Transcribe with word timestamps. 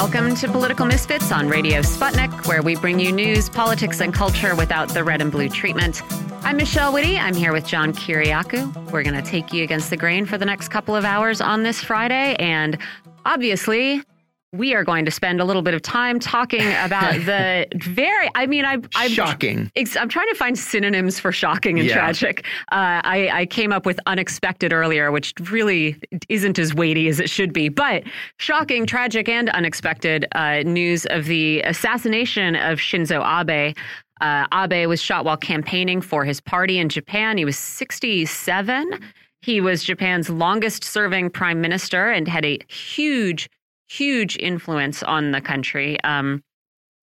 Welcome 0.00 0.36
to 0.36 0.46
Political 0.46 0.86
Misfits 0.86 1.32
on 1.32 1.48
Radio 1.48 1.80
Sputnik, 1.80 2.46
where 2.46 2.62
we 2.62 2.76
bring 2.76 3.00
you 3.00 3.10
news, 3.10 3.50
politics, 3.50 4.00
and 4.00 4.14
culture 4.14 4.54
without 4.54 4.88
the 4.90 5.02
red 5.02 5.20
and 5.20 5.32
blue 5.32 5.48
treatment. 5.48 6.02
I'm 6.44 6.56
Michelle 6.56 6.92
Witte. 6.92 7.18
I'm 7.20 7.34
here 7.34 7.52
with 7.52 7.66
John 7.66 7.92
Kiriakou. 7.92 8.92
We're 8.92 9.02
going 9.02 9.20
to 9.20 9.28
take 9.28 9.52
you 9.52 9.64
against 9.64 9.90
the 9.90 9.96
grain 9.96 10.24
for 10.24 10.38
the 10.38 10.44
next 10.44 10.68
couple 10.68 10.94
of 10.94 11.04
hours 11.04 11.40
on 11.40 11.64
this 11.64 11.82
Friday. 11.82 12.36
And 12.38 12.78
obviously, 13.26 14.04
we 14.52 14.74
are 14.74 14.82
going 14.82 15.04
to 15.04 15.10
spend 15.10 15.40
a 15.40 15.44
little 15.44 15.62
bit 15.62 15.74
of 15.74 15.82
time 15.82 16.18
talking 16.18 16.62
about 16.84 17.14
the 17.26 17.66
very 17.74 18.30
i 18.34 18.46
mean 18.46 18.64
I, 18.64 18.78
i'm 18.94 19.10
shocking. 19.10 19.70
I'm 19.76 20.08
trying 20.08 20.28
to 20.28 20.34
find 20.34 20.58
synonyms 20.58 21.20
for 21.20 21.32
shocking 21.32 21.78
and 21.78 21.88
yeah. 21.88 21.94
tragic. 21.94 22.44
Uh, 22.72 23.00
I, 23.04 23.30
I 23.32 23.46
came 23.46 23.72
up 23.72 23.84
with 23.84 24.00
unexpected 24.06 24.72
earlier 24.72 25.10
which 25.12 25.34
really 25.50 25.96
isn't 26.28 26.58
as 26.58 26.74
weighty 26.74 27.08
as 27.08 27.20
it 27.20 27.28
should 27.28 27.52
be 27.52 27.68
but 27.68 28.04
shocking 28.38 28.86
tragic 28.86 29.28
and 29.28 29.50
unexpected 29.50 30.26
uh, 30.32 30.60
news 30.64 31.06
of 31.06 31.26
the 31.26 31.60
assassination 31.62 32.56
of 32.56 32.78
shinzo 32.78 33.22
abe. 33.22 33.76
Uh, 34.20 34.46
abe 34.52 34.88
was 34.88 35.00
shot 35.00 35.24
while 35.24 35.36
campaigning 35.36 36.00
for 36.00 36.24
his 36.24 36.40
party 36.40 36.78
in 36.78 36.88
japan. 36.88 37.36
He 37.36 37.44
was 37.44 37.58
67 37.58 38.98
he 39.40 39.60
was 39.60 39.84
japan's 39.84 40.30
longest 40.30 40.82
serving 40.82 41.30
prime 41.30 41.60
minister 41.60 42.10
and 42.10 42.26
had 42.26 42.44
a 42.44 42.58
huge 42.68 43.48
huge 43.88 44.36
influence 44.38 45.02
on 45.02 45.32
the 45.32 45.40
country. 45.40 46.00
Um, 46.04 46.42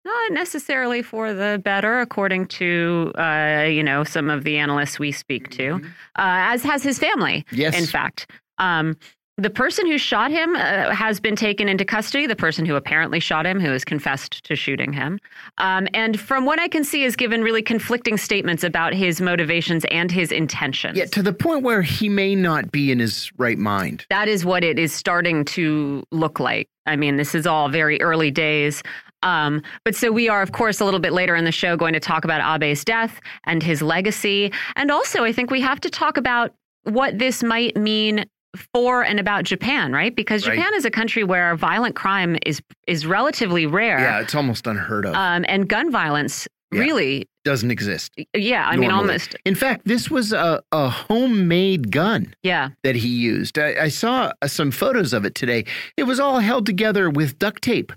not 0.03 0.31
necessarily 0.31 1.01
for 1.01 1.33
the 1.33 1.59
better, 1.63 1.99
according 1.99 2.45
to 2.47 3.11
uh, 3.15 3.65
you 3.67 3.83
know 3.83 4.03
some 4.03 4.29
of 4.29 4.43
the 4.43 4.57
analysts 4.57 4.99
we 4.99 5.11
speak 5.11 5.49
to, 5.51 5.75
mm-hmm. 5.75 5.85
uh, 5.85 6.53
as 6.53 6.63
has 6.63 6.83
his 6.83 6.99
family. 6.99 7.45
Yes, 7.51 7.77
in 7.77 7.85
fact. 7.87 8.29
Um, 8.57 8.97
the 9.37 9.49
person 9.49 9.85
who 9.85 9.97
shot 9.97 10.31
him 10.31 10.55
uh, 10.55 10.91
has 10.91 11.19
been 11.19 11.35
taken 11.35 11.67
into 11.67 11.83
custody. 11.83 12.25
The 12.25 12.35
person 12.35 12.65
who 12.65 12.75
apparently 12.75 13.19
shot 13.19 13.45
him, 13.45 13.59
who 13.59 13.69
has 13.71 13.83
confessed 13.83 14.43
to 14.45 14.55
shooting 14.55 14.93
him, 14.93 15.19
um, 15.57 15.87
and 15.93 16.19
from 16.19 16.45
what 16.45 16.59
I 16.59 16.69
can 16.69 16.83
see, 16.83 17.03
has 17.03 17.15
given 17.15 17.41
really 17.41 17.61
conflicting 17.61 18.17
statements 18.17 18.63
about 18.63 18.93
his 18.93 19.19
motivations 19.19 19.85
and 19.91 20.09
his 20.09 20.31
intentions. 20.31 20.97
Yeah, 20.97 21.05
to 21.05 21.21
the 21.21 21.33
point 21.33 21.63
where 21.63 21.81
he 21.81 22.07
may 22.07 22.33
not 22.33 22.71
be 22.71 22.91
in 22.91 22.99
his 22.99 23.29
right 23.37 23.57
mind. 23.57 24.05
That 24.09 24.29
is 24.29 24.45
what 24.45 24.63
it 24.63 24.79
is 24.79 24.93
starting 24.93 25.43
to 25.45 26.03
look 26.11 26.39
like. 26.39 26.69
I 26.85 26.95
mean, 26.95 27.17
this 27.17 27.35
is 27.35 27.45
all 27.45 27.67
very 27.67 28.01
early 28.01 28.31
days. 28.31 28.83
Um, 29.23 29.63
but 29.83 29.95
so 29.95 30.11
we 30.11 30.29
are, 30.29 30.41
of 30.43 30.51
course, 30.51 30.79
a 30.79 30.85
little 30.85 30.99
bit 30.99 31.11
later 31.11 31.35
in 31.35 31.45
the 31.45 31.51
show 31.51 31.75
going 31.75 31.93
to 31.93 31.99
talk 31.99 32.23
about 32.23 32.41
Abe's 32.41 32.85
death 32.85 33.19
and 33.45 33.63
his 33.63 33.81
legacy. 33.81 34.53
And 34.75 34.91
also, 34.91 35.23
I 35.23 35.33
think 35.33 35.49
we 35.49 35.61
have 35.61 35.81
to 35.81 35.89
talk 35.89 36.15
about 36.15 36.53
what 36.83 37.17
this 37.17 37.41
might 37.41 37.75
mean 37.75 38.25
for 38.55 39.03
and 39.03 39.19
about 39.19 39.43
Japan, 39.43 39.91
right? 39.91 40.15
Because 40.15 40.47
right. 40.47 40.55
Japan 40.55 40.73
is 40.75 40.85
a 40.85 40.91
country 40.91 41.23
where 41.23 41.55
violent 41.55 41.95
crime 41.95 42.37
is 42.45 42.61
is 42.87 43.05
relatively 43.05 43.65
rare. 43.65 43.99
Yeah, 43.99 44.21
it's 44.21 44.35
almost 44.35 44.67
unheard 44.67 45.05
of. 45.05 45.15
Um, 45.15 45.45
and 45.47 45.67
gun 45.67 45.91
violence 45.91 46.47
yeah. 46.71 46.79
really 46.79 47.27
doesn't 47.43 47.71
exist. 47.71 48.11
Yeah, 48.35 48.65
I 48.65 48.75
normally. 48.75 48.79
mean, 48.79 48.91
almost. 48.91 49.35
In 49.45 49.55
fact, 49.55 49.85
this 49.85 50.09
was 50.09 50.33
a, 50.33 50.61
a 50.71 50.89
homemade 50.89 51.91
gun. 51.91 52.33
Yeah. 52.43 52.69
that 52.83 52.95
he 52.95 53.07
used. 53.07 53.57
I, 53.59 53.83
I 53.83 53.87
saw 53.89 54.31
uh, 54.41 54.47
some 54.47 54.71
photos 54.71 55.13
of 55.13 55.25
it 55.25 55.35
today. 55.35 55.65
It 55.95 56.03
was 56.03 56.19
all 56.19 56.39
held 56.39 56.65
together 56.65 57.09
with 57.09 57.37
duct 57.39 57.61
tape, 57.61 57.93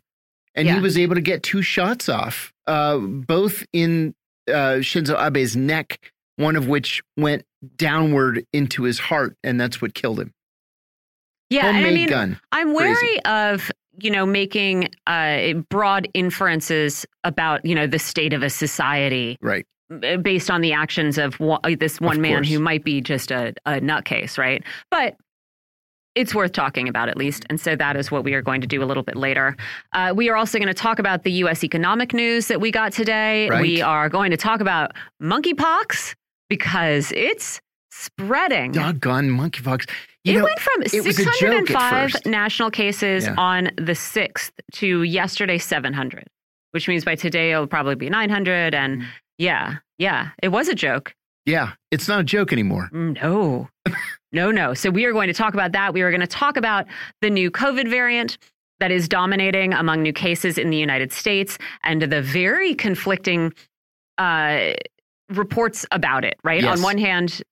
and 0.55 0.67
yeah. 0.67 0.75
he 0.75 0.81
was 0.81 0.99
able 0.99 1.15
to 1.15 1.21
get 1.21 1.43
two 1.43 1.63
shots 1.63 2.09
off, 2.09 2.53
uh, 2.67 2.99
both 2.99 3.65
in 3.73 4.15
uh, 4.49 4.81
Shinzo 4.81 5.15
Abe's 5.15 5.57
neck, 5.57 5.99
one 6.37 6.57
of 6.57 6.69
which 6.69 7.03
went 7.17 7.45
downward 7.77 8.45
into 8.53 8.85
his 8.85 8.99
heart, 8.99 9.37
and 9.43 9.61
that's 9.61 9.83
what 9.83 9.95
killed 9.95 10.21
him. 10.21 10.33
Yeah, 11.51 11.63
Homemade 11.73 11.87
I 11.87 11.95
mean, 11.95 12.09
gun. 12.09 12.41
I'm 12.53 12.75
wary 12.75 12.95
Crazy. 12.95 13.21
of 13.25 13.71
you 14.01 14.11
know 14.11 14.27
making 14.27 14.91
uh, 15.07 15.55
broad 15.69 16.09
inferences 16.15 17.07
about 17.25 17.65
you 17.65 17.75
know 17.75 17.87
the 17.87 17.99
state 17.99 18.33
of 18.33 18.43
a 18.43 18.51
society, 18.51 19.39
right? 19.41 19.67
Based 20.23 20.51
on 20.51 20.61
the 20.61 20.73
actions 20.73 21.17
of 21.17 21.41
one, 21.41 21.61
uh, 21.65 21.75
this 21.79 22.01
one 22.01 22.17
of 22.17 22.21
man 22.23 22.35
course. 22.39 22.49
who 22.51 22.59
might 22.59 22.85
be 22.85 23.01
just 23.01 23.31
a, 23.31 23.55
a 23.65 23.81
nutcase, 23.81 24.37
right? 24.37 24.63
But 24.91 25.17
it's 26.15 26.35
worth 26.35 26.53
talking 26.53 26.89
about 26.89 27.09
at 27.09 27.17
least. 27.17 27.45
And 27.49 27.61
so 27.61 27.77
that 27.77 27.97
is 27.97 28.11
what 28.11 28.25
we 28.25 28.35
are 28.35 28.43
going 28.43 28.61
to 28.61 28.67
do 28.67 28.83
a 28.83 28.87
little 28.87 29.05
bit 29.05 29.17
later. 29.17 29.57
Uh, 29.93 30.13
we 30.15 30.29
are 30.29 30.37
also 30.37 30.59
going 30.59 30.69
to 30.69 30.75
talk 30.75 30.99
about 30.99 31.23
the 31.23 31.31
U.S. 31.33 31.63
economic 31.63 32.13
news 32.13 32.49
that 32.49 32.61
we 32.61 32.71
got 32.73 32.93
today. 32.93 33.49
Right. 33.49 33.63
We 33.63 33.81
are 33.81 34.09
going 34.09 34.33
to 34.33 34.37
talk 34.37 34.61
about 34.61 34.93
monkeypox 35.23 36.17
because 36.49 37.13
it's 37.13 37.61
spreading. 37.91 38.73
Doggone 38.73 39.29
monkeypox. 39.31 39.89
You 40.25 40.35
it 40.35 40.39
know, 40.39 40.45
went 40.45 40.59
from 40.59 40.83
605 40.87 42.27
national 42.27 42.71
cases 42.71 43.25
yeah. 43.25 43.35
on 43.39 43.71
the 43.77 43.93
6th 43.93 44.51
to 44.73 45.03
yesterday 45.03 45.59
700, 45.59 46.27
which 46.73 46.89
means 46.89 47.05
by 47.05 47.15
today 47.15 47.53
it'll 47.53 47.67
probably 47.67 47.95
be 47.95 48.11
900. 48.11 48.75
And 48.75 49.03
mm. 49.03 49.07
yeah, 49.39 49.77
yeah, 49.99 50.31
it 50.43 50.49
was 50.49 50.69
a 50.69 50.75
joke. 50.75 51.15
Yeah, 51.47 51.73
it's 51.91 52.09
not 52.09 52.21
a 52.21 52.25
joke 52.25 52.53
anymore. 52.53 52.91
No, 52.93 53.69
no, 54.33 54.51
no. 54.51 54.75
So 54.75 54.91
we 54.91 55.05
are 55.07 55.13
going 55.13 55.29
to 55.29 55.35
talk 55.35 55.55
about 55.55 55.73
that. 55.73 55.95
We 55.95 56.03
are 56.03 56.11
going 56.11 56.21
to 56.21 56.27
talk 56.27 56.57
about 56.57 56.87
the 57.23 57.31
new 57.31 57.51
COVID 57.51 57.89
variant 57.89 58.37
that 58.81 58.91
is 58.91 59.09
dominating 59.09 59.73
among 59.73 60.03
new 60.03 60.13
cases 60.13 60.59
in 60.59 60.71
the 60.71 60.77
United 60.77 61.13
States 61.13 61.59
and 61.83 62.03
the 62.03 62.23
very 62.23 62.75
conflicting 62.75 63.53
uh, 64.19 64.73
reports 65.31 65.87
about 65.91 66.25
it, 66.25 66.39
right? 66.45 66.63
Yes. 66.63 66.77
On 66.77 66.83
one 66.83 66.99
hand, 66.99 67.43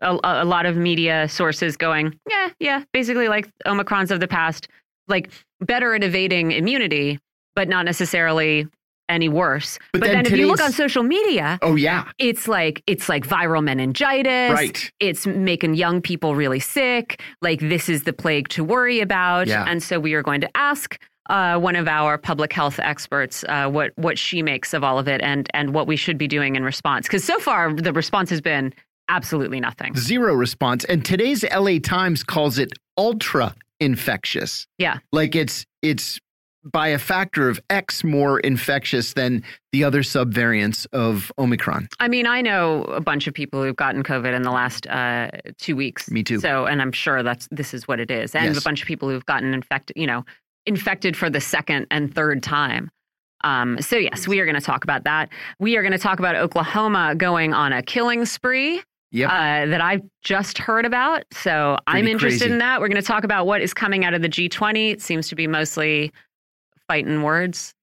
a, 0.00 0.18
a 0.22 0.44
lot 0.44 0.66
of 0.66 0.76
media 0.76 1.28
sources 1.28 1.76
going, 1.76 2.18
yeah, 2.28 2.50
yeah, 2.60 2.84
basically 2.92 3.28
like 3.28 3.48
Omicrons 3.66 4.10
of 4.10 4.20
the 4.20 4.28
past, 4.28 4.68
like 5.08 5.30
better 5.60 5.94
at 5.94 6.04
evading 6.04 6.52
immunity, 6.52 7.18
but 7.54 7.68
not 7.68 7.84
necessarily 7.84 8.66
any 9.08 9.28
worse. 9.28 9.78
But, 9.92 10.00
but 10.00 10.06
then, 10.06 10.24
then, 10.24 10.32
if 10.32 10.38
you 10.38 10.46
look 10.46 10.60
on 10.60 10.72
social 10.72 11.02
media, 11.02 11.58
oh 11.62 11.76
yeah, 11.76 12.04
it's 12.18 12.46
like 12.46 12.82
it's 12.86 13.08
like 13.08 13.26
viral 13.26 13.62
meningitis. 13.62 14.52
Right. 14.52 14.92
It's 15.00 15.26
making 15.26 15.74
young 15.74 16.00
people 16.00 16.34
really 16.34 16.60
sick. 16.60 17.22
Like 17.42 17.60
this 17.60 17.88
is 17.88 18.04
the 18.04 18.12
plague 18.12 18.48
to 18.50 18.64
worry 18.64 19.00
about. 19.00 19.46
Yeah. 19.46 19.64
And 19.66 19.82
so 19.82 19.98
we 19.98 20.14
are 20.14 20.22
going 20.22 20.40
to 20.42 20.56
ask 20.56 21.00
uh, 21.28 21.58
one 21.58 21.76
of 21.76 21.88
our 21.88 22.16
public 22.16 22.52
health 22.52 22.78
experts 22.80 23.44
uh, 23.48 23.68
what 23.68 23.92
what 23.96 24.18
she 24.18 24.42
makes 24.42 24.74
of 24.74 24.84
all 24.84 24.98
of 24.98 25.08
it 25.08 25.20
and 25.22 25.48
and 25.54 25.74
what 25.74 25.86
we 25.86 25.96
should 25.96 26.18
be 26.18 26.28
doing 26.28 26.56
in 26.56 26.64
response. 26.64 27.06
Because 27.06 27.24
so 27.24 27.38
far 27.38 27.72
the 27.72 27.92
response 27.92 28.30
has 28.30 28.40
been 28.40 28.72
absolutely 29.08 29.60
nothing. 29.60 29.94
Zero 29.96 30.34
response. 30.34 30.84
And 30.84 31.04
today's 31.04 31.44
LA 31.44 31.78
Times 31.82 32.22
calls 32.22 32.58
it 32.58 32.72
ultra 32.96 33.54
infectious. 33.80 34.66
Yeah. 34.78 34.98
Like 35.12 35.34
it's 35.34 35.64
it's 35.82 36.18
by 36.64 36.88
a 36.88 36.98
factor 36.98 37.48
of 37.48 37.58
X 37.70 38.02
more 38.04 38.40
infectious 38.40 39.14
than 39.14 39.42
the 39.72 39.84
other 39.84 40.02
subvariants 40.02 40.86
of 40.92 41.32
Omicron. 41.38 41.88
I 42.00 42.08
mean, 42.08 42.26
I 42.26 42.42
know 42.42 42.82
a 42.82 43.00
bunch 43.00 43.26
of 43.26 43.32
people 43.34 43.62
who've 43.62 43.76
gotten 43.76 44.02
COVID 44.02 44.34
in 44.34 44.42
the 44.42 44.50
last 44.50 44.86
uh, 44.88 45.30
two 45.58 45.76
weeks. 45.76 46.10
Me 46.10 46.22
too. 46.22 46.40
So, 46.40 46.66
and 46.66 46.82
I'm 46.82 46.92
sure 46.92 47.22
that's 47.22 47.48
this 47.50 47.72
is 47.72 47.86
what 47.88 48.00
it 48.00 48.10
is, 48.10 48.34
and 48.34 48.46
Yes. 48.46 48.58
a 48.58 48.62
bunch 48.62 48.82
of 48.82 48.88
people 48.88 49.08
who've 49.08 49.24
gotten 49.24 49.54
infected, 49.54 49.96
you 49.96 50.06
know, 50.06 50.24
infected 50.66 51.16
for 51.16 51.30
the 51.30 51.40
second 51.40 51.86
and 51.90 52.12
third 52.14 52.42
time. 52.42 52.90
Um, 53.44 53.80
so 53.80 53.96
yes, 53.96 54.26
we 54.26 54.40
are 54.40 54.44
going 54.44 54.56
to 54.56 54.60
talk 54.60 54.82
about 54.82 55.04
that. 55.04 55.30
We 55.60 55.76
are 55.76 55.82
going 55.82 55.92
to 55.92 55.98
talk 55.98 56.18
about 56.18 56.34
Oklahoma 56.34 57.14
going 57.14 57.54
on 57.54 57.72
a 57.72 57.82
killing 57.82 58.26
spree. 58.26 58.82
Yep. 59.10 59.30
Uh, 59.30 59.66
that 59.66 59.80
I've 59.80 60.02
just 60.22 60.58
heard 60.58 60.84
about. 60.84 61.24
So 61.32 61.78
I'm 61.86 62.06
interested 62.06 62.40
crazy. 62.40 62.52
in 62.52 62.58
that. 62.58 62.80
We're 62.80 62.88
going 62.88 63.00
to 63.00 63.06
talk 63.06 63.24
about 63.24 63.46
what 63.46 63.62
is 63.62 63.72
coming 63.72 64.04
out 64.04 64.12
of 64.12 64.20
the 64.20 64.28
G20. 64.28 64.92
It 64.92 65.00
seems 65.00 65.28
to 65.28 65.34
be 65.34 65.46
mostly 65.46 66.12
fighting 66.88 67.22
words. 67.22 67.74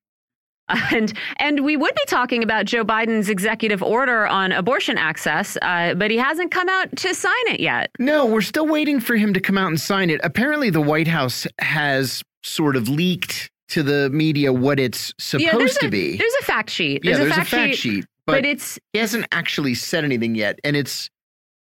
And 0.92 1.14
and 1.38 1.64
we 1.64 1.78
would 1.78 1.94
be 1.94 2.02
talking 2.08 2.42
about 2.42 2.66
Joe 2.66 2.84
Biden's 2.84 3.30
executive 3.30 3.84
order 3.84 4.26
on 4.26 4.52
abortion 4.52 4.98
access, 4.98 5.58
uh, 5.62 5.94
but 5.94 6.10
he 6.10 6.18
hasn't 6.18 6.50
come 6.50 6.68
out 6.68 6.96
to 6.98 7.14
sign 7.14 7.34
it 7.48 7.60
yet. 7.60 7.92
No, 8.00 8.26
we're 8.26 8.42
still 8.42 8.66
waiting 8.66 9.00
for 9.00 9.16
him 9.16 9.32
to 9.36 9.40
come 9.40 9.60
out 9.60 9.68
and 9.68 9.80
sign 9.80 10.10
it. 10.10 10.20
Apparently, 10.24 10.72
the 10.72 10.82
White 10.82 11.08
House 11.08 11.46
has 11.60 12.24
sort 12.44 12.76
of 12.76 12.90
leaked 12.90 13.52
to 13.70 13.84
the 13.84 14.10
media 14.10 14.52
what 14.54 14.80
it's 14.80 15.14
supposed 15.20 15.60
there's 15.60 15.78
to 15.78 15.88
a, 15.88 15.90
be. 15.90 16.18
There's 16.18 16.34
a 16.42 16.46
fact 16.46 16.72
sheet. 16.72 17.06
yeah, 17.06 17.18
There's, 17.18 17.30
there's 17.36 17.48
a 17.48 17.50
fact, 17.50 17.76
sheet, 17.76 18.06
but, 18.26 18.34
but, 18.34 18.46
it's 18.46 18.80
he 18.94 19.00
hasn't 19.00 19.28
actually 19.32 19.76
said 19.76 20.04
anything 20.04 20.34
yet, 20.34 20.60
and 20.64 20.76
it's 20.76 21.12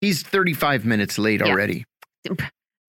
he's 0.02 0.24
35 0.24 0.86
minutes 0.86 1.18
late 1.18 1.42
Yeah. 1.44 1.52
already. 1.52 1.86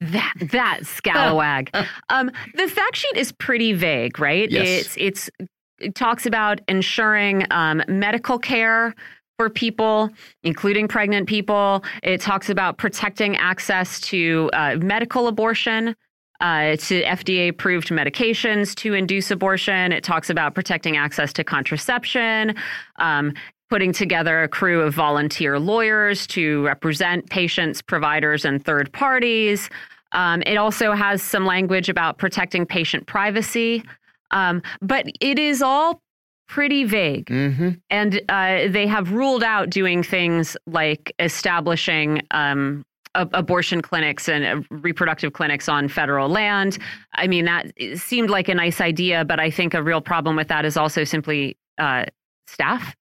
that 0.01 0.33
that 0.53 0.81
scalawag. 0.83 1.69
um, 2.09 2.31
the 2.55 2.69
fact 2.69 2.97
sheet 2.97 3.17
is 3.17 3.33
pretty 3.33 3.73
vague, 3.73 4.19
right? 4.19 4.51
Yes. 4.51 4.97
It's 4.97 4.97
it's 4.97 5.49
it 5.81 5.95
talks 5.95 6.27
about 6.27 6.61
ensuring 6.69 7.47
um, 7.51 7.83
medical 7.89 8.39
care 8.39 8.95
for 9.39 9.49
people, 9.49 10.11
including 10.43 10.89
pregnant 10.89 11.29
people. 11.29 11.85
It 12.03 12.21
talks 12.21 12.51
about 12.51 12.79
protecting 12.79 13.37
access 13.37 14.01
to 14.03 14.51
uh, 14.53 14.77
medical 14.77 15.29
abortion. 15.29 15.95
Uh, 16.41 16.77
to 16.77 17.03
FDA 17.03 17.49
approved 17.49 17.89
medications 17.89 18.73
to 18.77 18.95
induce 18.95 19.29
abortion. 19.33 19.91
It 19.91 20.05
talks 20.05 20.31
about 20.31 20.55
protecting 20.55 20.97
access 20.97 21.33
to 21.33 21.43
contraception, 21.43 22.55
um, 23.01 23.35
putting 23.70 23.93
together 23.93 24.43
a 24.43 24.49
crew 24.49 24.81
of 24.82 24.94
volunteer 24.94 25.59
lawyers 25.59 26.26
to 26.29 26.65
represent 26.65 27.29
patients, 27.29 27.82
providers, 27.82 28.44
and 28.44 28.65
third 28.65 28.93
parties. 28.93 29.69
Um, 30.12 30.43
it 30.47 30.56
also 30.56 30.93
has 30.93 31.23
some 31.23 31.44
language 31.44 31.88
about 31.88 32.19
protecting 32.19 32.65
patient 32.67 33.06
privacy. 33.06 33.82
Um, 34.31 34.62
but 34.81 35.06
it 35.20 35.38
is 35.38 35.62
all 35.62 36.00
pretty 36.49 36.85
vague. 36.85 37.26
Mm 37.26 37.55
-hmm. 37.55 37.81
And 37.91 38.15
uh, 38.15 38.73
they 38.73 38.87
have 38.87 39.12
ruled 39.12 39.44
out 39.44 39.71
doing 39.71 40.03
things 40.03 40.56
like 40.67 41.12
establishing 41.19 42.23
um, 42.31 42.85
abortion 43.14 43.82
clinics 43.82 44.29
and 44.29 44.44
uh, 44.44 44.62
reproductive 44.71 45.32
clinics 45.32 45.69
on 45.69 45.88
federal 45.88 46.29
land. 46.29 46.79
I 47.14 47.26
mean, 47.26 47.44
that 47.44 47.67
seemed 47.97 48.31
like 48.31 48.49
a 48.49 48.55
nice 48.55 48.81
idea, 48.81 49.25
but 49.25 49.41
I 49.41 49.50
think 49.50 49.75
a 49.75 49.82
real 49.82 50.00
problem 50.00 50.37
with 50.37 50.49
that 50.49 50.64
is 50.64 50.76
also 50.76 51.05
simply 51.05 51.56
uh, 51.79 52.05
staff. 52.47 52.94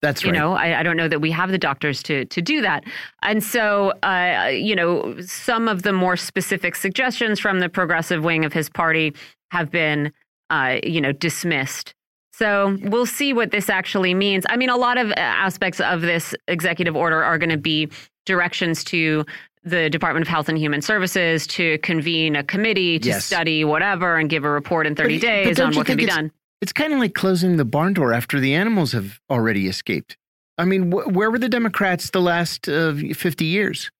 That's 0.00 0.24
right. 0.24 0.32
You 0.32 0.40
know, 0.40 0.52
I, 0.52 0.80
I, 0.80 0.82
don't 0.82 0.96
know 0.96 1.08
that 1.08 1.20
we 1.20 1.30
have 1.32 1.50
the 1.50 1.58
doctors 1.58 2.02
to 2.04 2.24
to 2.26 2.40
do 2.40 2.60
that. 2.60 2.84
And 3.22 3.42
so, 3.42 3.90
uh, 4.02 4.48
you 4.52 4.76
know, 4.76 5.20
some 5.22 5.66
of 5.66 5.82
the 5.82 5.92
more 5.92 6.16
specific 6.16 6.76
suggestions 6.76 7.40
from 7.40 7.58
the 7.58 7.68
progressive 7.68 8.22
wing 8.22 8.44
of 8.44 8.52
his 8.52 8.68
party 8.68 9.14
have 9.50 9.70
been, 9.70 10.12
uh, 10.50 10.76
you 10.84 11.00
know, 11.00 11.12
dismissed. 11.12 11.94
So 12.32 12.78
we'll 12.82 13.06
see 13.06 13.32
what 13.32 13.50
this 13.50 13.68
actually 13.68 14.14
means. 14.14 14.46
I 14.48 14.56
mean, 14.56 14.70
a 14.70 14.76
lot 14.76 14.96
of 14.98 15.10
uh, 15.10 15.14
aspects 15.16 15.80
of 15.80 16.02
this 16.02 16.32
executive 16.46 16.94
order 16.94 17.24
are 17.24 17.36
going 17.36 17.50
to 17.50 17.56
be 17.56 17.88
directions 18.24 18.84
to 18.84 19.24
the 19.64 19.90
Department 19.90 20.22
of 20.22 20.28
Health 20.28 20.48
and 20.48 20.56
Human 20.56 20.80
Services 20.80 21.48
to 21.48 21.78
convene 21.78 22.36
a 22.36 22.44
committee 22.44 23.00
to 23.00 23.08
yes. 23.08 23.24
study 23.24 23.64
whatever 23.64 24.16
and 24.16 24.30
give 24.30 24.44
a 24.44 24.50
report 24.50 24.86
in 24.86 24.94
30 24.94 25.16
but, 25.16 25.22
days 25.22 25.56
but 25.56 25.64
on 25.64 25.74
what 25.74 25.86
can 25.86 25.96
be 25.96 26.06
done. 26.06 26.30
It's 26.60 26.72
kind 26.72 26.92
of 26.92 26.98
like 26.98 27.14
closing 27.14 27.56
the 27.56 27.64
barn 27.64 27.92
door 27.94 28.12
after 28.12 28.40
the 28.40 28.54
animals 28.54 28.92
have 28.92 29.20
already 29.30 29.68
escaped. 29.68 30.16
I 30.56 30.64
mean, 30.64 30.90
wh 30.90 31.06
where 31.06 31.30
were 31.30 31.38
the 31.38 31.48
Democrats 31.48 32.10
the 32.10 32.20
last 32.20 32.68
uh, 32.68 32.94
50 32.94 33.44
years? 33.44 33.90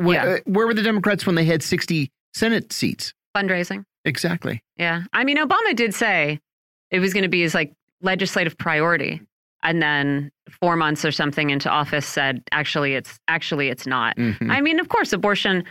Wh 0.00 0.12
yeah. 0.12 0.24
Uh, 0.24 0.38
where 0.44 0.66
were 0.66 0.74
the 0.74 0.82
Democrats 0.82 1.26
when 1.26 1.36
they 1.36 1.44
had 1.44 1.62
60 1.62 2.10
Senate 2.34 2.72
seats? 2.72 3.14
Fundraising. 3.36 3.84
Exactly. 4.04 4.62
Yeah. 4.76 5.02
I 5.12 5.24
mean, 5.24 5.36
Obama 5.36 5.76
did 5.76 5.94
say 5.94 6.40
it 6.90 7.00
was 7.00 7.12
going 7.12 7.22
to 7.22 7.28
be 7.28 7.42
his 7.42 7.54
like 7.54 7.72
legislative 8.02 8.56
priority 8.58 9.20
and 9.62 9.82
then 9.82 10.30
four 10.60 10.76
months 10.76 11.04
or 11.04 11.12
something 11.12 11.50
into 11.50 11.68
office 11.68 12.06
said 12.06 12.42
actually 12.52 12.94
it's 12.94 13.18
actually 13.28 13.68
it's 13.68 13.86
not 13.86 14.16
mm 14.16 14.32
-hmm. 14.32 14.50
i 14.50 14.60
mean 14.60 14.80
of 14.80 14.88
course 14.88 15.12
abortion 15.12 15.64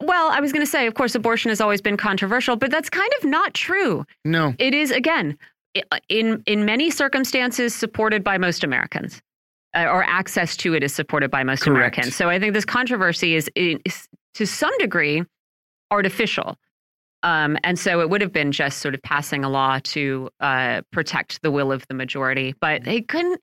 well 0.00 0.30
i 0.30 0.40
was 0.40 0.52
going 0.52 0.64
to 0.64 0.70
say 0.70 0.86
of 0.86 0.94
course 0.94 1.14
abortion 1.18 1.48
has 1.48 1.60
always 1.60 1.82
been 1.82 1.96
controversial 1.96 2.56
but 2.56 2.70
that's 2.70 2.88
kind 2.88 3.12
of 3.18 3.28
not 3.28 3.52
true 3.54 4.04
no 4.24 4.54
it 4.58 4.74
is 4.74 4.90
again 4.90 5.36
in 6.08 6.42
in 6.46 6.64
many 6.64 6.90
circumstances 6.90 7.74
supported 7.74 8.22
by 8.22 8.38
most 8.38 8.62
americans 8.64 9.22
uh, 9.74 9.84
or 9.84 10.04
access 10.04 10.56
to 10.56 10.74
it 10.74 10.82
is 10.82 10.94
supported 10.94 11.30
by 11.30 11.42
most 11.42 11.62
Correct. 11.62 11.76
americans 11.76 12.16
so 12.16 12.28
i 12.28 12.38
think 12.38 12.54
this 12.54 12.64
controversy 12.64 13.34
is, 13.34 13.50
is 13.54 14.08
to 14.34 14.46
some 14.46 14.76
degree 14.78 15.22
artificial 15.90 16.56
um, 17.22 17.56
and 17.62 17.78
so 17.78 18.00
it 18.00 18.10
would 18.10 18.20
have 18.20 18.32
been 18.32 18.52
just 18.52 18.78
sort 18.78 18.94
of 18.94 19.02
passing 19.02 19.44
a 19.44 19.48
law 19.48 19.78
to 19.84 20.28
uh, 20.40 20.82
protect 20.90 21.40
the 21.42 21.50
will 21.50 21.70
of 21.70 21.86
the 21.88 21.94
majority, 21.94 22.54
but 22.60 22.84
they 22.84 23.00
couldn't 23.00 23.40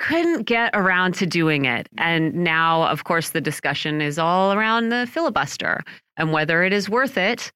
couldn't 0.00 0.44
get 0.44 0.70
around 0.72 1.12
to 1.14 1.26
doing 1.26 1.66
it. 1.66 1.86
And 1.98 2.34
now, 2.34 2.84
of 2.84 3.04
course, 3.04 3.30
the 3.30 3.40
discussion 3.40 4.00
is 4.00 4.18
all 4.18 4.54
around 4.54 4.88
the 4.88 5.06
filibuster 5.06 5.82
and 6.16 6.32
whether 6.32 6.64
it 6.64 6.72
is 6.72 6.88
worth 6.88 7.18
it 7.18 7.52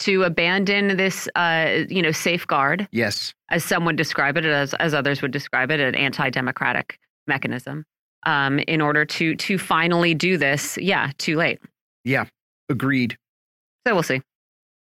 to 0.00 0.24
abandon 0.24 0.96
this, 0.96 1.28
uh, 1.34 1.84
you 1.88 2.02
know, 2.02 2.12
safeguard. 2.12 2.88
Yes, 2.92 3.32
as 3.50 3.64
some 3.64 3.84
would 3.84 3.96
describe 3.96 4.36
it, 4.36 4.44
as 4.44 4.74
as 4.74 4.94
others 4.94 5.22
would 5.22 5.32
describe 5.32 5.70
it, 5.70 5.80
an 5.80 5.94
anti-democratic 5.94 6.98
mechanism 7.26 7.84
um, 8.26 8.58
in 8.60 8.80
order 8.80 9.04
to 9.04 9.36
to 9.36 9.58
finally 9.58 10.14
do 10.14 10.36
this. 10.36 10.76
Yeah, 10.78 11.10
too 11.18 11.36
late. 11.36 11.60
Yeah, 12.04 12.26
agreed. 12.68 13.16
So 13.86 13.94
we'll 13.94 14.02
see 14.02 14.20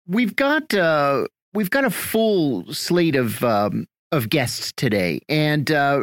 we've 0.06 0.36
got 0.36 0.72
uh, 0.74 1.26
we've 1.54 1.70
got 1.70 1.84
a 1.84 1.90
full 1.90 2.72
slate 2.72 3.16
of 3.16 3.42
um, 3.44 3.86
of 4.12 4.28
guests 4.28 4.72
today, 4.76 5.20
and 5.28 5.70
uh, 5.70 6.00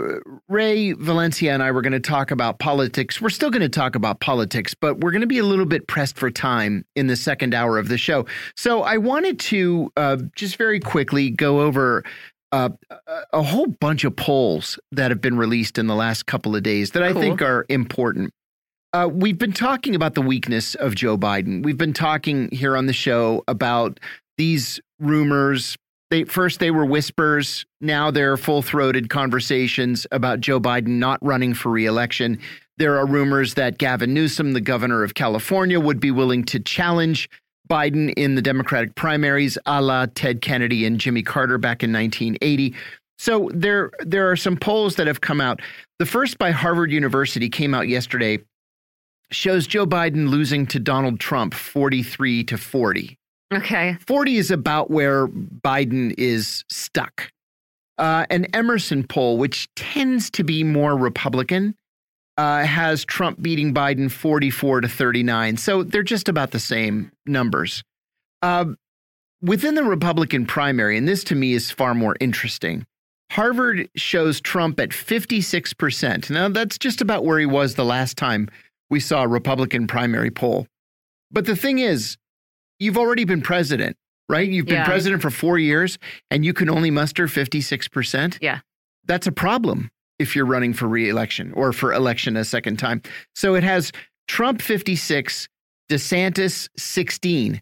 Ray 0.50 0.94
Valencia 0.94 1.54
and 1.54 1.64
I 1.64 1.72
were 1.72 1.82
going 1.82 1.94
to 1.94 2.00
talk 2.00 2.32
about 2.32 2.60
politics. 2.60 3.22
We're 3.22 3.30
still 3.30 3.52
going 3.52 3.62
to 3.62 3.70
talk 3.70 3.96
about 3.96 4.20
politics, 4.20 4.74
but 4.74 5.00
we're 5.00 5.12
going 5.12 5.22
to 5.22 5.28
be 5.28 5.38
a 5.38 5.44
little 5.44 5.66
bit 5.66 5.88
pressed 5.88 6.18
for 6.18 6.32
time 6.32 6.84
in 6.96 7.08
the 7.08 7.16
second 7.16 7.54
hour 7.54 7.78
of 7.78 7.88
the 7.88 7.98
show. 7.98 8.26
So 8.56 8.82
I 8.82 8.98
wanted 8.98 9.40
to 9.40 9.92
uh, 9.96 10.18
just 10.36 10.58
very 10.58 10.80
quickly 10.80 11.30
go 11.30 11.62
over 11.62 12.04
uh, 12.52 12.70
a 13.32 13.44
whole 13.44 13.68
bunch 13.68 14.04
of 14.04 14.16
polls 14.16 14.80
that 14.92 15.12
have 15.12 15.22
been 15.22 15.38
released 15.38 15.78
in 15.78 15.88
the 15.88 15.96
last 15.96 16.26
couple 16.26 16.56
of 16.56 16.64
days 16.64 16.92
that 16.92 17.04
I 17.04 17.14
think 17.14 17.42
are 17.42 17.66
important. 17.70 18.32
Uh, 18.92 19.08
we've 19.12 19.38
been 19.38 19.54
talking 19.54 19.94
about 19.94 20.16
the 20.16 20.22
weakness 20.22 20.74
of 20.76 20.96
Joe 20.96 21.16
Biden. 21.16 21.64
We've 21.64 21.78
been 21.78 21.94
talking 21.94 22.50
here 22.52 22.76
on 22.76 22.88
the 22.88 22.94
show 22.94 23.44
about 23.48 24.00
these 24.38 24.80
rumors. 25.00 25.78
They 26.10 26.24
first 26.24 26.60
they 26.60 26.72
were 26.72 26.86
whispers, 26.86 27.66
now 27.82 28.10
they're 28.10 28.36
full-throated 28.36 29.10
conversations 29.10 30.08
about 30.12 30.40
Joe 30.40 30.60
Biden 30.60 31.00
not 31.00 31.20
running 31.22 31.54
for 31.54 31.70
reelection. 31.70 32.40
There 32.78 32.98
are 32.98 33.06
rumors 33.06 33.54
that 33.56 33.78
Gavin 33.78 34.14
Newsom, 34.14 34.54
the 34.54 34.62
governor 34.62 35.04
of 35.04 35.14
California, 35.14 35.80
would 35.80 36.00
be 36.00 36.12
willing 36.12 36.44
to 36.46 36.60
challenge 36.60 37.30
Biden 37.70 38.12
in 38.18 38.36
the 38.36 38.42
Democratic 38.42 38.96
primaries, 38.96 39.58
a 39.66 39.82
la 39.82 40.08
Ted 40.08 40.42
Kennedy 40.42 40.86
and 40.86 41.00
Jimmy 41.00 41.22
Carter 41.22 41.58
back 41.58 41.84
in 41.84 41.94
1980. 41.94 42.74
So 43.20 43.52
there, 43.54 43.92
there 44.00 44.32
are 44.32 44.36
some 44.36 44.58
polls 44.58 44.96
that 44.96 45.06
have 45.06 45.22
come 45.22 45.42
out. 45.42 45.62
The 46.00 46.06
first 46.06 46.40
by 46.40 46.52
Harvard 46.52 46.92
University 46.92 47.50
came 47.50 47.76
out 47.76 47.88
yesterday 47.88 48.40
shows 49.30 49.68
Joe 49.68 49.86
Biden 49.86 50.30
losing 50.30 50.66
to 50.68 50.80
Donald 50.80 51.20
Trump 51.20 51.54
43 51.54 52.46
to 52.46 52.58
40. 52.58 53.19
Okay. 53.54 53.98
40 54.06 54.38
is 54.38 54.52
about 54.52 54.92
where 54.92 55.28
Biden 55.28 56.14
is 56.18 56.64
stuck. 56.70 57.32
Uh, 57.98 58.26
an 58.30 58.46
Emerson 58.54 59.06
poll, 59.06 59.38
which 59.38 59.68
tends 59.76 60.30
to 60.32 60.44
be 60.44 60.64
more 60.64 60.96
Republican, 60.96 61.76
uh, 62.38 62.64
has 62.64 63.04
Trump 63.04 63.42
beating 63.42 63.74
Biden 63.74 64.10
44 64.10 64.82
to 64.82 64.88
39. 64.88 65.58
So 65.58 65.84
they're 65.84 66.04
just 66.04 66.30
about 66.30 66.52
the 66.52 66.60
same 66.60 67.12
numbers. 67.26 67.84
Uh, 68.42 68.66
within 69.42 69.76
the 69.76 69.84
Republican 69.84 70.46
primary, 70.46 70.98
and 70.98 71.08
this 71.08 71.24
to 71.26 71.36
me 71.36 71.54
is 71.54 71.72
far 71.72 71.94
more 71.94 72.16
interesting, 72.22 72.86
Harvard 73.32 73.90
shows 73.96 74.40
Trump 74.40 74.80
at 74.80 74.90
56%. 74.90 76.30
Now, 76.30 76.50
that's 76.50 76.78
just 76.78 77.02
about 77.02 77.26
where 77.26 77.40
he 77.40 77.46
was 77.46 77.76
the 77.76 77.86
last 77.86 78.18
time 78.18 78.50
we 78.90 79.00
saw 79.00 79.24
a 79.24 79.28
Republican 79.28 79.88
primary 79.88 80.32
poll. 80.32 80.68
But 81.32 81.46
the 81.46 81.56
thing 81.56 81.80
is, 81.80 82.18
you've 82.80 82.98
already 82.98 83.26
been 83.26 83.42
president, 83.42 83.98
right? 84.28 84.50
You've 84.50 84.66
been 84.66 84.76
yeah. 84.76 84.86
president 84.86 85.22
for 85.22 85.30
four 85.30 85.58
years 85.58 85.98
and 86.32 86.44
you 86.46 86.54
can 86.54 86.70
only 86.70 86.92
muster 86.92 87.28
56%. 87.28 88.38
Yeah. 88.42 88.60
That's 89.06 89.28
a 89.28 89.32
problem 89.32 89.90
if 90.18 90.36
you're 90.36 90.46
running 90.46 90.74
for 90.74 90.88
reelection 90.88 91.54
or 91.54 91.74
for 91.74 91.94
election 91.94 92.36
a 92.38 92.44
second 92.44 92.78
time. 92.78 93.02
So 93.36 93.56
it 93.56 93.64
has 93.64 93.92
Trump 94.28 94.62
56, 94.62 95.48
DeSantis 95.90 96.70
16. 96.78 97.62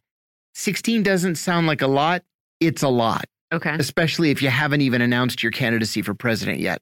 16 0.55 1.03
doesn't 1.03 1.35
sound 1.35 1.67
like 1.67 1.81
a 1.81 1.87
lot. 1.87 2.23
It's 2.59 2.83
a 2.83 2.89
lot. 2.89 3.25
Okay. 3.53 3.75
Especially 3.79 4.31
if 4.31 4.41
you 4.41 4.49
haven't 4.49 4.81
even 4.81 5.01
announced 5.01 5.41
your 5.41 5.51
candidacy 5.51 6.01
for 6.01 6.13
president 6.13 6.59
yet. 6.59 6.81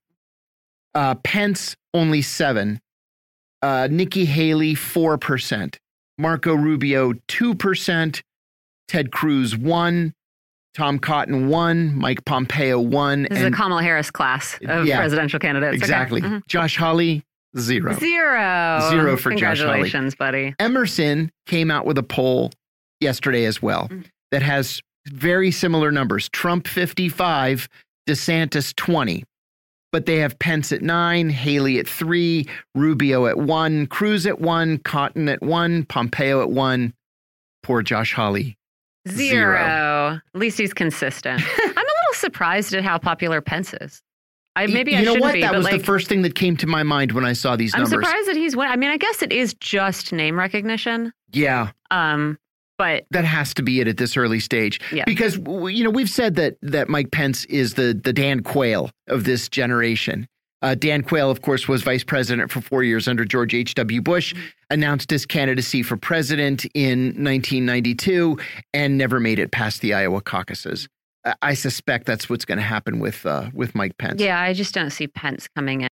Uh, 0.96 1.16
Pence 1.16 1.76
only 1.94 2.22
seven. 2.22 2.80
Uh, 3.62 3.88
Nikki 3.92 4.26
Haley, 4.26 4.74
4%. 4.74 5.78
Marco 6.18 6.54
Rubio, 6.54 7.14
2%. 7.14 8.22
Ted 8.88 9.12
Cruz, 9.12 9.58
1. 9.58 10.14
Tom 10.74 11.00
Cotton, 11.00 11.48
1. 11.48 11.96
Mike 11.96 12.26
Pompeo, 12.26 12.80
1. 12.80 13.24
This 13.24 13.30
and, 13.30 13.38
is 13.40 13.46
a 13.46 13.52
Kamala 13.52 13.82
Harris 13.82 14.12
class 14.12 14.60
of 14.68 14.86
yeah, 14.86 14.98
presidential 14.98 15.40
candidates. 15.40 15.76
Exactly. 15.76 16.22
Okay. 16.22 16.30
Mm 16.30 16.38
-hmm. 16.38 16.48
Josh 16.48 16.78
Hawley, 16.78 17.24
zero. 17.58 17.94
Zero. 17.94 18.90
Zero 18.90 19.18
for 19.18 19.32
Josh 19.32 19.60
Hawley. 19.60 19.90
Congratulations, 19.90 20.16
buddy. 20.16 20.54
Emerson 20.60 21.32
came 21.46 21.72
out 21.72 21.86
with 21.86 21.98
a 21.98 22.04
poll 22.04 22.52
yesterday 23.00 23.46
as 23.46 23.62
well 23.62 23.88
mm 23.90 24.04
that 24.32 24.42
has 24.42 24.82
very 25.08 25.52
similar 25.52 25.92
numbers 25.92 26.28
Trump 26.30 26.68
55, 26.68 27.70
DeSantis 28.08 28.76
20 28.76 29.24
but 29.96 30.08
they 30.08 30.18
have 30.18 30.38
Pence 30.40 30.74
at 30.74 30.82
nine, 30.82 31.30
Haley 31.30 31.80
at 31.80 31.88
three, 31.88 32.50
Rubio 32.76 33.28
at 33.28 33.38
one, 33.38 33.88
Cruz 33.88 34.26
at 34.26 34.42
one, 34.42 34.78
Cotton 34.80 35.30
at 35.30 35.42
one, 35.42 35.86
Pompeo 35.86 36.42
at 36.42 36.50
one. 36.50 36.94
Poor 37.64 37.82
Josh 37.82 38.12
Hawley. 38.12 38.58
Zero. 39.08 39.56
Zero. 39.56 40.20
At 40.34 40.38
least 40.38 40.58
he's 40.58 40.74
consistent. 40.74 41.42
I'm 41.58 41.70
a 41.70 41.80
little 41.80 42.14
surprised 42.14 42.74
at 42.74 42.84
how 42.84 42.98
popular 42.98 43.40
Pence 43.40 43.74
is. 43.80 44.02
I 44.58 44.68
maybe 44.68 44.92
you 44.92 44.98
I 44.98 45.02
know 45.04 45.14
shouldn't 45.14 45.22
what? 45.22 45.34
be. 45.36 45.42
That 45.44 45.56
was 45.56 45.64
like, 45.64 45.80
the 45.80 45.86
first 45.86 46.10
thing 46.10 46.24
that 46.24 46.36
came 46.36 46.58
to 46.58 46.68
my 46.68 46.84
mind 46.84 47.14
when 47.14 47.24
I 47.24 47.32
saw 47.32 47.56
these 47.56 47.74
numbers. 47.74 47.94
I'm 47.94 48.04
surprised 48.04 48.28
that 48.28 48.36
he's. 48.36 48.58
I 48.58 48.76
mean, 48.76 48.90
I 48.90 48.98
guess 48.98 49.22
it 49.22 49.32
is 49.32 49.54
just 49.54 50.12
name 50.12 50.38
recognition. 50.38 51.14
Yeah. 51.32 51.72
Um, 51.90 52.38
but 52.78 53.06
that 53.12 53.26
has 53.26 53.54
to 53.54 53.62
be 53.62 53.80
it 53.80 53.88
at 53.88 53.98
this 53.98 54.18
early 54.18 54.40
stage 54.40 54.80
yeah. 54.92 55.04
because 55.06 55.38
you 55.38 55.84
know 55.84 55.90
we've 55.90 56.10
said 56.10 56.36
that 56.36 56.58
that 56.62 56.90
Mike 56.90 57.12
Pence 57.12 57.46
is 57.46 57.76
the 57.76 58.00
the 58.04 58.14
Dan 58.14 58.42
Quayle 58.42 58.92
of 59.08 59.24
this 59.24 59.50
generation. 59.50 60.28
Uh, 60.62 60.74
Dan 60.74 61.04
Quayle, 61.04 61.30
of 61.30 61.44
course, 61.44 61.68
was 61.68 61.84
vice 61.84 62.04
president 62.04 62.50
for 62.50 62.60
four 62.60 62.82
years 62.82 63.08
under 63.08 63.24
George 63.24 63.54
H.W. 63.54 64.02
Bush, 64.02 64.34
announced 64.72 65.12
his 65.12 65.24
candidacy 65.24 65.84
for 65.84 65.96
president 65.96 66.66
in 66.74 67.08
1992, 67.24 68.40
and 68.74 68.98
never 68.98 69.20
made 69.20 69.38
it 69.38 69.52
past 69.52 69.82
the 69.82 69.94
Iowa 69.94 70.22
caucuses. 70.22 70.88
I 71.42 71.54
suspect 71.54 72.06
that's 72.06 72.30
what's 72.30 72.46
going 72.46 72.58
to 72.58 72.64
happen 72.64 73.00
with 73.00 73.26
uh, 73.26 73.50
with 73.54 73.76
Mike 73.76 73.98
Pence. 73.98 74.22
Yeah, 74.22 74.40
I 74.40 74.54
just 74.54 74.74
don't 74.74 74.92
see 74.92 75.08
Pence 75.08 75.48
coming 75.56 75.82
in. 75.82 75.88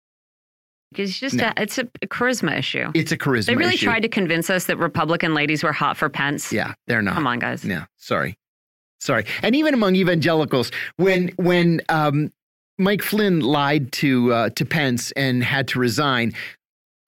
It's 0.98 1.18
just 1.18 1.36
no. 1.36 1.48
a, 1.56 1.62
it's 1.62 1.78
a 1.78 1.84
charisma 2.06 2.58
issue. 2.58 2.90
It's 2.94 3.12
a 3.12 3.18
charisma. 3.18 3.38
Issue. 3.38 3.46
They 3.46 3.56
really 3.56 3.74
issue. 3.74 3.86
tried 3.86 4.00
to 4.00 4.08
convince 4.08 4.50
us 4.50 4.66
that 4.66 4.78
Republican 4.78 5.34
ladies 5.34 5.62
were 5.62 5.72
hot 5.72 5.96
for 5.96 6.08
Pence. 6.08 6.52
Yeah, 6.52 6.74
they're 6.86 7.02
not. 7.02 7.14
Come 7.14 7.26
on, 7.26 7.38
guys. 7.38 7.64
Yeah, 7.64 7.86
sorry, 7.96 8.38
sorry. 9.00 9.26
And 9.42 9.54
even 9.54 9.74
among 9.74 9.96
evangelicals, 9.96 10.70
when 10.96 11.28
when 11.36 11.80
um, 11.88 12.30
Mike 12.78 13.02
Flynn 13.02 13.40
lied 13.40 13.92
to 13.92 14.32
uh, 14.32 14.50
to 14.50 14.64
Pence 14.64 15.12
and 15.12 15.42
had 15.42 15.68
to 15.68 15.78
resign, 15.78 16.32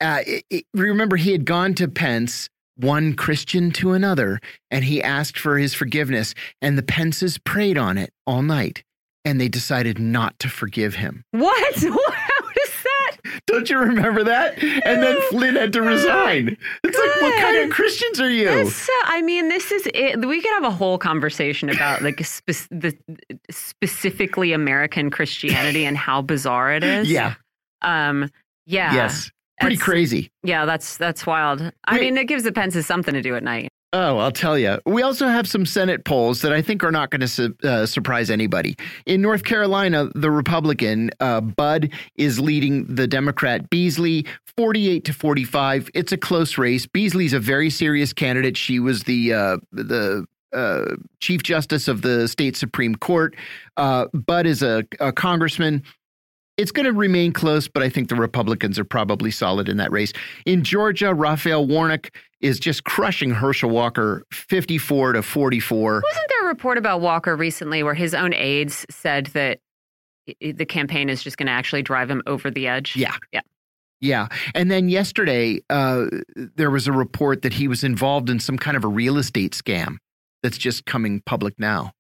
uh, 0.01 0.21
it, 0.27 0.45
it, 0.51 0.65
remember 0.75 1.17
he 1.17 1.33
had 1.33 1.45
gone 1.45 1.75
to 1.75 1.89
Pence 1.89 2.49
one 2.77 3.15
Christian 3.15 3.71
to 3.73 3.93
another, 3.93 4.41
and 4.71 4.85
he 4.85 5.03
asked 5.03 5.39
for 5.39 5.59
his 5.59 5.75
forgiveness, 5.75 6.35
and 6.61 6.77
the 6.77 6.83
Pences 6.83 7.39
prayed 7.39 7.79
on 7.79 7.99
it 7.99 8.13
all 8.27 8.43
night, 8.43 8.83
and 9.25 9.41
they 9.41 9.49
decided 9.49 9.99
not 9.99 10.39
to 10.41 10.49
forgive 10.49 10.97
him. 10.97 11.25
What? 11.31 11.85
How 13.25 13.31
is 13.31 13.35
that? 13.35 13.47
Don't 13.47 13.71
you 13.71 13.79
remember 13.79 14.25
that? 14.25 14.63
And 14.63 15.03
then 15.03 15.21
Flynn 15.31 15.57
had 15.57 15.73
to 15.73 15.83
resign. 15.83 16.57
It's 16.83 16.99
like, 16.99 17.23
what 17.23 17.41
kind 17.41 17.65
of 17.65 17.71
Christians 17.71 18.21
are 18.21 18.31
you? 18.31 18.69
So, 18.69 18.93
I 19.05 19.23
mean, 19.23 19.49
this 19.49 19.71
is 19.73 19.89
it. 19.95 20.27
We 20.27 20.41
could 20.41 20.53
have 20.53 20.65
a 20.65 20.71
whole 20.71 20.99
conversation 20.99 21.71
about 21.71 22.03
like 22.03 22.25
spe 22.25 22.69
the 22.71 22.97
specifically 23.51 24.53
American 24.53 25.11
Christianity 25.11 25.85
and 25.85 25.97
how 25.97 26.23
bizarre 26.23 26.73
it 26.73 26.85
is. 26.85 27.11
Yeah. 27.11 27.35
Um. 27.83 28.31
Yeah. 28.67 28.95
Yes. 28.95 29.31
Pretty 29.61 29.77
crazy. 29.77 30.31
Yeah, 30.43 30.65
that's 30.65 30.97
that's 30.97 31.27
wild. 31.27 31.73
I 31.85 32.01
mean, 32.01 32.17
it 32.17 32.27
gives 32.27 32.43
the 32.43 32.53
Pences 32.53 32.87
something 32.87 33.15
to 33.15 33.23
do 33.23 33.37
at 33.37 33.43
night. 33.43 33.69
Oh, 33.97 34.19
I'll 34.19 34.33
tell 34.33 34.59
you. 34.59 34.81
We 34.87 35.03
also 35.03 35.29
have 35.29 35.47
some 35.47 35.65
Senate 35.65 36.05
polls 36.05 36.43
that 36.43 36.53
I 36.53 36.61
think 36.61 36.83
are 36.83 36.91
not 36.91 37.11
going 37.11 37.21
to 37.21 37.29
su 37.29 37.55
uh, 37.63 37.87
surprise 37.87 38.29
anybody. 38.29 38.75
In 39.07 39.23
North 39.23 39.45
Carolina, 39.45 40.11
the 40.17 40.33
Republican 40.33 41.13
uh, 41.21 41.41
Budd 41.41 41.91
is 42.17 42.41
leading 42.41 42.93
the 42.93 43.07
Democrat 43.07 43.71
Beasley 43.71 44.27
48 44.57 45.05
to 45.05 45.13
45. 45.13 45.91
It's 45.95 46.11
a 46.11 46.17
close 46.17 46.59
race. 46.59 46.87
Beasley's 46.87 47.33
a 47.33 47.39
very 47.39 47.71
serious 47.71 48.13
candidate. 48.13 48.57
She 48.57 48.81
was 48.81 49.05
the 49.05 49.33
uh, 49.33 49.59
the 49.71 50.27
uh, 50.53 50.97
Chief 51.21 51.45
Justice 51.45 51.87
of 51.87 52.03
the 52.03 52.27
state 52.27 52.57
Supreme 52.57 52.97
Court. 52.97 53.37
Uh, 53.77 54.07
Budd 54.13 54.47
is 54.47 54.61
a, 54.61 54.85
a 54.99 55.13
congressman 55.13 55.85
it's 56.57 56.71
going 56.71 56.87
to 56.87 56.93
remain 56.93 57.33
close, 57.33 57.67
but 57.67 57.83
I 57.83 57.89
think 57.89 58.09
the 58.09 58.15
Republicans 58.15 58.79
are 58.79 58.85
probably 58.85 59.31
solid 59.31 59.69
in 59.69 59.77
that 59.79 59.91
race. 59.91 60.13
In 60.47 60.63
Georgia, 60.63 61.13
Raphael 61.13 61.67
Warnock 61.67 62.11
is 62.45 62.61
just 62.61 62.85
crushing 62.85 63.31
Herschel 63.31 63.71
Walker 63.71 64.23
54 64.33 65.15
to 65.15 65.23
44. 65.23 66.03
Wasn't 66.05 66.27
there 66.29 66.45
a 66.45 66.49
report 66.49 66.77
about 66.77 67.01
Walker 67.01 67.35
recently 67.35 67.83
where 67.83 67.95
his 67.95 68.15
own 68.15 68.35
aides 68.35 68.85
said 68.91 69.27
that 69.29 69.61
the 70.41 70.67
campaign 70.67 71.09
is 71.09 71.23
just 71.23 71.39
going 71.39 71.47
to 71.47 71.53
actually 71.53 71.83
drive 71.83 72.11
him 72.11 72.23
over 72.27 72.51
the 72.51 72.69
edge? 72.69 72.97
Yeah. 72.97 73.17
Yeah. 73.33 73.41
Yeah. 74.01 74.29
And 74.55 74.71
then 74.71 74.91
yesterday, 74.91 75.61
uh, 75.71 76.07
there 76.37 76.71
was 76.71 76.87
a 76.87 76.93
report 76.93 77.41
that 77.43 77.55
he 77.55 77.67
was 77.67 77.83
involved 77.83 78.29
in 78.29 78.39
some 78.39 78.59
kind 78.59 78.77
of 78.77 78.85
a 78.85 78.89
real 78.89 79.17
estate 79.17 79.53
scam 79.53 79.97
that's 80.43 80.59
just 80.59 80.85
coming 80.85 81.23
public 81.25 81.55
now. 81.59 81.93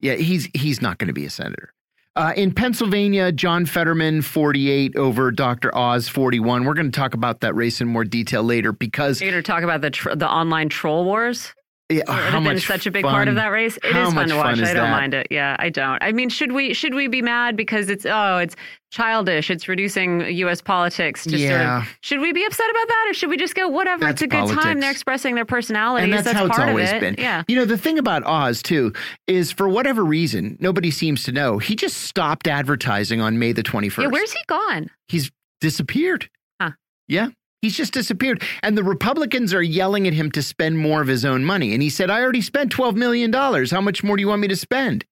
Yeah, 0.00 0.14
he's 0.14 0.48
he's 0.54 0.82
not 0.82 0.98
going 0.98 1.06
to 1.06 1.14
be 1.14 1.24
a 1.24 1.30
senator. 1.30 1.72
Uh, 2.16 2.32
in 2.36 2.54
Pennsylvania, 2.54 3.32
John 3.32 3.66
Fetterman, 3.66 4.22
48 4.22 4.94
over 4.96 5.32
Dr. 5.32 5.76
Oz, 5.76 6.08
41. 6.08 6.64
We're 6.64 6.74
going 6.74 6.90
to 6.90 6.96
talk 6.96 7.14
about 7.14 7.40
that 7.40 7.54
race 7.56 7.80
in 7.80 7.88
more 7.88 8.04
detail 8.04 8.44
later 8.44 8.72
because. 8.72 9.20
You're 9.20 9.32
going 9.32 9.42
to 9.42 9.46
talk 9.46 9.64
about 9.64 9.80
the, 9.80 10.14
the 10.14 10.28
online 10.28 10.68
troll 10.68 11.04
wars? 11.04 11.52
Yeah, 11.90 12.10
how 12.10 12.38
been 12.38 12.44
much 12.44 12.66
such 12.66 12.86
a 12.86 12.90
big 12.90 13.02
fun, 13.02 13.12
part 13.12 13.28
of 13.28 13.34
that 13.34 13.48
race. 13.48 13.76
It 13.76 13.94
is 13.94 14.14
fun 14.14 14.28
to 14.28 14.36
watch. 14.36 14.56
Fun 14.56 14.64
I 14.64 14.72
don't 14.72 14.84
that? 14.84 14.90
mind 14.90 15.12
it. 15.12 15.26
Yeah, 15.30 15.54
I 15.58 15.68
don't. 15.68 16.02
I 16.02 16.12
mean, 16.12 16.30
should 16.30 16.52
we 16.52 16.72
should 16.72 16.94
we 16.94 17.08
be 17.08 17.20
mad 17.20 17.58
because 17.58 17.90
it's 17.90 18.06
oh 18.06 18.38
it's 18.38 18.56
childish? 18.90 19.50
It's 19.50 19.68
reducing 19.68 20.22
U.S. 20.22 20.62
politics 20.62 21.24
to 21.24 21.36
yeah. 21.36 21.48
sort 21.48 21.82
of. 21.82 21.98
Should 22.00 22.20
we 22.20 22.32
be 22.32 22.42
upset 22.46 22.70
about 22.70 22.88
that, 22.88 23.06
or 23.10 23.14
should 23.14 23.28
we 23.28 23.36
just 23.36 23.54
go 23.54 23.68
whatever? 23.68 24.00
That's 24.00 24.22
it's 24.22 24.22
a 24.22 24.26
good 24.28 24.38
politics. 24.38 24.62
time. 24.62 24.80
They're 24.80 24.90
expressing 24.90 25.34
their 25.34 25.44
personalities. 25.44 26.04
And 26.04 26.12
that's, 26.14 26.24
that's 26.24 26.38
how 26.38 26.46
it's 26.46 26.58
always 26.58 26.90
it. 26.90 27.00
been. 27.00 27.16
Yeah. 27.18 27.42
You 27.48 27.56
know, 27.56 27.66
the 27.66 27.76
thing 27.76 27.98
about 27.98 28.24
Oz 28.24 28.62
too 28.62 28.94
is 29.26 29.52
for 29.52 29.68
whatever 29.68 30.02
reason, 30.06 30.56
nobody 30.60 30.90
seems 30.90 31.22
to 31.24 31.32
know. 31.32 31.58
He 31.58 31.76
just 31.76 31.98
stopped 31.98 32.48
advertising 32.48 33.20
on 33.20 33.38
May 33.38 33.52
the 33.52 33.62
21st. 33.62 34.04
Yeah, 34.04 34.08
where's 34.08 34.32
he 34.32 34.40
gone? 34.46 34.88
He's 35.08 35.30
disappeared. 35.60 36.30
Huh. 36.58 36.70
Yeah. 37.08 37.28
He's 37.64 37.74
just 37.74 37.94
disappeared. 37.94 38.42
And 38.62 38.76
the 38.76 38.84
Republicans 38.84 39.54
are 39.54 39.62
yelling 39.62 40.06
at 40.06 40.12
him 40.12 40.30
to 40.32 40.42
spend 40.42 40.76
more 40.76 41.00
of 41.00 41.08
his 41.08 41.24
own 41.24 41.46
money. 41.46 41.72
And 41.72 41.82
he 41.82 41.88
said, 41.88 42.10
I 42.10 42.20
already 42.20 42.42
spent 42.42 42.70
$12 42.70 42.94
million. 42.94 43.32
How 43.32 43.80
much 43.80 44.04
more 44.04 44.18
do 44.18 44.20
you 44.20 44.28
want 44.28 44.42
me 44.42 44.48
to 44.48 44.56
spend? 44.56 45.06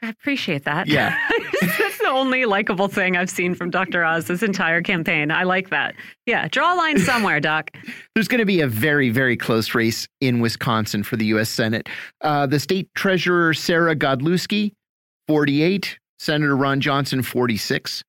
I 0.00 0.10
appreciate 0.10 0.64
that. 0.64 0.86
Yeah. 0.86 1.18
That's 1.60 1.98
the 1.98 2.06
only 2.08 2.44
likable 2.44 2.86
thing 2.86 3.16
I've 3.16 3.28
seen 3.28 3.52
from 3.52 3.70
Dr. 3.70 4.04
Oz 4.04 4.28
this 4.28 4.44
entire 4.44 4.80
campaign. 4.80 5.32
I 5.32 5.42
like 5.42 5.70
that. 5.70 5.96
Yeah. 6.24 6.46
Draw 6.46 6.72
a 6.72 6.76
line 6.76 7.00
somewhere, 7.00 7.40
Doc. 7.40 7.72
There's 8.14 8.28
going 8.28 8.38
to 8.38 8.46
be 8.46 8.60
a 8.60 8.68
very, 8.68 9.10
very 9.10 9.36
close 9.36 9.74
race 9.74 10.06
in 10.20 10.38
Wisconsin 10.38 11.02
for 11.02 11.16
the 11.16 11.26
U.S. 11.26 11.50
Senate. 11.50 11.88
Uh, 12.20 12.46
the 12.46 12.60
state 12.60 12.88
treasurer, 12.94 13.54
Sarah 13.54 13.96
Godlewski, 13.96 14.70
48. 15.26 15.98
Senator 16.20 16.56
Ron 16.56 16.80
Johnson, 16.80 17.22
46. 17.22 18.04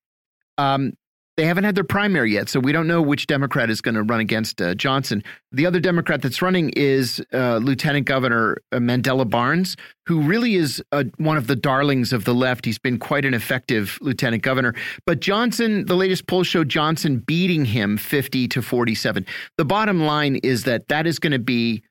Um, 0.60 0.94
they 1.40 1.46
haven't 1.46 1.64
had 1.64 1.74
their 1.74 1.86
primary 1.86 2.34
yet, 2.34 2.50
so 2.50 2.60
we 2.60 2.74
don't 2.74 2.86
know 2.86 3.02
which 3.02 3.26
Democrat 3.26 3.70
is 3.70 3.80
going 3.80 3.96
to 3.96 4.04
run 4.04 4.20
against 4.20 4.62
uh, 4.62 4.76
Johnson. 4.76 5.24
The 5.54 5.66
other 5.66 5.80
Democrat 5.80 6.22
that's 6.22 6.42
running 6.42 6.72
is 6.72 7.24
uh, 7.34 7.60
Lieutenant 7.64 8.06
Governor 8.08 8.58
uh, 8.74 8.80
Mandela 8.80 9.28
Barnes, 9.28 9.78
who 10.06 10.20
really 10.20 10.56
is 10.56 10.84
uh, 10.92 11.06
one 11.16 11.38
of 11.38 11.48
the 11.48 11.56
darlings 11.56 12.12
of 12.12 12.26
the 12.26 12.34
left. 12.34 12.66
He's 12.66 12.78
been 12.78 13.00
quite 13.00 13.24
an 13.24 13.34
effective 13.34 13.98
lieutenant 14.02 14.44
governor. 14.44 14.76
But 15.06 15.22
Johnson, 15.22 15.86
the 15.86 15.96
latest 15.96 16.28
poll 16.28 16.44
showed 16.44 16.68
Johnson 16.68 17.20
beating 17.20 17.64
him 17.64 17.96
50 17.96 18.50
to 18.50 18.62
47. 18.62 19.26
The 19.58 19.64
bottom 19.64 20.02
line 20.02 20.42
is 20.44 20.66
that 20.66 20.90
that 20.90 21.08
is 21.08 21.20
going 21.20 21.32
to 21.32 21.40
be 21.40 21.84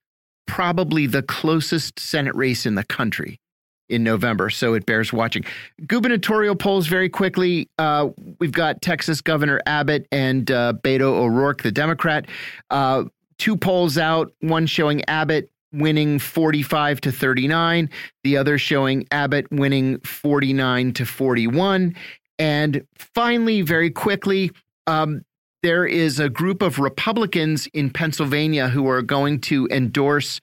probably 0.46 1.06
the 1.06 1.22
closest 1.22 1.98
Senate 1.98 2.34
race 2.34 2.66
in 2.66 2.74
the 2.74 2.84
country 2.84 3.40
in 3.88 4.04
November, 4.04 4.50
so 4.50 4.74
it 4.74 4.86
bears 4.86 5.12
watching. 5.12 5.44
Gubernatorial 5.86 6.54
polls 6.54 6.86
very 6.86 7.08
quickly. 7.08 7.68
Uh, 7.78 8.08
we've 8.38 8.52
got 8.52 8.82
Texas 8.82 9.20
Governor 9.20 9.60
Abbott 9.66 10.06
and 10.12 10.50
uh, 10.50 10.74
Beto 10.82 11.02
O'Rourke, 11.02 11.62
the 11.62 11.72
Democrat. 11.72 12.26
Uh, 12.70 13.04
two 13.38 13.56
polls 13.56 13.98
out, 13.98 14.32
one 14.40 14.66
showing 14.66 15.04
Abbott 15.08 15.50
winning 15.72 16.18
45 16.18 17.00
to 17.02 17.12
39, 17.12 17.90
the 18.24 18.36
other 18.36 18.58
showing 18.58 19.06
Abbott 19.10 19.50
winning 19.50 20.00
49 20.00 20.92
to 20.94 21.06
41. 21.06 21.94
And 22.38 22.86
finally, 22.96 23.62
very 23.62 23.90
quickly, 23.90 24.50
um, 24.86 25.24
there 25.62 25.84
is 25.84 26.20
a 26.20 26.28
group 26.28 26.62
of 26.62 26.78
Republicans 26.78 27.66
in 27.74 27.90
Pennsylvania 27.90 28.68
who 28.68 28.88
are 28.88 29.02
going 29.02 29.40
to 29.42 29.68
endorse 29.70 30.40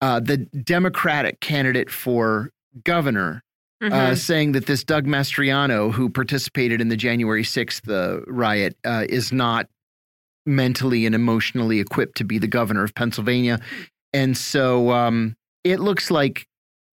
uh, 0.00 0.20
the 0.20 0.36
Democratic 0.36 1.40
candidate 1.40 1.90
for 1.90 2.50
governor 2.84 3.42
uh, 3.82 3.88
mm-hmm. 3.88 4.14
saying 4.14 4.52
that 4.52 4.66
this 4.66 4.84
Doug 4.84 5.06
Mastriano, 5.06 5.92
who 5.92 6.10
participated 6.10 6.80
in 6.80 6.88
the 6.88 6.96
January 6.96 7.42
6th 7.42 7.88
uh, 7.88 8.20
riot, 8.26 8.76
uh, 8.84 9.06
is 9.08 9.32
not 9.32 9.68
mentally 10.46 11.06
and 11.06 11.14
emotionally 11.14 11.80
equipped 11.80 12.16
to 12.18 12.24
be 12.24 12.38
the 12.38 12.46
governor 12.46 12.84
of 12.84 12.94
Pennsylvania. 12.94 13.60
And 14.12 14.36
so 14.36 14.90
um, 14.90 15.36
it 15.64 15.80
looks 15.80 16.10
like 16.10 16.46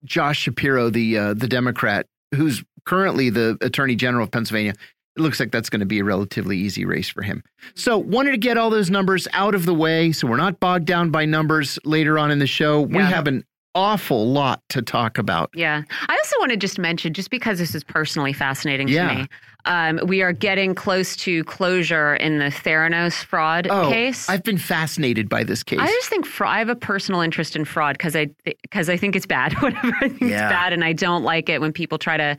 Josh 0.06 0.40
Shapiro, 0.40 0.90
the 0.90 1.18
uh, 1.18 1.34
the 1.34 1.48
Democrat, 1.48 2.06
who's 2.36 2.64
currently 2.86 3.30
the 3.30 3.58
Attorney 3.62 3.96
General 3.96 4.24
of 4.24 4.32
Pennsylvania, 4.32 4.74
it 5.18 5.22
looks 5.22 5.40
like 5.40 5.52
that's 5.52 5.70
going 5.70 5.80
to 5.80 5.86
be 5.86 6.00
a 6.00 6.04
relatively 6.04 6.58
easy 6.58 6.86
race 6.86 7.10
for 7.10 7.24
him. 7.24 7.44
So, 7.76 7.98
wanted 7.98 8.32
to 8.32 8.38
get 8.38 8.58
all 8.58 8.70
those 8.70 8.90
numbers 8.90 9.28
out 9.34 9.56
of 9.56 9.66
the 9.66 9.74
way 9.74 10.12
so 10.12 10.28
we're 10.28 10.38
not 10.38 10.60
bogged 10.60 10.86
down 10.86 11.10
by 11.10 11.26
numbers 11.26 11.80
later 11.84 12.20
on 12.20 12.32
in 12.32 12.40
the 12.40 12.48
show. 12.48 12.82
Yeah. 12.82 12.98
We 12.98 13.04
have 13.04 13.28
an 13.28 13.44
awful 13.78 14.28
lot 14.28 14.62
to 14.70 14.82
talk 14.82 15.20
about. 15.20 15.52
Yeah. 15.54 15.84
I 16.10 16.14
also 16.14 16.36
want 16.40 16.50
to 16.52 16.58
just 16.58 16.80
mention, 16.80 17.14
just 17.14 17.30
because 17.30 17.60
this 17.60 17.76
is 17.76 17.84
personally 17.84 18.34
fascinating 18.34 18.88
yeah. 18.88 19.08
to 19.08 19.16
me, 19.16 19.28
um, 19.66 20.00
we 20.08 20.24
are 20.24 20.34
getting 20.34 20.74
close 20.74 21.16
to 21.18 21.44
closure 21.44 22.16
in 22.16 22.40
the 22.40 22.46
Theranos 22.46 23.24
fraud 23.24 23.68
oh, 23.70 23.90
case. 23.90 24.28
I've 24.28 24.44
been 24.44 24.58
fascinated 24.58 25.30
by 25.30 25.44
this 25.44 25.62
case. 25.62 25.80
I 25.80 25.88
just 25.88 26.10
think 26.10 26.26
I 26.42 26.58
have 26.58 26.70
a 26.70 26.76
personal 26.76 27.22
interest 27.22 27.56
in 27.56 27.66
fraud 27.66 27.98
because 27.98 28.16
I 28.16 28.30
because 28.44 28.90
I 28.90 28.98
think 28.98 29.16
it's 29.16 29.28
bad. 29.28 29.54
Whatever 29.62 29.94
I 30.02 30.10
think 30.10 30.22
yeah. 30.22 30.46
it's 30.46 30.54
bad, 30.54 30.74
and 30.74 30.84
I 30.84 30.94
don't 30.94 31.24
like 31.24 31.50
it 31.50 31.62
when 31.62 31.72
people 31.72 31.98
try 31.98 32.18
to. 32.18 32.38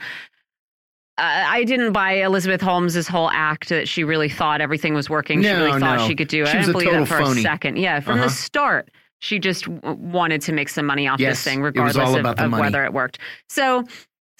Uh, 1.19 1.45
I 1.47 1.65
didn't 1.65 1.93
buy 1.93 2.13
Elizabeth 2.13 2.61
Holmes's 2.61 3.09
whole 3.09 3.31
act 3.31 3.69
that 3.69 3.89
she 3.89 4.05
really 4.05 4.29
thought 4.29 4.61
everything 4.61 4.95
was 4.95 5.11
working. 5.11 5.41
No, 5.41 5.49
she 5.49 5.61
really 5.61 5.81
thought 5.81 5.99
no. 5.99 6.07
she 6.07 6.15
could 6.15 6.29
do 6.29 6.43
it. 6.43 6.49
She 6.49 6.57
I 6.57 6.61
didn't 6.61 6.73
believe 6.73 6.93
it 6.93 7.07
for 7.07 7.19
phony. 7.19 7.41
a 7.41 7.43
second. 7.43 7.77
Yeah, 7.77 8.01
from 8.01 8.19
uh 8.19 8.23
-huh. 8.23 8.29
the 8.29 8.31
start 8.31 8.89
she 9.19 9.39
just 9.39 9.67
wanted 9.69 10.41
to 10.43 10.53
make 10.53 10.69
some 10.69 10.87
money 10.87 11.09
off 11.09 11.21
yes, 11.21 11.37
this 11.37 11.45
thing, 11.45 11.63
regardless 11.63 12.15
of, 12.15 12.27
of 12.27 12.53
whether 12.53 12.85
it 12.85 12.93
worked. 12.93 13.19
So 13.49 13.85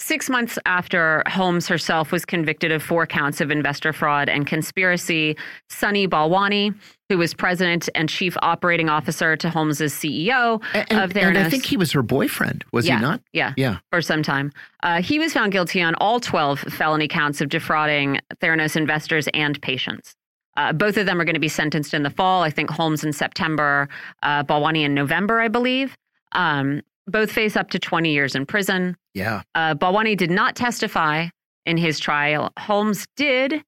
Six 0.01 0.31
months 0.31 0.61
after 0.65 1.25
Holmes 1.27 1.67
herself 1.67 2.13
was 2.13 2.25
convicted 2.25 2.71
of 2.71 2.85
four 2.85 3.05
counts 3.05 3.41
of 3.41 3.51
investor 3.51 3.93
fraud 3.93 4.29
and 4.29 4.47
conspiracy, 4.47 5.37
Sunny 5.71 6.07
Balwani, 6.07 6.73
who 7.09 7.19
was 7.19 7.35
president 7.35 7.89
and 7.97 8.09
chief 8.09 8.37
operating 8.41 8.89
officer 8.89 9.37
to 9.37 9.51
Holmes's 9.51 9.93
CEO 9.93 10.63
and, 10.73 11.01
of 11.01 11.11
Theranos. 11.11 11.27
And 11.27 11.39
I 11.39 11.51
think 11.51 11.67
he 11.67 11.77
was 11.77 11.91
her 11.91 12.03
boyfriend, 12.03 12.65
was 12.73 12.87
yeah, 12.87 12.97
he 12.97 13.03
not? 13.03 13.23
Yeah. 13.33 13.55
Yeah. 13.57 13.79
For 13.91 14.01
some 14.01 14.23
time. 14.23 14.53
Uh, 14.85 15.03
he 15.03 15.19
was 15.19 15.33
found 15.33 15.51
guilty 15.51 15.83
on 15.83 15.97
all 15.97 16.21
12 16.21 16.61
felony 16.61 17.09
counts 17.09 17.41
of 17.41 17.49
defrauding 17.49 18.21
Theranos 18.41 18.77
investors 18.77 19.29
and 19.35 19.61
patients. 19.63 20.15
Uh, 20.59 20.73
both 20.73 20.97
of 20.97 21.07
them 21.07 21.21
are 21.21 21.25
going 21.25 21.35
to 21.35 21.41
be 21.41 21.49
sentenced 21.49 21.95
in 21.95 22.03
the 22.03 22.11
fall. 22.11 22.43
I 22.43 22.51
think 22.51 22.69
Holmes 22.69 23.05
in 23.05 23.13
September, 23.13 23.89
uh, 24.25 24.43
Balwani 24.43 24.83
in 24.83 24.93
November, 24.93 25.41
I 25.41 25.47
believe. 25.47 25.97
Um, 26.33 26.83
both 27.07 27.31
face 27.31 27.57
up 27.57 27.71
to 27.71 27.79
20 27.79 28.11
years 28.11 28.35
in 28.35 28.45
prison. 28.45 28.97
Yeah. 29.15 29.43
Uh, 29.55 29.75
Balwani 29.75 30.17
did 30.17 30.33
not 30.33 30.57
testify 30.57 31.29
in 31.65 31.77
his 31.77 32.01
trial. 32.01 32.53
Holmes 32.59 33.07
did 33.17 33.63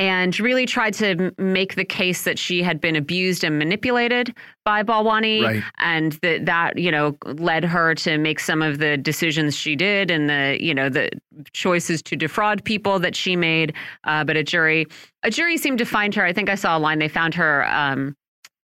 and 0.00 0.40
really 0.40 0.64
tried 0.64 0.94
to 0.94 1.30
make 1.36 1.74
the 1.74 1.84
case 1.84 2.24
that 2.24 2.38
she 2.38 2.62
had 2.62 2.80
been 2.80 2.96
abused 2.96 3.44
and 3.44 3.58
manipulated 3.58 4.34
by 4.64 4.82
Balwani 4.82 5.42
right. 5.42 5.62
and 5.78 6.12
that 6.22 6.46
that 6.46 6.78
you 6.78 6.90
know 6.90 7.16
led 7.26 7.64
her 7.64 7.94
to 7.96 8.16
make 8.16 8.40
some 8.40 8.62
of 8.62 8.78
the 8.78 8.96
decisions 8.96 9.54
she 9.54 9.76
did 9.76 10.10
and 10.10 10.30
the 10.30 10.56
you 10.58 10.74
know 10.74 10.88
the 10.88 11.10
choices 11.52 12.00
to 12.02 12.16
defraud 12.16 12.64
people 12.64 12.98
that 12.98 13.14
she 13.14 13.36
made 13.36 13.74
uh, 14.04 14.24
but 14.24 14.36
a 14.38 14.42
jury 14.42 14.86
a 15.22 15.30
jury 15.30 15.58
seemed 15.58 15.78
to 15.78 15.84
find 15.84 16.14
her 16.14 16.24
I 16.24 16.32
think 16.32 16.48
I 16.48 16.54
saw 16.54 16.78
a 16.78 16.80
line 16.80 16.98
they 16.98 17.08
found 17.08 17.34
her 17.34 17.68
um, 17.68 18.16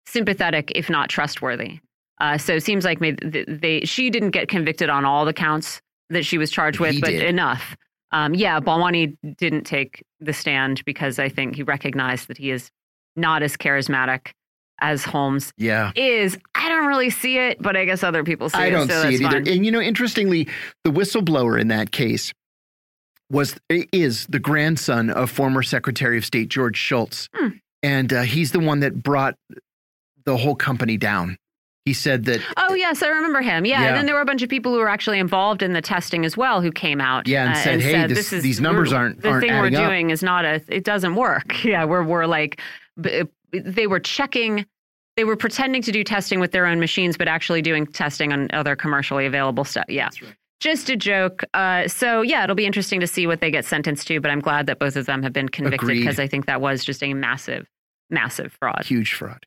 sympathetic 0.08 0.72
if 0.74 0.90
not 0.90 1.10
trustworthy 1.10 1.80
uh, 2.20 2.40
so 2.40 2.56
it 2.56 2.64
seems 2.64 2.84
like 2.84 3.00
maybe 3.00 3.46
they 3.48 3.82
she 3.82 4.10
didn't 4.10 4.32
get 4.32 4.50
convicted 4.50 4.90
on 4.90 5.06
all 5.06 5.26
the 5.26 5.34
counts 5.34 5.80
that 6.10 6.26
she 6.26 6.38
was 6.38 6.52
charged 6.52 6.80
with, 6.80 6.96
he 6.96 7.02
but 7.02 7.12
did. 7.12 7.24
enough. 7.24 7.76
Um, 8.12 8.34
yeah, 8.34 8.60
Balwani 8.60 9.16
didn't 9.38 9.66
take 9.66 10.04
the 10.20 10.34
stand 10.34 10.84
because 10.86 11.20
I 11.20 11.30
think 11.30 11.56
he 11.56 11.64
recognized 11.64 12.28
that 12.28 12.38
he 12.38 12.52
is 12.52 12.70
not 13.16 13.44
as 13.44 13.56
charismatic 13.58 14.32
as 14.82 15.04
Holmes 15.04 15.52
yeah. 15.58 15.92
is. 15.96 16.38
I 16.56 16.70
don't 16.70 16.88
really 16.88 17.10
see 17.10 17.38
it, 17.38 17.62
but 17.62 17.76
I 17.76 17.86
guess 17.86 18.02
other 18.04 18.24
people 18.24 18.50
see 18.50 18.58
I 18.58 18.68
it. 18.68 18.72
don't 18.72 18.88
so 18.90 19.02
see 19.04 19.16
it 19.16 19.22
either. 19.22 19.32
fine. 19.44 19.48
And 19.48 19.66
you 19.66 19.72
know, 19.72 19.82
interestingly, 19.82 20.48
the 20.84 20.92
whistleblower 20.92 21.60
in 21.60 21.68
that 21.68 21.92
case 21.92 22.34
was 23.30 23.56
is 23.70 24.26
the 24.28 24.40
grandson 24.40 25.10
of 25.10 25.30
former 25.30 25.62
Secretary 25.62 26.18
of 26.18 26.26
State 26.26 26.50
George 26.50 26.78
Shultz, 26.78 27.30
Hmm. 27.36 27.50
and 27.84 28.12
uh, 28.12 28.22
he's 28.24 28.54
the 28.54 28.60
one 28.60 28.80
that 28.80 29.04
brought 29.04 29.36
the 30.26 30.38
whole 30.38 30.56
company 30.56 30.98
down. 30.98 31.38
He 31.86 31.94
said 31.94 32.26
that. 32.26 32.42
Oh 32.58 32.74
yes, 32.76 33.02
I 33.02 33.08
remember 33.08 33.42
him. 33.42 33.66
Yeah, 33.66 33.82
Yeah. 33.82 33.88
and 33.90 33.98
then 33.98 34.06
there 34.06 34.16
were 34.16 34.22
a 34.22 34.26
bunch 34.26 34.42
of 34.44 34.50
people 34.50 34.72
who 34.74 34.80
were 34.80 34.90
actually 34.90 35.18
involved 35.20 35.64
in 35.64 35.74
the 35.74 35.82
testing 35.82 36.26
as 36.26 36.38
well 36.38 36.62
who 36.62 36.72
came 36.72 37.02
out. 37.02 37.28
Yeah, 37.28 37.46
and 37.46 37.54
uh, 37.54 37.58
said, 37.62 37.82
"Hey, 37.82 38.06
this- 38.08 38.18
this 38.18 38.34
is 38.34 38.44
these 38.44 38.62
numbers 38.62 38.94
aren't- 38.94 39.22
the 39.22 39.30
aren't 39.30 39.42
thing 39.44 39.52
we're 39.54 39.66
adding 39.68 39.76
up." 39.76 39.90
doing 39.90 40.10
is 40.12 40.22
not 40.22 40.46
a. 40.46 40.62
It 40.68 40.84
doesn't 40.84 41.16
work. 41.16 41.64
Yeah, 41.64 41.86
we're 41.86 42.04
we're 42.04 42.26
like, 42.28 42.62
they 42.98 43.88
were 43.88 44.00
checking." 44.00 44.66
They 45.18 45.26
were 45.26 45.36
pretending 45.36 45.82
to 45.82 45.92
do 45.92 46.02
testing 46.06 46.40
with 46.40 46.52
their 46.54 46.66
own 46.66 46.80
machines, 46.80 47.18
but 47.18 47.28
actually 47.28 47.62
doing 47.62 47.86
testing 47.86 48.32
on 48.32 48.48
other 48.54 48.78
commercially 48.78 49.26
available 49.26 49.66
stuff. 49.66 49.84
Yeah. 49.90 50.08
Just 50.62 50.90
a 50.90 50.96
joke. 50.96 51.44
Uh, 51.54 51.90
so, 51.90 52.22
yeah, 52.22 52.46
it'll 52.46 52.56
be 52.56 52.66
interesting 52.66 53.02
to 53.02 53.08
see 53.08 53.28
what 53.28 53.42
they 53.42 53.52
get 53.52 53.66
sentenced 53.66 54.08
to, 54.08 54.22
but 54.22 54.32
I'm 54.32 54.40
glad 54.40 54.68
that 54.68 54.80
both 54.80 54.96
of 54.96 55.08
them 55.08 55.22
have 55.24 55.34
been 55.34 55.50
convicted 55.50 55.90
because 55.90 56.20
I 56.20 56.28
think 56.28 56.46
that 56.46 56.62
was 56.62 56.86
just 56.86 57.04
a 57.04 57.14
massive, 57.14 57.68
massive 58.10 58.56
fraud. 58.62 58.86
Huge 58.86 59.12
fraud. 59.14 59.46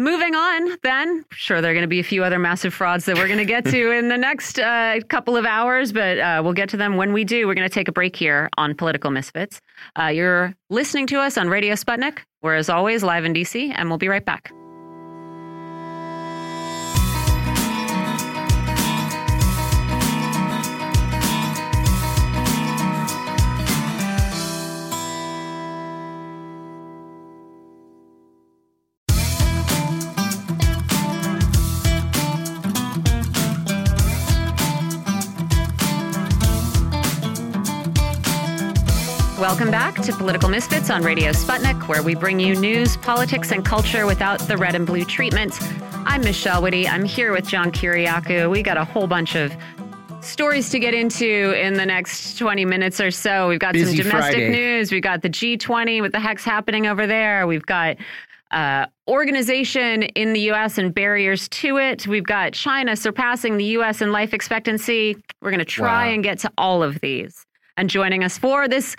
Moving 0.00 0.34
on, 0.34 0.78
then, 0.82 1.26
sure, 1.30 1.60
there 1.60 1.72
are 1.72 1.74
going 1.74 1.82
to 1.82 1.86
be 1.86 2.00
a 2.00 2.02
few 2.02 2.24
other 2.24 2.38
massive 2.38 2.72
frauds 2.72 3.04
that 3.04 3.16
we're 3.16 3.26
going 3.26 3.38
to 3.38 3.44
get 3.44 3.66
to 3.66 3.90
in 3.90 4.08
the 4.08 4.16
next 4.16 4.58
uh, 4.58 4.98
couple 5.10 5.36
of 5.36 5.44
hours, 5.44 5.92
but 5.92 6.18
uh, 6.18 6.40
we'll 6.42 6.54
get 6.54 6.70
to 6.70 6.78
them 6.78 6.96
when 6.96 7.12
we 7.12 7.22
do. 7.22 7.46
We're 7.46 7.52
going 7.52 7.68
to 7.68 7.74
take 7.74 7.86
a 7.86 7.92
break 7.92 8.16
here 8.16 8.48
on 8.56 8.74
Political 8.74 9.10
Misfits. 9.10 9.60
Uh, 9.98 10.06
you're 10.06 10.54
listening 10.70 11.06
to 11.08 11.20
us 11.20 11.36
on 11.36 11.50
Radio 11.50 11.74
Sputnik. 11.74 12.20
We're, 12.40 12.54
as 12.54 12.70
always, 12.70 13.02
live 13.02 13.26
in 13.26 13.34
DC, 13.34 13.74
and 13.76 13.90
we'll 13.90 13.98
be 13.98 14.08
right 14.08 14.24
back. 14.24 14.50
Welcome 39.50 39.72
back 39.72 39.96
to 40.02 40.12
Political 40.12 40.48
Misfits 40.48 40.90
on 40.90 41.02
Radio 41.02 41.32
Sputnik, 41.32 41.88
where 41.88 42.04
we 42.04 42.14
bring 42.14 42.38
you 42.38 42.54
news, 42.54 42.96
politics, 42.96 43.50
and 43.50 43.64
culture 43.64 44.06
without 44.06 44.38
the 44.38 44.56
red 44.56 44.76
and 44.76 44.86
blue 44.86 45.04
treatment. 45.04 45.58
I'm 46.06 46.20
Michelle 46.20 46.62
Witte. 46.62 46.88
I'm 46.88 47.04
here 47.04 47.32
with 47.32 47.48
John 47.48 47.72
Kiriakou. 47.72 48.48
We 48.48 48.62
got 48.62 48.76
a 48.76 48.84
whole 48.84 49.08
bunch 49.08 49.34
of 49.34 49.52
stories 50.20 50.70
to 50.70 50.78
get 50.78 50.94
into 50.94 51.52
in 51.60 51.74
the 51.74 51.84
next 51.84 52.38
20 52.38 52.64
minutes 52.64 53.00
or 53.00 53.10
so. 53.10 53.48
We've 53.48 53.58
got 53.58 53.72
Busy 53.72 53.96
some 53.96 54.06
domestic 54.06 54.34
Friday. 54.36 54.50
news. 54.50 54.92
We've 54.92 55.02
got 55.02 55.22
the 55.22 55.28
G20. 55.30 56.00
What 56.00 56.12
the 56.12 56.20
heck's 56.20 56.44
happening 56.44 56.86
over 56.86 57.08
there? 57.08 57.48
We've 57.48 57.66
got 57.66 57.96
uh, 58.52 58.86
organization 59.08 60.04
in 60.04 60.32
the 60.32 60.40
U.S. 60.42 60.78
and 60.78 60.94
barriers 60.94 61.48
to 61.48 61.76
it. 61.76 62.06
We've 62.06 62.22
got 62.24 62.52
China 62.52 62.94
surpassing 62.94 63.56
the 63.56 63.64
U.S. 63.64 64.00
in 64.00 64.12
life 64.12 64.32
expectancy. 64.32 65.16
We're 65.42 65.50
going 65.50 65.58
to 65.58 65.64
try 65.64 66.06
Wow. 66.06 66.14
and 66.14 66.22
get 66.22 66.38
to 66.40 66.52
all 66.56 66.84
of 66.84 67.00
these. 67.00 67.44
And 67.76 67.90
joining 67.90 68.22
us 68.22 68.36
for 68.38 68.68
this 68.68 68.94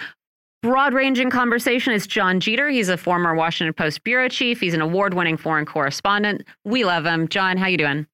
broad 0.62 0.93
ranging 0.93 1.30
conversation 1.30 1.93
is 1.93 2.08
Jon 2.08 2.39
Jeter. 2.39 2.69
He's 2.69 2.89
a 2.89 2.97
former 2.97 3.34
Washington 3.36 3.74
Post 3.74 4.04
bureau 4.04 4.30
chief. 4.30 4.60
He's 4.60 4.74
an 4.74 4.82
award 4.82 5.13
winning 5.13 5.38
foreign 5.38 5.65
correspondent. 5.65 6.43
We 6.63 6.86
love 6.86 7.06
him. 7.06 7.28
John, 7.28 7.58
how 7.58 7.67
you 7.67 7.78
doing? 7.78 8.08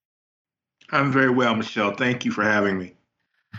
I'm 0.92 1.12
very 1.12 1.30
well, 1.30 1.56
Michelle. 1.56 1.94
Thank 1.94 2.24
you 2.24 2.32
for 2.32 2.44
having 2.44 2.78
me. 2.78 2.94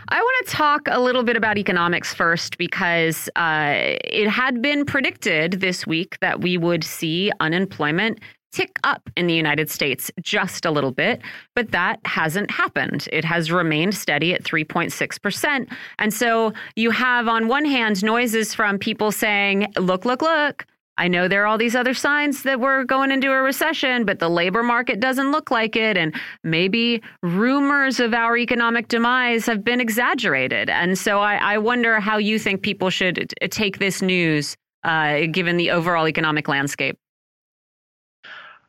I 0.07 0.19
want 0.21 0.47
to 0.47 0.53
talk 0.53 0.87
a 0.89 0.99
little 0.99 1.23
bit 1.23 1.35
about 1.35 1.57
economics 1.57 2.13
first 2.13 2.57
because 2.57 3.29
uh, 3.35 3.73
it 3.75 4.29
had 4.29 4.61
been 4.61 4.85
predicted 4.85 5.53
this 5.59 5.85
week 5.85 6.17
that 6.21 6.41
we 6.41 6.57
would 6.57 6.83
see 6.83 7.31
unemployment 7.39 8.19
tick 8.51 8.79
up 8.83 9.09
in 9.15 9.27
the 9.27 9.33
United 9.33 9.69
States 9.69 10.11
just 10.21 10.65
a 10.65 10.71
little 10.71 10.91
bit, 10.91 11.21
but 11.55 11.71
that 11.71 11.99
hasn't 12.05 12.51
happened. 12.51 13.07
It 13.11 13.25
has 13.25 13.51
remained 13.51 13.95
steady 13.95 14.33
at 14.33 14.43
3.6%. 14.43 15.71
And 15.99 16.13
so 16.13 16.53
you 16.75 16.91
have, 16.91 17.27
on 17.27 17.47
one 17.47 17.65
hand, 17.65 18.03
noises 18.03 18.53
from 18.53 18.79
people 18.79 19.11
saying, 19.11 19.71
look, 19.77 20.05
look, 20.05 20.21
look. 20.21 20.65
I 20.97 21.07
know 21.07 21.29
there 21.29 21.43
are 21.43 21.47
all 21.47 21.57
these 21.57 21.77
other 21.77 21.93
signs 21.93 22.43
that 22.43 22.59
we're 22.59 22.83
going 22.83 23.09
into 23.09 23.31
a 23.31 23.41
recession, 23.41 24.03
but 24.03 24.19
the 24.19 24.29
labor 24.29 24.63
market 24.63 24.99
doesn't 24.99 25.31
look 25.31 25.49
like 25.49 25.77
it. 25.77 25.95
And 25.95 26.13
maybe 26.43 27.01
rumors 27.23 28.01
of 28.01 28.13
our 28.13 28.35
economic 28.35 28.89
demise 28.89 29.45
have 29.45 29.63
been 29.63 29.79
exaggerated. 29.79 30.69
And 30.69 30.97
so 30.97 31.21
I, 31.21 31.35
I 31.35 31.57
wonder 31.57 32.01
how 32.01 32.17
you 32.17 32.37
think 32.37 32.63
people 32.63 32.89
should 32.89 33.33
take 33.49 33.79
this 33.79 34.01
news, 34.01 34.57
uh, 34.83 35.21
given 35.31 35.55
the 35.55 35.71
overall 35.71 36.05
economic 36.05 36.49
landscape. 36.49 36.97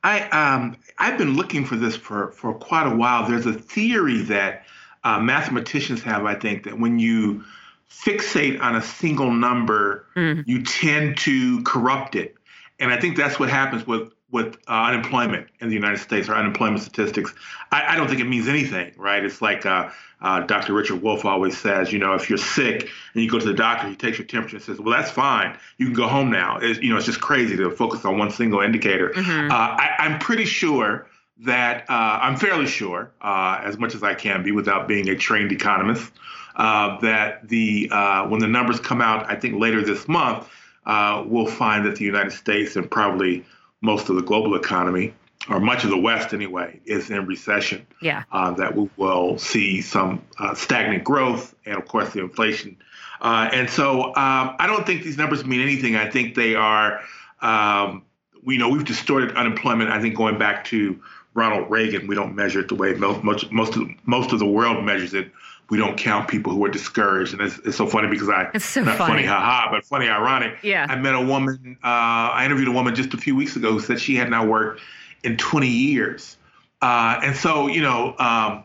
I 0.03 0.23
um, 0.31 0.77
I've 0.99 1.19
been 1.19 1.35
looking 1.35 1.65
for 1.65 1.77
this 1.77 1.97
for 1.97 2.33
for 2.33 2.55
quite 2.55 2.87
a 2.91 2.95
while. 2.95 3.29
There's 3.29 3.47
a 3.47 3.53
theory 3.53 4.23
that 4.23 4.65
uh, 5.05 5.21
mathematicians 5.21 6.03
have, 6.03 6.25
I 6.25 6.35
think, 6.35 6.65
that 6.65 6.79
when 6.79 6.99
you 6.99 7.45
fixate 7.91 8.61
on 8.61 8.77
a 8.77 8.83
single 8.83 9.31
number, 9.33 10.07
Mm. 10.17 10.45
you 10.47 10.63
tend 10.63 11.17
to 11.19 11.63
corrupt 11.65 12.15
it, 12.15 12.35
and 12.79 12.93
I 12.93 12.99
think 13.01 13.17
that's 13.17 13.39
what 13.39 13.49
happens 13.51 13.87
with 13.87 14.13
with 14.31 14.57
uh, 14.69 14.85
unemployment 14.85 15.49
in 15.61 15.69
the 15.69 15.75
United 15.75 15.99
States 15.99 16.29
or 16.29 16.35
unemployment 16.35 16.83
statistics. 16.83 17.35
I, 17.73 17.95
I 17.95 17.97
don't 17.97 18.09
think 18.09 18.21
it 18.21 18.29
means 18.29 18.47
anything, 18.49 18.93
right? 18.97 19.25
It's 19.25 19.43
like 19.43 19.67
uh, 19.67 19.91
uh, 20.23 20.41
Dr. 20.41 20.75
Richard 20.75 21.03
Wolff 21.03 21.25
always 21.25 21.57
says, 21.57 21.93
you 21.93 21.99
know, 21.99 22.15
if 22.15 22.29
you're 22.29 22.39
sick 22.39 22.89
and 23.15 23.23
you 23.25 23.31
go 23.31 23.39
to 23.39 23.47
the 23.47 23.55
doctor, 23.55 23.89
he 23.89 23.97
takes 23.97 24.19
your 24.19 24.27
temperature 24.27 24.57
and 24.57 24.65
says, 24.65 24.79
well, 24.79 24.95
that's 24.97 25.11
fine. 25.11 25.57
You 25.79 25.87
can 25.87 25.95
go 25.95 26.09
home 26.09 26.31
now. 26.31 26.59
It's, 26.61 26.79
you 26.81 26.91
know, 26.91 26.97
it's 26.97 27.07
just 27.07 27.21
crazy 27.21 27.57
to 27.57 27.71
focus 27.71 28.05
on 28.05 28.19
one 28.19 28.31
single 28.31 28.61
indicator. 28.61 29.11
Mhm. 29.11 29.51
Uh, 29.51 29.55
I, 29.55 29.91
I'm 29.99 30.19
pretty 30.19 30.45
sure 30.45 31.07
that 31.39 31.89
uh, 31.89 32.19
I'm 32.23 32.37
fairly 32.37 32.67
sure, 32.67 33.11
uh, 33.23 33.61
as 33.65 33.79
much 33.79 33.95
as 33.95 34.03
I 34.03 34.15
can 34.15 34.43
be 34.43 34.53
without 34.53 34.87
being 34.87 35.09
a 35.09 35.17
trained 35.17 35.53
economist, 35.53 36.13
uh, 36.57 36.99
that 37.01 37.49
the 37.49 37.89
uh, 37.91 38.27
when 38.29 38.41
the 38.41 38.47
numbers 38.49 38.79
come 38.81 39.01
out, 39.01 39.31
I 39.31 39.37
think 39.37 39.59
later 39.59 39.83
this 39.83 40.07
month, 40.07 40.47
uh, 40.85 41.25
we'll 41.27 41.47
find 41.47 41.87
that 41.87 41.97
the 41.97 42.05
United 42.05 42.33
States 42.33 42.77
and 42.77 42.91
probably 42.91 43.45
most 43.81 44.11
of 44.11 44.17
the 44.17 44.23
global 44.23 44.55
economy, 44.55 45.15
or 45.49 45.59
much 45.59 45.85
of 45.85 45.91
the 45.91 45.99
West 45.99 46.35
anyway, 46.35 46.81
is 46.85 47.11
in 47.11 47.27
recession. 47.27 47.87
Yeah. 48.03 48.25
Uh, 48.31 48.51
that 48.53 48.77
we 48.77 48.91
will 48.97 49.39
see 49.39 49.81
some 49.81 50.23
uh, 50.39 50.55
stagnant 50.55 51.03
growth 51.03 51.55
and, 51.65 51.77
of 51.77 51.89
course, 51.89 52.13
the 52.13 52.21
inflation. 52.21 52.77
Uh, 53.23 53.49
and 53.53 53.69
so 53.69 54.05
um, 54.09 54.57
I 54.59 54.67
don't 54.67 54.87
think 54.87 55.03
these 55.03 55.17
numbers 55.17 55.45
mean 55.45 55.61
anything. 55.61 55.97
I 55.97 56.09
think 56.09 56.35
they 56.35 56.55
are, 56.55 57.01
um, 57.41 58.05
we 58.45 58.59
know 58.59 58.69
we've 58.69 58.85
distorted 58.85 59.37
unemployment. 59.37 59.91
I 59.91 60.01
think 60.01 60.15
going 60.15 60.39
back 60.39 60.65
to 60.67 61.01
Ronald 61.35 61.71
Reagan, 61.71 62.07
we 62.07 62.15
don't 62.15 62.35
measure 62.35 62.61
it 62.61 62.69
the 62.69 62.75
way 62.75 62.93
most 62.95 63.23
most 63.23 63.53
most 63.53 63.77
of, 63.77 63.89
most 64.05 64.33
of 64.33 64.39
the 64.39 64.47
world 64.47 64.85
measures 64.85 65.15
it. 65.15 65.31
we 65.71 65.79
don't 65.79 65.97
count 65.97 66.29
people 66.29 66.53
who 66.53 66.63
are 66.65 66.69
discouraged. 66.69 67.33
And 67.33 67.41
it's, 67.41 67.59
it's 67.65 67.77
so 67.77 67.87
funny 67.87 68.09
because 68.09 68.29
I, 68.29 68.51
it's 68.53 68.65
so 68.65 68.83
not 68.83 68.99
funny, 68.99 69.15
funny 69.15 69.27
haha, 69.27 69.71
but 69.71 69.85
funny, 69.85 70.09
ironic. 70.09 70.59
Yeah. 70.63 70.87
I 70.89 70.97
met 70.97 71.15
a 71.15 71.21
woman, 71.21 71.79
uh, 71.83 71.87
I 71.87 72.45
interviewed 72.45 72.69
a 72.69 72.73
woman 72.73 72.95
just 72.95 73.15
a 73.15 73.17
few 73.17 73.37
weeks 73.37 73.57
ago 73.57 73.73
who 73.73 73.81
said 73.81 74.01
she 74.01 74.17
had 74.17 74.29
not 74.29 74.49
worked 74.49 74.81
in 75.25 75.37
20 75.37 75.67
years. 75.67 76.37
Uh, 76.83 77.21
and 77.23 77.37
so, 77.37 77.67
you 77.67 77.83
know, 77.83 78.17
um, 78.19 78.65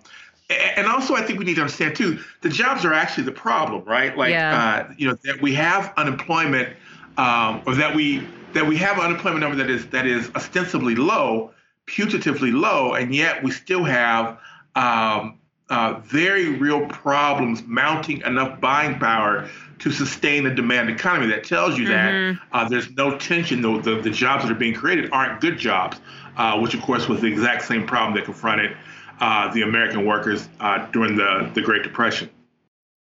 and 0.49 0.87
also 0.87 1.15
I 1.15 1.21
think 1.23 1.39
we 1.39 1.45
need 1.45 1.55
to 1.55 1.61
understand 1.61 1.95
too, 1.95 2.19
the 2.41 2.49
jobs 2.49 2.85
are 2.85 2.93
actually 2.93 3.23
the 3.23 3.31
problem, 3.31 3.83
right? 3.83 4.15
Like, 4.17 4.31
yeah. 4.31 4.85
uh, 4.89 4.93
you 4.97 5.07
know, 5.07 5.17
that 5.23 5.41
we 5.41 5.55
have 5.55 5.93
unemployment, 5.97 6.75
um, 7.17 7.61
or 7.65 7.75
that 7.75 7.95
we 7.95 8.27
that 8.53 8.65
we 8.65 8.77
have 8.77 8.97
an 8.97 9.05
unemployment 9.05 9.41
number 9.41 9.57
that 9.57 9.69
is 9.69 9.87
that 9.87 10.05
is 10.05 10.29
ostensibly 10.35 10.95
low, 10.95 11.51
putatively 11.87 12.53
low, 12.53 12.93
and 12.93 13.13
yet 13.13 13.43
we 13.43 13.51
still 13.51 13.83
have 13.83 14.37
um, 14.75 15.39
uh, 15.69 15.99
very 16.03 16.49
real 16.57 16.85
problems 16.87 17.63
mounting 17.65 18.21
enough 18.21 18.59
buying 18.61 18.99
power 18.99 19.49
to 19.79 19.91
sustain 19.91 20.45
a 20.45 20.53
demand 20.53 20.89
economy. 20.89 21.27
That 21.27 21.43
tells 21.43 21.77
you 21.77 21.87
mm-hmm. 21.87 22.37
that 22.51 22.57
uh, 22.57 22.69
there's 22.69 22.91
no 22.91 23.17
tension. 23.17 23.61
The, 23.61 23.81
the, 23.81 24.01
the, 24.01 24.09
jobs 24.09 24.43
that 24.43 24.51
are 24.51 24.55
being 24.55 24.73
created 24.73 25.11
aren't 25.11 25.41
good 25.41 25.57
jobs, 25.57 25.97
uh, 26.37 26.59
which 26.59 26.73
of 26.73 26.81
course 26.81 27.07
was 27.07 27.21
the 27.21 27.27
exact 27.27 27.63
same 27.63 27.85
problem 27.85 28.15
that 28.15 28.25
confronted 28.25 28.75
uh, 29.19 29.51
the 29.53 29.61
American 29.61 30.05
workers 30.05 30.49
uh, 30.59 30.85
during 30.91 31.15
the, 31.15 31.49
the 31.53 31.61
Great 31.61 31.83
Depression. 31.83 32.29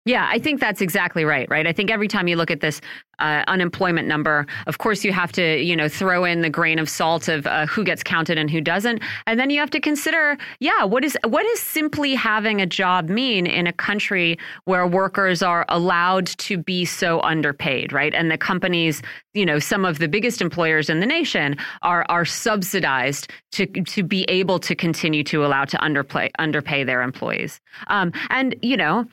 Yeah, 0.06 0.28
I 0.30 0.38
think 0.38 0.60
that's 0.60 0.80
exactly 0.80 1.24
right, 1.24 1.50
right? 1.50 1.66
I 1.66 1.72
think 1.72 1.90
every 1.90 2.06
time 2.06 2.28
you 2.28 2.36
look 2.36 2.52
at 2.52 2.60
this 2.60 2.80
uh, 3.18 3.42
unemployment 3.48 4.06
number, 4.06 4.46
of 4.68 4.78
course, 4.78 5.04
you 5.04 5.12
have 5.12 5.32
to, 5.32 5.60
you 5.60 5.74
know, 5.74 5.88
throw 5.88 6.24
in 6.24 6.42
the 6.42 6.50
grain 6.50 6.78
of 6.78 6.88
salt 6.88 7.26
of 7.26 7.44
uh, 7.48 7.66
who 7.66 7.82
gets 7.82 8.04
counted 8.04 8.38
and 8.38 8.48
who 8.48 8.60
doesn't. 8.60 9.02
And 9.26 9.40
then 9.40 9.50
you 9.50 9.58
have 9.58 9.70
to 9.70 9.80
consider, 9.80 10.38
yeah, 10.60 10.84
what 10.84 11.04
is 11.04 11.18
what 11.26 11.42
does 11.42 11.60
simply 11.60 12.14
having 12.14 12.60
a 12.60 12.66
job 12.66 13.08
mean 13.08 13.48
in 13.48 13.66
a 13.66 13.72
country 13.72 14.38
where 14.64 14.86
workers 14.86 15.42
are 15.42 15.64
allowed 15.68 16.26
to 16.26 16.56
be 16.56 16.84
so 16.84 17.20
underpaid, 17.22 17.92
right? 17.92 18.14
And 18.14 18.30
the 18.30 18.38
companies, 18.38 19.02
you 19.34 19.44
know, 19.44 19.58
some 19.58 19.84
of 19.84 19.98
the 19.98 20.06
biggest 20.06 20.40
employers 20.40 20.88
in 20.88 21.00
the 21.00 21.06
nation 21.06 21.56
are 21.82 22.06
are 22.08 22.24
subsidized 22.24 23.28
to 23.52 23.66
to 23.66 24.04
be 24.04 24.22
able 24.28 24.60
to 24.60 24.76
continue 24.76 25.24
to 25.24 25.44
allow 25.44 25.64
to 25.64 25.76
underplay 25.78 26.30
underpay 26.38 26.84
their 26.84 27.02
employees. 27.02 27.60
Um, 27.88 28.12
and 28.30 28.54
you 28.62 28.76
know, 28.76 29.04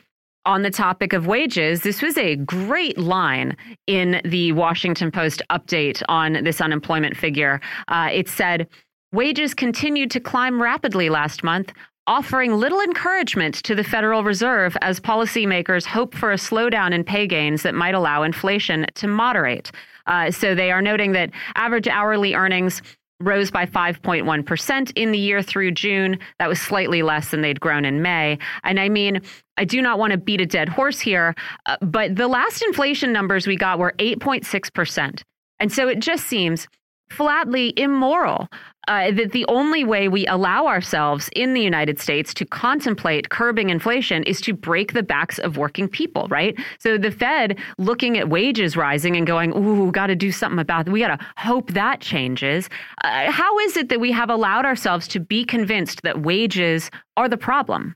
on 0.46 0.62
the 0.62 0.70
topic 0.70 1.14
of 1.14 1.28
wages, 1.28 1.82
this 1.82 2.02
was 2.02 2.18
a 2.18 2.36
great 2.36 2.98
line 2.98 3.56
in 3.88 4.22
the 4.26 4.52
Washington 4.52 5.12
Post 5.12 5.42
update 5.50 6.02
on 6.10 6.44
this 6.44 6.60
unemployment 6.60 7.16
figure. 7.16 7.62
Uh, 7.88 8.10
it 8.12 8.28
said, 8.28 8.68
Wages 9.14 9.54
continued 9.54 10.10
to 10.12 10.20
climb 10.20 10.62
rapidly 10.62 11.10
last 11.10 11.44
month, 11.44 11.72
offering 12.08 12.56
little 12.56 12.82
encouragement 12.82 13.56
to 13.56 13.76
the 13.76 13.84
Federal 13.84 14.24
Reserve 14.24 14.76
as 14.82 15.00
policymakers 15.00 15.86
hope 15.86 16.16
for 16.16 16.32
a 16.32 16.36
slowdown 16.36 16.94
in 16.94 17.04
pay 17.04 17.28
gains 17.28 17.62
that 17.62 17.76
might 17.76 17.94
allow 17.94 18.24
inflation 18.24 18.88
to 18.96 19.08
moderate. 19.08 19.72
Uh, 20.08 20.32
so 20.32 20.56
they 20.56 20.72
are 20.72 20.82
noting 20.82 21.12
that 21.14 21.30
average 21.56 21.88
hourly 21.88 22.34
earnings 22.34 22.82
rose 23.20 23.52
by 23.52 23.66
5.1% 23.66 24.92
in 24.96 25.12
the 25.12 25.18
year 25.18 25.42
through 25.42 25.72
June. 25.72 26.18
That 26.40 26.50
was 26.50 26.60
slightly 26.60 27.04
less 27.04 27.32
than 27.32 27.42
they'd 27.42 27.60
grown 27.60 27.86
in 27.86 28.02
May. 28.02 28.38
And 28.64 28.80
I 28.80 28.90
mean, 28.90 29.22
I 29.58 29.66
do 29.66 29.82
not 29.82 30.00
want 30.00 30.12
to 30.12 30.18
beat 30.18 30.42
a 30.42 30.46
dead 30.46 30.70
horse 30.70 31.00
here, 31.00 31.36
uh, 31.66 31.78
but 31.82 32.16
the 32.16 32.28
last 32.28 32.62
inflation 32.64 33.14
numbers 33.14 33.48
we 33.48 33.56
got 33.56 33.80
were 33.80 33.94
8.6%. 34.00 35.22
And 35.60 35.72
so 35.72 35.88
it 35.88 36.00
just 36.00 36.28
seems 36.28 36.68
flatly 37.10 37.74
immoral 37.78 38.48
uh, 38.88 39.12
that 39.12 39.32
the 39.32 39.46
only 39.48 39.84
way 39.84 40.10
we 40.10 40.26
allow 40.28 40.68
ourselves 40.68 41.30
in 41.36 41.54
the 41.54 41.62
United 41.62 42.00
States 42.00 42.34
to 42.34 42.46
contemplate 42.46 43.30
curbing 43.30 43.70
inflation 43.70 44.24
is 44.24 44.42
to 44.42 44.54
break 44.54 44.94
the 44.94 45.04
backs 45.04 45.40
of 45.40 45.56
working 45.56 45.88
people, 45.88 46.28
right? 46.30 46.58
So 46.80 46.98
the 46.98 47.12
Fed 47.12 47.60
looking 47.78 48.18
at 48.18 48.30
wages 48.30 48.76
rising 48.76 49.16
and 49.16 49.26
going, 49.26 49.56
ooh, 49.56 49.92
got 49.92 50.08
to 50.08 50.16
do 50.16 50.32
something 50.32 50.60
about 50.60 50.86
that. 50.86 50.92
We 50.92 51.00
got 51.00 51.20
to 51.20 51.26
hope 51.38 51.72
that 51.72 52.02
changes. 52.02 52.68
Uh, 53.04 53.32
how 53.32 53.58
is 53.60 53.78
it 53.78 53.90
that 53.90 54.02
we 54.02 54.12
have 54.12 54.30
allowed 54.30 54.66
ourselves 54.66 55.08
to 55.10 55.20
be 55.20 55.46
convinced 55.46 56.02
that 56.02 56.22
wages 56.22 56.90
are 57.16 57.30
the 57.30 57.38
problem? 57.38 57.96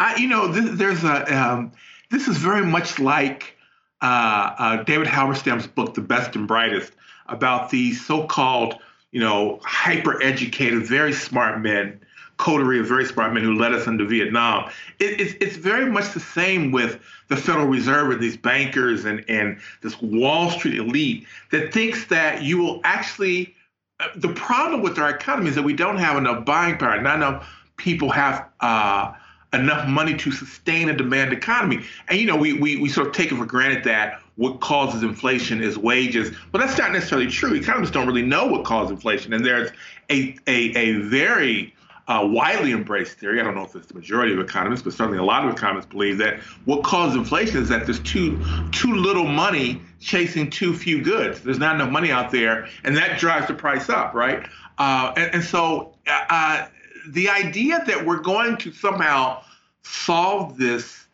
I, 0.00 0.16
you 0.16 0.26
know, 0.26 0.48
this, 0.48 0.78
there's 0.78 1.04
a, 1.04 1.38
um, 1.38 1.72
this 2.10 2.26
is 2.26 2.38
very 2.38 2.64
much 2.64 2.98
like 2.98 3.56
uh, 4.00 4.54
uh 4.58 4.82
David 4.84 5.06
Halberstam's 5.06 5.66
book, 5.66 5.94
The 5.94 6.00
Best 6.00 6.34
and 6.34 6.48
Brightest, 6.48 6.92
about 7.28 7.70
these 7.70 8.04
so-called, 8.04 8.74
you 9.12 9.20
know, 9.20 9.60
hyper-educated, 9.62 10.86
very 10.86 11.12
smart 11.12 11.60
men, 11.60 12.00
coterie 12.38 12.80
of 12.80 12.88
very 12.88 13.04
smart 13.04 13.34
men 13.34 13.44
who 13.44 13.54
led 13.54 13.74
us 13.74 13.86
into 13.86 14.06
Vietnam. 14.06 14.70
It, 14.98 15.20
it's, 15.20 15.34
it's 15.40 15.56
very 15.56 15.90
much 15.90 16.14
the 16.14 16.20
same 16.20 16.72
with 16.72 16.98
the 17.28 17.36
Federal 17.36 17.66
Reserve 17.66 18.10
and 18.10 18.20
these 18.20 18.38
bankers 18.38 19.04
and, 19.04 19.22
and 19.28 19.60
this 19.82 20.00
Wall 20.00 20.50
Street 20.50 20.78
elite 20.78 21.26
that 21.52 21.72
thinks 21.72 22.06
that 22.06 22.42
you 22.42 22.58
will 22.58 22.80
actually. 22.84 23.54
Uh, 24.00 24.08
the 24.16 24.32
problem 24.32 24.80
with 24.80 24.98
our 24.98 25.10
economy 25.10 25.50
is 25.50 25.54
that 25.54 25.62
we 25.62 25.74
don't 25.74 25.98
have 25.98 26.16
enough 26.16 26.46
buying 26.46 26.78
power. 26.78 26.98
Not 27.02 27.16
enough 27.16 27.46
people 27.76 28.08
have 28.08 28.48
uh, 28.60 29.12
enough 29.52 29.88
money 29.88 30.16
to 30.16 30.30
sustain 30.30 30.88
a 30.88 30.96
demand 30.96 31.32
economy. 31.32 31.84
And 32.08 32.18
you 32.18 32.26
know, 32.26 32.36
we 32.36 32.52
we, 32.52 32.76
we 32.76 32.88
sort 32.88 33.08
of 33.08 33.14
take 33.14 33.32
it 33.32 33.36
for 33.36 33.46
granted 33.46 33.84
that 33.84 34.20
what 34.36 34.60
causes 34.60 35.02
inflation 35.02 35.62
is 35.62 35.76
wages. 35.76 36.34
But 36.52 36.58
that's 36.58 36.78
not 36.78 36.92
necessarily 36.92 37.26
true. 37.26 37.54
Economists 37.54 37.90
don't 37.90 38.06
really 38.06 38.22
know 38.22 38.46
what 38.46 38.64
causes 38.64 38.90
inflation. 38.92 39.32
And 39.32 39.44
there's 39.44 39.70
a, 40.08 40.36
a, 40.46 40.76
a 40.76 40.92
very 41.02 41.74
uh, 42.08 42.26
widely 42.26 42.72
embraced 42.72 43.18
theory. 43.18 43.40
I 43.40 43.44
don't 43.44 43.54
know 43.54 43.64
if 43.64 43.76
it's 43.76 43.86
the 43.86 43.94
majority 43.94 44.32
of 44.32 44.40
economists, 44.40 44.82
but 44.82 44.92
certainly 44.92 45.18
a 45.18 45.22
lot 45.22 45.44
of 45.44 45.52
economists 45.52 45.86
believe 45.86 46.18
that 46.18 46.40
what 46.64 46.82
causes 46.82 47.16
inflation 47.16 47.62
is 47.62 47.68
that 47.68 47.84
there's 47.84 48.00
too 48.00 48.42
too 48.72 48.94
little 48.94 49.26
money 49.26 49.80
chasing 50.00 50.50
too 50.50 50.74
few 50.74 51.02
goods. 51.02 51.42
There's 51.42 51.58
not 51.58 51.76
enough 51.76 51.90
money 51.90 52.10
out 52.10 52.32
there, 52.32 52.66
and 52.82 52.96
that 52.96 53.20
drives 53.20 53.46
the 53.46 53.54
price 53.54 53.88
up, 53.88 54.14
right? 54.14 54.48
Uh, 54.78 55.12
and, 55.16 55.34
and, 55.34 55.44
so 55.44 55.94
uh, 56.08 56.24
uh 56.28 56.66
the 57.12 57.28
idea 57.28 57.82
that 57.86 58.04
we're 58.06 58.20
going 58.20 58.56
to 58.58 58.72
somehow 58.72 59.42
solve 59.82 60.56
this 60.58 61.06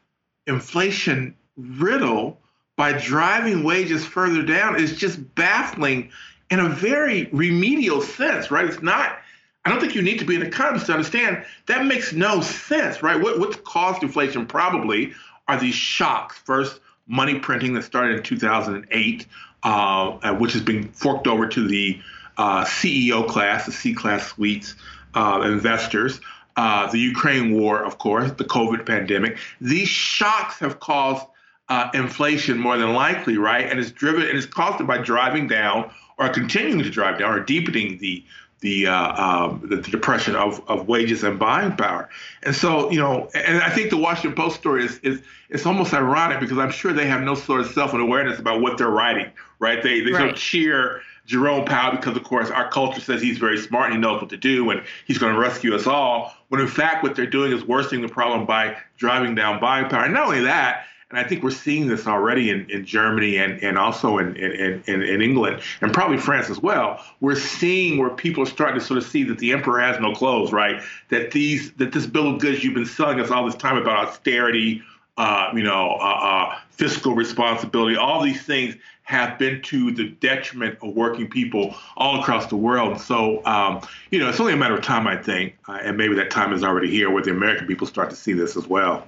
inflation 0.46 1.34
riddle 1.56 2.38
by 2.76 2.92
driving 2.92 3.64
wages 3.64 4.04
further 4.04 4.42
down 4.42 4.80
is 4.80 4.96
just 4.96 5.34
baffling 5.34 6.10
in 6.50 6.60
a 6.60 6.68
very 6.68 7.28
remedial 7.32 8.02
sense, 8.02 8.50
right? 8.50 8.66
It's 8.66 8.82
not, 8.82 9.18
I 9.64 9.70
don't 9.70 9.80
think 9.80 9.94
you 9.94 10.02
need 10.02 10.18
to 10.18 10.24
be 10.24 10.36
an 10.36 10.42
economist 10.42 10.86
to 10.86 10.92
understand 10.92 11.44
that 11.66 11.86
makes 11.86 12.12
no 12.12 12.40
sense, 12.42 13.02
right? 13.02 13.20
What, 13.20 13.38
what's 13.38 13.56
caused 13.56 14.02
inflation 14.02 14.46
probably 14.46 15.12
are 15.48 15.58
these 15.58 15.74
shocks. 15.74 16.36
First, 16.38 16.80
money 17.06 17.38
printing 17.38 17.72
that 17.74 17.82
started 17.82 18.18
in 18.18 18.22
2008, 18.22 19.26
uh, 19.62 20.34
which 20.34 20.52
has 20.52 20.62
been 20.62 20.88
forked 20.92 21.26
over 21.26 21.48
to 21.48 21.66
the 21.66 22.00
uh, 22.36 22.64
CEO 22.64 23.26
class, 23.26 23.64
the 23.66 23.72
C 23.72 23.94
class 23.94 24.26
suites, 24.28 24.74
uh, 25.16 25.40
investors. 25.44 26.20
Uh, 26.56 26.90
the 26.90 26.98
Ukraine 26.98 27.52
war, 27.52 27.84
of 27.84 27.98
course, 27.98 28.30
the 28.32 28.44
COVID 28.44 28.86
pandemic. 28.86 29.36
These 29.60 29.88
shocks 29.88 30.58
have 30.60 30.80
caused 30.80 31.26
uh, 31.68 31.90
inflation 31.92 32.58
more 32.58 32.78
than 32.78 32.94
likely, 32.94 33.36
right? 33.36 33.66
And 33.68 33.80
it's 33.80 33.90
driven 33.90 34.22
and 34.22 34.38
it's 34.38 34.46
caused 34.46 34.80
it 34.80 34.86
by 34.86 34.98
driving 34.98 35.48
down 35.48 35.90
or 36.18 36.28
continuing 36.28 36.82
to 36.82 36.90
drive 36.90 37.18
down 37.18 37.32
or 37.32 37.40
deepening 37.40 37.98
the 37.98 38.24
the, 38.60 38.86
uh, 38.86 39.22
um, 39.22 39.60
the, 39.68 39.76
the 39.76 39.90
depression 39.90 40.34
of, 40.34 40.62
of 40.66 40.88
wages 40.88 41.22
and 41.22 41.38
buying 41.38 41.76
power. 41.76 42.08
And 42.42 42.56
so, 42.56 42.90
you 42.90 42.98
know, 42.98 43.28
and 43.34 43.62
I 43.62 43.68
think 43.68 43.90
the 43.90 43.98
Washington 43.98 44.34
Post 44.34 44.56
story 44.56 44.84
is 44.84 44.98
is 45.00 45.20
it's 45.50 45.66
almost 45.66 45.92
ironic 45.92 46.40
because 46.40 46.56
I'm 46.56 46.70
sure 46.70 46.94
they 46.94 47.06
have 47.06 47.20
no 47.20 47.34
sort 47.34 47.60
of 47.60 47.70
self 47.70 47.92
awareness 47.92 48.38
about 48.38 48.62
what 48.62 48.78
they're 48.78 48.88
writing, 48.88 49.30
right? 49.58 49.82
They 49.82 50.00
they 50.00 50.12
right. 50.12 50.20
sort 50.20 50.30
of 50.30 50.36
cheer 50.36 51.02
Jerome 51.26 51.64
Powell 51.64 51.96
because, 51.96 52.16
of 52.16 52.24
course, 52.24 52.50
our 52.50 52.70
culture 52.70 53.00
says 53.00 53.20
he's 53.20 53.38
very 53.38 53.58
smart 53.58 53.86
and 53.86 53.94
he 53.94 54.00
knows 54.00 54.20
what 54.20 54.30
to 54.30 54.36
do 54.36 54.70
and 54.70 54.82
he's 55.06 55.18
going 55.18 55.34
to 55.34 55.38
rescue 55.38 55.74
us 55.74 55.86
all. 55.86 56.32
When 56.48 56.60
in 56.60 56.68
fact, 56.68 57.02
what 57.02 57.16
they're 57.16 57.26
doing 57.26 57.52
is 57.52 57.64
worsening 57.64 58.02
the 58.02 58.08
problem 58.08 58.46
by 58.46 58.76
driving 58.96 59.34
down 59.34 59.60
buying 59.60 59.88
power. 59.88 60.04
And 60.04 60.14
not 60.14 60.26
only 60.26 60.42
that, 60.42 60.86
and 61.10 61.18
I 61.20 61.24
think 61.24 61.44
we're 61.44 61.50
seeing 61.52 61.86
this 61.86 62.06
already 62.06 62.50
in, 62.50 62.68
in 62.68 62.84
Germany 62.84 63.36
and, 63.36 63.62
and 63.62 63.78
also 63.78 64.18
in, 64.18 64.34
in, 64.36 64.82
in, 64.86 65.02
in 65.02 65.22
England 65.22 65.62
and 65.80 65.92
probably 65.92 66.18
France 66.18 66.50
as 66.50 66.58
well. 66.58 67.00
We're 67.20 67.36
seeing 67.36 67.98
where 67.98 68.10
people 68.10 68.42
are 68.42 68.46
starting 68.46 68.80
to 68.80 68.84
sort 68.84 68.98
of 68.98 69.04
see 69.04 69.22
that 69.24 69.38
the 69.38 69.52
emperor 69.52 69.80
has 69.80 70.00
no 70.00 70.12
clothes, 70.14 70.52
right? 70.52 70.82
That 71.10 71.30
these 71.30 71.72
that 71.74 71.92
this 71.92 72.06
bill 72.06 72.34
of 72.34 72.40
goods 72.40 72.64
you've 72.64 72.74
been 72.74 72.86
selling 72.86 73.20
us 73.20 73.30
all 73.30 73.46
this 73.46 73.54
time 73.54 73.76
about 73.76 74.08
austerity, 74.08 74.82
uh, 75.16 75.50
you 75.54 75.62
know, 75.62 75.96
uh, 76.00 76.04
uh, 76.04 76.58
fiscal 76.70 77.14
responsibility, 77.14 77.96
all 77.96 78.20
these 78.20 78.42
things 78.42 78.74
have 79.06 79.38
been 79.38 79.62
to 79.62 79.92
the 79.92 80.08
detriment 80.20 80.76
of 80.82 80.94
working 80.94 81.28
people 81.28 81.74
all 81.96 82.20
across 82.20 82.46
the 82.46 82.56
world. 82.56 83.00
So, 83.00 83.44
um, 83.46 83.80
you 84.10 84.18
know, 84.18 84.28
it's 84.28 84.40
only 84.40 84.52
a 84.52 84.56
matter 84.56 84.74
of 84.74 84.82
time, 84.82 85.06
I 85.06 85.16
think, 85.16 85.56
uh, 85.68 85.78
and 85.80 85.96
maybe 85.96 86.16
that 86.16 86.28
time 86.28 86.52
is 86.52 86.64
already 86.64 86.90
here 86.90 87.08
where 87.08 87.22
the 87.22 87.30
American 87.30 87.68
people 87.68 87.86
start 87.86 88.10
to 88.10 88.16
see 88.16 88.32
this 88.32 88.56
as 88.56 88.66
well. 88.66 89.06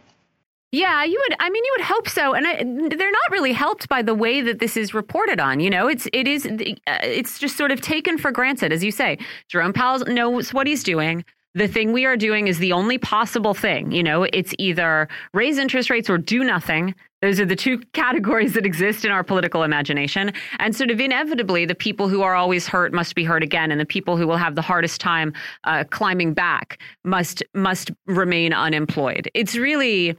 Yeah, 0.71 1.03
you 1.03 1.21
would. 1.27 1.37
I 1.41 1.51
mean, 1.51 1.65
you 1.65 1.75
would 1.79 1.87
hope 1.87 2.09
so, 2.09 2.35
and 2.35 2.47
I, 2.47 2.57
they're 2.57 3.11
not 3.11 3.31
really 3.33 3.53
helped 3.53 3.89
by 3.89 4.03
the 4.03 4.15
way 4.15 4.41
that 4.43 4.59
this 4.59 4.77
is 4.77 4.93
reported 4.93 5.41
on. 5.41 5.61
You 5.61 5.71
know, 5.71 5.89
it's 5.89 6.07
it 6.13 6.29
is 6.29 6.45
uh, 6.47 6.99
it's 7.03 7.39
just 7.39 7.57
sort 7.57 7.73
of 7.73 7.81
taken 7.81 8.19
for 8.19 8.31
granted, 8.31 8.71
as 8.71 8.85
you 8.85 8.93
say. 8.93 9.19
Jerome 9.49 9.73
Powell 9.73 10.01
knows 10.01 10.53
what 10.53 10.67
he's 10.67 10.85
doing. 10.85 11.25
the 11.55 11.69
thing 11.69 11.93
we 11.93 12.05
are 12.05 12.17
doing 12.17 12.47
is 12.47 12.59
the 12.59 12.73
only 12.73 12.99
possible 12.99 13.55
thing. 13.55 13.93
You 13.93 14.03
know, 14.03 14.25
it's 14.25 14.55
either 14.59 15.09
raise 15.35 15.59
interest 15.59 15.91
rates 15.91 16.09
or 16.09 16.19
do 16.19 16.45
nothing. 16.45 16.95
Those 17.21 17.41
are 17.41 17.45
the 17.45 17.57
two 17.57 17.79
categories 17.93 18.55
that 18.55 18.67
exist 18.67 19.05
in 19.05 19.11
our 19.11 19.25
political 19.25 19.63
imagination. 19.63 20.33
And 20.59 20.75
sort 20.75 20.91
of 20.91 21.01
inevitably, 21.01 21.65
the 21.65 21.75
people 21.75 22.09
who 22.09 22.23
are 22.23 22.35
always 22.35 22.67
hurt 22.67 22.93
must 22.93 23.15
be 23.15 23.25
hurt 23.25 23.43
again, 23.43 23.71
and 23.71 23.81
the 23.81 23.87
people 23.87 24.17
who 24.17 24.27
will 24.27 24.37
have 24.37 24.55
the 24.55 24.63
hardest 24.63 25.01
time 25.01 25.33
uh, 25.65 25.85
climbing 25.91 26.35
back 26.35 26.81
must 27.05 27.43
must 27.55 27.91
remain 28.07 28.53
unemployed. 28.53 29.31
It's 29.35 29.57
really, 29.57 30.17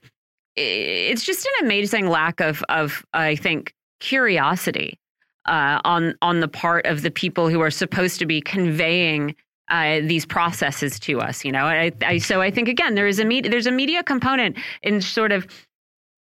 it's 0.55 1.23
just 1.23 1.45
an 1.45 1.65
amazing 1.65 2.07
lack 2.07 2.39
of 2.39 2.63
of 2.69 3.05
I 3.13 3.35
think 3.35 3.73
curiosity 3.99 4.99
uh, 5.47 5.79
on 5.83 6.15
on 6.21 6.39
the 6.39 6.47
part 6.47 6.85
of 6.85 7.01
the 7.01 7.11
people 7.11 7.49
who 7.49 7.61
are 7.61 7.71
supposed 7.71 8.19
to 8.19 8.25
be 8.25 8.41
conveying 8.41 9.35
uh, 9.69 9.99
these 10.01 10.25
processes 10.25 10.99
to 10.99 11.19
us. 11.19 11.45
You 11.45 11.51
know, 11.51 11.65
I, 11.65 11.91
I, 12.01 12.17
so 12.17 12.41
I 12.41 12.51
think 12.51 12.67
again 12.67 12.95
there 12.95 13.07
is 13.07 13.19
a 13.19 13.25
media, 13.25 13.51
there's 13.51 13.67
a 13.67 13.71
media 13.71 14.03
component 14.03 14.57
in 14.81 15.01
sort 15.01 15.31
of 15.31 15.47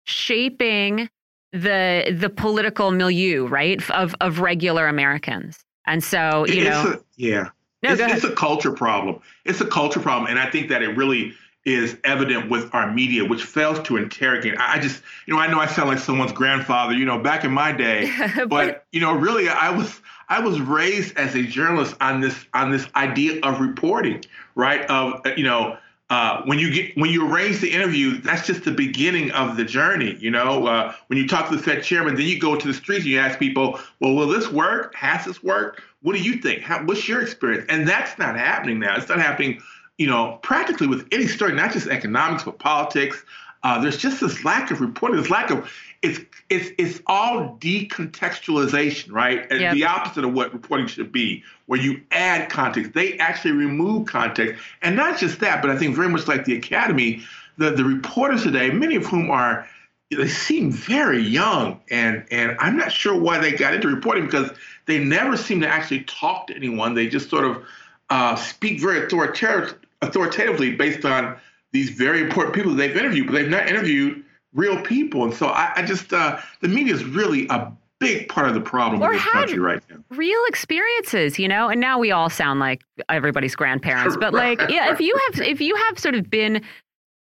shaping 0.05 1.09
the 1.51 2.15
the 2.17 2.29
political 2.29 2.91
milieu, 2.91 3.47
right, 3.47 3.89
of 3.91 4.15
of 4.21 4.39
regular 4.39 4.87
Americans. 4.87 5.63
And 5.85 6.03
so 6.03 6.45
you 6.47 6.63
know, 6.63 6.93
a, 6.95 6.99
yeah, 7.15 7.49
no, 7.83 7.93
it's, 7.93 8.01
it's 8.01 8.23
a 8.23 8.33
culture 8.33 8.71
problem. 8.71 9.19
It's 9.45 9.61
a 9.61 9.67
culture 9.67 9.99
problem, 9.99 10.29
and 10.29 10.39
I 10.39 10.49
think 10.49 10.69
that 10.69 10.81
it 10.81 10.97
really 10.97 11.33
is 11.65 11.97
evident 12.03 12.49
with 12.49 12.73
our 12.75 12.91
media, 12.91 13.25
which 13.25 13.43
fails 13.43 13.79
to 13.87 13.97
interrogate. 13.97 14.55
I 14.59 14.77
just, 14.77 15.01
you 15.25 15.33
know, 15.33 15.39
I 15.39 15.47
know 15.47 15.59
I 15.59 15.65
sound 15.65 15.89
like 15.89 15.97
someone's 15.97 16.31
grandfather, 16.31 16.93
you 16.93 17.05
know, 17.05 17.17
back 17.17 17.43
in 17.43 17.51
my 17.51 17.71
day, 17.71 18.11
but, 18.35 18.49
but 18.49 18.85
you 18.91 19.01
know, 19.01 19.13
really, 19.13 19.49
I 19.49 19.71
was 19.71 20.01
I 20.29 20.39
was 20.39 20.59
raised 20.59 21.17
as 21.17 21.35
a 21.35 21.43
journalist 21.43 21.95
on 22.01 22.21
this 22.21 22.45
on 22.53 22.71
this 22.71 22.87
idea 22.95 23.39
of 23.41 23.59
reporting, 23.59 24.23
right? 24.55 24.81
Of 24.89 25.25
you 25.37 25.43
know, 25.43 25.77
uh, 26.09 26.43
when 26.43 26.59
you 26.59 26.71
get 26.71 26.95
when 26.97 27.09
you 27.09 27.27
arrange 27.27 27.59
the 27.59 27.71
interview, 27.71 28.21
that's 28.21 28.45
just 28.45 28.63
the 28.63 28.71
beginning 28.71 29.31
of 29.31 29.57
the 29.57 29.65
journey. 29.65 30.15
You 30.19 30.29
know, 30.29 30.67
uh, 30.67 30.93
when 31.07 31.17
you 31.17 31.27
talk 31.27 31.49
to 31.49 31.55
the 31.55 31.61
Fed 31.61 31.83
chairman, 31.83 32.15
then 32.15 32.25
you 32.25 32.39
go 32.39 32.55
to 32.55 32.67
the 32.67 32.73
streets 32.73 33.03
and 33.03 33.11
you 33.11 33.19
ask 33.19 33.39
people, 33.39 33.79
"Well, 33.99 34.13
will 34.13 34.27
this 34.27 34.51
work? 34.51 34.93
Has 34.93 35.25
this 35.25 35.41
worked? 35.41 35.81
What 36.03 36.15
do 36.15 36.21
you 36.21 36.37
think? 36.37 36.61
How, 36.61 36.83
what's 36.83 37.07
your 37.07 37.21
experience?" 37.21 37.65
And 37.69 37.87
that's 37.87 38.19
not 38.19 38.37
happening 38.37 38.79
now. 38.79 38.95
It's 38.95 39.09
not 39.09 39.19
happening, 39.19 39.61
you 39.97 40.05
know, 40.05 40.39
practically 40.43 40.85
with 40.85 41.07
any 41.11 41.25
story, 41.25 41.53
not 41.53 41.73
just 41.73 41.87
economics, 41.87 42.43
but 42.43 42.59
politics. 42.59 43.23
Uh, 43.63 43.81
there's 43.81 43.97
just 43.97 44.21
this 44.21 44.45
lack 44.45 44.69
of 44.69 44.81
reporting, 44.81 45.17
this 45.19 45.31
lack 45.31 45.49
of 45.49 45.67
it's 46.03 46.19
it's 46.49 46.69
it's 46.77 47.01
all 47.07 47.57
decontextualization, 47.59 49.11
right? 49.11 49.47
And 49.49 49.59
yep. 49.59 49.73
the 49.73 49.85
opposite 49.85 50.23
of 50.23 50.33
what 50.33 50.53
reporting 50.53 50.85
should 50.85 51.11
be, 51.11 51.43
where 51.67 51.79
you 51.79 52.01
add 52.11 52.49
context. 52.49 52.93
They 52.93 53.17
actually 53.17 53.51
remove 53.51 54.07
context, 54.07 54.61
and 54.81 54.95
not 54.95 55.19
just 55.19 55.39
that, 55.39 55.61
but 55.61 55.71
I 55.71 55.77
think 55.77 55.95
very 55.95 56.09
much 56.09 56.27
like 56.27 56.45
the 56.45 56.55
Academy, 56.55 57.23
the 57.57 57.71
the 57.71 57.83
reporters 57.83 58.43
today, 58.43 58.69
many 58.69 58.95
of 58.95 59.05
whom 59.05 59.31
are 59.31 59.67
they 60.11 60.27
seem 60.27 60.71
very 60.71 61.21
young, 61.21 61.79
and 61.89 62.25
and 62.31 62.55
I'm 62.59 62.77
not 62.77 62.91
sure 62.91 63.19
why 63.19 63.39
they 63.39 63.51
got 63.51 63.73
into 63.73 63.87
reporting 63.87 64.25
because 64.25 64.51
they 64.85 65.03
never 65.03 65.35
seem 65.35 65.61
to 65.61 65.67
actually 65.67 66.03
talk 66.03 66.47
to 66.47 66.55
anyone. 66.55 66.93
They 66.93 67.07
just 67.07 67.29
sort 67.29 67.45
of 67.45 67.63
uh, 68.09 68.35
speak 68.35 68.79
very 68.79 69.05
authoritative, 69.05 69.75
authoritatively 70.01 70.75
based 70.75 71.05
on 71.05 71.37
these 71.71 71.89
very 71.89 72.21
important 72.21 72.55
people 72.55 72.71
that 72.71 72.77
they've 72.77 72.95
interviewed, 72.95 73.27
but 73.27 73.33
they've 73.33 73.49
not 73.49 73.67
interviewed 73.67 74.23
real 74.53 74.81
people. 74.81 75.23
And 75.25 75.33
so 75.33 75.47
I, 75.47 75.73
I 75.75 75.85
just, 75.85 76.13
uh, 76.13 76.39
the 76.61 76.67
media 76.67 76.93
is 76.93 77.03
really 77.03 77.47
a 77.49 77.71
big 77.99 78.27
part 78.29 78.47
of 78.47 78.53
the 78.53 78.61
problem 78.61 79.01
or 79.01 79.11
in 79.11 79.17
this 79.17 79.23
country 79.23 79.59
right 79.59 79.81
now. 79.89 79.97
Real 80.09 80.41
experiences, 80.47 81.39
you 81.39 81.47
know, 81.47 81.69
and 81.69 81.79
now 81.79 81.97
we 81.97 82.11
all 82.11 82.29
sound 82.29 82.59
like 82.59 82.81
everybody's 83.09 83.55
grandparents. 83.55 84.17
But 84.25 84.33
like, 84.33 84.59
yeah, 84.69 84.91
if 84.91 84.99
you 84.99 85.15
have, 85.27 85.41
if 85.41 85.61
you 85.61 85.75
have 85.75 85.99
sort 85.99 86.15
of 86.15 86.29
been 86.29 86.61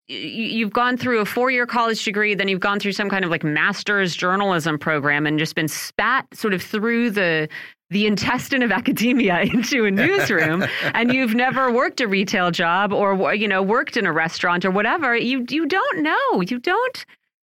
you've 0.06 0.72
gone 0.72 0.96
through 0.96 1.20
a 1.20 1.24
four-year 1.24 1.66
college 1.66 2.04
degree 2.04 2.34
then 2.34 2.46
you've 2.46 2.60
gone 2.60 2.78
through 2.78 2.92
some 2.92 3.08
kind 3.08 3.24
of 3.24 3.30
like 3.30 3.42
master's 3.42 4.14
journalism 4.14 4.78
program 4.78 5.26
and 5.26 5.38
just 5.38 5.54
been 5.54 5.68
spat 5.68 6.26
sort 6.34 6.52
of 6.52 6.62
through 6.62 7.10
the 7.10 7.48
the 7.88 8.06
intestine 8.06 8.62
of 8.62 8.70
academia 8.80 9.40
into 9.40 9.86
a 9.86 9.90
newsroom 9.90 10.64
and 10.94 11.12
you've 11.12 11.34
never 11.34 11.72
worked 11.72 12.00
a 12.02 12.06
retail 12.06 12.50
job 12.50 12.92
or 12.92 13.34
you 13.34 13.48
know 13.48 13.62
worked 13.62 13.96
in 13.96 14.04
a 14.04 14.12
restaurant 14.12 14.64
or 14.64 14.70
whatever 14.70 15.16
you 15.16 15.44
you 15.48 15.64
don't 15.64 16.02
know 16.02 16.42
you 16.42 16.58
don't 16.58 17.06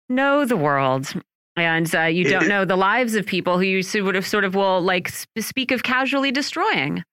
know 0.08 0.46
the 0.46 0.58
world 0.58 1.14
and 1.58 1.94
uh, 1.96 2.04
you 2.04 2.24
don't 2.24 2.48
know 2.48 2.66
the 2.66 2.76
lives 2.76 3.16
of 3.16 3.26
people 3.26 3.58
who 3.58 3.66
you 3.66 3.84
sort 3.84 4.16
of 4.16 4.26
sort 4.26 4.46
of 4.46 4.56
will 4.56 4.82
like 4.82 5.10
speak 5.38 5.72
of 5.72 5.84
casually 5.84 6.32
destroying. 6.32 7.04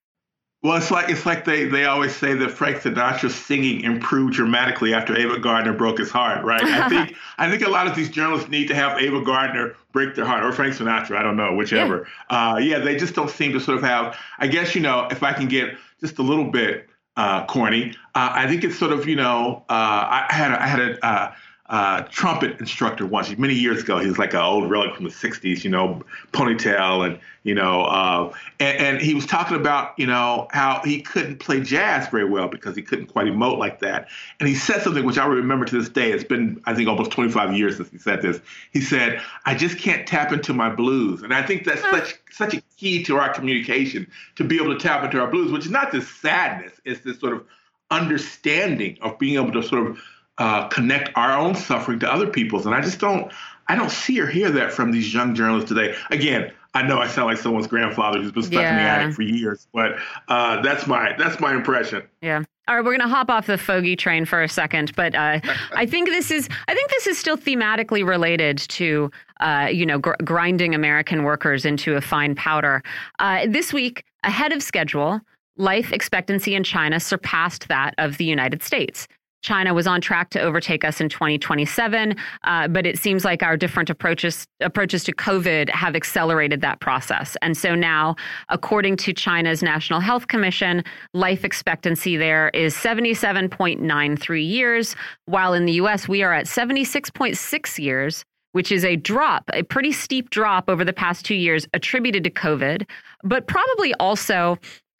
Well, 0.65 0.79
it's 0.79 0.91
like 0.91 1.11
it's 1.11 1.27
like 1.27 1.45
they, 1.45 1.67
they 1.67 1.85
always 1.85 2.17
say 2.17 2.33
that 2.33 2.51
Frank 2.51 2.79
Sinatra's 2.79 3.35
singing 3.35 3.83
improved 3.83 4.33
dramatically 4.33 4.95
after 4.95 5.15
Ava 5.15 5.39
Gardner 5.39 5.75
broke 5.75 5.99
his 5.99 6.11
heart, 6.11 6.43
right? 6.43 6.63
I 6.63 6.89
think 6.89 7.17
I 7.39 7.51
think 7.51 7.67
a 7.67 7.69
lot 7.69 7.87
of 7.87 7.95
these 7.95 8.09
journalists 8.09 8.49
need 8.49 8.69
to 8.69 8.75
have 8.75 8.99
Ava 8.99 9.21
Gardner 9.21 9.77
break 9.93 10.15
their 10.15 10.25
heart, 10.25 10.43
or 10.43 10.53
Frank 10.53 10.75
Sinatra, 10.75 11.19
I 11.19 11.23
don't 11.23 11.37
know, 11.37 11.55
whichever. 11.55 12.09
Yeah, 12.31 12.53
uh, 12.53 12.57
yeah 12.57 12.79
they 12.79 12.97
just 12.97 13.15
don't 13.15 13.29
seem 13.29 13.53
to 13.53 13.61
sort 13.61 13.77
of 13.77 13.85
have. 13.85 14.17
I 14.39 14.47
guess 14.47 14.75
you 14.75 14.81
know, 14.81 15.07
if 15.11 15.23
I 15.23 15.35
can 15.35 15.49
get 15.49 15.77
just 16.01 16.19
a 16.19 16.23
little 16.23 16.51
bit 16.51 16.89
uh, 17.19 17.45
corny, 17.45 17.95
uh, 18.15 18.31
I 18.33 18.49
think 18.49 18.65
it's 18.65 18.79
sort 18.79 18.93
of 18.93 19.07
you 19.07 19.17
know, 19.17 19.65
uh, 19.69 20.25
I 20.29 20.29
had 20.31 20.51
a, 20.51 20.63
I 20.63 20.67
had 20.67 20.81
a 20.81 21.37
uh, 21.75 22.03
trumpet 22.03 22.61
instructor 22.61 23.05
once 23.05 23.37
many 23.37 23.53
years 23.53 23.83
ago. 23.83 23.99
He 23.99 24.07
was 24.07 24.17
like 24.17 24.33
an 24.33 24.39
old 24.39 24.71
relic 24.71 24.95
from 24.95 25.07
the 25.07 25.11
'60s, 25.11 25.65
you 25.65 25.71
know, 25.71 26.05
ponytail, 26.33 27.05
and 27.05 27.19
you 27.43 27.53
know, 27.53 27.83
uh, 27.83 28.33
and, 28.61 28.79
and, 28.79 29.01
he 29.01 29.13
was 29.13 29.27
talking 29.27 29.57
about 29.57 29.99
you 29.99 30.07
know 30.07 30.47
how 30.53 30.83
he 30.85 31.03
couldn't 31.03 31.41
play 31.41 31.61
jazz 31.61 32.07
very 32.11 32.27
well 32.27 32.47
because 32.47 32.77
he 32.77 32.83
couldn't 32.83 33.07
quite 33.07 33.27
emote 33.27 33.59
like 33.59 33.81
that. 33.81 34.07
And 34.39 34.49
he 34.49 34.55
said 34.55 34.83
something 34.83 35.05
which 35.05 35.19
I 35.19 35.27
remember 35.27 35.65
to 35.65 35.77
this 35.77 35.89
day. 35.89 36.13
It's 36.13 36.23
been 36.23 36.63
I 36.65 36.75
think 36.75 36.89
almost 36.89 37.11
25 37.11 37.57
years 37.57 37.79
since 37.79 37.91
he 37.91 37.99
said 37.99 38.23
this. 38.23 38.41
He 38.71 38.81
said, 38.81 39.21
"I 39.45 39.57
just 39.57 39.77
can't 39.77 40.07
tap 40.07 40.33
into 40.33 40.55
my 40.55 40.73
blues," 40.73 41.25
and 41.25 41.35
I 41.35 41.43
think 41.43 41.65
that's 41.65 41.83
such 41.83 42.15
such 42.31 42.55
a 42.55 42.61
key 42.77 43.03
to 43.03 43.17
our 43.17 43.35
communication 43.35 44.07
to 44.37 44.45
be 44.45 44.63
able 44.63 44.73
to 44.73 44.79
tap 44.79 45.03
into 45.03 45.19
our 45.19 45.29
blues, 45.29 45.51
which 45.51 45.65
is 45.65 45.73
not 45.73 45.91
this 45.91 46.09
sadness; 46.09 46.81
it's 46.85 47.01
this 47.01 47.19
sort 47.19 47.33
of 47.33 47.45
understanding 47.91 48.97
of 49.03 49.19
being 49.19 49.35
able 49.35 49.53
to 49.53 49.63
sort 49.63 49.89
of 49.89 49.99
uh, 50.39 50.69
connect 50.69 51.11
our 51.17 51.37
own 51.37 51.55
suffering 51.55 51.99
to 52.01 52.13
other 52.13 52.27
people's. 52.27 52.67
And 52.67 52.75
I 52.75 52.81
just 52.81 52.99
don't, 52.99 53.33
I 53.69 53.77
don't 53.77 53.91
see 53.91 54.21
or 54.21 54.27
hear 54.27 54.51
that 54.51 54.73
from 54.73 54.91
these 54.91 55.13
young 55.13 55.35
journalists 55.35 55.69
today. 55.69 55.95
Again, 56.11 56.53
I 56.75 56.83
know 56.83 56.99
I 56.99 57.07
sound 57.07 57.29
like 57.29 57.39
someone's 57.39 57.69
grandfather 57.69 58.21
who's 58.21 58.33
been 58.33 58.43
stuck 58.43 58.61
yeah. 58.61 58.71
in 58.71 58.77
the 58.77 58.83
attic 58.83 59.15
for 59.15 59.23
years, 59.23 59.69
but 59.73 59.97
uh, 60.29 60.61
that's 60.61 60.87
my 60.89 61.15
that's 61.17 61.39
my 61.39 61.55
impression. 61.55 62.03
Yeah. 62.21 62.43
All 62.67 62.75
right, 62.75 62.85
we're 62.85 62.97
going 62.97 63.09
to 63.09 63.15
hop 63.15 63.31
off 63.31 63.47
the 63.47 63.59
fogey 63.59 63.95
train 63.95 64.25
for 64.25 64.43
a 64.43 64.49
second, 64.49 64.97
but 64.97 65.15
uh, 65.15 65.41
I 65.73 65.87
think 65.87 66.09
this 66.09 66.31
is 66.31 66.49
I 66.67 66.75
think 66.75 66.91
this 66.91 67.07
is 67.07 67.17
still 67.17 67.37
thematically 67.37 68.05
related 68.07 68.59
to 68.59 69.11
uh, 69.41 69.69
you 69.71 69.87
know 69.87 69.99
gr 69.99 70.13
grinding 70.25 70.75
American 70.75 71.23
workers 71.23 71.65
into 71.65 71.95
a 71.95 72.01
fine 72.01 72.35
powder. 72.35 72.83
Uh, 73.21 73.47
this 73.49 73.73
week, 73.73 74.05
ahead 74.25 74.53
of 74.53 74.61
schedule, 74.61 75.21
life 75.57 75.93
expectancy 75.93 76.57
in 76.57 76.65
China 76.65 76.99
surpassed 76.99 77.69
that 77.69 77.95
of 77.99 78.17
the 78.17 78.25
United 78.25 78.65
States. 78.65 79.07
China 79.45 79.75
was 79.75 79.87
on 79.87 80.01
track 80.01 80.31
to 80.31 80.41
overtake 80.41 80.85
us 80.85 81.01
in 81.01 81.09
2027, 81.11 82.17
uh, 82.45 82.67
but 82.69 82.87
it 82.87 82.99
seems 82.99 83.25
like 83.25 83.43
our 83.43 83.57
different 83.57 83.91
approaches 83.91 84.47
approaches 84.61 85.05
to 85.05 85.13
COVID 85.13 85.69
have 85.69 85.95
accelerated 85.95 86.63
that 86.63 86.81
process. 86.81 87.37
And 87.43 87.57
so 87.57 87.75
now, 87.75 88.17
according 88.49 88.97
to 88.99 89.13
China's 89.13 89.63
National 89.63 90.01
Health 90.01 90.29
Commission, 90.29 90.83
life 91.13 91.45
expectancy 91.45 92.17
there 92.17 92.49
is 92.55 92.75
77.93 92.75 94.49
years, 94.49 94.97
while 95.27 95.53
in 95.53 95.67
the 95.67 95.73
U.S. 95.75 96.09
we 96.09 96.23
are 96.23 96.33
at 96.33 96.47
76.6 96.47 97.79
years 97.79 98.25
which 98.53 98.71
is 98.71 98.85
a 98.85 98.95
drop, 98.95 99.43
a 99.53 99.65
pretty 99.65 99.91
steep 99.91 100.31
drop 100.31 100.71
over 100.71 100.85
the 100.85 100.93
past 100.93 101.25
two 101.25 101.35
years 101.35 101.67
attributed 101.75 102.23
to 102.23 102.31
COVID, 102.31 102.87
but 103.25 103.49
probably 103.49 103.93
also 103.95 104.57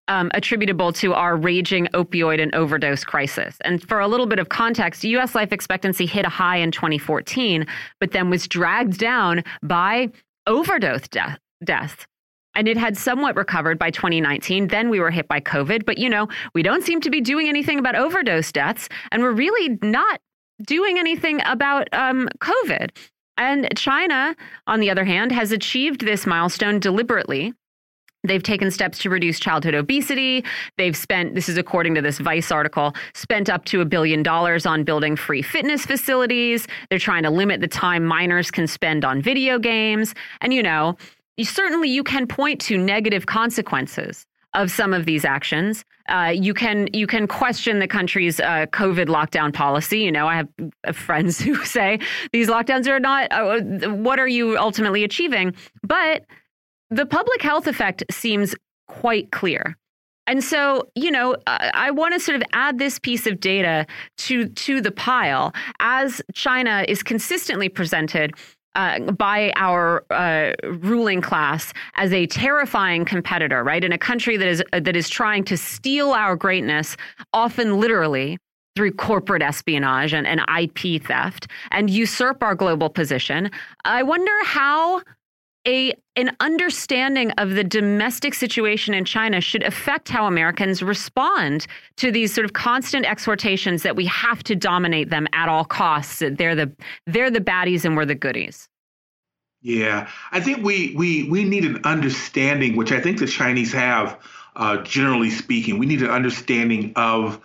um, 0.09 0.31
attributable 0.35 0.93
to 0.95 1.15
our 1.15 1.37
raging 1.37 1.87
opioid 1.95 2.41
and 2.41 2.55
overdose 2.55 3.05
crisis. 3.05 3.57
And 3.63 3.87
for 3.89 4.01
a 4.01 4.09
little 4.09 4.27
bit 4.27 4.39
of 4.39 4.49
context, 4.49 5.05
US 5.05 5.35
life 5.35 5.53
expectancy 5.53 6.07
hit 6.07 6.27
a 6.27 6.31
high 6.31 6.57
in 6.59 6.71
2014, 6.71 7.67
but 8.01 8.13
then 8.13 8.31
was 8.31 8.47
dragged 8.47 8.99
down 8.99 9.43
by 9.63 10.11
overdose 10.47 11.09
death, 11.09 11.39
deaths. 11.65 12.07
And 12.57 12.69
it 12.69 12.77
had 12.77 12.97
somewhat 12.97 13.37
recovered 13.37 13.79
by 13.79 13.91
2019. 13.91 14.69
Then 14.69 14.89
we 14.89 15.01
were 15.01 15.11
hit 15.11 15.27
by 15.27 15.41
COVID. 15.41 15.85
But, 15.85 15.99
you 15.99 16.09
know, 16.09 16.29
we 16.55 16.63
don't 16.63 16.85
seem 16.85 17.01
to 17.01 17.11
be 17.11 17.21
doing 17.21 17.49
anything 17.49 17.81
about 17.81 17.97
overdose 17.97 18.53
deaths. 18.53 18.89
And 19.11 19.23
we're 19.23 19.33
really 19.33 19.77
not 19.83 20.21
doing 20.65 20.99
anything 20.99 21.41
about 21.45 21.89
um, 21.93 22.29
COVID. 22.39 22.91
And 23.37 23.69
China, 23.77 24.37
on 24.69 24.79
the 24.79 24.91
other 24.91 25.05
hand, 25.05 25.33
has 25.33 25.51
achieved 25.51 26.03
this 26.03 26.27
milestone 26.27 26.79
deliberately 26.79 27.53
They've 28.25 28.43
taken 28.43 28.71
steps 28.71 28.99
to 28.99 29.11
reduce 29.11 29.39
childhood 29.39 29.75
obesity. 29.75 30.45
They've 30.77 30.97
spent, 30.97 31.35
this 31.35 31.49
is 31.49 31.59
according 31.59 31.95
to 31.95 32.03
this 32.03 32.19
Vice 32.19 32.51
article, 32.51 32.95
spent 33.15 33.49
up 33.49 33.65
to 33.67 33.81
a 33.81 33.85
billion 33.85 34.23
dollars 34.23 34.67
on 34.67 34.83
building 34.83 35.15
free 35.15 35.43
fitness 35.43 35.87
facilities. 35.87 36.67
They're 36.91 36.99
trying 36.99 37.23
to 37.25 37.31
limit 37.31 37.61
the 37.61 37.69
time 37.69 38.05
minors 38.05 38.51
can 38.51 38.67
spend 38.67 39.05
on 39.05 39.23
video 39.23 39.59
games. 39.59 40.15
And, 40.41 40.53
you 40.53 40.63
know, 40.63 40.97
you, 41.37 41.45
certainly 41.45 41.91
you 41.91 42.03
can 42.03 42.27
point 42.27 42.61
to 42.63 42.79
negative 42.79 43.27
consequences 43.27 44.27
of 44.55 44.71
some 44.71 44.95
of 44.95 45.05
these 45.05 45.25
actions. 45.25 45.85
Uh, 46.09 46.33
you 46.35 46.55
can 46.55 46.89
you 46.93 47.07
can 47.07 47.27
question 47.27 47.79
the 47.79 47.89
country's 47.89 48.39
uh, 48.39 48.67
COVID 48.67 49.07
lockdown 49.07 49.53
policy. 49.53 50.01
You 50.01 50.13
know, 50.13 50.29
I 50.29 50.37
have 50.37 50.49
uh, 50.87 50.93
friends 50.93 51.41
who 51.41 51.65
say 51.65 51.99
these 52.33 52.49
lockdowns 52.49 52.87
are 52.87 53.01
not. 53.01 53.29
Uh, 53.31 53.61
what 53.91 54.19
are 54.19 54.29
you 54.29 54.57
ultimately 54.59 55.05
achieving? 55.05 55.55
But 55.83 56.25
the 56.91 57.07
public 57.07 57.43
health 57.43 57.67
effect 57.67 58.05
seems 58.11 58.55
quite 58.87 59.31
clear. 59.31 59.77
And 60.27 60.43
so, 60.43 60.89
you 60.95 61.11
know, 61.11 61.37
I, 61.47 61.71
I 61.75 61.91
want 61.91 62.15
to 62.15 62.21
sort 62.21 62.37
of 62.37 62.43
add 62.53 62.79
this 62.79 62.99
piece 62.99 63.27
of 63.27 63.41
data 63.41 63.87
to 64.19 64.49
to 64.49 64.81
the 64.81 64.91
pile 64.91 65.53
as 65.81 66.23
China 66.35 66.85
is 66.89 67.03
consistently 67.03 67.69
presented 67.69 68.33
uh, 68.75 68.99
by 69.13 69.53
our 69.57 70.05
uh, 70.11 70.53
ruling 70.79 71.21
class 71.21 71.73
as 71.95 72.13
a 72.13 72.27
terrifying 72.27 73.05
competitor, 73.05 73.63
right? 73.63 73.85
In 73.85 73.93
a 73.93 73.99
country 73.99 74.37
that 74.37 74.49
is 74.49 74.63
that 74.73 74.97
is 74.97 75.09
trying 75.09 75.45
to 75.45 75.57
steal 75.57 76.13
our 76.13 76.37
greatness, 76.37 76.97
often 77.33 77.79
literally 77.79 78.39
through 78.75 78.91
corporate 78.93 79.43
espionage 79.43 80.13
and, 80.13 80.27
and 80.27 80.41
IP 80.61 81.01
theft, 81.01 81.47
and 81.71 81.89
usurp 81.91 82.43
our 82.43 82.57
global 82.57 82.91
position. 82.91 83.51
I 83.85 84.03
wonder 84.03 84.33
how 84.45 85.03
a 85.67 85.95
an 86.17 86.37
understanding 86.41 87.33
of 87.33 87.51
the 87.51 87.65
domestic 87.65 88.35
situation 88.35 88.95
in 88.95 89.05
China 89.05 89.41
should 89.41 89.63
affect 89.65 90.09
how 90.09 90.27
Americans 90.27 90.83
respond 90.83 91.67
to 91.97 92.13
these 92.13 92.33
sort 92.33 92.45
of 92.45 92.53
constant 92.53 93.05
exhortations 93.05 93.83
that 93.83 93.97
we 93.97 94.07
have 94.07 94.43
to 94.45 94.55
dominate 94.55 95.11
them 95.11 95.27
at 95.33 95.49
all 95.49 95.65
costs. 95.65 96.21
They're 96.21 96.55
the 96.55 96.71
they're 97.07 97.31
the 97.31 97.41
baddies 97.41 97.85
and 97.85 97.97
we're 97.97 98.07
the 98.07 98.15
goodies. 98.15 98.69
Yeah, 99.63 100.09
I 100.31 100.41
think 100.41 100.63
we 100.63 100.95
we 100.95 101.29
we 101.31 101.45
need 101.45 101.65
an 101.65 101.81
understanding, 101.85 102.77
which 102.77 102.93
I 102.93 103.01
think 103.01 103.19
the 103.19 103.27
Chinese 103.27 103.73
have, 103.73 104.21
uh, 104.57 104.83
generally 104.83 105.31
speaking. 105.31 105.79
We 105.79 105.87
need 105.87 106.03
an 106.03 106.11
understanding 106.11 106.93
of 106.97 107.41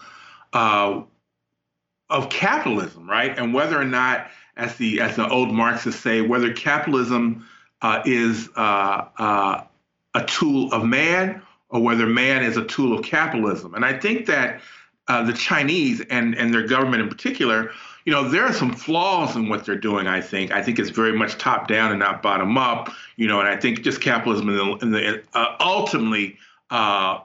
uh, 0.52 1.04
of 2.10 2.30
capitalism, 2.30 3.10
right? 3.10 3.38
And 3.38 3.54
whether 3.54 3.80
or 3.80 3.86
not, 3.86 4.28
as 4.58 4.76
the 4.76 5.00
as 5.00 5.16
the 5.16 5.30
old 5.30 5.54
Marxists 5.54 6.02
say, 6.02 6.22
whether 6.22 6.52
capitalism 6.52 7.48
uh, 7.82 8.02
is 8.06 8.50
uh, 8.56 9.06
uh, 9.18 9.64
a 10.14 10.26
tool 10.26 10.72
of 10.74 10.84
man 10.86 11.42
or 11.70 11.82
whether 11.82 12.06
man 12.06 12.44
is 12.44 12.58
a 12.58 12.66
tool 12.66 12.98
of 12.98 13.06
capitalism. 13.06 13.74
And 13.76 13.86
I 13.86 13.98
think 13.98 14.26
that 14.26 14.62
uh, 15.08 15.24
the 15.24 15.34
Chinese 15.34 16.02
and, 16.10 16.36
and 16.36 16.54
their 16.54 16.68
government 16.68 17.02
in 17.02 17.10
particular, 17.10 17.72
you 18.06 18.14
know, 18.14 18.28
there 18.28 18.44
are 18.44 18.54
some 18.54 18.74
flaws 18.74 19.36
in 19.36 19.50
what 19.50 19.66
they're 19.66 19.76
doing. 19.76 20.08
I 20.08 20.22
think. 20.22 20.52
I 20.52 20.64
think 20.64 20.80
it's 20.80 20.90
very 20.90 21.14
much 21.14 21.38
top 21.38 21.68
down 21.68 21.92
and 21.92 22.00
not 22.00 22.22
bottom 22.22 22.58
up. 22.58 22.92
You 23.18 23.28
know, 23.28 23.40
and 23.40 23.48
I 23.48 23.56
think 23.56 23.84
just 23.84 24.02
capitalism 24.02 24.50
in 24.50 24.56
the, 24.56 24.78
in 24.82 24.92
the 24.92 25.24
uh, 25.34 25.56
ultimately 25.60 26.38
uh, 26.70 27.20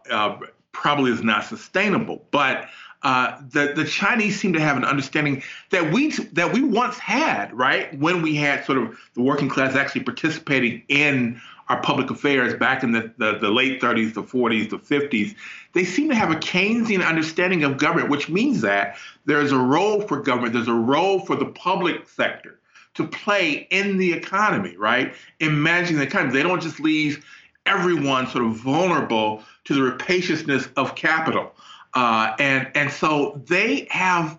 probably 0.73 1.13
is 1.13 1.23
not 1.23 1.45
sustainable. 1.45 2.27
But 2.31 2.69
uh, 3.05 3.39
the 3.51 3.75
the 3.77 3.85
Chinese 3.85 4.41
seem 4.41 4.55
to 4.55 4.61
have 4.61 4.77
an 4.79 4.85
understanding 4.85 5.43
that 5.71 5.93
we 5.93 6.11
that 6.33 6.53
we 6.53 6.63
once 6.63 6.99
had, 6.99 7.53
right? 7.53 7.97
When 7.99 8.23
we 8.23 8.35
had 8.35 8.65
sort 8.65 8.79
of 8.79 8.99
the 9.15 9.21
working 9.21 9.49
class 9.49 9.77
actually 9.77 10.05
participating 10.05 10.83
in 10.89 11.41
our 11.69 11.81
public 11.81 12.11
affairs 12.11 12.55
back 12.55 12.83
in 12.83 12.93
the, 12.93 13.13
the, 13.17 13.39
the 13.39 13.49
late 13.49 13.81
30s, 13.81 14.13
the 14.13 14.23
40s, 14.23 14.69
the 14.69 14.77
50s, 14.77 15.35
they 15.73 15.83
seem 15.83 16.11
to 16.11 16.15
have 16.15 16.31
a 16.31 16.35
Keynesian 16.35 17.07
understanding 17.07 17.65
of 17.65 17.79
government, 17.79 18.11
which 18.11 18.29
means 18.29 18.61
that 18.61 18.99
there's 19.25 19.51
a 19.51 19.59
role 19.59 20.03
for 20.03 20.21
government, 20.21 20.53
there's 20.53 20.69
a 20.69 20.75
role 20.75 21.21
for 21.21 21.37
the 21.37 21.47
public 21.47 22.07
sector 22.07 22.59
to 22.95 23.07
play 23.07 23.67
in 23.71 23.97
the 23.97 24.13
economy, 24.13 24.77
right? 24.77 25.15
In 25.41 25.63
managing 25.63 25.97
the 25.97 26.03
economy. 26.03 26.33
They 26.33 26.43
don't 26.43 26.63
just 26.63 26.81
leave 26.81 27.25
everyone 27.67 28.29
sort 28.29 28.45
of 28.45 28.57
vulnerable 28.57 29.43
to 29.65 29.75
the 29.75 29.83
rapaciousness 29.83 30.69
of 30.77 30.95
capital. 30.95 31.54
Uh, 31.95 32.35
and 32.39 32.71
and 32.75 32.91
so 32.91 33.41
they 33.47 33.87
have 33.91 34.39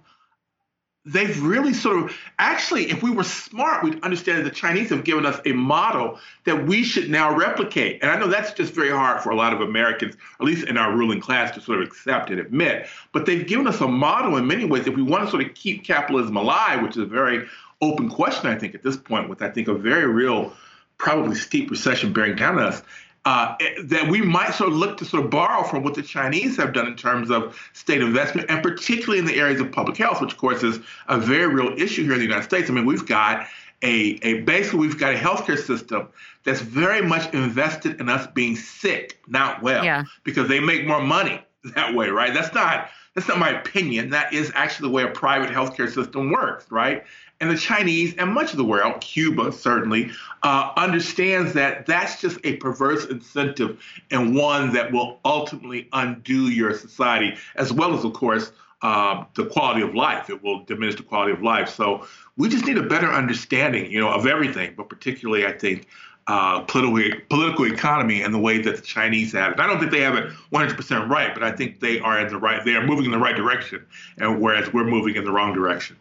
they've 1.06 1.42
really 1.44 1.74
sort 1.74 2.04
of 2.04 2.18
actually 2.40 2.90
if 2.90 3.04
we 3.04 3.12
were 3.12 3.24
smart 3.24 3.84
we'd 3.84 4.02
understand 4.04 4.40
that 4.40 4.44
the 4.44 4.56
chinese 4.56 4.90
have 4.90 5.04
given 5.04 5.26
us 5.26 5.40
a 5.46 5.52
model 5.52 6.20
that 6.46 6.66
we 6.66 6.84
should 6.84 7.10
now 7.10 7.36
replicate. 7.36 8.02
And 8.02 8.12
i 8.12 8.18
know 8.18 8.28
that's 8.28 8.52
just 8.54 8.74
very 8.74 8.90
hard 8.90 9.22
for 9.22 9.30
a 9.30 9.36
lot 9.36 9.54
of 9.54 9.62
americans 9.62 10.16
at 10.40 10.46
least 10.46 10.68
in 10.68 10.78
our 10.78 10.96
ruling 10.96 11.22
class 11.22 11.52
to 11.52 11.62
sort 11.62 11.82
of 11.82 11.88
accept 11.88 12.30
and 12.30 12.40
admit. 12.40 12.88
But 13.14 13.26
they've 13.26 13.46
given 13.46 13.68
us 13.68 13.80
a 13.82 13.88
model 13.88 14.36
in 14.38 14.48
many 14.48 14.66
ways 14.66 14.88
if 14.88 14.96
we 14.96 15.04
want 15.04 15.26
to 15.26 15.30
sort 15.30 15.44
of 15.46 15.54
keep 15.54 15.84
capitalism 15.84 16.36
alive 16.36 16.82
which 16.82 16.92
is 16.92 17.04
a 17.04 17.06
very 17.06 17.46
open 17.82 18.10
question 18.10 18.50
i 18.50 18.58
think 18.58 18.74
at 18.74 18.82
this 18.82 18.98
point 18.98 19.30
with 19.30 19.42
i 19.42 19.50
think 19.50 19.68
a 19.68 19.74
very 19.74 20.08
real 20.08 20.54
probably 20.98 21.36
steep 21.36 21.70
recession 21.70 22.14
bearing 22.14 22.36
down 22.36 22.58
on 22.58 22.64
us 22.64 22.82
uh, 23.26 23.56
that 23.84 24.08
we 24.08 24.22
might 24.22 24.54
sort 24.54 24.72
of 24.72 24.76
look 24.78 24.98
to 24.98 25.06
sort 25.06 25.24
of 25.24 25.32
borrow 25.32 25.64
from 25.64 25.84
what 25.84 25.96
the 25.96 26.02
Chinese 26.02 26.56
have 26.58 26.74
done 26.74 26.88
in 26.88 26.96
terms 26.96 27.32
of 27.32 27.58
state 27.74 28.02
investment, 28.02 28.50
and 28.50 28.62
particularly 28.62 29.18
in 29.18 29.26
the 29.26 29.36
areas 29.36 29.60
of 29.60 29.72
public 29.72 29.98
health, 29.98 30.22
which 30.22 30.34
of 30.34 30.38
course 30.38 30.62
is 30.62 30.80
a 31.08 31.20
very 31.20 31.48
real 31.48 31.74
issue 31.76 32.04
here 32.04 32.14
in 32.14 32.20
the 32.20 32.26
United 32.26 32.44
States. 32.44 32.70
I 32.70 32.74
mean, 32.74 32.86
we've 32.86 33.06
got 33.08 33.48
a, 33.82 34.20
a 34.22 34.42
basically 34.42 34.80
we've 34.80 35.00
got 35.00 35.14
a 35.14 35.18
healthcare 35.18 35.58
system 35.58 36.08
that's 36.44 36.62
very 36.62 37.02
much 37.02 37.34
invested 37.34 38.00
in 38.00 38.10
us 38.10 38.28
being 38.28 38.56
sick, 38.56 39.20
not 39.28 39.62
well, 39.64 39.84
yeah. 39.84 40.04
because 40.24 40.48
they 40.48 40.60
make 40.60 40.86
more 40.86 41.02
money 41.02 41.42
that 41.76 41.96
way, 41.96 42.10
right? 42.10 42.34
That's 42.34 42.54
not 42.54 42.90
that's 43.16 43.28
not 43.28 43.40
my 43.40 43.50
opinion. 43.50 44.10
That 44.10 44.34
is 44.34 44.52
actually 44.56 44.90
the 44.90 44.94
way 44.94 45.04
a 45.04 45.08
private 45.08 45.50
healthcare 45.50 45.92
system 45.92 46.32
works, 46.32 46.70
right? 46.70 47.04
And 47.42 47.52
the 47.52 47.58
Chinese 47.58 48.16
and 48.18 48.32
much 48.34 48.52
of 48.52 48.58
the 48.58 48.64
world, 48.64 49.02
Cuba 49.02 49.52
certainly, 49.52 50.10
uh, 50.44 50.72
understands 50.78 51.54
that 51.54 51.86
that's 51.86 52.22
just 52.22 52.40
a 52.46 52.56
perverse 52.58 53.06
incentive 53.06 53.84
and 54.10 54.36
one 54.36 54.72
that 54.74 54.92
will 54.92 55.20
ultimately 55.26 55.90
undo 55.92 56.50
your 56.50 56.74
society, 56.74 57.36
as 57.56 57.74
well 57.74 57.94
as, 57.94 58.06
of 58.06 58.14
course, 58.14 58.54
uh, 58.82 59.26
the 59.34 59.46
quality 59.48 59.82
of 59.82 59.96
life. 59.96 60.30
It 60.30 60.42
will 60.44 60.64
diminish 60.64 60.96
the 60.96 61.04
quality 61.04 61.34
of 61.34 61.42
life. 61.42 61.70
So 61.70 62.08
we 62.38 62.48
just 62.48 62.66
need 62.66 62.78
a 62.78 62.84
better 62.84 63.12
understanding, 63.12 63.92
you 63.92 64.00
know, 64.00 64.10
of 64.10 64.28
everything, 64.28 64.74
but 64.78 64.90
particularly, 64.90 65.46
I 65.46 65.52
think, 65.52 65.88
uh, 66.28 66.62
political 66.62 67.20
political 67.30 67.66
economy 67.66 68.22
and 68.22 68.34
the 68.34 68.40
way 68.40 68.60
that 68.62 68.76
the 68.76 68.82
Chinese 68.82 69.32
have 69.34 69.54
it. 69.54 69.60
I 69.60 69.68
don't 69.68 69.80
think 69.80 69.92
they 69.92 70.02
have 70.02 70.16
it 70.16 70.32
100% 70.52 71.10
right, 71.10 71.34
but 71.34 71.44
I 71.44 71.52
think 71.52 71.80
they 71.80 72.00
are 72.00 72.20
in 72.20 72.30
the 72.30 72.38
right. 72.38 72.64
They 72.66 72.76
are 72.76 72.86
moving 72.86 73.06
in 73.06 73.12
the 73.12 73.20
right 73.20 73.36
direction, 73.36 73.86
and 74.18 74.42
whereas 74.42 74.74
we're 74.74 74.86
moving 74.86 75.16
in 75.16 75.24
the 75.24 75.32
wrong 75.32 75.54
direction. 75.54 75.98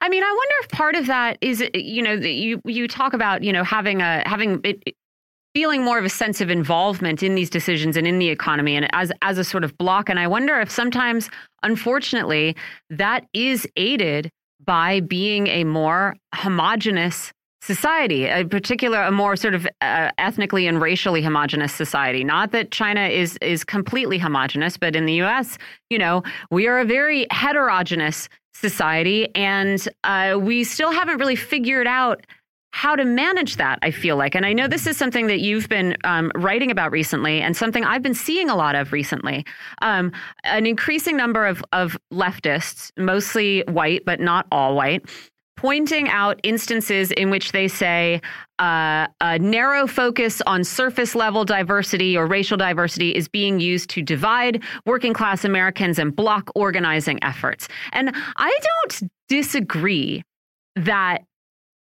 I 0.00 0.08
mean, 0.08 0.22
I 0.22 0.30
wonder 0.30 0.54
if 0.62 0.68
part 0.70 0.94
of 0.94 1.06
that 1.06 1.38
is, 1.40 1.64
you 1.74 2.02
know, 2.02 2.12
you 2.12 2.60
you 2.64 2.88
talk 2.88 3.12
about, 3.12 3.42
you 3.42 3.52
know, 3.52 3.64
having 3.64 4.00
a 4.00 4.22
having 4.26 4.60
it, 4.64 4.82
feeling 5.54 5.82
more 5.82 5.98
of 5.98 6.04
a 6.04 6.10
sense 6.10 6.40
of 6.40 6.50
involvement 6.50 7.22
in 7.22 7.34
these 7.34 7.50
decisions 7.50 7.96
and 7.96 8.06
in 8.06 8.18
the 8.18 8.28
economy 8.28 8.76
and 8.76 8.88
as 8.94 9.10
as 9.22 9.38
a 9.38 9.44
sort 9.44 9.64
of 9.64 9.76
block. 9.78 10.08
And 10.08 10.20
I 10.20 10.26
wonder 10.26 10.60
if 10.60 10.70
sometimes, 10.70 11.30
unfortunately, 11.62 12.56
that 12.90 13.26
is 13.32 13.66
aided 13.76 14.30
by 14.64 15.00
being 15.00 15.46
a 15.46 15.64
more 15.64 16.16
homogenous 16.34 17.32
society, 17.68 18.26
in 18.26 18.48
particular, 18.48 19.02
a 19.02 19.12
more 19.12 19.36
sort 19.36 19.54
of 19.54 19.68
uh, 19.82 20.10
ethnically 20.16 20.66
and 20.66 20.80
racially 20.80 21.22
homogenous 21.22 21.72
society. 21.74 22.24
Not 22.24 22.50
that 22.52 22.70
China 22.70 23.02
is 23.02 23.36
is 23.42 23.62
completely 23.62 24.18
homogenous, 24.18 24.78
but 24.78 24.96
in 24.96 25.04
the 25.04 25.12
U.S., 25.24 25.58
you 25.90 25.98
know, 25.98 26.22
we 26.50 26.66
are 26.66 26.78
a 26.78 26.84
very 26.86 27.26
heterogeneous 27.30 28.30
society, 28.54 29.28
and 29.34 29.86
uh, 30.02 30.38
we 30.40 30.64
still 30.64 30.90
haven't 30.90 31.18
really 31.18 31.36
figured 31.36 31.86
out 31.86 32.26
how 32.72 32.96
to 32.96 33.04
manage 33.04 33.56
that, 33.56 33.78
I 33.82 33.90
feel 33.90 34.16
like. 34.16 34.34
And 34.34 34.46
I 34.46 34.52
know 34.52 34.66
this 34.66 34.86
is 34.86 34.96
something 34.96 35.26
that 35.26 35.40
you've 35.40 35.68
been 35.68 35.96
um, 36.04 36.30
writing 36.36 36.70
about 36.70 36.90
recently 36.90 37.40
and 37.40 37.56
something 37.56 37.84
I've 37.84 38.02
been 38.02 38.14
seeing 38.14 38.48
a 38.48 38.56
lot 38.56 38.74
of 38.76 38.92
recently. 38.92 39.44
Um, 39.82 40.12
an 40.44 40.66
increasing 40.66 41.16
number 41.16 41.46
of, 41.46 41.62
of 41.72 41.98
leftists, 42.12 42.92
mostly 42.96 43.64
white, 43.68 44.04
but 44.04 44.20
not 44.20 44.46
all 44.52 44.74
white, 44.76 45.02
pointing 45.58 46.08
out 46.08 46.38
instances 46.44 47.10
in 47.10 47.30
which 47.30 47.50
they 47.50 47.66
say 47.66 48.22
uh, 48.60 49.08
a 49.20 49.40
narrow 49.40 49.88
focus 49.88 50.40
on 50.46 50.62
surface 50.62 51.16
level 51.16 51.44
diversity 51.44 52.16
or 52.16 52.26
racial 52.26 52.56
diversity 52.56 53.12
is 53.12 53.26
being 53.26 53.58
used 53.58 53.90
to 53.90 54.00
divide 54.00 54.62
working 54.86 55.12
class 55.12 55.44
Americans 55.44 55.98
and 55.98 56.14
block 56.14 56.48
organizing 56.54 57.20
efforts. 57.24 57.66
And 57.90 58.12
I 58.36 58.56
don't 58.62 59.10
disagree 59.28 60.22
that 60.76 61.24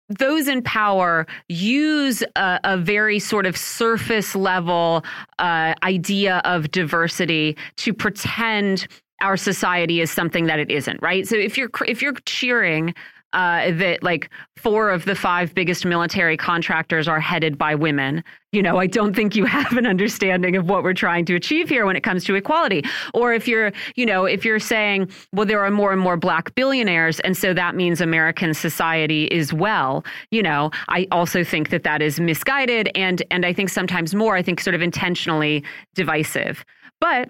those 0.08 0.48
in 0.48 0.62
power 0.62 1.28
use 1.50 2.24
a, 2.38 2.62
a, 2.64 2.78
very 2.78 3.20
sort 3.20 3.46
of 3.46 3.58
surface 3.58 4.36
level 4.36 5.04
uh, 5.38 5.74
idea 5.84 6.38
of 6.46 6.72
diversity 6.72 7.58
to 7.76 7.94
pretend 7.94 8.88
our 9.22 9.36
society 9.36 10.00
is 10.00 10.10
something 10.10 10.46
that 10.46 10.60
it 10.60 10.72
isn't, 10.72 11.02
right? 11.02 11.28
So 11.28 11.36
if 11.36 11.58
you're 11.58 11.70
if 11.86 12.02
you're 12.02 12.14
cheering 12.26 12.94
uh, 13.34 13.72
that 13.72 14.02
like 14.02 14.30
four 14.58 14.90
of 14.90 15.06
the 15.06 15.16
five 15.16 15.54
biggest 15.54 15.86
military 15.86 16.36
contractors 16.36 17.08
are 17.08 17.20
headed 17.20 17.58
by 17.58 17.76
women. 17.76 18.24
You 18.52 18.64
know, 18.64 18.78
I 18.78 18.88
don't 18.88 19.16
think 19.16 19.36
you 19.36 19.46
have 19.58 19.74
an 19.74 19.86
understanding 19.86 20.56
of 20.56 20.68
what 20.68 20.84
we're 20.84 20.94
trying 20.94 21.26
to 21.26 21.36
achieve 21.36 21.70
here 21.70 21.86
when 21.86 21.96
it 21.96 22.02
comes 22.02 22.24
to 22.26 22.36
equality. 22.36 22.84
Or 23.14 23.34
if 23.34 23.48
you're, 23.48 23.72
you 23.96 24.06
know, 24.06 24.26
if 24.26 24.44
you're 24.44 24.60
saying, 24.60 25.12
well, 25.32 25.46
there 25.46 25.64
are 25.64 25.70
more 25.70 25.92
and 25.92 26.02
more 26.02 26.18
black 26.18 26.54
billionaires, 26.56 27.20
and 27.22 27.38
so 27.38 27.54
that 27.54 27.76
means 27.76 28.02
American 28.02 28.54
society 28.54 29.26
is 29.26 29.54
well, 29.54 30.04
you 30.32 30.42
know, 30.42 30.72
I 30.88 31.08
also 31.12 31.44
think 31.44 31.70
that 31.70 31.84
that 31.84 32.02
is 32.02 32.20
misguided 32.20 32.90
and 32.96 33.22
and 33.32 33.46
I 33.46 33.54
think 33.54 33.70
sometimes 33.70 34.16
more, 34.16 34.36
I 34.36 34.42
think 34.42 34.60
sort 34.60 34.76
of 34.76 34.82
intentionally 34.82 35.64
divisive. 35.94 36.66
But 37.00 37.30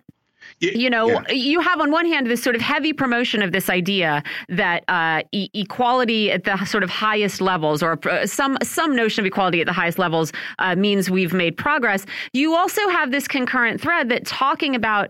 you 0.60 0.90
know, 0.90 1.08
yeah. 1.10 1.32
you 1.32 1.60
have 1.62 1.80
on 1.80 1.92
one 1.92 2.06
hand 2.06 2.28
this 2.28 2.44
sort 2.44 2.56
of 2.56 2.62
heavy 2.62 2.94
promotion 2.94 3.42
of 3.42 3.52
this 3.52 3.70
idea 3.70 4.24
that 4.50 4.84
uh, 4.88 5.24
e 5.32 5.50
equality 5.54 6.32
at 6.32 6.44
the 6.44 6.64
sort 6.66 6.84
of 6.84 6.90
highest 6.90 7.42
levels, 7.42 7.82
or 7.82 8.00
uh, 8.10 8.26
some 8.26 8.58
some 8.64 8.96
notion 8.96 9.22
of 9.22 9.26
equality 9.26 9.62
at 9.62 9.68
the 9.68 9.74
highest 9.74 10.00
levels, 10.00 10.32
uh, 10.60 10.76
means 10.76 11.10
we've 11.10 11.34
made 11.34 11.58
progress. 11.58 12.06
You 12.34 12.56
also 12.56 12.88
have 12.90 13.12
this 13.12 13.28
concurrent 13.28 13.82
thread 13.82 14.10
that 14.10 14.26
talking 14.26 14.76
about 14.76 15.10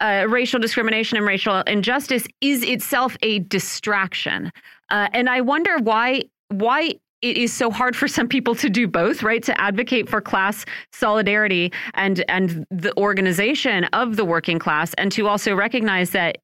uh, 0.00 0.26
racial 0.28 0.58
discrimination 0.58 1.18
and 1.18 1.26
racial 1.26 1.60
injustice 1.62 2.26
is 2.40 2.62
itself 2.62 3.16
a 3.22 3.40
distraction. 3.40 4.50
Uh, 4.90 5.08
and 5.12 5.28
I 5.28 5.40
wonder 5.40 5.78
why 5.78 6.22
why 6.48 6.94
it 7.22 7.36
is 7.36 7.52
so 7.52 7.70
hard 7.70 7.94
for 7.94 8.08
some 8.08 8.28
people 8.28 8.54
to 8.56 8.70
do 8.70 8.88
both, 8.88 9.22
right? 9.22 9.42
To 9.44 9.60
advocate 9.60 10.08
for 10.08 10.20
class 10.20 10.64
solidarity 10.92 11.72
and 11.94 12.24
and 12.28 12.66
the 12.70 12.96
organization 12.96 13.84
of 13.92 14.16
the 14.16 14.24
working 14.24 14.58
class, 14.58 14.94
and 14.94 15.12
to 15.12 15.28
also 15.28 15.54
recognize 15.54 16.10
that 16.10 16.38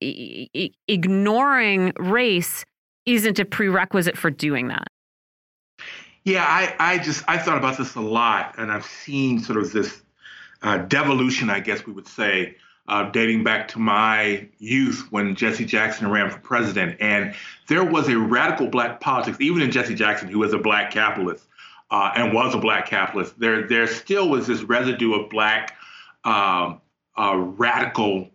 ignoring 0.88 1.92
race 1.98 2.64
isn't 3.06 3.38
a 3.38 3.44
prerequisite 3.44 4.18
for 4.18 4.30
doing 4.30 4.68
that. 4.68 4.88
Yeah, 6.24 6.44
I, 6.44 6.74
I 6.78 6.98
just 6.98 7.24
I 7.28 7.38
thought 7.38 7.56
about 7.56 7.78
this 7.78 7.94
a 7.94 8.00
lot, 8.00 8.54
and 8.58 8.72
I've 8.72 8.84
seen 8.84 9.38
sort 9.38 9.58
of 9.58 9.72
this 9.72 10.02
uh, 10.62 10.78
devolution, 10.78 11.50
I 11.50 11.60
guess 11.60 11.86
we 11.86 11.92
would 11.92 12.08
say, 12.08 12.56
uh, 12.88 13.10
dating 13.10 13.44
back 13.44 13.68
to 13.68 13.78
my 13.78 14.46
youth 14.58 15.06
when 15.10 15.34
Jesse 15.34 15.64
Jackson 15.64 16.10
ran 16.10 16.30
for 16.30 16.38
president. 16.38 16.96
And 17.00 17.34
there 17.68 17.84
was 17.84 18.08
a 18.08 18.18
radical 18.18 18.68
black 18.68 19.00
politics, 19.00 19.38
even 19.40 19.62
in 19.62 19.70
Jesse 19.70 19.94
Jackson, 19.94 20.28
who 20.28 20.38
was 20.38 20.52
a 20.52 20.58
black 20.58 20.90
capitalist 20.90 21.44
uh, 21.90 22.12
and 22.14 22.32
was 22.32 22.54
a 22.54 22.58
black 22.58 22.86
capitalist. 22.86 23.38
There, 23.38 23.66
there 23.66 23.86
still 23.86 24.28
was 24.28 24.46
this 24.46 24.62
residue 24.62 25.14
of 25.14 25.30
black 25.30 25.76
um, 26.24 26.80
uh, 27.16 27.36
radical 27.36 28.28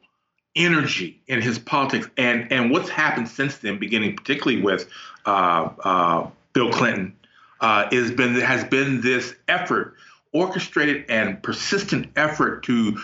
energy 0.55 1.21
in 1.27 1.41
his 1.41 1.59
politics. 1.59 2.09
And 2.17 2.51
and 2.51 2.71
what's 2.71 2.89
happened 2.89 3.27
since 3.27 3.57
then, 3.57 3.79
beginning 3.79 4.15
particularly 4.15 4.61
with 4.61 4.89
uh, 5.25 5.69
uh, 5.83 6.27
Bill 6.53 6.71
Clinton, 6.71 7.15
uh, 7.59 7.87
is 7.91 8.11
been 8.11 8.35
has 8.35 8.63
been 8.65 9.01
this 9.01 9.35
effort, 9.47 9.95
orchestrated 10.33 11.05
and 11.09 11.41
persistent 11.41 12.11
effort 12.15 12.63
to 12.63 12.97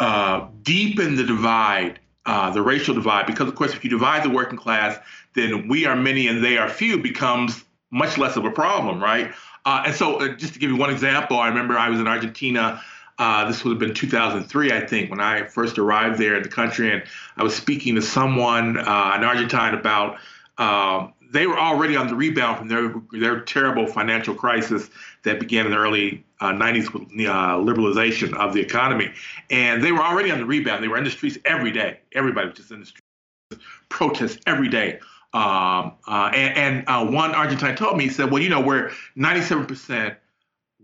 uh, 0.00 0.48
deepen 0.62 1.16
the 1.16 1.24
divide, 1.24 2.00
uh, 2.26 2.50
the 2.50 2.62
racial 2.62 2.94
divide, 2.94 3.26
because 3.26 3.48
of 3.48 3.54
course, 3.54 3.74
if 3.74 3.84
you 3.84 3.90
divide 3.90 4.24
the 4.24 4.30
working 4.30 4.58
class, 4.58 4.98
then 5.34 5.68
we 5.68 5.86
are 5.86 5.96
many 5.96 6.28
and 6.28 6.44
they 6.44 6.56
are 6.56 6.68
few 6.68 6.98
becomes 6.98 7.64
much 7.90 8.18
less 8.18 8.36
of 8.36 8.44
a 8.44 8.50
problem, 8.50 9.02
right? 9.02 9.32
Uh, 9.64 9.84
and 9.86 9.94
so, 9.94 10.16
uh, 10.16 10.28
just 10.36 10.54
to 10.54 10.58
give 10.58 10.70
you 10.70 10.76
one 10.76 10.90
example, 10.90 11.38
I 11.38 11.48
remember 11.48 11.78
I 11.78 11.88
was 11.88 12.00
in 12.00 12.06
Argentina. 12.06 12.82
Uh, 13.18 13.46
this 13.46 13.64
would 13.64 13.70
have 13.70 13.78
been 13.78 13.94
2003, 13.94 14.72
I 14.72 14.86
think, 14.86 15.10
when 15.10 15.20
I 15.20 15.44
first 15.44 15.78
arrived 15.78 16.18
there 16.18 16.36
in 16.36 16.42
the 16.42 16.48
country, 16.48 16.92
and 16.92 17.04
I 17.36 17.44
was 17.44 17.54
speaking 17.54 17.94
to 17.94 18.02
someone, 18.02 18.76
an 18.76 19.24
Argentine, 19.24 19.74
about 19.74 20.18
um, 20.58 21.14
they 21.34 21.46
were 21.46 21.58
already 21.58 21.96
on 21.96 22.06
the 22.06 22.14
rebound 22.14 22.58
from 22.58 22.68
their 22.68 22.94
their 23.12 23.40
terrible 23.40 23.86
financial 23.86 24.34
crisis 24.34 24.88
that 25.24 25.40
began 25.40 25.66
in 25.66 25.72
the 25.72 25.78
early 25.78 26.24
uh, 26.40 26.52
90s 26.52 26.92
with 26.92 27.02
uh, 27.02 27.56
liberalization 27.56 28.34
of 28.34 28.54
the 28.54 28.60
economy, 28.60 29.12
and 29.50 29.82
they 29.82 29.92
were 29.92 30.02
already 30.02 30.30
on 30.30 30.38
the 30.38 30.44
rebound. 30.44 30.82
They 30.82 30.88
were 30.88 30.98
in 30.98 31.04
the 31.04 31.10
streets 31.10 31.38
every 31.44 31.70
day. 31.70 32.00
Everybody 32.12 32.48
was 32.48 32.56
just 32.56 32.70
in 32.70 32.80
the 32.80 32.86
streets, 32.86 33.64
protests 33.88 34.38
every 34.46 34.68
day. 34.68 35.00
Um, 35.32 35.94
uh, 36.06 36.30
and, 36.32 36.56
and 36.56 36.84
uh, 36.88 37.04
one 37.06 37.34
Argentine 37.34 37.76
told 37.76 37.96
me, 37.96 38.04
he 38.04 38.10
said, 38.10 38.30
"Well, 38.30 38.42
you 38.42 38.48
know, 38.48 38.60
we're 38.60 38.92
97 39.16 39.66
percent 39.66 40.16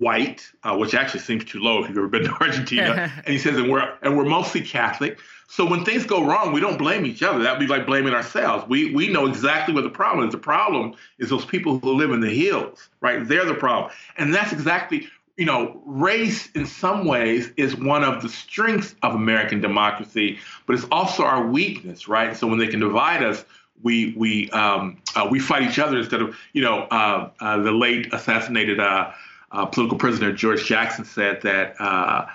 white, 0.00 0.50
uh, 0.64 0.76
which 0.76 0.94
actually 0.94 1.20
seems 1.20 1.44
too 1.44 1.60
low 1.60 1.82
if 1.82 1.88
you've 1.88 1.98
ever 1.98 2.08
been 2.08 2.24
to 2.24 2.32
Argentina. 2.40 3.12
and 3.24 3.28
he 3.28 3.38
says, 3.38 3.56
and 3.56 3.70
we're 3.70 3.96
and 4.02 4.16
we're 4.16 4.24
mostly 4.24 4.60
Catholic. 4.60 5.18
So 5.48 5.68
when 5.68 5.84
things 5.84 6.06
go 6.06 6.24
wrong, 6.24 6.52
we 6.52 6.60
don't 6.60 6.78
blame 6.78 7.04
each 7.04 7.22
other. 7.22 7.42
That'd 7.42 7.60
be 7.60 7.66
like 7.66 7.86
blaming 7.86 8.14
ourselves. 8.14 8.66
We 8.68 8.94
we 8.94 9.08
know 9.08 9.26
exactly 9.26 9.74
what 9.74 9.84
the 9.84 9.90
problem 9.90 10.26
is. 10.26 10.32
The 10.32 10.38
problem 10.38 10.94
is 11.18 11.28
those 11.28 11.44
people 11.44 11.78
who 11.78 11.92
live 11.92 12.10
in 12.10 12.20
the 12.20 12.30
hills, 12.30 12.88
right? 13.00 13.26
They're 13.26 13.44
the 13.44 13.54
problem. 13.54 13.92
And 14.16 14.34
that's 14.34 14.52
exactly 14.52 15.08
you 15.40 15.46
know, 15.46 15.80
race 15.86 16.50
in 16.50 16.66
some 16.66 17.06
ways 17.06 17.50
is 17.56 17.74
one 17.74 18.04
of 18.04 18.20
the 18.20 18.28
strengths 18.28 18.94
of 19.02 19.14
American 19.14 19.58
democracy, 19.58 20.38
but 20.66 20.76
it's 20.76 20.84
also 20.92 21.24
our 21.24 21.46
weakness, 21.46 22.06
right? 22.06 22.36
So 22.36 22.46
when 22.46 22.58
they 22.58 22.66
can 22.66 22.78
divide 22.78 23.22
us, 23.22 23.42
we 23.82 24.12
we 24.18 24.50
um, 24.50 24.98
uh, 25.16 25.26
we 25.30 25.40
fight 25.40 25.62
each 25.62 25.78
other 25.78 25.96
instead 25.96 26.20
of 26.20 26.36
you 26.52 26.60
know 26.60 26.80
uh, 26.90 27.30
uh, 27.40 27.56
the 27.62 27.72
late 27.72 28.12
assassinated 28.12 28.80
uh, 28.80 29.12
uh, 29.52 29.64
political 29.64 29.96
prisoner 29.96 30.30
George 30.30 30.66
Jackson 30.66 31.06
said 31.06 31.40
that 31.40 31.74
uh, 31.80 32.26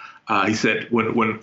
he 0.48 0.56
said 0.56 0.88
when 0.90 1.14
when 1.14 1.36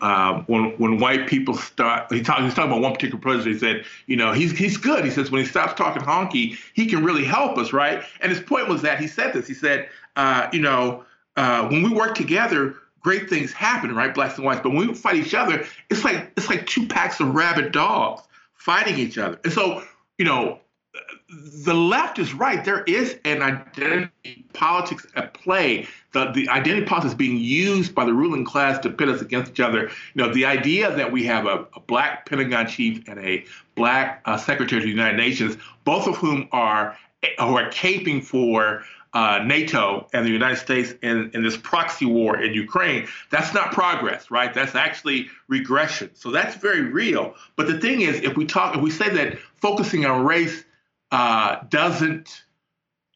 when 0.47 0.77
when 0.79 0.99
white 0.99 1.29
people 1.29 1.55
start 1.55 2.13
he 2.13 2.23
talk, 2.23 2.41
he's 2.41 2.55
talking 2.55 2.73
about 2.73 2.83
one 2.83 2.93
particular 2.93 3.21
president. 3.21 3.55
He 3.55 3.61
said, 3.61 3.85
you 4.09 4.17
know, 4.17 4.33
he's 4.33 4.51
he's 4.51 4.77
good. 4.77 5.05
He 5.05 5.13
says 5.13 5.31
when 5.31 5.41
he 5.41 5.49
stops 5.49 5.75
talking 5.75 6.03
honky, 6.03 6.59
he 6.75 6.87
can 6.87 7.05
really 7.05 7.25
help 7.25 7.57
us, 7.57 7.73
right? 7.73 8.03
And 8.21 8.33
his 8.33 8.41
point 8.41 8.67
was 8.67 8.83
that 8.83 8.99
he 8.99 9.07
said 9.07 9.33
this. 9.33 9.47
He 9.47 9.55
said, 9.55 9.89
you 10.53 10.61
know, 10.61 11.05
uh, 11.37 11.69
when 11.69 11.83
we 11.83 11.91
work 11.91 12.15
together, 12.15 12.77
great 13.01 13.29
things 13.29 13.53
happen, 13.53 13.95
right? 13.95 14.15
Blacks 14.15 14.37
and 14.37 14.45
whites. 14.45 14.61
But 14.63 14.71
when 14.71 14.89
we 14.89 14.95
fight 14.95 15.17
each 15.17 15.35
other, 15.35 15.65
it's 15.91 16.05
like 16.05 16.33
it's 16.37 16.49
like 16.49 16.67
two 16.67 16.87
packs 16.87 17.21
of 17.21 17.35
rabid 17.35 17.73
dogs 17.73 18.23
fighting 18.55 18.99
each 18.99 19.19
other. 19.19 19.39
And 19.45 19.53
so, 19.53 19.83
you 20.19 20.25
know, 20.25 20.61
the 21.65 21.75
left 21.75 22.19
is 22.19 22.35
right. 22.35 22.65
There 22.65 22.85
is 22.85 23.19
an 23.25 23.43
identity 23.43 24.45
politics 24.53 25.07
at 25.17 25.33
play. 25.33 25.89
The, 26.13 26.31
the 26.33 26.49
identity 26.51 26.87
politics 26.87 27.15
being 27.15 27.39
used 27.39 27.95
by 27.95 28.05
the 28.05 28.13
ruling 28.13 28.45
class 28.45 28.79
to 28.81 28.91
pit 28.91 29.09
us 29.09 29.23
against 29.23 29.53
each 29.53 29.61
other. 29.61 29.85
You 30.15 30.23
know, 30.23 30.33
the 30.33 30.45
idea 30.45 30.95
that 30.95 31.11
we 31.11 31.25
have 31.25 31.47
a, 31.47 31.67
a 31.75 31.81
black 31.81 32.27
Pentagon 32.27 32.67
chief 32.67 33.09
and 33.09 33.19
a 33.19 33.45
black 33.75 34.21
uh, 34.27 34.37
secretary 34.37 34.81
of 34.81 34.85
the 34.85 34.91
United 34.91 35.17
Nations, 35.17 35.57
both 35.85 36.07
of 36.07 36.17
whom 36.17 36.49
are 36.53 36.97
who 37.39 37.57
are 37.57 37.71
caping 37.71 38.23
for 38.23 38.85
uh, 39.15 39.43
NATO 39.45 40.09
and 40.13 40.25
the 40.25 40.31
United 40.31 40.57
States 40.57 40.95
in, 41.03 41.31
in 41.35 41.43
this 41.43 41.57
proxy 41.57 42.07
war 42.07 42.41
in 42.41 42.55
Ukraine, 42.55 43.07
that's 43.31 43.53
not 43.53 43.73
progress, 43.73 44.31
right? 44.31 44.53
That's 44.55 44.75
actually 44.75 45.29
regression. 45.49 46.11
So 46.15 46.31
that's 46.31 46.57
very 46.57 46.83
real. 46.83 47.35
But 47.57 47.67
the 47.67 47.79
thing 47.79 48.01
is, 48.01 48.21
if 48.21 48.37
we 48.37 48.47
talk, 48.47 48.75
if 48.77 48.83
we 48.83 48.91
say 48.91 49.11
that 49.11 49.39
focusing 49.61 50.07
on 50.07 50.25
race 50.25 50.65
uh, 51.11 51.59
doesn't 51.69 52.45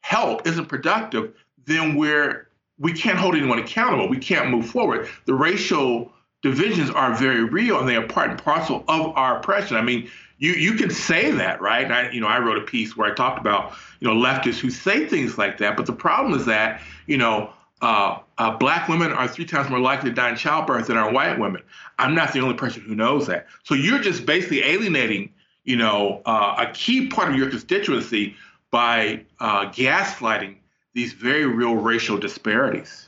help, 0.01 0.45
isn't 0.47 0.67
productive, 0.67 1.33
then 1.65 1.95
we're 1.95 2.47
we 2.79 2.93
can't 2.93 3.17
hold 3.17 3.35
anyone 3.35 3.57
accountable. 3.57 4.07
We 4.07 4.19
can't 4.19 4.49
move 4.49 4.69
forward. 4.69 5.09
The 5.25 5.33
racial 5.33 6.13
divisions 6.43 6.91
are 6.91 7.15
very 7.15 7.43
real, 7.43 7.79
and 7.79 7.89
they 7.89 7.95
are 7.95 8.07
part 8.07 8.29
and 8.29 8.41
parcel 8.41 8.83
of 8.87 9.17
our 9.17 9.37
oppression. 9.37 9.77
I 9.77 9.81
mean, 9.81 10.09
you 10.37 10.53
you 10.53 10.73
can 10.73 10.89
say 10.89 11.31
that, 11.31 11.61
right? 11.61 11.83
And 11.83 11.93
I, 11.93 12.11
you 12.11 12.21
know, 12.21 12.27
I 12.27 12.39
wrote 12.39 12.57
a 12.57 12.61
piece 12.61 12.95
where 12.95 13.11
I 13.11 13.15
talked 13.15 13.39
about 13.39 13.73
you 13.99 14.07
know 14.07 14.15
leftists 14.15 14.59
who 14.59 14.69
say 14.69 15.07
things 15.07 15.37
like 15.37 15.57
that. 15.59 15.77
But 15.77 15.85
the 15.85 15.93
problem 15.93 16.39
is 16.39 16.45
that 16.45 16.81
you 17.05 17.17
know 17.17 17.51
uh, 17.81 18.19
uh, 18.37 18.51
black 18.57 18.87
women 18.87 19.11
are 19.11 19.27
three 19.27 19.45
times 19.45 19.69
more 19.69 19.79
likely 19.79 20.09
to 20.09 20.15
die 20.15 20.29
in 20.29 20.35
childbirth 20.35 20.87
than 20.87 20.97
are 20.97 21.11
white 21.11 21.39
women. 21.39 21.61
I'm 21.99 22.15
not 22.15 22.33
the 22.33 22.39
only 22.39 22.55
person 22.55 22.81
who 22.83 22.95
knows 22.95 23.27
that. 23.27 23.47
So 23.63 23.75
you're 23.75 23.99
just 23.99 24.25
basically 24.25 24.63
alienating 24.63 25.33
you 25.67 25.75
know, 25.75 26.21
uh, 26.25 26.65
a 26.65 26.71
key 26.71 27.07
part 27.07 27.29
of 27.29 27.35
your 27.35 27.49
constituency 27.49 28.35
by 28.71 29.25
uh, 29.41 29.69
gaslighting 29.69 30.55
these 30.93 31.13
very 31.13 31.45
real 31.45 31.75
racial 31.75 32.17
disparities. 32.17 33.06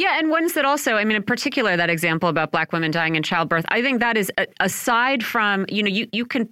Yeah, 0.00 0.18
and 0.18 0.30
ones 0.30 0.54
that 0.54 0.64
also, 0.64 0.94
I 0.94 1.04
mean, 1.04 1.18
in 1.18 1.22
particular, 1.22 1.76
that 1.76 1.90
example 1.90 2.30
about 2.30 2.52
black 2.52 2.72
women 2.72 2.90
dying 2.90 3.16
in 3.16 3.22
childbirth, 3.22 3.66
I 3.68 3.82
think 3.82 4.00
that 4.00 4.16
is 4.16 4.32
aside 4.58 5.22
from, 5.22 5.66
you 5.68 5.82
know, 5.82 5.90
you, 5.90 6.08
you 6.10 6.24
can 6.24 6.48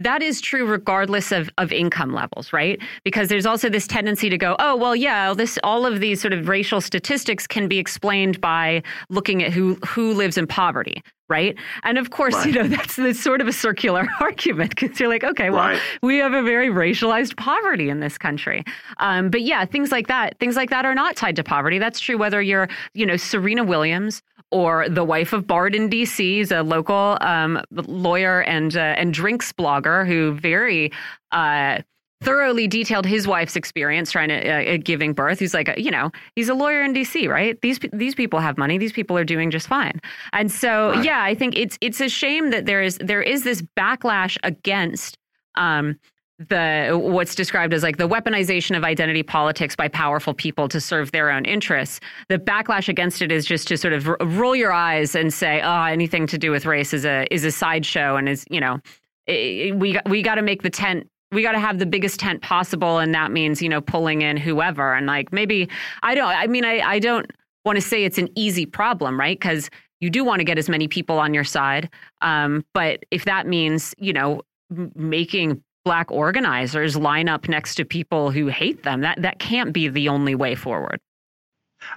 that 0.00 0.20
is 0.20 0.40
true 0.40 0.66
regardless 0.66 1.30
of, 1.30 1.48
of 1.58 1.70
income 1.72 2.12
levels, 2.12 2.52
right? 2.52 2.80
Because 3.04 3.28
there's 3.28 3.46
also 3.46 3.68
this 3.68 3.86
tendency 3.86 4.28
to 4.28 4.36
go, 4.38 4.56
oh, 4.58 4.74
well, 4.74 4.96
yeah, 4.96 5.32
this 5.32 5.60
all 5.62 5.86
of 5.86 6.00
these 6.00 6.20
sort 6.20 6.32
of 6.32 6.48
racial 6.48 6.80
statistics 6.80 7.46
can 7.46 7.68
be 7.68 7.78
explained 7.78 8.40
by 8.40 8.82
looking 9.10 9.44
at 9.44 9.52
who 9.52 9.76
who 9.86 10.12
lives 10.12 10.36
in 10.36 10.48
poverty, 10.48 11.00
right? 11.28 11.56
And 11.82 11.98
of 11.98 12.10
course, 12.10 12.34
right. 12.34 12.46
you 12.46 12.52
know, 12.52 12.68
that's, 12.76 12.96
that's 12.96 13.20
sort 13.20 13.40
of 13.40 13.48
a 13.48 13.52
circular 13.52 14.06
argument 14.20 14.70
because 14.70 14.98
you're 14.98 15.08
like, 15.08 15.24
okay, 15.24 15.50
well, 15.50 15.60
right. 15.60 15.80
we 16.02 16.18
have 16.18 16.32
a 16.32 16.42
very 16.42 16.68
racialized 16.68 17.36
poverty 17.36 17.88
in 17.88 18.00
this 18.00 18.18
country. 18.18 18.64
Um, 18.98 19.30
but 19.30 19.42
yeah, 19.42 19.64
things 19.64 19.92
like 19.92 20.08
that, 20.08 20.38
things 20.38 20.56
like 20.56 20.70
that 20.70 20.84
are 20.84 20.94
not 20.94 21.16
tied 21.16 21.36
to 21.36 21.44
poverty. 21.44 21.78
That's 21.78 22.00
true 22.00 22.18
whether 22.18 22.40
you're, 22.40 22.68
you 22.94 23.06
know, 23.06 23.16
Serena 23.16 23.64
Williams 23.64 24.22
or 24.50 24.88
the 24.88 25.04
wife 25.04 25.32
of 25.32 25.46
Bard 25.46 25.74
in 25.74 25.88
D.C. 25.88 26.40
is 26.40 26.50
a 26.50 26.62
local 26.62 27.18
um, 27.20 27.62
lawyer 27.70 28.42
and 28.42 28.76
uh, 28.76 28.94
and 28.96 29.12
drinks 29.12 29.52
blogger 29.52 30.06
who 30.06 30.32
very 30.32 30.90
uh, 31.32 31.82
thoroughly 32.20 32.66
detailed 32.66 33.06
his 33.06 33.26
wife's 33.26 33.56
experience 33.56 34.10
trying 34.10 34.28
to 34.28 34.48
uh, 34.48 34.74
uh 34.74 34.78
giving 34.82 35.12
birth. 35.12 35.38
He's 35.38 35.54
like, 35.54 35.72
you 35.76 35.90
know, 35.90 36.10
he's 36.34 36.48
a 36.48 36.54
lawyer 36.54 36.82
in 36.82 36.92
D.C., 36.92 37.28
right? 37.28 37.60
These 37.60 37.80
these 37.92 38.14
people 38.14 38.40
have 38.40 38.58
money. 38.58 38.78
These 38.78 38.92
people 38.92 39.16
are 39.16 39.24
doing 39.24 39.50
just 39.50 39.68
fine. 39.68 40.00
And 40.32 40.50
so, 40.50 40.90
right. 40.90 41.04
yeah, 41.04 41.22
I 41.22 41.34
think 41.34 41.56
it's 41.56 41.78
it's 41.80 42.00
a 42.00 42.08
shame 42.08 42.50
that 42.50 42.66
there 42.66 42.82
is 42.82 42.98
there 42.98 43.22
is 43.22 43.44
this 43.44 43.62
backlash 43.76 44.36
against 44.42 45.16
um, 45.56 45.96
the 46.38 46.98
what's 47.00 47.34
described 47.34 47.74
as 47.74 47.82
like 47.82 47.96
the 47.96 48.08
weaponization 48.08 48.76
of 48.76 48.84
identity 48.84 49.22
politics 49.22 49.74
by 49.74 49.88
powerful 49.88 50.32
people 50.32 50.68
to 50.68 50.80
serve 50.80 51.10
their 51.10 51.30
own 51.30 51.44
interests. 51.44 51.98
The 52.28 52.38
backlash 52.38 52.88
against 52.88 53.22
it 53.22 53.32
is 53.32 53.44
just 53.44 53.66
to 53.68 53.76
sort 53.76 53.92
of 53.92 54.06
roll 54.20 54.54
your 54.54 54.72
eyes 54.72 55.14
and 55.14 55.34
say, 55.34 55.60
"Oh, 55.60 55.82
anything 55.82 56.26
to 56.28 56.38
do 56.38 56.50
with 56.50 56.64
race 56.64 56.94
is 56.94 57.04
a 57.04 57.26
is 57.32 57.44
a 57.44 57.50
sideshow," 57.50 58.16
and 58.16 58.28
is 58.28 58.44
you 58.50 58.60
know, 58.60 58.78
we 59.26 59.98
we 60.06 60.22
got 60.22 60.36
to 60.36 60.42
make 60.42 60.62
the 60.62 60.70
tent. 60.70 61.08
We 61.30 61.42
got 61.42 61.52
to 61.52 61.60
have 61.60 61.78
the 61.78 61.86
biggest 61.86 62.20
tent 62.20 62.42
possible, 62.42 62.98
and 62.98 63.14
that 63.14 63.30
means 63.30 63.60
you 63.60 63.68
know 63.68 63.80
pulling 63.80 64.22
in 64.22 64.36
whoever. 64.36 64.94
And 64.94 65.06
like 65.06 65.32
maybe 65.32 65.68
I 66.02 66.14
don't. 66.14 66.28
I 66.28 66.46
mean, 66.46 66.64
I 66.64 66.80
I 66.80 66.98
don't 66.98 67.30
want 67.64 67.76
to 67.76 67.82
say 67.82 68.04
it's 68.04 68.18
an 68.18 68.28
easy 68.34 68.66
problem, 68.66 69.18
right? 69.18 69.38
Because 69.38 69.70
you 70.00 70.10
do 70.10 70.24
want 70.24 70.40
to 70.40 70.44
get 70.44 70.58
as 70.58 70.68
many 70.68 70.88
people 70.88 71.18
on 71.18 71.34
your 71.34 71.44
side, 71.44 71.90
um, 72.22 72.64
but 72.72 73.04
if 73.10 73.24
that 73.24 73.46
means 73.46 73.94
you 73.98 74.12
know 74.12 74.42
making 74.94 75.62
black 75.88 76.10
organizers 76.12 76.96
line 76.96 77.30
up 77.30 77.48
next 77.48 77.76
to 77.76 77.82
people 77.82 78.30
who 78.30 78.48
hate 78.48 78.82
them. 78.82 79.00
That 79.00 79.22
that 79.22 79.38
can't 79.38 79.72
be 79.72 79.88
the 79.88 80.10
only 80.10 80.34
way 80.34 80.54
forward. 80.54 81.00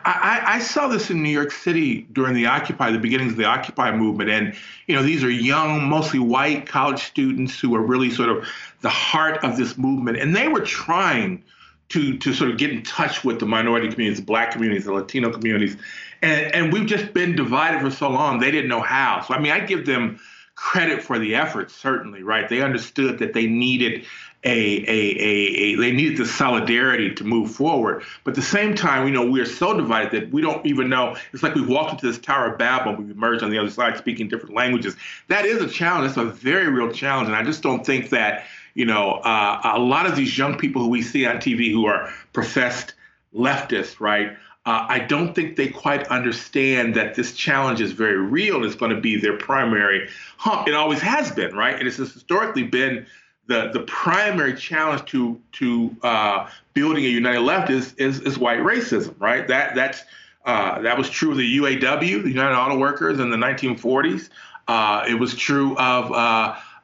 I, 0.06 0.42
I, 0.46 0.60
saw 0.60 0.88
this 0.88 1.10
in 1.10 1.24
New 1.24 1.30
York 1.30 1.52
City 1.52 2.04
during 2.14 2.36
the 2.36 2.46
Occupy, 2.46 2.92
the 2.92 3.00
beginnings 3.00 3.32
of 3.32 3.38
the 3.38 3.46
Occupy 3.46 3.92
movement, 3.92 4.30
and 4.30 4.56
you 4.88 4.96
know 4.96 5.04
these 5.04 5.24
are 5.24 5.30
young, 5.30 5.84
mostly 5.90 6.20
white 6.20 6.68
college 6.68 7.04
students 7.04 7.60
who 7.60 7.76
are 7.76 7.82
really 7.82 8.12
sort 8.12 8.30
of 8.30 8.48
the 8.82 8.90
heart 8.90 9.44
of 9.44 9.58
this 9.58 9.78
movement, 9.78 10.18
and 10.18 10.36
they 10.36 10.48
were 10.48 10.62
trying 10.62 11.44
to 11.90 12.18
to 12.18 12.34
sort 12.34 12.52
of 12.52 12.58
get 12.58 12.72
in 12.72 12.84
touch 12.84 13.24
with 13.24 13.40
the 13.40 13.46
minority 13.46 13.90
communities, 13.90 14.20
the 14.20 14.26
Black 14.26 14.52
communities, 14.52 14.86
the 14.86 14.94
Latino 14.94 15.32
communities, 15.32 15.78
and 16.22 16.54
and 16.54 16.74
we've 16.74 16.88
just 16.88 17.14
been 17.14 17.36
divided 17.36 17.82
for 17.82 17.92
so 17.92 18.10
long 18.10 18.40
they 18.40 18.52
didn't 18.52 18.70
know 18.70 18.82
how. 18.82 19.22
So 19.22 19.34
I 19.34 19.40
mean, 19.40 19.52
I 19.52 19.60
give 19.60 19.86
them 19.86 20.20
credit 20.56 21.02
for 21.02 21.18
the 21.18 21.36
effort, 21.36 21.72
certainly, 21.72 22.22
right? 22.22 22.48
They 22.48 22.62
understood 22.62 23.20
that 23.20 23.34
they 23.34 23.48
needed 23.48 24.06
a, 24.44 24.50
a, 24.50 24.90
a, 24.90 25.74
a, 25.74 25.76
they 25.76 25.92
needed 25.92 26.18
the 26.18 26.26
solidarity 26.26 27.14
to 27.16 27.24
move 27.24 27.52
forward. 27.52 28.04
But 28.24 28.32
at 28.32 28.36
the 28.36 28.42
same 28.42 28.76
time, 28.76 29.08
you 29.08 29.14
know, 29.14 29.26
we 29.26 29.40
are 29.40 29.46
so 29.46 29.76
divided 29.76 30.12
that 30.12 30.32
we 30.32 30.42
don't 30.42 30.66
even 30.66 30.90
know. 30.90 31.16
It's 31.32 31.44
like 31.44 31.56
we 31.56 31.66
walked 31.66 31.94
into 31.94 32.08
this 32.08 32.20
Tower 32.20 32.54
of 32.54 32.58
Babel, 32.58 32.96
we've 32.96 33.12
emerged 33.12 33.44
on 33.44 33.52
the 33.52 33.58
other 33.58 33.70
side 33.70 33.98
speaking 33.98 34.28
different 34.28 34.56
languages. 34.56 34.96
That 35.28 35.46
is 35.46 35.62
a 35.62 35.68
challenge. 35.68 36.14
That's 36.14 36.18
a 36.18 36.32
very 36.32 36.70
real 36.70 36.92
challenge. 36.92 37.28
And 37.28 37.36
I 37.36 37.44
just 37.44 37.62
don't 37.62 37.86
think 37.86 38.10
that, 38.10 38.46
you 38.74 38.86
know, 38.86 39.14
uh, 39.24 39.74
a 39.76 39.80
lot 39.80 40.06
of 40.06 40.16
these 40.16 40.38
young 40.38 40.58
people 40.58 40.82
who 40.82 40.90
we 40.90 41.02
see 41.02 41.26
on 41.26 41.38
TV 41.38 41.72
who 41.72 41.86
are 41.86 42.12
professed 42.34 42.94
leftists, 43.34 44.00
right, 44.00 44.38
uh, 44.66 44.86
I 44.88 45.00
don't 45.00 45.34
think 45.34 45.56
they 45.56 45.70
quite 45.70 46.08
understand 46.08 46.94
that 46.96 47.16
this 47.16 47.34
challenge 47.34 47.82
is 47.82 47.94
very 47.94 48.18
real 48.18 48.64
it's 48.64 48.76
going 48.76 48.94
to 48.94 49.02
be 49.02 49.20
their 49.20 49.36
primary 49.38 50.08
hump. 50.38 50.68
It 50.68 50.76
always 50.76 51.00
has 51.00 51.32
been, 51.32 51.56
right? 51.56 51.76
And 51.76 51.88
it's 51.88 51.98
historically 51.98 52.64
been 52.64 53.08
the, 53.48 53.72
the 53.74 53.82
primary 53.82 54.54
challenge 54.56 55.06
to 55.06 55.42
to 55.54 55.96
uh, 56.04 56.48
building 56.74 57.06
a 57.06 57.08
united 57.08 57.42
left 57.42 57.72
is, 57.72 57.94
is, 57.94 58.20
is 58.22 58.38
white 58.38 58.60
racism, 58.60 59.16
right? 59.20 59.48
That 59.48 59.74
that's 59.74 60.04
uh, 60.46 60.80
that 60.82 60.98
was 60.98 61.10
true 61.10 61.32
of 61.32 61.38
the 61.38 61.58
UAW, 61.58 62.24
the 62.24 62.30
United 62.30 62.56
Auto 62.56 62.78
Workers, 62.78 63.20
in 63.20 63.30
the 63.30 63.38
1940s. 63.38 64.30
Uh, 64.68 65.06
it 65.08 65.16
was 65.16 65.36
true 65.36 65.76
of 65.78 66.12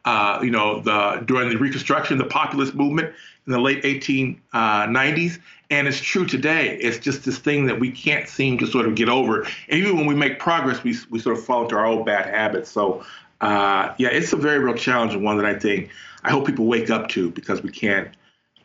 uh, 0.07 0.37
uh, 0.37 0.41
you 0.41 0.51
know 0.51 0.79
the 0.79 1.23
during 1.25 1.49
the 1.49 1.57
Reconstruction, 1.57 2.17
the 2.17 2.25
populist 2.25 2.73
movement 2.73 3.13
in 3.45 3.51
the 3.51 3.59
late 3.59 3.83
1890s. 3.83 5.39
And 5.69 5.85
it's 5.85 5.99
true 5.99 6.25
today. 6.25 6.77
It's 6.77 6.97
just 6.97 7.25
this 7.25 7.37
thing 7.39 7.65
that 7.65 7.77
we 7.77 7.91
can't 7.91 8.29
seem 8.29 8.57
to 8.59 8.67
sort 8.67 8.85
of 8.87 8.95
get 8.95 9.09
over. 9.09 9.41
And 9.41 9.79
even 9.79 9.97
when 9.97 10.05
we 10.05 10.15
make 10.15 10.39
progress, 10.39 10.81
we, 10.81 10.95
we 11.09 11.19
sort 11.19 11.37
of 11.37 11.43
fall 11.43 11.63
into 11.63 11.75
our 11.75 11.85
old 11.85 12.05
bad 12.05 12.25
habits. 12.25 12.71
So, 12.71 13.03
uh, 13.41 13.93
yeah, 13.97 14.07
it's 14.07 14.31
a 14.31 14.37
very 14.37 14.59
real 14.59 14.75
challenge 14.75 15.13
and 15.13 15.25
one 15.25 15.35
that 15.37 15.45
I 15.45 15.59
think 15.59 15.89
I 16.23 16.31
hope 16.31 16.45
people 16.45 16.67
wake 16.67 16.89
up 16.89 17.09
to 17.09 17.31
because 17.31 17.61
we 17.61 17.69
can't 17.69 18.09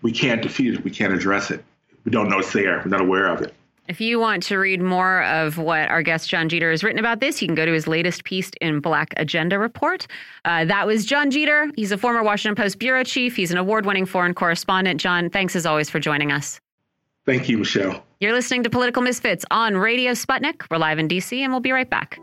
we 0.03 0.13
can't 0.13 0.43
defeat 0.43 0.75
it. 0.75 0.85
We 0.85 0.91
can't 0.91 1.13
address 1.13 1.51
it. 1.51 1.65
We 2.05 2.13
don't 2.13 2.29
know 2.29 2.39
it's 2.39 2.53
there. 2.53 2.79
We're 2.79 2.91
not 2.91 3.01
aware 3.01 3.27
of 3.27 3.43
it. 3.43 3.53
If 3.93 4.01
you 4.01 4.19
want 4.19 4.43
to 4.45 4.57
read 4.57 4.81
more 4.81 5.23
of 5.25 5.59
what 5.59 5.91
our 5.91 6.03
guest 6.03 6.27
Jon 6.27 6.49
Jeter 6.49 6.71
has 6.71 6.83
written 6.83 6.99
about 6.99 7.21
this, 7.21 7.43
you 7.43 7.47
can 7.47 7.55
go 7.55 7.67
to 7.67 7.75
his 7.75 7.87
latest 7.87 8.25
piece 8.25 8.51
in 8.63 8.81
Black 8.81 9.13
Agenda 9.19 9.59
Report. 9.59 10.07
Uh, 10.47 10.65
that 10.65 10.87
was 10.87 11.05
Jon 11.05 11.31
Jeter. 11.31 11.71
He's 11.77 11.93
a 11.93 11.99
former 11.99 12.23
Washington 12.23 12.57
Post 12.57 12.79
bureau 12.79 13.05
chief. 13.05 13.37
He's 13.37 13.51
an 13.51 13.59
award 13.59 13.85
winning 13.85 14.07
foreign 14.07 14.33
correspondent. 14.33 14.99
Jon, 14.99 15.29
thanks 15.29 15.55
as 15.55 15.67
always 15.67 15.91
for 15.91 16.01
joining 16.01 16.33
us. 16.33 16.59
Thank 17.27 17.51
you, 17.51 17.59
Michelle. 17.59 18.03
You're 18.19 18.33
listening 18.33 18.63
to 18.63 18.71
Political 18.71 19.03
Misfits 19.03 19.45
on 19.51 19.77
Radio 19.77 20.13
Sputnik. 20.13 20.63
We're 20.71 20.79
live 20.79 20.99
in 20.99 21.07
DC, 21.07 21.39
and 21.41 21.53
we'll 21.53 21.61
be 21.61 21.73
right 21.73 21.91
back. 21.91 22.19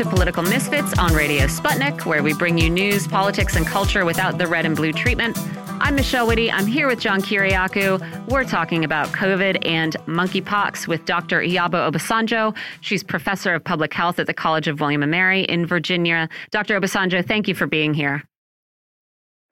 To 0.00 0.08
Political 0.08 0.44
Misfits 0.44 0.98
on 0.98 1.12
Radio 1.12 1.44
Sputnik, 1.44 2.06
where 2.06 2.22
we 2.22 2.32
bring 2.32 2.56
you 2.56 2.70
news, 2.70 3.06
politics, 3.06 3.54
and 3.54 3.66
culture 3.66 4.06
without 4.06 4.38
the 4.38 4.46
red 4.46 4.64
and 4.64 4.74
blue 4.74 4.94
treatment. 4.94 5.36
I'm 5.78 5.94
Michelle 5.94 6.26
Witte. 6.26 6.50
I'm 6.50 6.66
here 6.66 6.86
with 6.86 7.00
John 7.00 7.20
Kiriakou. 7.20 8.26
We're 8.30 8.44
talking 8.44 8.82
about 8.82 9.08
COVID 9.08 9.66
and 9.66 9.96
monkeypox 10.06 10.88
with 10.88 11.04
Dr. 11.04 11.40
Iyabo 11.40 11.92
Obasanjo. 11.92 12.56
She's 12.80 13.02
professor 13.02 13.54
of 13.54 13.62
public 13.62 13.92
health 13.92 14.18
at 14.18 14.26
the 14.26 14.32
College 14.32 14.68
of 14.68 14.80
William 14.80 15.02
and 15.02 15.10
Mary 15.10 15.42
in 15.42 15.66
Virginia. 15.66 16.30
Dr. 16.50 16.80
Obasanjo, 16.80 17.22
thank 17.22 17.46
you 17.46 17.54
for 17.54 17.66
being 17.66 17.92
here. 17.92 18.24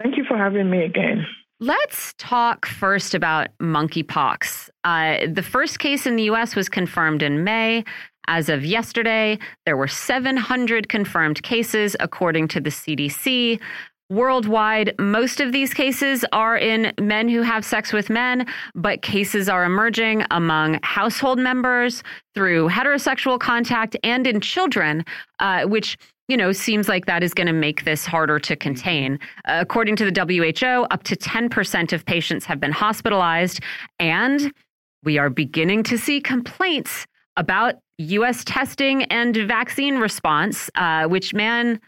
Thank 0.03 0.17
you 0.17 0.25
for 0.27 0.39
having 0.39 0.71
me 0.71 0.83
again. 0.83 1.27
Let's 1.61 2.15
talk 2.17 2.65
first 2.65 3.15
about 3.15 3.49
monkeypox. 3.61 4.71
Uh, 4.85 5.27
the 5.31 5.43
first 5.43 5.79
case 5.79 6.07
in 6.07 6.17
the 6.17 6.23
U.S. 6.23 6.57
was 6.57 6.71
confirmed 6.71 7.23
in 7.23 7.45
May. 7.45 7.85
As 8.29 8.51
of 8.51 8.62
yesterday, 8.62 9.39
there 9.64 9.79
were 9.79 9.89
700 9.89 10.91
confirmed 10.91 11.43
cases, 11.43 11.97
according 11.99 12.49
to 12.49 12.61
the 12.61 12.68
CDC. 12.68 13.59
Worldwide, 14.11 14.95
most 14.99 15.41
of 15.41 15.51
these 15.53 15.72
cases 15.72 16.26
are 16.31 16.57
in 16.57 16.93
men 17.01 17.31
who 17.31 17.41
have 17.41 17.64
sex 17.64 17.91
with 17.91 18.11
men, 18.11 18.47
but 18.74 19.01
cases 19.01 19.49
are 19.49 19.64
emerging 19.64 20.24
among 20.31 20.79
household 20.83 21.39
members 21.39 22.03
through 22.35 22.68
heterosexual 22.68 23.41
contact 23.41 23.97
and 24.05 24.26
in 24.26 24.43
children, 24.43 25.07
uh, 25.41 25.64
which 25.64 25.97
you 26.29 26.37
know, 26.37 26.53
seems 26.53 26.89
like 26.89 27.07
that 27.07 27.22
is 27.22 27.33
going 27.33 27.47
to 27.47 27.55
make 27.55 27.85
this 27.85 28.05
harder 28.05 28.39
to 28.39 28.55
contain. 28.55 29.18
According 29.47 29.97
to 29.97 30.11
the 30.11 30.20
WHO, 30.20 30.85
up 30.91 31.03
to 31.05 31.16
10% 31.16 31.93
of 31.95 32.05
patients 32.05 32.45
have 32.45 32.61
been 32.61 32.72
hospitalized, 32.72 33.61
and 33.99 34.53
we 35.03 35.16
are 35.16 35.31
beginning 35.31 35.83
to 35.85 35.97
see 35.97 36.20
complaints 36.20 37.07
about 37.39 37.76
U.S. 37.99 38.45
testing 38.45 39.05
and 39.05 39.37
vaccine 39.37 39.99
response, 39.99 40.71
uh, 40.77 41.07
which, 41.07 41.35
man, 41.35 41.81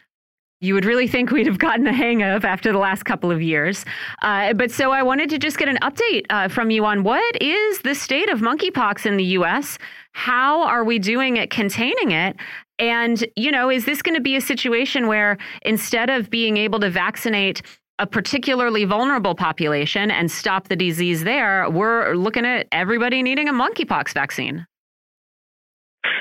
you 0.60 0.74
would 0.74 0.84
really 0.84 1.08
think 1.08 1.30
we'd 1.30 1.46
have 1.46 1.58
gotten 1.58 1.84
the 1.84 1.92
hang 1.92 2.22
of 2.22 2.44
after 2.44 2.72
the 2.72 2.78
last 2.78 3.04
couple 3.04 3.30
of 3.30 3.40
years. 3.40 3.84
Uh, 4.22 4.52
but 4.52 4.70
so 4.70 4.90
I 4.90 5.02
wanted 5.02 5.30
to 5.30 5.38
just 5.38 5.56
get 5.58 5.68
an 5.68 5.78
update 5.82 6.26
uh, 6.30 6.48
from 6.48 6.70
you 6.70 6.84
on 6.84 7.02
what 7.02 7.40
is 7.40 7.80
the 7.80 7.94
state 7.94 8.28
of 8.28 8.40
monkeypox 8.40 9.06
in 9.06 9.16
the 9.16 9.24
U.S. 9.24 9.78
How 10.12 10.62
are 10.64 10.84
we 10.84 10.98
doing 10.98 11.38
at 11.38 11.50
containing 11.50 12.10
it? 12.10 12.36
And, 12.78 13.24
you 13.36 13.50
know, 13.50 13.70
is 13.70 13.84
this 13.84 14.02
going 14.02 14.14
to 14.14 14.20
be 14.20 14.36
a 14.36 14.40
situation 14.40 15.06
where 15.06 15.38
instead 15.62 16.10
of 16.10 16.30
being 16.30 16.56
able 16.56 16.80
to 16.80 16.90
vaccinate 16.90 17.62
a 17.98 18.06
particularly 18.06 18.84
vulnerable 18.86 19.34
population 19.34 20.10
and 20.10 20.30
stop 20.30 20.68
the 20.68 20.76
disease 20.76 21.24
there, 21.24 21.68
we're 21.70 22.14
looking 22.14 22.46
at 22.46 22.66
everybody 22.72 23.22
needing 23.22 23.48
a 23.48 23.52
monkeypox 23.52 24.12
vaccine? 24.12 24.66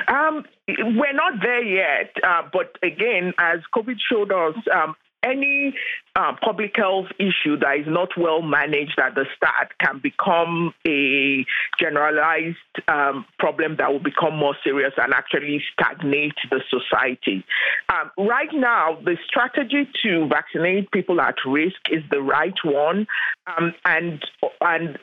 Um, 0.07 0.45
we're 0.67 1.13
not 1.13 1.41
there 1.41 1.63
yet, 1.63 2.11
uh, 2.23 2.43
but 2.51 2.77
again, 2.83 3.33
as 3.37 3.59
COVID 3.75 3.97
showed 4.11 4.31
us, 4.31 4.55
um, 4.73 4.95
any 5.23 5.75
uh, 6.15 6.33
public 6.41 6.75
health 6.75 7.07
issue 7.19 7.57
that 7.59 7.77
is 7.79 7.87
not 7.87 8.09
well 8.17 8.41
managed 8.41 8.99
at 8.99 9.15
the 9.15 9.25
start 9.35 9.73
can 9.79 9.99
become 10.01 10.73
a 10.87 11.45
generalized 11.79 12.57
um, 12.87 13.25
problem 13.37 13.75
that 13.77 13.91
will 13.91 13.99
become 13.99 14.35
more 14.35 14.55
serious 14.63 14.93
and 14.97 15.13
actually 15.13 15.61
stagnate 15.73 16.35
the 16.49 16.61
society. 16.69 17.43
Um, 17.89 18.11
right 18.17 18.49
now, 18.53 18.97
the 19.03 19.17
strategy 19.27 19.89
to 20.03 20.27
vaccinate 20.27 20.91
people 20.91 21.21
at 21.21 21.35
risk 21.45 21.77
is 21.91 22.03
the 22.11 22.21
right 22.21 22.57
one, 22.63 23.07
um, 23.47 23.73
and 23.85 24.23
and 24.61 24.97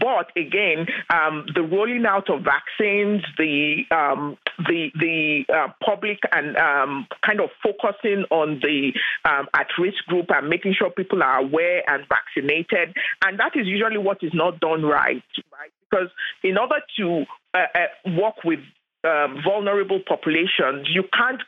but 0.00 0.30
again, 0.36 0.86
um, 1.10 1.46
the 1.54 1.62
rolling 1.62 2.04
out 2.06 2.28
of 2.30 2.42
vaccines, 2.42 3.22
the 3.36 3.82
um, 3.90 4.36
the 4.58 4.90
the 4.98 5.44
uh, 5.52 5.68
public 5.84 6.18
and 6.32 6.56
um, 6.56 7.06
kind 7.24 7.40
of 7.40 7.50
focusing 7.62 8.24
on 8.30 8.60
the 8.62 8.92
at 9.24 9.66
risk 9.78 10.04
group 10.06 10.26
and 10.30 10.47
making 10.48 10.74
sure 10.78 10.90
people 10.90 11.22
are 11.22 11.38
aware 11.38 11.82
and 11.88 12.04
vaccinated. 12.08 12.94
And 13.24 13.38
that 13.38 13.52
is 13.54 13.66
usually 13.66 13.98
what 13.98 14.18
is 14.22 14.32
not 14.34 14.60
done 14.60 14.82
right, 14.82 15.22
right? 15.52 15.72
Because 15.90 16.08
in 16.42 16.58
order 16.58 16.80
to 16.98 17.24
uh, 17.54 17.66
uh, 17.74 18.10
work 18.20 18.44
with 18.44 18.60
um, 19.04 19.40
vulnerable 19.44 20.00
populations, 20.06 20.88
you 20.90 21.04
can't 21.12 21.42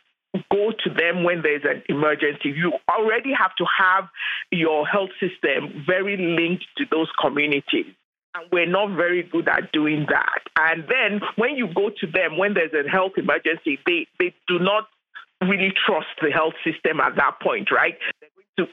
go 0.52 0.70
to 0.84 0.90
them 0.90 1.24
when 1.24 1.42
there's 1.42 1.64
an 1.64 1.82
emergency. 1.88 2.50
You 2.50 2.72
already 2.88 3.32
have 3.36 3.54
to 3.56 3.64
have 3.78 4.04
your 4.50 4.86
health 4.86 5.10
system 5.18 5.84
very 5.86 6.16
linked 6.16 6.64
to 6.78 6.84
those 6.90 7.08
communities. 7.20 7.86
And 8.34 8.46
we're 8.52 8.66
not 8.66 8.96
very 8.96 9.24
good 9.24 9.48
at 9.48 9.72
doing 9.72 10.06
that. 10.08 10.42
And 10.56 10.84
then 10.88 11.20
when 11.36 11.56
you 11.56 11.66
go 11.74 11.90
to 12.00 12.06
them 12.06 12.38
when 12.38 12.54
there's 12.54 12.72
a 12.72 12.88
health 12.88 13.12
emergency, 13.16 13.78
they, 13.86 14.06
they 14.20 14.32
do 14.46 14.60
not 14.60 14.86
really 15.40 15.72
trust 15.86 16.08
the 16.20 16.30
health 16.30 16.54
system 16.64 17.00
at 17.00 17.16
that 17.16 17.40
point, 17.40 17.70
right? 17.70 17.96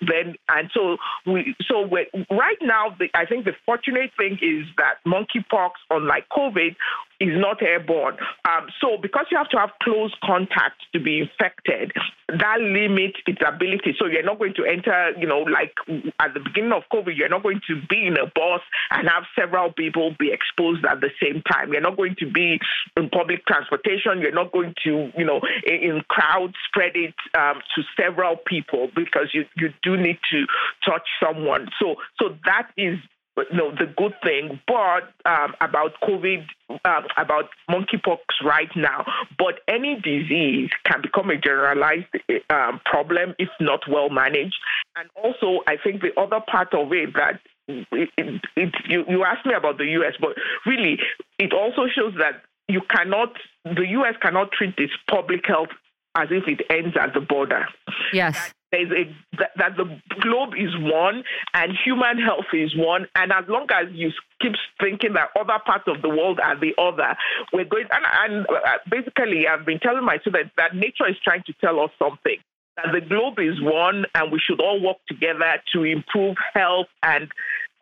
then 0.02 0.36
and 0.50 0.70
so 0.74 0.98
we 1.26 1.56
so 1.68 1.88
right 2.30 2.58
now 2.62 2.96
the, 3.00 3.08
I 3.14 3.26
think 3.26 3.46
the 3.46 3.54
fortunate 3.66 4.12
thing 4.18 4.38
is 4.42 4.66
that 4.78 4.96
monkeypox, 5.06 5.72
unlike 5.90 6.26
COVID, 6.30 6.76
is 7.20 7.34
not 7.34 7.62
airborne. 7.62 8.18
Um, 8.46 8.68
so 8.80 8.98
because 9.02 9.26
you 9.32 9.38
have 9.38 9.50
to 9.50 9.58
have 9.58 9.72
close 9.82 10.14
contact 10.24 10.76
to 10.94 11.00
be 11.00 11.20
infected, 11.20 11.92
that 12.28 12.60
limits 12.60 13.18
its 13.26 13.40
ability. 13.46 13.96
So 13.98 14.06
you're 14.06 14.24
not 14.24 14.38
going 14.38 14.54
to 14.56 14.66
enter, 14.66 15.12
you 15.18 15.28
know, 15.28 15.40
like 15.40 15.74
at 16.20 16.34
the 16.34 16.40
beginning 16.40 16.74
of 16.74 16.84
COVID, 16.94 17.18
you're 17.18 17.30
not 17.30 17.42
going 17.42 17.62
to 17.68 17.82
be 17.90 18.06
in 18.06 18.18
a 18.18 18.26
bus 18.28 18.62
and 18.92 19.08
have 19.08 19.24
several 19.38 19.72
people 19.72 20.16
be 20.20 20.32
exposed 20.32 20.86
at 20.86 21.02
the 21.02 21.10
same 21.22 21.42
time. 21.50 21.72
You're 21.72 21.82
not 21.82 21.98
going 21.98 22.16
to 22.20 22.30
be 22.30 22.60
in 22.96 23.10
public 23.10 23.46
transportation. 23.48 24.20
You're 24.22 24.32
not 24.32 24.52
going 24.52 24.76
to, 24.84 25.12
you 25.18 25.26
know, 25.26 25.42
in 25.66 26.04
crowds 26.08 26.57
spread 26.68 26.96
it 26.96 27.16
um, 27.38 27.62
to 27.76 27.84
several 28.00 28.38
people 28.38 28.90
because 28.96 29.30
you, 29.34 29.46
you 29.56 29.70
do 29.84 29.98
need 29.98 30.20
to 30.32 30.46
touch 30.86 31.08
someone. 31.22 31.70
So 31.80 31.96
so 32.20 32.36
that 32.46 32.70
is 32.78 32.98
you 33.38 33.58
know, 33.58 33.72
the 33.72 33.86
good 33.98 34.14
thing, 34.24 34.60
but 34.68 35.14
um, 35.30 35.54
about 35.62 35.92
COVID, 36.04 36.46
um, 36.86 37.04
about 37.18 37.50
monkeypox 37.70 38.20
right 38.44 38.70
now. 38.76 39.06
But 39.38 39.60
any 39.68 39.96
disease 39.96 40.70
can 40.86 41.02
become 41.02 41.30
a 41.30 41.38
generalized 41.38 42.08
um, 42.50 42.82
problem 42.86 43.36
if 43.38 43.50
not 43.60 43.82
well 43.90 44.10
managed. 44.10 44.58
And 44.96 45.10
also, 45.16 45.64
I 45.68 45.76
think 45.82 46.02
the 46.02 46.20
other 46.20 46.40
part 46.50 46.74
of 46.74 46.92
it 46.92 47.14
that 47.14 47.40
it, 47.68 48.10
it, 48.18 48.42
it, 48.56 48.76
you, 48.88 49.04
you 49.08 49.24
asked 49.24 49.46
me 49.46 49.54
about 49.54 49.78
the 49.78 49.86
U.S., 49.86 50.14
but 50.20 50.32
really, 50.66 50.98
it 51.38 51.54
also 51.54 51.84
shows 51.94 52.14
that 52.18 52.42
you 52.68 52.82
cannot, 52.90 53.34
the 53.64 53.86
U.S. 53.90 54.16
cannot 54.22 54.52
treat 54.52 54.76
this 54.78 54.90
public 55.10 55.46
health 55.46 55.70
as 56.18 56.30
if 56.32 56.48
it 56.48 56.66
ends 56.70 56.98
at 57.00 57.14
the 57.14 57.22
border. 57.22 57.66
Yes. 58.12 58.54
There's 58.72 58.92
a 58.92 59.38
that, 59.38 59.52
that, 59.58 59.78
the 59.78 59.86
globe 60.20 60.54
is 60.58 60.76
one 60.78 61.24
and 61.54 61.72
human 61.86 62.18
health 62.20 62.52
is 62.52 62.76
one. 62.76 63.08
And 63.16 63.32
as 63.32 63.46
long 63.48 63.68
as 63.72 63.88
you 63.94 64.12
keep 64.42 64.54
thinking 64.82 65.14
that 65.14 65.30
other 65.40 65.60
parts 65.66 65.86
of 65.88 66.02
the 66.02 66.10
world 66.10 66.40
are 66.44 66.60
the 66.60 66.74
other 66.78 67.16
we're 67.54 67.66
going 67.66 67.86
and, 67.92 68.06
and 68.22 68.46
uh, 68.46 68.78
basically 68.90 69.46
i've 69.48 69.66
been 69.66 69.80
telling 69.80 70.04
my 70.04 70.18
students 70.20 70.52
that 70.58 70.76
nature 70.76 71.10
is 71.10 71.16
trying 71.24 71.44
to 71.46 71.54
tell 71.62 71.80
us 71.80 71.90
something. 71.98 72.38
That 72.76 72.94
the 72.94 73.02
globe 73.02 73.40
is 73.40 73.60
one 73.60 74.06
and 74.14 74.32
we 74.32 74.40
should 74.40 74.62
all 74.62 74.80
work 74.82 74.98
together 75.08 75.58
to 75.74 75.84
improve 75.84 76.36
health 76.54 76.88
and 77.02 77.28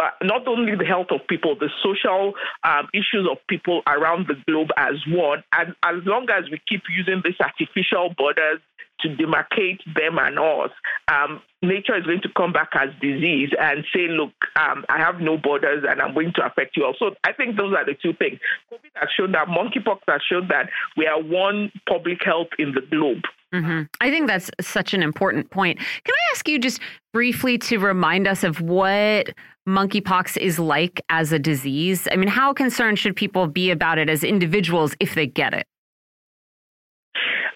uh, 0.06 0.10
not 0.22 0.48
only 0.48 0.76
the 0.76 0.86
health 0.86 1.08
of 1.10 1.22
people, 1.28 1.56
the 1.56 1.70
social 1.84 2.34
um, 2.64 2.88
issues 2.94 3.28
of 3.30 3.38
people 3.48 3.82
around 3.88 4.28
the 4.28 4.36
globe 4.48 4.70
as 4.78 4.96
one. 5.08 5.44
And 5.52 5.76
as 5.84 5.96
long 6.06 6.28
as 6.30 6.50
we 6.52 6.62
keep 6.68 6.84
using 6.96 7.22
these 7.24 7.40
artificial 7.40 8.14
borders 8.18 8.60
to 9.02 9.10
demarcate 9.10 9.80
them 9.96 10.18
and 10.20 10.38
us, 10.38 10.72
um, 11.08 11.42
nature 11.62 11.98
is 11.98 12.06
going 12.06 12.22
to 12.22 12.30
come 12.38 12.54
back 12.54 12.70
as 12.76 12.90
disease 13.02 13.50
and 13.60 13.84
say, 13.94 14.08
look, 14.08 14.34
um, 14.56 14.86
I 14.90 15.00
have 15.00 15.20
no 15.20 15.38
borders 15.38 15.84
and 15.88 16.02
I'm 16.02 16.14
going 16.14 16.34
to 16.36 16.46
affect 16.46 16.78
you 16.78 16.86
all. 16.86 16.96
So 17.00 17.16
I 17.24 17.34
think 17.34 17.58
those 17.58 17.74
are 17.74 17.86
the 17.86 17.96
two 17.96 18.14
things. 18.14 18.40
COVID 18.72 18.92
has 18.96 19.10
shown 19.18 19.32
that, 19.32 19.48
monkeypox 19.48 20.00
has 20.08 20.22
shown 20.30 20.48
that 20.50 20.70
we 20.98 21.08
are 21.08 21.22
one 21.22 21.72
public 21.90 22.20
health 22.24 22.50
in 22.60 22.74
the 22.74 22.82
globe. 22.82 23.24
Mm 23.54 23.66
-hmm. 23.66 23.88
I 24.02 24.12
think 24.12 24.28
that's 24.28 24.50
such 24.62 24.94
an 24.94 25.02
important 25.02 25.50
point. 25.50 25.78
Can 25.78 26.16
I 26.22 26.32
ask 26.32 26.48
you 26.48 26.60
just 26.60 26.82
briefly 27.14 27.58
to 27.58 27.80
remind 27.80 28.28
us 28.28 28.44
of 28.44 28.60
what 28.60 29.34
monkeypox 29.68 30.38
is 30.38 30.60
like 30.60 31.02
as 31.10 31.32
a 31.32 31.40
disease? 31.40 32.08
I 32.12 32.16
mean, 32.16 32.30
how 32.30 32.54
concerned 32.54 33.00
should 33.00 33.16
people 33.16 33.48
be 33.48 33.72
about 33.72 33.98
it 33.98 34.10
as 34.10 34.24
individuals 34.24 34.96
if 35.00 35.16
they 35.16 35.28
get 35.28 35.54
it? 35.54 35.68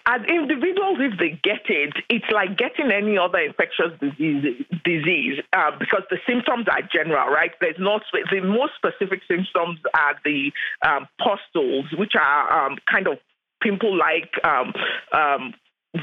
As 0.06 0.22
individuals, 0.26 0.98
if 0.98 1.18
they 1.20 1.38
get 1.44 1.68
it, 1.68 1.92
it's 2.08 2.24
like 2.32 2.58
getting 2.58 2.90
any 2.90 3.16
other 3.16 3.38
infectious 3.38 3.92
disease, 4.00 4.64
disease 4.84 5.38
uh, 5.52 5.70
because 5.78 6.02
the 6.10 6.18
symptoms 6.26 6.66
are 6.68 6.82
general, 6.92 7.28
right? 7.28 7.52
There's 7.60 7.78
not 7.78 8.02
the 8.12 8.40
most 8.40 8.72
specific 8.76 9.20
symptoms 9.28 9.78
are 9.94 10.16
the 10.24 10.50
um, 10.84 11.06
pustules, 11.22 11.86
which 11.96 12.14
are 12.18 12.66
um, 12.66 12.78
kind 12.90 13.06
of 13.06 13.18
pimple-like 13.62 14.32
um, 14.42 14.72
um 15.12 15.54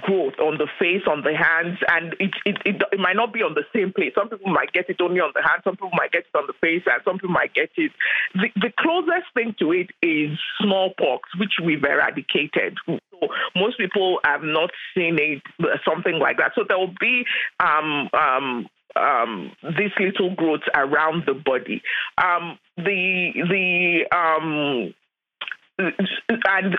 growth 0.02 0.34
on 0.40 0.58
the 0.58 0.68
face, 0.80 1.04
on 1.08 1.24
the 1.24 1.34
hands, 1.34 1.80
and 1.88 2.14
it, 2.20 2.32
it, 2.46 2.58
it, 2.66 2.82
it, 2.92 3.00
might 3.00 3.16
not 3.16 3.32
be 3.34 3.42
on 3.42 3.54
the 3.54 3.64
same 3.74 3.94
place. 3.94 4.12
Some 4.16 4.30
people 4.30 4.52
might 4.52 4.74
get 4.74 4.90
it 4.90 5.00
only 5.00 5.22
on 5.22 5.32
the 5.34 5.42
hand, 5.42 5.62
some 5.64 5.76
people 5.76 5.92
might 5.94 6.12
get 6.12 6.26
it 6.28 6.38
on 6.38 6.46
the 6.46 6.54
face, 6.60 6.84
and 6.86 7.02
some 7.06 7.16
people 7.16 7.30
might 7.30 7.54
get 7.54 7.70
it. 7.78 7.92
The, 8.36 8.50
the 8.56 8.72
closest 8.78 9.32
thing 9.34 9.56
to 9.60 9.72
it 9.72 9.90
is 10.02 10.38
smallpox, 10.62 11.30
which 11.40 11.54
we've 11.64 11.84
eradicated. 11.84 12.78
So 12.86 13.00
most 13.56 13.78
people 13.78 14.20
have 14.26 14.44
not 14.44 14.72
seen 14.94 15.18
it, 15.20 15.42
something 15.88 16.20
like 16.20 16.38
that. 16.38 16.52
So 16.56 16.64
there 16.68 16.78
will 16.78 16.94
be 17.00 17.24
um, 17.62 18.10
um, 18.14 18.68
um, 18.98 19.52
these 19.78 19.92
little 20.00 20.36
growths 20.36 20.68
around 20.76 21.24
the 21.26 21.34
body. 21.34 21.82
Um, 22.18 22.60
the 22.76 23.32
the 23.36 24.16
um, 24.16 24.94
and 25.80 26.74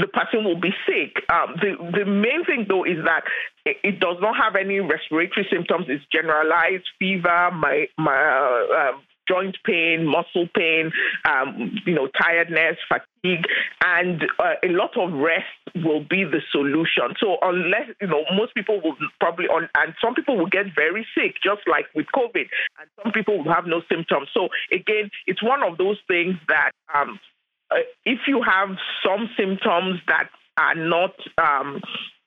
the 0.00 0.06
person 0.12 0.44
will 0.44 0.60
be 0.60 0.72
sick. 0.86 1.22
Um, 1.28 1.56
the 1.60 1.76
the 1.98 2.04
main 2.06 2.44
thing 2.44 2.66
though 2.68 2.84
is 2.84 3.04
that 3.04 3.24
it, 3.66 4.00
does 4.00 4.16
not 4.20 4.36
have 4.36 4.56
any 4.56 4.80
respiratory 4.80 5.46
symptoms. 5.52 5.86
It's 5.88 6.04
generalized 6.12 6.88
fever, 6.98 7.50
my 7.52 7.86
my 7.98 8.16
uh, 8.16 8.90
um, 8.90 9.02
joint 9.28 9.56
pain, 9.64 10.06
muscle 10.06 10.48
pain, 10.56 10.90
um, 11.24 11.76
you 11.86 11.94
know, 11.94 12.08
tiredness, 12.20 12.76
fatigue, 12.88 13.44
and 13.84 14.24
uh, 14.38 14.54
a 14.64 14.68
lot 14.68 14.96
of 14.96 15.12
rest 15.12 15.44
will 15.84 16.00
be 16.00 16.24
the 16.24 16.40
solution. 16.50 17.14
So 17.20 17.36
unless 17.42 17.90
you 18.00 18.08
know, 18.08 18.24
most 18.34 18.54
people 18.54 18.80
will 18.82 18.96
probably 19.20 19.46
on, 19.46 19.68
and 19.76 19.94
some 20.02 20.14
people 20.14 20.36
will 20.36 20.48
get 20.50 20.66
very 20.74 21.06
sick, 21.14 21.36
just 21.44 21.62
like 21.68 21.86
with 21.94 22.06
COVID, 22.14 22.48
and 22.80 22.88
some 23.02 23.12
people 23.12 23.38
will 23.38 23.52
have 23.52 23.66
no 23.66 23.82
symptoms. 23.88 24.28
So 24.34 24.48
again, 24.72 25.10
it's 25.26 25.42
one 25.42 25.62
of 25.62 25.78
those 25.78 25.98
things 26.08 26.34
that 26.48 26.72
um, 26.94 27.20
uh, 27.70 27.76
if 28.04 28.20
you 28.26 28.42
have 28.42 28.76
some 29.04 29.30
symptoms 29.36 30.00
that 30.08 30.28
are 30.58 30.74
not 30.74 31.14
um, 31.38 31.80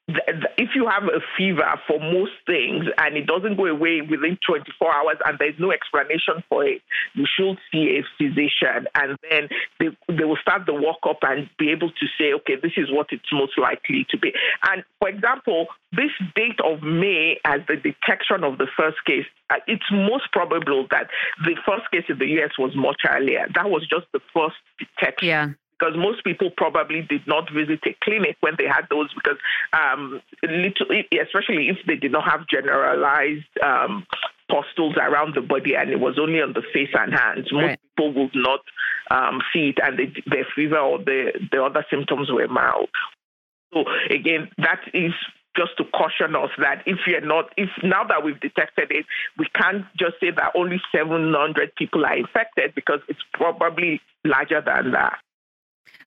if 0.07 0.69
you 0.75 0.87
have 0.87 1.03
a 1.03 1.21
fever 1.37 1.79
for 1.87 1.99
most 1.99 2.33
things 2.45 2.85
and 2.97 3.15
it 3.15 3.25
doesn't 3.25 3.55
go 3.55 3.65
away 3.65 4.01
within 4.01 4.37
24 4.45 4.93
hours 4.93 5.17
and 5.25 5.39
there's 5.39 5.55
no 5.59 5.71
explanation 5.71 6.43
for 6.49 6.65
it, 6.65 6.81
you 7.13 7.25
should 7.25 7.57
see 7.71 7.99
a 7.99 8.03
physician 8.17 8.87
and 8.95 9.17
then 9.29 9.47
they, 9.79 9.87
they 10.13 10.25
will 10.25 10.37
start 10.41 10.65
the 10.65 10.73
workup 10.73 11.19
and 11.23 11.49
be 11.57 11.71
able 11.71 11.89
to 11.89 12.05
say, 12.19 12.33
okay, 12.33 12.55
this 12.61 12.73
is 12.75 12.91
what 12.91 13.07
it's 13.11 13.31
most 13.31 13.57
likely 13.57 14.05
to 14.09 14.17
be. 14.17 14.33
And 14.69 14.83
for 14.99 15.07
example, 15.07 15.67
this 15.93 16.11
date 16.35 16.59
of 16.63 16.81
May 16.83 17.39
as 17.45 17.61
the 17.67 17.77
detection 17.77 18.43
of 18.43 18.57
the 18.57 18.67
first 18.77 18.97
case, 19.05 19.25
uh, 19.49 19.55
it's 19.67 19.85
most 19.91 20.31
probable 20.33 20.85
that 20.91 21.07
the 21.45 21.55
first 21.65 21.89
case 21.91 22.05
in 22.09 22.17
the 22.17 22.27
US 22.41 22.51
was 22.59 22.75
much 22.75 23.01
earlier. 23.09 23.47
That 23.55 23.69
was 23.69 23.87
just 23.87 24.07
the 24.11 24.19
first 24.33 24.55
detection. 24.79 25.27
Yeah 25.27 25.49
because 25.83 25.97
most 25.97 26.23
people 26.23 26.49
probably 26.55 27.01
did 27.01 27.27
not 27.27 27.51
visit 27.51 27.79
a 27.85 27.95
clinic 28.03 28.37
when 28.41 28.53
they 28.57 28.65
had 28.65 28.87
those 28.89 29.09
because 29.13 29.37
um, 29.73 30.21
little, 30.43 30.87
especially 31.21 31.69
if 31.69 31.77
they 31.87 31.95
did 31.95 32.11
not 32.11 32.23
have 32.23 32.47
generalized 32.47 33.45
um, 33.61 34.05
pustules 34.49 34.95
around 34.97 35.35
the 35.35 35.41
body 35.41 35.75
and 35.75 35.89
it 35.89 35.99
was 35.99 36.17
only 36.19 36.41
on 36.41 36.53
the 36.53 36.63
face 36.73 36.93
and 36.93 37.13
hands. 37.13 37.51
Most 37.51 37.63
right. 37.63 37.79
people 37.95 38.13
would 38.13 38.35
not 38.35 38.61
um, 39.11 39.41
see 39.51 39.73
it 39.75 39.79
and 39.83 39.99
they, 39.99 40.13
their 40.27 40.47
fever 40.55 40.77
or 40.77 40.99
the, 40.99 41.31
the 41.51 41.61
other 41.61 41.85
symptoms 41.89 42.31
were 42.31 42.47
mild. 42.47 42.89
So 43.73 43.83
again, 44.09 44.49
that 44.59 44.81
is 44.93 45.13
just 45.57 45.77
to 45.77 45.83
caution 45.85 46.35
us 46.35 46.49
that 46.59 46.83
if 46.85 46.99
you're 47.05 47.21
not, 47.21 47.51
if 47.57 47.69
now 47.83 48.03
that 48.05 48.23
we've 48.23 48.39
detected 48.39 48.89
it, 48.89 49.05
we 49.37 49.47
can't 49.53 49.85
just 49.99 50.13
say 50.19 50.31
that 50.31 50.53
only 50.55 50.81
700 50.95 51.75
people 51.75 52.05
are 52.05 52.17
infected 52.17 52.73
because 52.73 52.99
it's 53.07 53.19
probably 53.33 53.99
larger 54.23 54.61
than 54.65 54.91
that. 54.91 55.19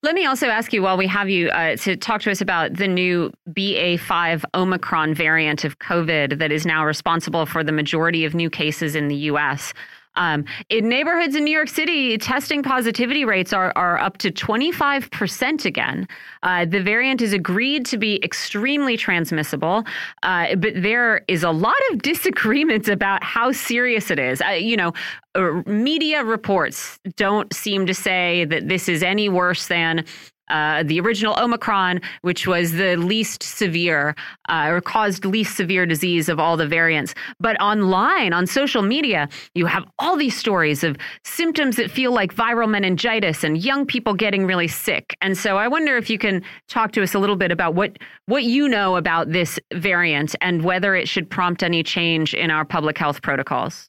Let 0.03 0.15
me 0.15 0.27
also 0.27 0.47
ask 0.49 0.73
you 0.73 0.83
while 0.83 0.97
we 0.97 1.07
have 1.07 1.29
you 1.29 1.49
uh, 1.49 1.77
to 1.77 1.97
talk 1.97 2.21
to 2.23 2.31
us 2.31 2.41
about 2.41 2.75
the 2.75 2.87
new 2.87 3.33
BA5 3.51 4.45
Omicron 4.55 5.15
variant 5.15 5.65
of 5.65 5.79
COVID 5.79 6.39
that 6.39 6.53
is 6.53 6.67
now 6.67 6.85
responsible 6.85 7.47
for 7.47 7.65
the 7.65 7.73
majority 7.73 8.25
of 8.25 8.35
new 8.35 8.51
cases 8.51 8.95
in 8.95 9.09
the 9.09 9.17
U.S. 9.17 9.73
Um, 10.17 10.45
in 10.69 10.89
neighborhoods 10.89 11.37
in 11.37 11.45
New 11.45 11.53
York 11.53 11.69
City, 11.69 12.17
testing 12.19 12.63
positivity 12.63 13.25
rates 13.25 13.53
are, 13.53 13.73
are 13.77 13.99
up 13.99 14.19
to 14.19 14.31
25% 14.31 15.65
again. 15.65 16.09
Uh, 16.43 16.65
the 16.65 16.83
variant 16.83 17.21
is 17.21 17.33
agreed 17.33 17.85
to 17.87 17.99
be 17.99 18.23
extremely 18.25 18.97
transmissible, 18.97 19.85
uh, 20.23 20.55
but 20.57 20.73
there 20.75 21.23
is 21.29 21.43
a 21.43 21.51
lot 21.51 21.77
of 21.91 22.03
disagreement 22.03 22.89
about 22.89 23.23
how 23.23 23.53
serious 23.53 24.11
it 24.11 24.19
is. 24.19 24.41
Uh, 24.41 24.51
you 24.51 24.77
know, 24.77 24.93
uh, 25.35 25.63
media 25.67 26.25
reports 26.25 26.99
don't 27.17 27.53
seem 27.55 27.87
to 27.87 27.95
say 27.95 28.45
that 28.47 28.69
this 28.69 28.89
is 28.89 29.03
any 29.03 29.29
worse 29.29 29.69
than 29.69 30.05
uh, 30.49 30.83
the 30.83 31.01
original 31.01 31.39
Omicron, 31.39 32.01
which 32.23 32.47
was 32.47 32.73
the 32.73 32.97
least 32.97 33.43
severe 33.43 34.15
uh, 34.49 34.69
or 34.71 34.81
caused 34.81 35.25
least 35.25 35.57
severe 35.57 35.87
disease 35.87 36.29
of 36.29 36.39
all 36.39 36.57
the 36.57 36.67
variants. 36.67 37.15
But 37.41 37.61
online, 37.61 38.33
on 38.33 38.47
social 38.47 38.83
media, 38.83 39.29
you 39.55 39.67
have 39.67 39.85
all 39.99 40.17
these 40.17 40.37
stories 40.37 40.85
of 40.85 40.97
symptoms 41.25 41.77
that 41.77 41.91
feel 41.91 42.13
like 42.13 42.35
viral 42.35 42.69
meningitis 42.69 43.45
and 43.45 43.59
young 43.59 43.87
people 43.87 44.15
getting 44.15 44.47
really 44.47 44.69
sick. 44.69 45.17
And 45.21 45.37
so 45.37 45.57
I 45.57 45.69
wonder 45.69 45.97
if 45.97 46.11
you 46.11 46.19
can 46.19 46.43
talk 46.69 46.93
to 46.93 47.03
us 47.03 47.15
a 47.15 47.19
little 47.19 47.37
bit 47.37 47.51
about 47.51 47.75
what, 47.75 47.99
what 48.27 48.45
you 48.45 48.69
know 48.69 48.97
about 48.97 49.33
this 49.33 49.59
variant 49.75 50.35
and 50.41 50.63
whether 50.63 50.95
it 50.95 51.09
should 51.09 51.29
prompt 51.31 51.63
any 51.63 51.83
change 51.83 52.35
in 52.35 52.51
our 52.51 52.65
public 52.65 52.99
health 52.99 53.23
protocols. 53.23 53.89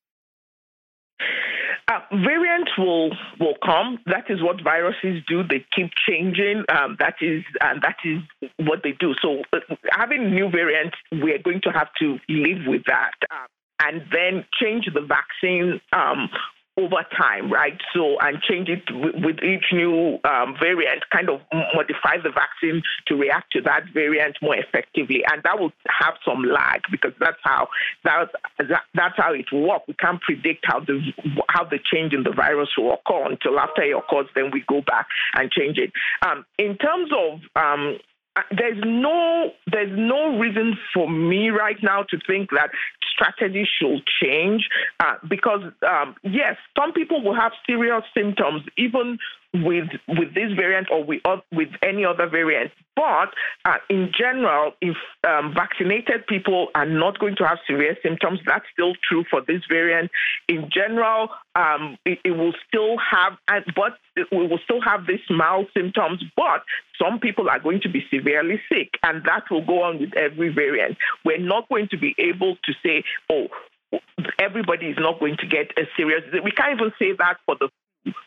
Uh, 1.90 2.00
variants 2.12 2.72
will 2.78 3.12
will 3.40 3.56
come. 3.64 4.00
That 4.08 4.26
is 4.30 4.44
what 4.44 4.62
viruses 4.62 5.24
do. 5.28 5.44
They 5.44 5.66
keep 5.74 5.92
changing. 6.08 6.66
Um, 6.70 6.98
that 7.00 7.16
is 7.22 7.44
and 7.62 7.82
that 7.82 7.96
is 8.04 8.20
what 8.58 8.80
they 8.84 8.92
do. 9.00 9.14
So 9.22 9.44
uh, 9.54 9.60
having 9.92 10.32
new 10.32 10.50
variants, 10.50 10.98
we're 11.14 11.40
going 11.42 11.62
to 11.64 11.72
have 11.72 11.88
to 12.00 12.18
live 12.28 12.68
with 12.68 12.84
that. 12.88 13.14
Uh, 13.32 13.48
and 13.80 14.02
then 14.12 14.44
change 14.60 14.90
the 14.94 15.02
vaccine 15.02 15.80
um, 15.94 16.30
over 16.78 17.04
time, 17.18 17.52
right? 17.52 17.78
So, 17.94 18.18
and 18.22 18.42
change 18.42 18.70
it 18.70 18.84
with 18.92 19.38
each 19.44 19.66
new 19.74 20.20
um, 20.24 20.56
variant, 20.60 21.04
kind 21.12 21.30
of 21.30 21.42
modify 21.74 22.18
the 22.22 22.30
vaccine 22.30 22.84
to 23.08 23.16
react 23.16 23.52
to 23.54 23.62
that 23.62 23.86
variant 23.94 24.38
more 24.42 24.56
effectively, 24.56 25.24
and 25.32 25.42
that 25.44 25.60
will 25.60 25.72
have 25.88 26.14
some 26.24 26.44
lag 26.44 26.82
because 26.92 27.14
that's 27.20 27.40
how 27.44 27.68
that, 28.04 28.30
that 28.60 28.84
that's 28.94 29.18
how 29.18 29.34
it 29.34 29.52
works. 29.52 29.86
We 29.88 29.96
can't 29.96 30.22
predict 30.22 30.66
how 30.66 30.80
the 30.82 31.02
how 31.50 31.64
the 31.64 31.80
change 31.92 32.14
in 32.14 32.24
the 32.24 32.32
virus 32.32 32.70
will 32.78 32.94
occur 32.94 33.32
until 33.32 33.60
after 33.60 33.82
it 33.82 33.96
occurs. 33.96 34.28
Then 34.36 34.52
we 34.54 34.64
go 34.68 34.82
back 34.82 35.08
and 35.34 35.52
change 35.52 35.78
it. 35.78 35.92
Um, 36.26 36.46
in 36.58 36.78
terms 36.78 37.10
of 37.12 37.40
um, 37.56 37.98
there's 38.52 38.78
no 38.86 39.52
there's 39.72 39.98
no 39.98 40.38
reason 40.38 40.78
for 40.94 41.10
me 41.10 41.50
right 41.50 41.78
now 41.82 42.04
to 42.04 42.18
think 42.28 42.50
that 42.52 42.70
strategy 43.12 43.68
should 43.80 44.04
change 44.22 44.68
uh, 45.00 45.16
because 45.28 45.62
um, 45.88 46.16
yes, 46.24 46.56
some 46.78 46.94
people 46.94 47.24
will 47.24 47.36
have 47.36 47.52
serious 47.66 48.04
symptoms 48.16 48.64
even 48.78 49.18
with 49.64 49.88
with 50.08 50.34
this 50.34 50.52
variant 50.56 50.88
or 50.92 51.04
with, 51.04 51.22
with 51.52 51.70
any 51.82 52.06
other 52.06 52.28
variant. 52.28 52.72
But 52.96 53.30
uh, 53.64 53.78
in 53.90 54.12
general, 54.18 54.74
if 54.82 54.98
um, 55.28 55.54
vaccinated 55.54 56.26
people 56.28 56.70
are 56.74 56.86
not 56.86 57.20
going 57.20 57.36
to 57.38 57.48
have 57.48 57.60
severe 57.70 57.96
symptoms, 58.02 58.40
that's 58.46 58.66
still 58.74 58.94
true 59.08 59.24
for 59.30 59.42
this 59.42 59.62
variant. 59.70 60.10
In 60.48 60.70
general, 60.74 61.30
um, 61.56 61.98
it, 62.06 62.20
it, 62.26 62.32
will 62.32 62.54
still 62.68 62.98
have, 62.98 63.38
but 63.76 63.98
we 64.32 64.48
will 64.48 64.60
still 64.64 64.82
have 64.82 65.06
these 65.06 65.20
mild 65.30 65.68
symptoms. 65.76 66.24
But 66.36 66.64
some 67.00 67.20
people 67.20 67.50
are 67.50 67.60
going 67.60 67.82
to 67.82 67.90
be 67.90 68.04
severely 68.12 68.60
sick, 68.72 68.90
and 69.04 69.24
that 69.26 69.44
will 69.52 69.66
go 69.66 69.84
on 69.84 70.00
with 70.00 70.16
every 70.16 70.50
variant. 70.50 70.98
We're 71.24 71.38
not 71.38 71.70
going 71.70 71.90
to 71.92 71.98
be 71.98 72.16
able 72.18 72.56
to 72.56 72.74
say, 72.84 73.04
oh, 73.32 73.48
everybody 74.40 74.88
is 74.88 74.98
not 75.00 75.20
going 75.20 75.38
to 75.38 75.48
get 75.48 75.72
a 75.78 75.84
serious. 75.96 76.24
We 76.44 76.52
can't 76.52 76.80
even 76.80 76.92
say 77.00 77.14
that 77.18 77.38
for 77.46 77.56
the 77.60 77.70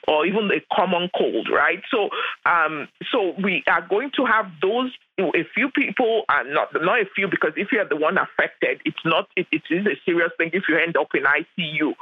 or 0.08 0.26
even 0.26 0.50
a 0.50 0.60
common 0.74 1.10
cold, 1.16 1.48
right? 1.52 1.82
So, 1.90 2.08
um, 2.46 2.88
so 3.12 3.34
we 3.42 3.62
are 3.66 3.86
going 3.86 4.10
to 4.16 4.24
have 4.24 4.46
those. 4.60 4.90
A 5.18 5.44
few 5.54 5.70
people 5.70 6.22
are 6.28 6.44
not 6.44 6.68
not 6.74 7.00
a 7.00 7.04
few 7.14 7.28
because 7.28 7.52
if 7.56 7.68
you 7.72 7.80
are 7.80 7.88
the 7.88 7.96
one 7.96 8.16
affected, 8.16 8.80
it's 8.84 9.04
not. 9.04 9.28
It, 9.36 9.46
it 9.52 9.62
is 9.70 9.86
a 9.86 10.00
serious 10.04 10.32
thing 10.38 10.50
if 10.52 10.64
you 10.68 10.78
end 10.78 10.96
up 10.96 11.08
in 11.14 11.24
ICU. 11.24 11.94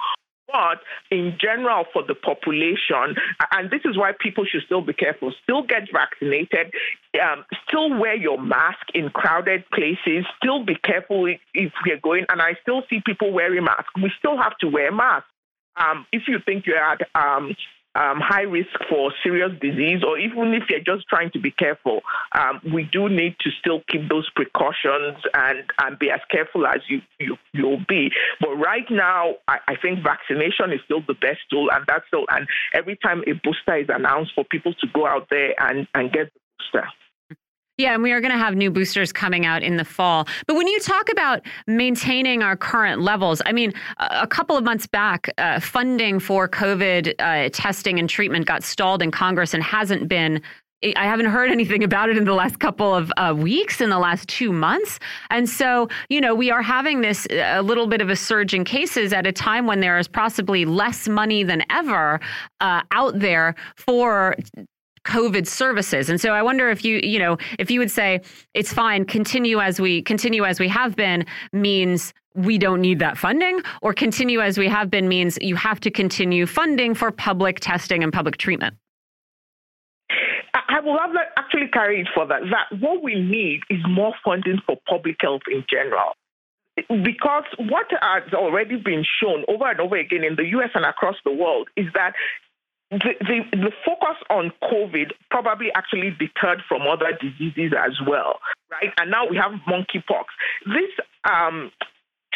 But 0.50 0.80
in 1.10 1.36
general, 1.38 1.84
for 1.92 2.02
the 2.02 2.14
population, 2.14 3.16
and 3.52 3.70
this 3.70 3.82
is 3.84 3.98
why 3.98 4.12
people 4.18 4.46
should 4.46 4.62
still 4.64 4.80
be 4.80 4.94
careful, 4.94 5.32
still 5.42 5.62
get 5.62 5.88
vaccinated, 5.92 6.72
um, 7.22 7.44
still 7.68 7.90
wear 7.98 8.16
your 8.16 8.40
mask 8.40 8.86
in 8.94 9.10
crowded 9.10 9.64
places, 9.70 10.24
still 10.42 10.64
be 10.64 10.74
careful 10.74 11.26
if 11.26 11.72
you're 11.84 12.00
going. 12.02 12.24
And 12.30 12.40
I 12.40 12.56
still 12.62 12.82
see 12.88 13.00
people 13.04 13.30
wearing 13.30 13.64
masks. 13.64 13.92
We 14.02 14.10
still 14.18 14.38
have 14.38 14.56
to 14.60 14.68
wear 14.68 14.90
masks 14.90 15.28
um, 15.78 16.06
if 16.12 16.22
you 16.28 16.38
think 16.44 16.66
you're 16.66 16.76
at 16.76 17.00
um, 17.14 17.54
um, 17.94 18.20
high 18.20 18.42
risk 18.42 18.70
for 18.88 19.12
serious 19.22 19.50
disease, 19.60 20.02
or 20.06 20.18
even 20.18 20.54
if 20.54 20.64
you're 20.70 20.80
just 20.80 21.08
trying 21.08 21.30
to 21.32 21.40
be 21.40 21.50
careful, 21.50 22.02
um, 22.32 22.60
we 22.72 22.84
do 22.84 23.08
need 23.08 23.34
to 23.40 23.50
still 23.58 23.82
keep 23.88 24.08
those 24.08 24.28
precautions 24.36 25.18
and, 25.34 25.64
and 25.82 25.98
be 25.98 26.10
as 26.10 26.20
careful 26.30 26.66
as 26.66 26.80
you, 26.88 27.00
you, 27.18 27.36
you'll 27.52 27.84
be. 27.88 28.10
But 28.40 28.54
right 28.54 28.88
now, 28.90 29.36
I, 29.48 29.58
I 29.68 29.76
think 29.76 30.02
vaccination 30.02 30.72
is 30.72 30.80
still 30.84 31.02
the 31.06 31.14
best 31.14 31.40
tool, 31.50 31.70
and 31.72 31.84
that's 31.88 32.06
still, 32.06 32.26
and 32.30 32.46
every 32.72 32.96
time 32.96 33.22
a 33.26 33.32
booster 33.32 33.76
is 33.76 33.88
announced 33.88 34.32
for 34.34 34.44
people 34.44 34.74
to 34.74 34.86
go 34.94 35.06
out 35.06 35.28
there 35.30 35.54
and, 35.58 35.88
and 35.94 36.12
get 36.12 36.32
the 36.32 36.40
booster. 36.58 36.88
Yeah, 37.78 37.94
and 37.94 38.02
we 38.02 38.10
are 38.10 38.20
going 38.20 38.32
to 38.32 38.38
have 38.38 38.56
new 38.56 38.72
boosters 38.72 39.12
coming 39.12 39.46
out 39.46 39.62
in 39.62 39.76
the 39.76 39.84
fall. 39.84 40.26
But 40.48 40.56
when 40.56 40.66
you 40.66 40.80
talk 40.80 41.08
about 41.12 41.42
maintaining 41.68 42.42
our 42.42 42.56
current 42.56 43.02
levels, 43.02 43.40
I 43.46 43.52
mean, 43.52 43.72
a 43.98 44.26
couple 44.26 44.56
of 44.56 44.64
months 44.64 44.88
back, 44.88 45.30
uh, 45.38 45.60
funding 45.60 46.18
for 46.18 46.48
COVID 46.48 47.14
uh, 47.20 47.50
testing 47.52 48.00
and 48.00 48.10
treatment 48.10 48.46
got 48.46 48.64
stalled 48.64 49.00
in 49.00 49.12
Congress 49.12 49.54
and 49.54 49.62
hasn't 49.62 50.08
been 50.08 50.42
I 50.96 51.06
haven't 51.06 51.26
heard 51.26 51.50
anything 51.52 51.82
about 51.82 52.08
it 52.08 52.16
in 52.16 52.24
the 52.24 52.34
last 52.34 52.60
couple 52.60 52.94
of 52.94 53.12
uh, 53.16 53.34
weeks, 53.36 53.80
in 53.80 53.90
the 53.90 53.98
last 53.98 54.28
two 54.28 54.52
months. 54.52 54.98
And 55.30 55.48
so, 55.48 55.88
you 56.08 56.20
know, 56.20 56.34
we 56.34 56.50
are 56.50 56.62
having 56.62 57.00
this 57.00 57.26
a 57.30 57.62
little 57.62 57.86
bit 57.86 58.00
of 58.00 58.10
a 58.10 58.16
surge 58.16 58.54
in 58.54 58.64
cases 58.64 59.12
at 59.12 59.26
a 59.26 59.32
time 59.32 59.66
when 59.66 59.80
there 59.80 59.98
is 59.98 60.06
possibly 60.06 60.64
less 60.64 61.08
money 61.08 61.42
than 61.42 61.64
ever 61.70 62.20
uh, 62.60 62.82
out 62.92 63.18
there 63.18 63.56
for 63.76 64.36
COVID 65.04 65.46
services. 65.46 66.10
And 66.10 66.20
so 66.20 66.32
I 66.32 66.42
wonder 66.42 66.68
if 66.68 66.84
you, 66.84 67.00
you 67.02 67.18
know, 67.18 67.36
if 67.58 67.70
you 67.70 67.80
would 67.80 67.90
say 67.90 68.20
it's 68.54 68.72
fine, 68.72 69.04
continue 69.04 69.60
as 69.60 69.80
we 69.80 70.02
continue 70.02 70.44
as 70.44 70.60
we 70.60 70.68
have 70.68 70.96
been 70.96 71.24
means 71.52 72.12
we 72.34 72.58
don't 72.58 72.80
need 72.80 73.00
that 73.00 73.18
funding, 73.18 73.60
or 73.82 73.92
continue 73.92 74.40
as 74.40 74.58
we 74.58 74.68
have 74.68 74.90
been 74.90 75.08
means 75.08 75.38
you 75.40 75.56
have 75.56 75.80
to 75.80 75.90
continue 75.90 76.46
funding 76.46 76.94
for 76.94 77.10
public 77.10 77.58
testing 77.58 78.04
and 78.04 78.12
public 78.12 78.36
treatment. 78.36 78.76
I 80.68 80.80
will 80.80 80.98
actually 81.36 81.68
carry 81.68 82.00
it 82.02 82.08
further. 82.14 82.38
That 82.50 82.78
what 82.78 83.02
we 83.02 83.14
need 83.14 83.62
is 83.70 83.80
more 83.88 84.14
funding 84.24 84.60
for 84.66 84.76
public 84.88 85.16
health 85.20 85.42
in 85.50 85.64
general. 85.68 86.12
Because 86.76 87.44
what 87.58 87.86
has 87.90 88.32
already 88.32 88.76
been 88.76 89.04
shown 89.20 89.44
over 89.48 89.68
and 89.68 89.80
over 89.80 89.96
again 89.96 90.22
in 90.22 90.36
the 90.36 90.44
US 90.58 90.70
and 90.74 90.84
across 90.84 91.16
the 91.24 91.32
world 91.32 91.68
is 91.76 91.86
that 91.94 92.12
the, 92.90 93.14
the, 93.20 93.40
the, 93.52 93.72
focus 93.84 94.16
on 94.30 94.50
COVID 94.62 95.12
probably 95.30 95.68
actually 95.74 96.10
deterred 96.18 96.62
from 96.68 96.82
other 96.82 97.12
diseases 97.20 97.72
as 97.76 97.92
well, 98.06 98.38
right? 98.70 98.92
And 98.98 99.10
now 99.10 99.28
we 99.28 99.36
have 99.36 99.52
monkeypox. 99.68 100.24
This 100.64 100.90
um, 101.30 101.70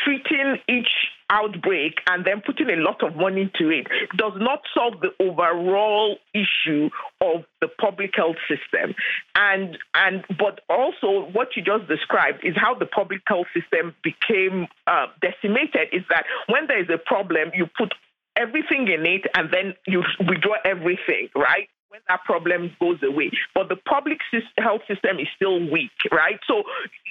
treating 0.04 0.58
each 0.68 0.90
outbreak 1.30 1.94
and 2.08 2.26
then 2.26 2.42
putting 2.44 2.68
a 2.68 2.76
lot 2.76 3.02
of 3.02 3.16
money 3.16 3.42
into 3.42 3.70
it 3.70 3.86
does 4.16 4.32
not 4.36 4.60
solve 4.74 4.94
the 5.00 5.10
overall 5.24 6.16
issue 6.34 6.90
of 7.22 7.44
the 7.60 7.68
public 7.80 8.10
health 8.14 8.36
system 8.48 8.94
and 9.34 9.78
and 9.94 10.24
but 10.38 10.60
also 10.68 11.30
what 11.32 11.48
you 11.56 11.62
just 11.62 11.88
described 11.88 12.44
is 12.44 12.54
how 12.56 12.74
the 12.74 12.84
public 12.84 13.20
health 13.26 13.46
system 13.54 13.94
became 14.04 14.66
uh, 14.86 15.06
decimated 15.22 15.88
is 15.92 16.02
that 16.10 16.24
when 16.48 16.66
there 16.66 16.80
is 16.80 16.88
a 16.92 16.98
problem 16.98 17.50
you 17.54 17.66
put 17.78 17.94
everything 18.36 18.88
in 18.88 19.06
it 19.06 19.22
and 19.34 19.50
then 19.52 19.74
you 19.86 20.02
withdraw 20.20 20.56
everything, 20.64 21.28
right? 21.34 21.68
When 21.88 22.00
that 22.08 22.24
problem 22.24 22.74
goes 22.80 22.98
away. 23.02 23.30
But 23.54 23.68
the 23.68 23.76
public 23.76 24.18
health 24.56 24.80
system 24.88 25.18
is 25.18 25.28
still 25.36 25.60
weak, 25.70 25.92
right? 26.10 26.40
So 26.46 26.62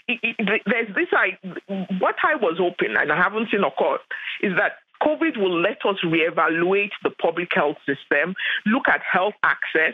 it, 0.08 0.20
it, 0.40 0.62
there's 0.66 0.96
this, 0.96 1.08
I, 1.12 1.38
what 2.00 2.16
I 2.24 2.36
was 2.36 2.58
hoping, 2.58 2.96
and 2.98 3.12
I 3.12 3.16
haven't 3.16 3.50
seen 3.52 3.64
occur, 3.64 4.00
is 4.42 4.54
that 4.58 4.82
COVID 5.04 5.38
will 5.38 5.62
let 5.62 5.86
us 5.86 5.98
reevaluate 6.04 6.92
the 7.04 7.10
public 7.10 7.50
health 7.54 7.78
system, 7.86 8.36
look 8.66 8.88
at 8.88 9.02
health 9.02 9.34
access, 9.44 9.94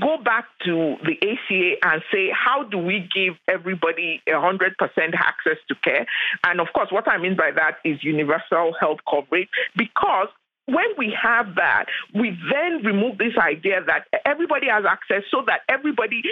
go 0.00 0.16
back 0.22 0.46
to 0.64 0.96
the 1.04 1.16
ACA 1.20 1.76
and 1.82 2.02
say, 2.12 2.30
how 2.32 2.64
do 2.64 2.78
we 2.78 3.08
give 3.14 3.34
everybody 3.48 4.22
100% 4.28 4.70
access 5.14 5.58
to 5.68 5.74
care? 5.84 6.06
And 6.44 6.60
of 6.60 6.68
course, 6.74 6.88
what 6.90 7.08
I 7.08 7.18
mean 7.18 7.36
by 7.36 7.50
that 7.54 7.76
is 7.84 8.02
universal 8.02 8.74
health 8.80 9.00
coverage, 9.08 9.48
because 9.76 10.28
when 10.66 10.86
we 10.96 11.16
have 11.20 11.56
that, 11.56 11.86
we 12.14 12.38
then 12.50 12.84
remove 12.84 13.18
this 13.18 13.36
idea 13.36 13.80
that 13.86 14.06
everybody 14.24 14.68
has 14.68 14.84
access 14.88 15.22
so 15.30 15.42
that 15.46 15.60
everybody, 15.68 16.22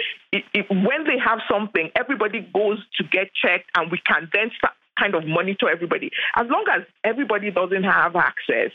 when 0.69 1.03
they 1.05 1.19
have 1.23 1.39
something, 1.49 1.91
everybody 1.95 2.47
goes 2.53 2.79
to 2.97 3.03
get 3.03 3.29
checked 3.33 3.69
and 3.75 3.91
we 3.91 3.99
can 4.05 4.29
then 4.33 4.51
start 4.57 4.73
kind 4.99 5.15
of 5.15 5.25
monitor 5.25 5.69
everybody. 5.69 6.11
As 6.35 6.47
long 6.49 6.65
as 6.71 6.83
everybody 7.03 7.51
doesn't 7.51 7.83
have 7.83 8.15
access, 8.15 8.71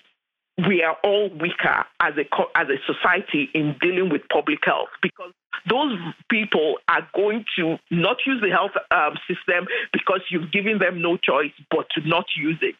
we 0.68 0.82
are 0.82 0.96
all 1.04 1.28
weaker 1.28 1.84
as 2.00 2.14
a 2.16 2.24
as 2.54 2.66
a 2.68 2.78
society 2.86 3.50
in 3.54 3.76
dealing 3.80 4.08
with 4.08 4.22
public 4.32 4.60
health 4.64 4.88
because 5.02 5.32
those 5.68 5.98
people 6.30 6.76
are 6.88 7.06
going 7.14 7.44
to 7.58 7.76
not 7.90 8.16
use 8.26 8.40
the 8.40 8.50
health 8.50 8.70
um, 8.90 9.18
system 9.28 9.66
because 9.92 10.20
you've 10.30 10.50
given 10.52 10.78
them 10.78 11.02
no 11.02 11.16
choice 11.16 11.52
but 11.70 11.86
to 11.94 12.08
not 12.08 12.24
use 12.36 12.58
it. 12.62 12.74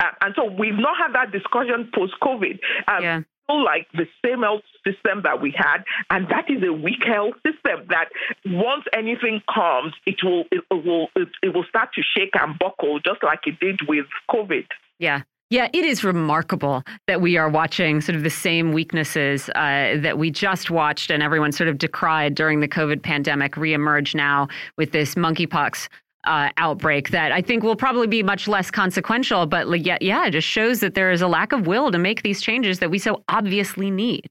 Uh, 0.00 0.10
and 0.22 0.34
so 0.36 0.44
we've 0.44 0.78
not 0.78 0.96
had 0.96 1.14
that 1.14 1.32
discussion 1.32 1.90
post 1.94 2.14
COVID. 2.22 2.58
Um, 2.88 3.02
yeah. 3.02 3.20
Like 3.48 3.86
the 3.94 4.06
same 4.24 4.42
health 4.42 4.62
system 4.84 5.22
that 5.22 5.40
we 5.40 5.54
had, 5.56 5.84
and 6.10 6.26
that 6.30 6.50
is 6.50 6.64
a 6.66 6.72
weak 6.72 7.04
health 7.06 7.34
system. 7.46 7.86
That 7.90 8.08
once 8.44 8.82
anything 8.92 9.40
comes, 9.52 9.94
it 10.04 10.16
will 10.24 10.46
it, 10.50 10.64
will 10.68 11.06
it, 11.14 11.28
it 11.44 11.54
will 11.54 11.64
start 11.68 11.90
to 11.94 12.02
shake 12.02 12.32
and 12.34 12.58
buckle, 12.58 12.98
just 12.98 13.22
like 13.22 13.46
it 13.46 13.60
did 13.60 13.78
with 13.86 14.06
COVID. 14.28 14.66
Yeah. 14.98 15.22
Yeah, 15.48 15.68
it 15.72 15.84
is 15.84 16.02
remarkable 16.02 16.82
that 17.06 17.20
we 17.20 17.36
are 17.36 17.48
watching 17.48 18.00
sort 18.00 18.16
of 18.16 18.24
the 18.24 18.30
same 18.30 18.72
weaknesses 18.72 19.48
uh, 19.50 19.96
that 19.98 20.18
we 20.18 20.28
just 20.28 20.72
watched 20.72 21.08
and 21.08 21.22
everyone 21.22 21.52
sort 21.52 21.68
of 21.68 21.78
decried 21.78 22.34
during 22.34 22.58
the 22.58 22.66
COVID 22.66 23.00
pandemic 23.00 23.52
reemerge 23.52 24.12
now 24.12 24.48
with 24.76 24.90
this 24.90 25.14
monkeypox 25.14 25.88
uh, 26.26 26.50
outbreak 26.56 27.10
that 27.10 27.32
I 27.32 27.40
think 27.40 27.62
will 27.62 27.76
probably 27.76 28.06
be 28.06 28.22
much 28.22 28.48
less 28.48 28.70
consequential, 28.70 29.46
but 29.46 29.68
like, 29.68 29.86
yeah, 29.86 29.98
yeah, 30.00 30.26
it 30.26 30.32
just 30.32 30.48
shows 30.48 30.80
that 30.80 30.94
there 30.94 31.10
is 31.10 31.22
a 31.22 31.28
lack 31.28 31.52
of 31.52 31.66
will 31.66 31.90
to 31.90 31.98
make 31.98 32.22
these 32.22 32.40
changes 32.40 32.78
that 32.80 32.90
we 32.90 32.98
so 32.98 33.22
obviously 33.28 33.90
need. 33.90 34.28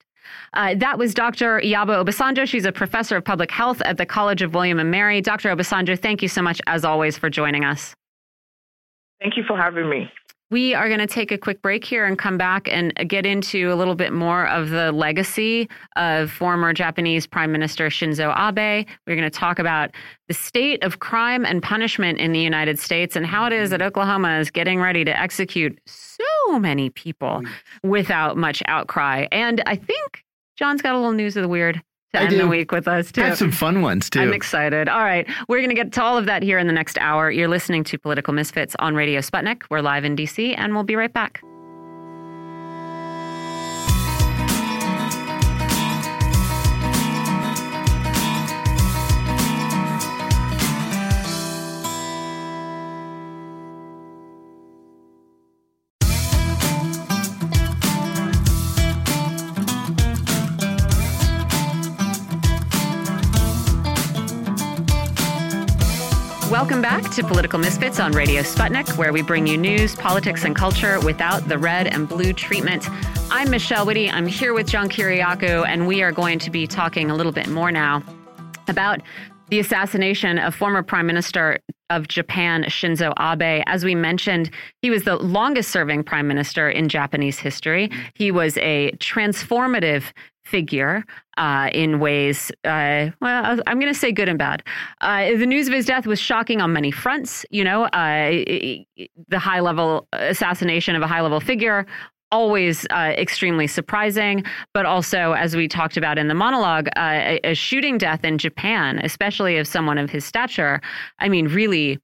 Uh, 0.53 0.75
that 0.75 0.97
was 0.97 1.13
Dr. 1.13 1.59
Iyabo 1.59 2.03
Obasanjo. 2.03 2.47
She's 2.47 2.65
a 2.65 2.71
professor 2.71 3.17
of 3.17 3.23
public 3.23 3.51
health 3.51 3.81
at 3.83 3.97
the 3.97 4.05
College 4.05 4.41
of 4.41 4.53
William 4.53 4.79
and 4.79 4.89
Mary. 4.91 5.21
Dr. 5.21 5.55
Obasanjo, 5.55 5.99
thank 5.99 6.21
you 6.21 6.27
so 6.27 6.41
much, 6.41 6.61
as 6.67 6.83
always, 6.83 7.17
for 7.17 7.29
joining 7.29 7.63
us. 7.63 7.95
Thank 9.21 9.37
you 9.37 9.43
for 9.47 9.57
having 9.57 9.89
me. 9.89 10.09
We 10.56 10.74
are 10.74 10.88
going 10.88 11.01
to 11.01 11.06
take 11.06 11.34
a 11.34 11.38
quick 11.38 11.62
break 11.62 11.84
here 11.84 12.06
and 12.06 12.18
come 12.18 12.38
back 12.38 12.70
and 12.72 12.93
get 13.10 13.26
into 13.26 13.74
a 13.74 13.76
little 13.76 13.93
bit 13.93 14.14
more 14.14 14.47
of 14.47 14.70
the 14.70 14.93
legacy 14.93 15.68
of 15.97 16.32
former 16.32 16.72
Japanese 16.72 17.28
Prime 17.28 17.51
Minister 17.51 17.89
Shinzo 17.89 18.34
Abe. 18.34 18.88
We're 19.06 19.18
going 19.18 19.30
to 19.30 19.38
talk 19.38 19.60
about 19.60 19.91
the 20.30 20.34
state 20.34 20.82
of 20.82 20.99
crime 20.99 21.43
and 21.45 21.62
punishment 21.62 22.20
in 22.20 22.32
the 22.32 22.39
United 22.39 22.80
States 22.80 23.18
and 23.18 23.26
how 23.26 23.45
it 23.47 23.51
is 23.51 23.70
that 23.72 23.82
Oklahoma 23.82 24.39
is 24.39 24.49
getting 24.49 24.80
ready 24.80 25.03
to 25.03 25.20
execute 25.20 25.78
so 25.86 26.58
many 26.58 26.89
people 26.89 27.41
mm. 27.43 27.49
without 27.84 28.38
much 28.38 28.64
outcry. 28.68 29.28
And 29.34 29.62
I 29.66 29.76
think 29.76 30.24
John's 30.56 30.82
got 30.82 30.95
a 30.95 30.97
little 30.97 31.12
news 31.12 31.36
of 31.36 31.41
the 31.41 31.49
weird 31.49 31.82
to 32.16 32.22
I 32.22 32.24
end 32.24 32.32
do. 32.32 32.38
the 32.39 32.47
week 32.47 32.72
with 32.72 32.88
us 32.88 33.11
too. 33.11 33.22
Had 33.22 33.38
some 33.38 33.51
fun 33.51 33.82
ones 33.82 34.09
too. 34.09 34.20
I'm 34.20 34.34
excited. 34.34 34.89
All 34.89 35.03
right, 35.03 35.28
we're 35.47 35.59
going 35.59 35.70
to 35.70 35.76
get 35.76 35.91
to 35.93 36.03
all 36.03 36.18
of 36.18 36.26
that 36.26 36.43
here 36.43 36.57
in 36.57 36.68
the 36.68 36.74
next 36.74 36.97
hour. 36.97 37.30
You're 37.32 37.47
listening 37.47 37.84
to 37.86 37.97
Political 37.97 38.34
Misfits 38.34 38.76
on 38.80 38.95
Radio 38.95 39.22
Sputnik. 39.22 39.63
We're 39.70 39.82
live 39.82 40.05
in 40.05 40.16
DC, 40.16 40.55
and 40.57 40.74
we'll 40.74 40.84
be 40.84 40.95
right 40.95 41.13
back. 41.13 41.41
Welcome 66.56 66.82
back 66.82 67.12
to 67.12 67.22
Political 67.22 67.60
Misfits 67.60 67.99
on 67.99 68.14
Radio 68.14 68.41
Sputnik, 68.41 68.97
where 68.97 69.12
we 69.12 69.22
bring 69.22 69.45
you 69.45 69.58
news, 69.58 69.93
politics, 69.93 70.45
and 70.45 70.56
culture 70.56 71.01
without 71.01 71.49
the 71.49 71.58
red 71.58 71.88
and 71.88 72.08
blue 72.08 72.32
treatment. 72.32 72.89
I'm 73.30 73.51
Michelle 73.51 73.86
Witte. 73.86 74.10
I'm 74.14 74.26
here 74.26 74.53
with 74.53 74.66
John 74.66 74.88
Kiriakou, 74.88 75.68
and 75.68 75.86
we 75.86 76.01
are 76.01 76.14
going 76.14 76.39
to 76.39 76.49
be 76.49 76.66
talking 76.66 77.12
a 77.12 77.14
little 77.14 77.34
bit 77.34 77.49
more 77.49 77.74
now 77.74 78.01
about 78.70 79.01
the 79.49 79.60
assassination 79.60 80.39
of 80.39 80.56
former 80.56 80.82
Prime 80.82 81.06
Minister 81.06 81.60
of 81.89 82.08
Japan, 82.08 82.64
Shinzo 82.64 83.12
Abe. 83.20 83.62
As 83.68 83.84
we 83.84 83.93
mentioned, 83.93 84.49
he 84.82 84.89
was 84.89 85.03
the 85.03 85.18
longest 85.18 85.72
serving 85.72 86.03
prime 86.06 86.26
minister 86.26 86.70
in 86.70 86.88
Japanese 86.88 87.38
history. 87.38 87.91
He 88.14 88.32
was 88.32 88.58
a 88.60 88.91
transformative 88.99 90.14
figure 90.45 91.03
uh, 91.37 91.69
in 91.73 91.99
ways, 91.99 92.51
uh, 92.63 93.09
well, 93.21 93.59
I'm 93.67 93.79
going 93.79 93.93
to 93.93 93.99
say 93.99 94.11
good 94.11 94.29
and 94.29 94.39
bad. 94.39 94.63
Uh, 95.01 95.31
the 95.37 95.45
news 95.45 95.67
of 95.67 95.73
his 95.73 95.85
death 95.85 96.05
was 96.05 96.19
shocking 96.19 96.61
on 96.61 96.71
many 96.71 96.91
fronts. 96.91 97.45
You 97.49 97.63
know, 97.63 97.83
uh, 97.85 98.29
the 99.27 99.39
high 99.39 99.59
level 99.59 100.07
assassination 100.13 100.95
of 100.95 101.01
a 101.01 101.07
high 101.07 101.21
level 101.21 101.39
figure. 101.39 101.85
Always 102.31 102.85
uh, 102.89 103.13
extremely 103.17 103.67
surprising, 103.67 104.43
but 104.73 104.85
also, 104.85 105.33
as 105.33 105.55
we 105.55 105.67
talked 105.67 105.95
about 105.95 106.17
in 106.17 106.27
the 106.27 106.33
monologue, 106.33 106.87
uh, 106.97 106.99
a, 106.99 107.39
a, 107.43 107.53
shooting 107.53 107.97
death 107.97 108.25
in 108.25 108.39
Japan, 108.39 108.99
especially 109.03 109.57
of 109.57 109.67
someone 109.67 109.97
of 109.97 110.09
his 110.09 110.25
stature. 110.25 110.81
I 111.19 111.29
mean, 111.29 111.47
really, 111.47 111.99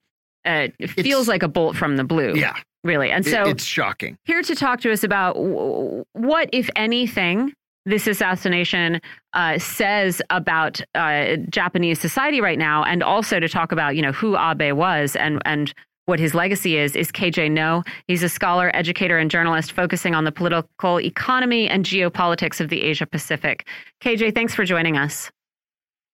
feels 0.88 1.28
like 1.28 1.42
a 1.42 1.48
bolt 1.48 1.76
from 1.76 1.96
the 1.96 2.04
blue. 2.04 2.34
Yeah, 2.34 2.54
really. 2.84 3.10
And 3.10 3.26
so 3.26 3.42
it's 3.44 3.64
shocking. 3.64 4.16
Here 4.24 4.42
to 4.42 4.54
talk 4.54 4.80
to 4.82 4.92
us 4.92 5.02
about 5.04 5.34
what, 5.36 6.48
if 6.52 6.70
anything, 6.76 7.52
this 7.84 8.06
assassination 8.06 9.00
uh, 9.32 9.58
says 9.58 10.22
about 10.30 10.80
uh, 10.94 11.36
Japanese 11.48 12.00
society 12.00 12.40
right 12.40 12.58
now, 12.58 12.84
and 12.84 13.02
also 13.02 13.40
to 13.40 13.48
talk 13.48 13.72
about 13.72 13.96
you 13.96 14.02
know 14.02 14.12
who 14.12 14.36
Abe 14.36 14.72
was 14.72 15.16
and 15.16 15.40
and 15.44 15.72
what 16.06 16.18
his 16.18 16.34
legacy 16.34 16.76
is, 16.76 16.96
is 16.96 17.12
KJ 17.12 17.52
Noh. 17.52 17.82
He's 18.08 18.22
a 18.22 18.28
scholar, 18.28 18.70
educator, 18.74 19.18
and 19.18 19.30
journalist 19.30 19.72
focusing 19.72 20.14
on 20.14 20.24
the 20.24 20.32
political 20.32 21.00
economy 21.00 21.68
and 21.68 21.84
geopolitics 21.84 22.60
of 22.60 22.70
the 22.70 22.82
Asia 22.82 23.06
Pacific. 23.06 23.68
KJ, 24.00 24.34
thanks 24.34 24.54
for 24.54 24.64
joining 24.64 24.96
us. 24.96 25.30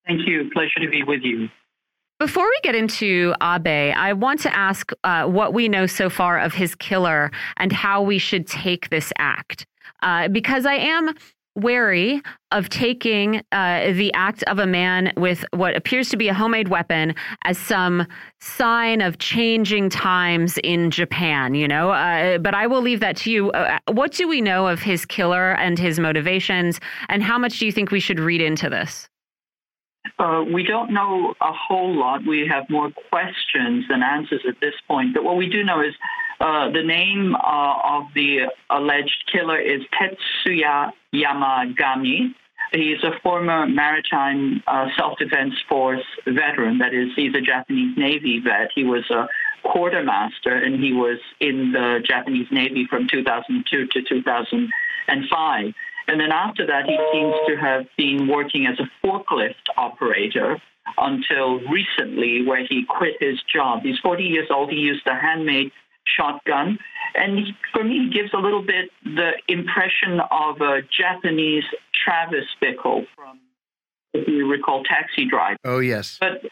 Thank 0.07 0.27
you. 0.27 0.51
Pleasure 0.53 0.81
to 0.81 0.91
be 0.91 1.03
with 1.03 1.23
you. 1.23 1.49
Before 2.19 2.45
we 2.45 2.59
get 2.63 2.75
into 2.75 3.33
Abe, 3.41 3.95
I 3.97 4.13
want 4.13 4.41
to 4.41 4.55
ask 4.55 4.91
uh, 5.05 5.27
what 5.27 5.55
we 5.55 5.69
know 5.69 5.87
so 5.87 6.11
far 6.11 6.39
of 6.39 6.53
his 6.53 6.75
killer 6.75 7.31
and 7.59 7.73
how 7.73 8.03
we 8.03 8.19
should 8.19 8.47
take 8.47 8.91
this 8.91 9.13
act. 9.19 9.67
Uh, 10.03 10.29
because 10.29 10.67
I 10.67 10.75
am 10.75 11.15
wary 11.59 12.23
of 12.51 12.69
taking 12.69 13.43
uh, 13.53 13.93
the 13.93 14.13
act 14.15 14.43
of 14.45 14.59
a 14.59 14.67
man 14.67 15.13
with 15.17 15.45
what 15.53 15.77
appears 15.77 16.09
to 16.09 16.17
be 16.17 16.29
a 16.29 16.35
homemade 16.35 16.69
weapon 16.69 17.15
as 17.45 17.59
some 17.59 18.07
sign 18.41 19.01
of 19.01 19.19
changing 19.19 19.91
times 19.91 20.59
in 20.65 20.91
Japan, 20.91 21.55
you 21.55 21.69
know? 21.69 21.91
Uh, 21.91 22.39
but 22.39 22.55
I 22.55 22.67
will 22.67 22.81
leave 22.81 23.01
that 23.01 23.17
to 23.19 23.31
you. 23.31 23.51
Uh, 23.51 23.79
what 23.91 24.13
do 24.13 24.27
we 24.29 24.41
know 24.41 24.67
of 24.67 24.81
his 24.81 25.05
killer 25.05 25.53
and 25.53 25.79
his 25.79 25.99
motivations, 25.99 26.81
and 27.09 27.23
how 27.23 27.39
much 27.39 27.59
do 27.59 27.67
you 27.67 27.73
think 27.73 27.91
we 27.91 28.01
should 28.01 28.21
read 28.21 28.41
into 28.41 28.71
this? 28.71 29.09
Uh, 30.19 30.43
we 30.53 30.63
don't 30.63 30.93
know 30.93 31.35
a 31.41 31.53
whole 31.53 31.95
lot. 31.95 32.27
We 32.27 32.49
have 32.51 32.69
more 32.71 32.91
questions 33.11 33.85
than 33.89 34.03
answers 34.03 34.41
at 34.49 34.55
this 34.61 34.75
point. 34.87 35.15
But 35.15 35.23
what 35.23 35.37
we 35.37 35.49
do 35.49 35.63
know 35.63 35.81
is 35.81 35.95
uh, 36.41 36.71
the 36.71 36.83
name 36.83 37.35
uh, 37.35 37.75
of 37.85 38.05
the 38.15 38.47
alleged 38.71 39.31
killer 39.33 39.59
is 39.59 39.83
Tetsuya 39.93 40.91
Yamagami. 41.13 42.35
He's 42.73 43.03
a 43.03 43.19
former 43.23 43.67
maritime 43.67 44.63
uh, 44.67 44.89
self-defense 44.97 45.55
force 45.69 46.05
veteran. 46.27 46.79
That 46.79 46.95
is, 46.95 47.09
he's 47.17 47.35
a 47.35 47.41
Japanese 47.41 47.97
Navy 47.97 48.41
vet. 48.41 48.69
He 48.75 48.85
was 48.85 49.09
a 49.11 49.27
quartermaster, 49.65 50.55
and 50.55 50.83
he 50.83 50.93
was 50.93 51.19
in 51.41 51.73
the 51.73 52.01
Japanese 52.07 52.47
Navy 52.53 52.87
from 52.89 53.09
2002 53.11 53.87
to 53.87 54.03
2005. 54.03 55.75
And 56.09 56.21
then 56.21 56.33
after 56.33 56.67
that, 56.67 56.87
he 56.87 56.99
seems 57.13 57.35
to 57.49 57.57
have 57.57 57.87
been 57.97 58.29
working 58.29 58.67
as 58.67 58.79
a 58.79 58.89
forklift 59.05 59.55
operator 59.77 60.61
until 60.97 61.61
recently, 61.69 62.47
where 62.47 62.65
he 62.67 62.85
quit 62.89 63.15
his 63.21 63.39
job. 63.53 63.83
He's 63.83 63.99
40 63.99 64.25
years 64.25 64.49
old. 64.51 64.71
He 64.71 64.77
used 64.77 65.07
a 65.07 65.15
handmade 65.15 65.71
shotgun. 66.17 66.79
And 67.15 67.39
for 67.73 67.85
me, 67.85 68.05
he 68.05 68.11
gives 68.11 68.33
a 68.35 68.39
little 68.39 68.63
bit 68.63 68.91
the 69.05 69.33
impression 69.49 70.21
of 70.31 70.61
a 70.61 70.83
Japanese 70.97 71.65
Travis 72.05 72.45
Bickle 72.63 73.07
from, 73.15 73.41
if 74.13 74.29
you 74.29 74.51
recall, 74.51 74.85
Taxi 74.85 75.27
Driver. 75.29 75.59
Oh, 75.65 75.81
yes. 75.81 76.19
But 76.21 76.43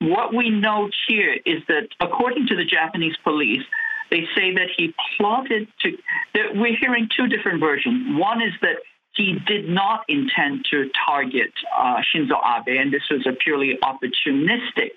what 0.00 0.34
we 0.34 0.50
know 0.50 0.90
here 1.08 1.36
is 1.46 1.62
that, 1.68 1.88
according 2.00 2.46
to 2.48 2.56
the 2.56 2.64
Japanese 2.64 3.16
police, 3.24 3.62
they 4.10 4.24
say 4.36 4.52
that 4.52 4.68
he 4.76 4.94
plotted 5.16 5.66
to. 5.80 5.96
That 6.34 6.54
we're 6.54 6.76
hearing 6.76 7.08
two 7.16 7.26
different 7.26 7.60
versions. 7.60 8.18
One 8.18 8.42
is 8.42 8.52
that 8.60 8.76
he 9.14 9.38
did 9.46 9.68
not 9.68 10.04
intend 10.08 10.66
to 10.70 10.90
target 11.06 11.52
uh, 11.76 11.96
Shinzo 12.14 12.36
Abe, 12.44 12.78
and 12.80 12.92
this 12.92 13.02
was 13.10 13.26
a 13.26 13.32
purely 13.32 13.78
opportunistic 13.82 14.92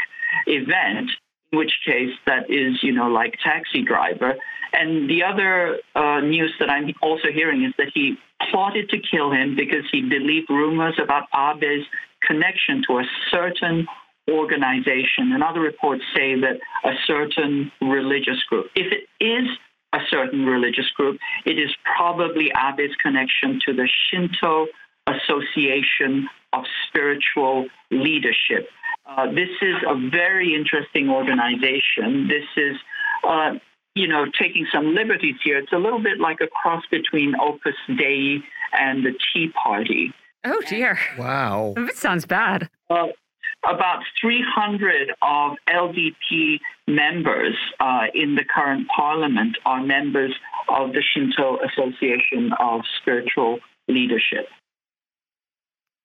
event. 0.45 1.09
In 1.51 1.59
which 1.59 1.71
case, 1.85 2.13
that 2.25 2.49
is, 2.49 2.83
you 2.83 2.91
know, 2.91 3.07
like 3.07 3.35
taxi 3.43 3.81
driver. 3.83 4.35
And 4.73 5.09
the 5.09 5.23
other 5.23 5.77
uh, 5.95 6.19
news 6.19 6.53
that 6.59 6.69
I'm 6.69 6.93
also 7.01 7.29
hearing 7.33 7.63
is 7.63 7.73
that 7.77 7.91
he 7.93 8.15
plotted 8.51 8.89
to 8.89 8.97
kill 8.99 9.31
him 9.31 9.55
because 9.55 9.85
he 9.91 10.01
believed 10.01 10.49
rumors 10.49 10.99
about 11.01 11.23
Abe's 11.33 11.85
connection 12.21 12.83
to 12.87 12.97
a 12.99 13.03
certain 13.31 13.87
organization. 14.29 15.31
And 15.31 15.41
other 15.41 15.61
reports 15.61 16.03
say 16.15 16.35
that 16.41 16.59
a 16.83 16.93
certain 17.05 17.71
religious 17.81 18.43
group. 18.49 18.67
If 18.75 18.91
it 18.91 19.23
is 19.23 19.47
a 19.93 19.99
certain 20.09 20.45
religious 20.45 20.89
group, 20.95 21.17
it 21.45 21.57
is 21.57 21.69
probably 21.97 22.51
Abe's 22.53 22.95
connection 23.01 23.59
to 23.65 23.73
the 23.73 23.87
Shinto 24.11 24.67
Association 25.07 26.27
of 26.53 26.65
Spiritual 26.87 27.67
Leadership. 27.89 28.67
Uh, 29.07 29.27
this 29.27 29.49
is 29.61 29.75
a 29.87 30.09
very 30.09 30.53
interesting 30.53 31.09
organization. 31.09 32.27
This 32.27 32.45
is, 32.57 32.75
uh, 33.23 33.53
you 33.95 34.07
know, 34.07 34.25
taking 34.39 34.67
some 34.71 34.93
liberties 34.93 35.35
here. 35.43 35.57
It's 35.57 35.71
a 35.71 35.77
little 35.77 36.01
bit 36.01 36.19
like 36.19 36.41
a 36.41 36.47
cross 36.47 36.83
between 36.91 37.33
Opus 37.39 37.75
Dei 37.97 38.39
and 38.73 39.05
the 39.05 39.13
Tea 39.33 39.51
Party. 39.63 40.13
Oh 40.43 40.61
dear! 40.67 40.99
Wow, 41.17 41.73
that 41.75 41.95
sounds 41.95 42.25
bad. 42.25 42.69
Uh, 42.89 43.07
about 43.67 44.03
300 44.21 45.11
of 45.21 45.57
LDP 45.69 46.59
members 46.87 47.55
uh, 47.79 48.05
in 48.13 48.35
the 48.35 48.43
current 48.43 48.87
parliament 48.95 49.57
are 49.65 49.81
members 49.81 50.33
of 50.69 50.91
the 50.93 51.01
Shinto 51.01 51.57
Association 51.65 52.51
of 52.59 52.81
Spiritual 53.01 53.59
Leadership. 53.87 54.47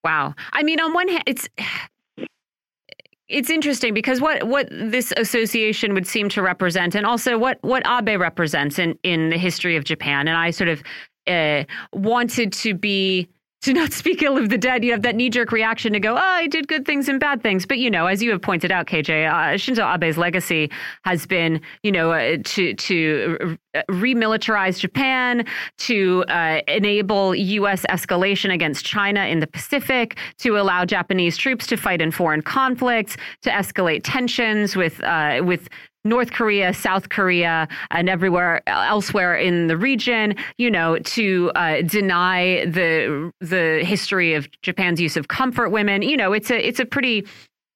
Wow. 0.03 0.35
I 0.53 0.63
mean, 0.63 0.81
on 0.81 0.93
one 0.93 1.09
hand, 1.09 1.25
it's 1.27 1.49
it's 3.33 3.51
interesting 3.51 3.95
because 3.95 4.21
what 4.21 4.45
what 4.45 4.69
this 4.71 5.13
association 5.17 5.95
would 5.95 6.07
seem 6.07 6.29
to 6.31 6.43
represent, 6.43 6.95
and 6.95 7.07
also 7.07 7.39
what 7.39 7.59
what 7.63 7.83
Abe 7.87 8.21
represents 8.21 8.79
in 8.79 8.99
in 9.03 9.31
the 9.31 9.39
history 9.39 9.77
of 9.77 9.85
Japan, 9.85 10.29
and 10.29 10.37
I 10.37 10.51
sort 10.51 10.69
of 10.69 10.83
uh, 11.27 11.65
wanted 11.93 12.53
to 12.53 12.75
be 12.75 13.29
to 13.63 13.73
not 13.73 13.93
speak 14.03 14.23
ill 14.23 14.37
of 14.37 14.49
the 14.51 14.59
dead, 14.59 14.85
you 14.85 14.93
have 14.93 15.03
that 15.03 15.15
knee 15.15 15.31
jerk 15.31 15.53
reaction 15.53 15.93
to 15.93 16.01
go, 16.01 16.15
oh, 16.15 16.19
I 16.19 16.47
did 16.47 16.69
good 16.69 16.85
things 16.85 17.09
and 17.09 17.19
bad 17.19 17.43
things. 17.43 17.67
But, 17.67 17.79
you 17.79 17.91
know, 17.91 18.07
as 18.07 18.23
you 18.23 18.31
have 18.31 18.43
pointed 18.43 18.71
out, 18.71 18.87
KJ, 18.87 19.29
uh, 19.29 19.57
Shinzo 19.57 19.83
Abe's 19.83 20.19
legacy 20.19 20.71
has 21.05 21.27
been, 21.27 21.61
you 21.83 21.93
know, 21.93 22.13
uh, 22.13 22.39
to, 22.45 22.75
to 22.75 23.59
remilitarize 23.91 24.79
Japan, 24.79 25.47
to 25.79 26.25
uh, 26.29 26.61
enable 26.69 27.35
U.S. 27.35 27.87
escalation 27.89 28.53
against 28.53 28.85
China 28.85 29.25
in 29.25 29.41
the 29.41 29.47
Pacific, 29.47 30.19
to 30.39 30.59
allow 30.59 30.85
Japanese 30.85 31.37
troops 31.37 31.67
to 31.69 31.77
fight 31.77 32.01
in 32.01 32.11
foreign 32.11 32.43
conflicts, 32.43 33.17
to 33.43 33.51
escalate 33.51 34.01
tensions 34.05 34.77
with, 34.77 35.03
uh, 35.03 35.41
with 35.45 35.69
North 36.05 36.33
Korea, 36.33 36.75
South 36.75 37.09
Korea, 37.09 37.69
and 37.91 38.09
everywhere 38.09 38.63
elsewhere 38.67 39.37
in 39.37 39.69
the 39.69 39.77
region, 39.77 40.35
you 40.59 40.71
know, 40.71 40.99
to 40.99 41.51
uh, 41.55 41.83
deny 41.83 42.65
the 42.67 43.31
the 43.41 43.85
history 43.85 44.35
of 44.35 44.49
Japan's 44.63 45.01
use 45.01 45.17
of 45.17 45.29
comfort 45.29 45.71
women. 45.71 46.03
You 46.03 46.17
know, 46.17 46.33
it's 46.33 46.51
a 46.51 46.67
it's 46.67 46.81
a 46.81 46.87
pretty 46.87 47.27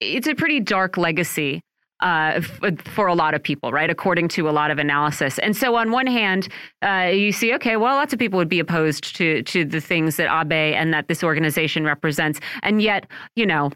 it's 0.00 0.26
a 0.26 0.34
pretty 0.34 0.60
dark 0.60 0.96
legacy 0.96 1.62
uh, 2.00 2.40
for 2.84 3.06
a 3.06 3.14
lot 3.14 3.34
of 3.34 3.42
people, 3.42 3.72
right? 3.72 3.88
According 3.88 4.28
to 4.28 4.48
a 4.48 4.52
lot 4.52 4.70
of 4.70 4.78
analysis. 4.78 5.38
And 5.38 5.56
so, 5.56 5.76
on 5.76 5.90
one 5.90 6.06
hand, 6.06 6.48
uh, 6.82 7.10
you 7.12 7.32
see, 7.32 7.54
okay, 7.54 7.76
well, 7.76 7.94
lots 7.96 8.12
of 8.12 8.18
people 8.18 8.38
would 8.38 8.48
be 8.48 8.58
opposed 8.58 9.16
to 9.16 9.42
to 9.44 9.64
the 9.64 9.80
things 9.80 10.16
that 10.16 10.28
Abe 10.28 10.74
and 10.74 10.92
that 10.92 11.08
this 11.08 11.22
organization 11.22 11.84
represents, 11.84 12.40
and 12.62 12.82
yet, 12.82 13.06
you 13.34 13.46
know, 13.46 13.70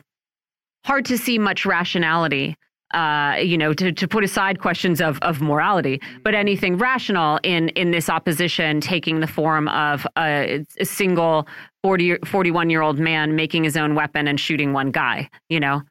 hard 0.84 1.04
to 1.06 1.16
see 1.16 1.38
much 1.38 1.64
rationality 1.64 2.56
uh, 2.92 3.36
you 3.40 3.56
know, 3.56 3.72
to, 3.72 3.92
to 3.92 4.08
put 4.08 4.24
aside 4.24 4.60
questions 4.60 5.00
of, 5.00 5.18
of 5.22 5.40
morality, 5.40 6.00
but 6.22 6.34
anything 6.34 6.76
rational 6.76 7.38
in, 7.42 7.68
in 7.70 7.90
this 7.90 8.08
opposition 8.08 8.80
taking 8.80 9.20
the 9.20 9.26
form 9.26 9.68
of 9.68 10.06
a, 10.18 10.64
a 10.78 10.84
single 10.84 11.46
40, 11.82 12.18
41 12.26 12.70
year 12.70 12.82
old 12.82 12.98
man 12.98 13.36
making 13.36 13.64
his 13.64 13.76
own 13.76 13.94
weapon 13.94 14.26
and 14.26 14.38
shooting 14.38 14.72
one 14.72 14.90
guy, 14.90 15.30
you 15.48 15.60
know? 15.60 15.82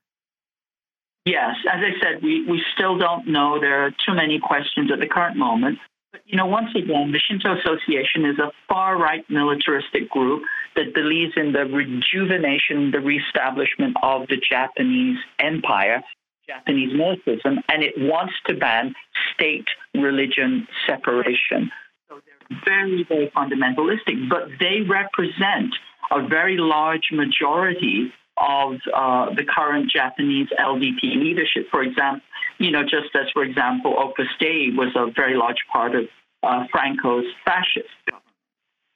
Yes, 1.26 1.56
as 1.72 1.80
I 1.80 1.92
said, 2.02 2.24
we, 2.24 2.46
we 2.50 2.62
still 2.74 2.98
don't 2.98 3.28
know. 3.28 3.60
There 3.60 3.86
are 3.86 3.92
too 3.92 4.14
many 4.14 4.40
questions 4.40 4.92
at 4.92 5.00
the 5.00 5.08
current 5.08 5.38
moment. 5.38 5.78
But, 6.12 6.22
you 6.26 6.38
know, 6.38 6.48
once 6.48 6.70
again, 6.76 7.12
the 7.12 7.20
Shinto 7.20 7.56
Association 7.60 8.26
is 8.26 8.40
a 8.40 8.52
far 8.68 8.98
right 8.98 9.24
militaristic 9.30 10.10
group 10.10 10.44
that 10.76 10.94
believes 10.94 11.34
in 11.36 11.52
the 11.52 11.66
rejuvenation, 11.66 12.92
the 12.92 13.00
reestablishment 13.00 13.96
of 14.02 14.28
the 14.28 14.38
Japanese 14.38 15.18
empire 15.40 16.02
Japanese 16.50 16.94
militarism, 16.96 17.60
and 17.70 17.84
it 17.84 17.94
wants 17.98 18.34
to 18.48 18.56
ban 18.56 18.96
state 19.34 19.68
religion 19.94 20.68
separation. 20.88 21.70
So 22.08 22.20
they're 22.26 22.60
very, 22.66 23.06
very 23.08 23.32
fundamentalistic, 23.38 24.30
but 24.30 24.50
they 24.60 24.82
represent 24.82 25.76
a 26.12 26.28
very 26.28 26.58
large 26.58 27.10
majority 27.12 28.12
of 28.38 28.76
uh, 28.96 29.34
the 29.36 29.44
current 29.44 29.92
Japanese 29.92 30.48
LDP 30.60 31.22
leadership. 31.22 31.68
For 31.70 31.84
example, 31.84 32.26
you 32.58 32.72
know, 32.72 32.84
just 32.84 33.14
as, 33.14 33.28
for 33.34 33.44
example, 33.44 33.96
Opus 33.98 34.28
Dei 34.40 34.70
was 34.76 34.92
a 34.96 35.12
very 35.12 35.36
large 35.36 35.62
part 35.72 35.94
of 35.94 36.06
uh, 36.42 36.66
Franco's 36.72 37.26
fascist 37.46 37.94
government. 38.10 38.26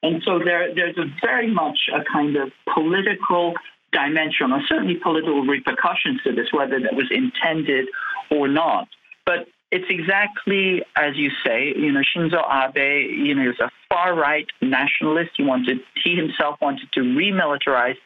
And 0.02 0.22
so 0.26 0.40
there, 0.44 0.74
there's 0.74 0.98
a 0.98 1.06
very 1.22 1.54
much 1.54 1.78
a 1.94 2.04
kind 2.12 2.36
of 2.36 2.52
political 2.74 3.54
dimension 3.94 4.52
or 4.52 4.62
certainly 4.68 4.96
political 4.96 5.44
repercussions 5.44 6.22
to 6.24 6.34
this, 6.34 6.48
whether 6.52 6.80
that 6.80 6.96
was 6.96 7.06
intended 7.12 7.88
or 8.30 8.48
not. 8.48 8.88
But 9.26 9.48
it's 9.72 9.86
exactly 9.90 10.84
as 10.96 11.16
you 11.16 11.30
say. 11.46 11.74
You 11.76 11.92
know, 11.92 12.02
Shinzo 12.02 12.44
Abe, 12.44 13.10
you 13.10 13.34
know, 13.34 13.50
is 13.50 13.60
a 13.60 13.70
far 13.90 14.16
right 14.16 14.48
nationalist. 14.62 15.32
He 15.38 15.44
wanted, 15.44 15.80
he 16.04 16.16
himself 16.16 16.58
wanted 16.62 16.92
to 16.94 17.00
remilitarize 17.00 17.98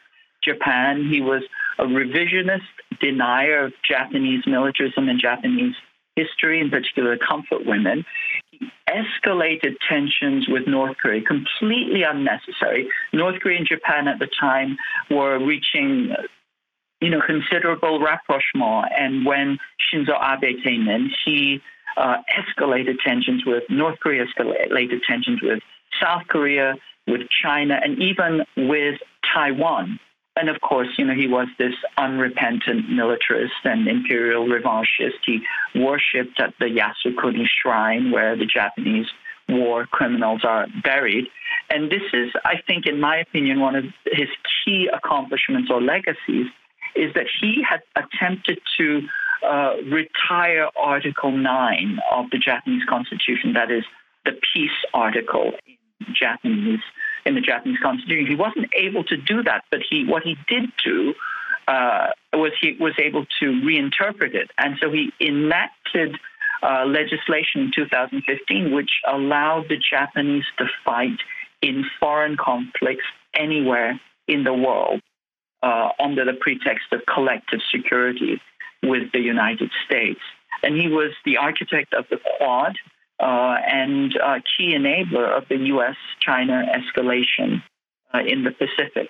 Japan. 0.44 1.08
He 1.10 1.22
was 1.22 1.44
a 1.80 1.84
revisionist 1.84 2.62
denier 3.02 3.66
of 3.66 3.74
Japanese 3.88 4.44
militarism 4.46 5.10
and 5.10 5.20
Japanese 5.20 5.76
history, 6.16 6.60
in 6.60 6.70
particular, 6.70 7.18
comfort 7.18 7.66
women 7.66 8.06
escalated 8.90 9.76
tensions 9.88 10.48
with 10.48 10.68
North 10.68 10.98
Korea, 10.98 11.22
completely 11.22 12.04
unnecessary. 12.04 12.88
North 13.14 13.40
Korea 13.42 13.58
and 13.58 13.68
Japan 13.68 14.08
at 14.08 14.20
the 14.20 14.28
time 14.40 14.78
were 15.12 15.40
reaching, 15.44 16.14
you 17.02 17.10
know, 17.10 17.22
considerable 17.26 18.00
rapprochement. 18.00 18.92
And 18.98 19.26
when 19.26 19.58
Shinzo 19.92 20.16
Abe 20.22 20.64
came 20.64 20.88
in, 20.88 21.12
he 21.26 21.62
uh, 21.98 22.18
escalated 22.38 22.96
tensions 23.06 23.44
with 23.46 23.64
North 23.70 24.00
Korea, 24.00 24.26
escalated 24.26 25.02
tensions 25.08 25.42
with 25.42 25.60
South 26.02 26.24
Korea, 26.28 26.76
with 27.08 27.22
China, 27.44 27.80
and 27.84 28.02
even 28.02 28.42
with 28.56 29.00
Taiwan. 29.34 30.00
And 30.40 30.50
of 30.50 30.62
course, 30.62 30.88
you 30.98 31.06
know, 31.06 31.16
he 31.16 31.28
was 31.28 31.48
this 31.58 31.74
unrepentant 31.98 32.90
militarist 32.90 33.56
and 33.64 33.88
imperial 33.88 34.46
revanchist. 34.48 35.18
He 35.26 35.42
worshipped 35.74 36.40
at 36.40 36.54
the 36.60 36.66
Yasukuni 36.66 37.46
shrine 37.62 38.12
where 38.12 38.36
the 38.36 38.46
Japanese 38.46 39.08
war 39.50 39.88
criminals 39.88 40.42
are 40.44 40.68
buried. 40.84 41.26
And 41.72 41.90
this 41.90 42.04
is, 42.14 42.30
I 42.46 42.62
think, 42.68 42.86
in 42.86 43.00
my 43.00 43.18
opinion, 43.18 43.62
one 43.62 43.76
of 43.76 43.86
his 44.06 44.30
key 44.64 44.90
accomplishments 44.94 45.72
or 45.72 45.82
legacies 45.82 46.48
is 46.96 47.14
that 47.16 47.26
he 47.42 47.64
had 47.68 47.82
attempted 47.96 48.60
to 48.78 49.02
uh, 49.44 49.76
retire 49.86 50.70
Article 50.80 51.32
9 51.32 52.00
of 52.12 52.26
the 52.32 52.38
Japanese 52.38 52.84
Constitution, 52.88 53.54
that 53.54 53.72
is, 53.72 53.84
the 54.26 54.34
peace 54.54 54.72
article 54.94 55.54
in 55.66 56.14
Japanese 56.14 56.82
in 57.28 57.36
the 57.36 57.42
Japanese 57.42 57.78
constitution. 57.84 58.26
He 58.26 58.36
wasn't 58.36 58.70
able 58.76 59.04
to 59.04 59.18
do 59.18 59.44
that, 59.44 59.66
but 59.70 59.82
he 59.88 60.06
what 60.06 60.24
he 60.24 60.38
did 60.48 60.72
do 60.84 61.14
uh, 61.68 62.08
was 62.34 62.54
he 62.62 62.78
was 62.80 62.94
able 62.98 63.26
to 63.40 63.46
reinterpret 63.46 64.34
it, 64.34 64.50
and 64.58 64.78
so 64.82 64.90
he 64.90 65.12
enacted 65.20 66.16
uh, 66.64 66.86
legislation 66.86 67.62
in 67.62 67.72
2015 67.76 68.74
which 68.74 68.90
allowed 69.08 69.66
the 69.70 69.78
Japanese 69.78 70.46
to 70.58 70.66
fight 70.84 71.20
in 71.62 71.86
foreign 72.00 72.36
conflicts 72.36 73.06
anywhere 73.36 74.00
in 74.28 74.44
the 74.44 74.54
world 74.54 75.02
uh, 75.62 75.90
under 76.00 76.26
the 76.26 76.34
pretext 76.34 76.86
of 76.92 77.02
collective 77.14 77.60
security 77.72 78.42
with 78.82 79.12
the 79.12 79.20
United 79.20 79.70
States. 79.86 80.20
And 80.64 80.76
he 80.76 80.88
was 80.88 81.12
the 81.26 81.38
architect 81.38 81.94
of 81.94 82.06
the 82.10 82.20
Quad, 82.38 82.76
and 83.26 84.14
uh, 84.24 84.36
key 84.58 84.76
enabler 84.78 85.36
of 85.36 85.44
the 85.50 85.58
U.S. 85.58 85.96
China 86.20 86.64
escalation 86.74 87.64
uh, 88.14 88.20
in 88.20 88.44
the 88.44 88.52
Pacific. 88.52 89.10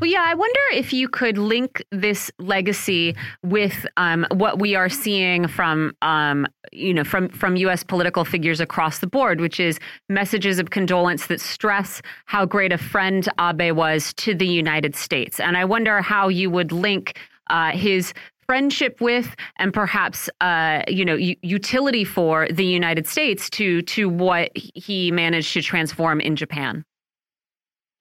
Well, 0.00 0.08
yeah, 0.08 0.24
I 0.24 0.34
wonder 0.34 0.60
if 0.72 0.92
you 0.92 1.08
could 1.08 1.36
link 1.36 1.84
this 1.90 2.30
legacy 2.38 3.16
with 3.42 3.86
um, 3.96 4.24
what 4.30 4.58
we 4.58 4.74
are 4.74 4.88
seeing 4.88 5.46
from, 5.46 5.92
um, 6.00 6.46
you 6.72 6.94
know, 6.94 7.04
from 7.04 7.28
from 7.28 7.56
U.S. 7.56 7.82
political 7.82 8.24
figures 8.24 8.60
across 8.60 9.00
the 9.00 9.06
board, 9.06 9.40
which 9.40 9.58
is 9.60 9.78
messages 10.08 10.58
of 10.58 10.70
condolence 10.70 11.26
that 11.26 11.40
stress 11.40 12.00
how 12.26 12.46
great 12.46 12.72
a 12.72 12.78
friend 12.78 13.28
Abe 13.38 13.72
was 13.72 14.14
to 14.14 14.34
the 14.34 14.46
United 14.46 14.94
States. 14.94 15.38
And 15.40 15.56
I 15.56 15.64
wonder 15.64 16.00
how 16.00 16.28
you 16.28 16.50
would 16.50 16.72
link 16.72 17.18
uh, 17.50 17.72
his 17.72 18.14
friendship 18.50 19.00
with 19.00 19.36
and 19.60 19.72
perhaps 19.72 20.28
uh, 20.40 20.82
you 20.88 21.04
know 21.04 21.14
utility 21.14 22.02
for 22.02 22.48
the 22.50 22.64
United 22.64 23.06
States 23.06 23.48
to 23.48 23.80
to 23.82 24.08
what 24.08 24.50
he 24.56 25.12
managed 25.12 25.52
to 25.52 25.62
transform 25.62 26.20
in 26.20 26.34
Japan. 26.34 26.84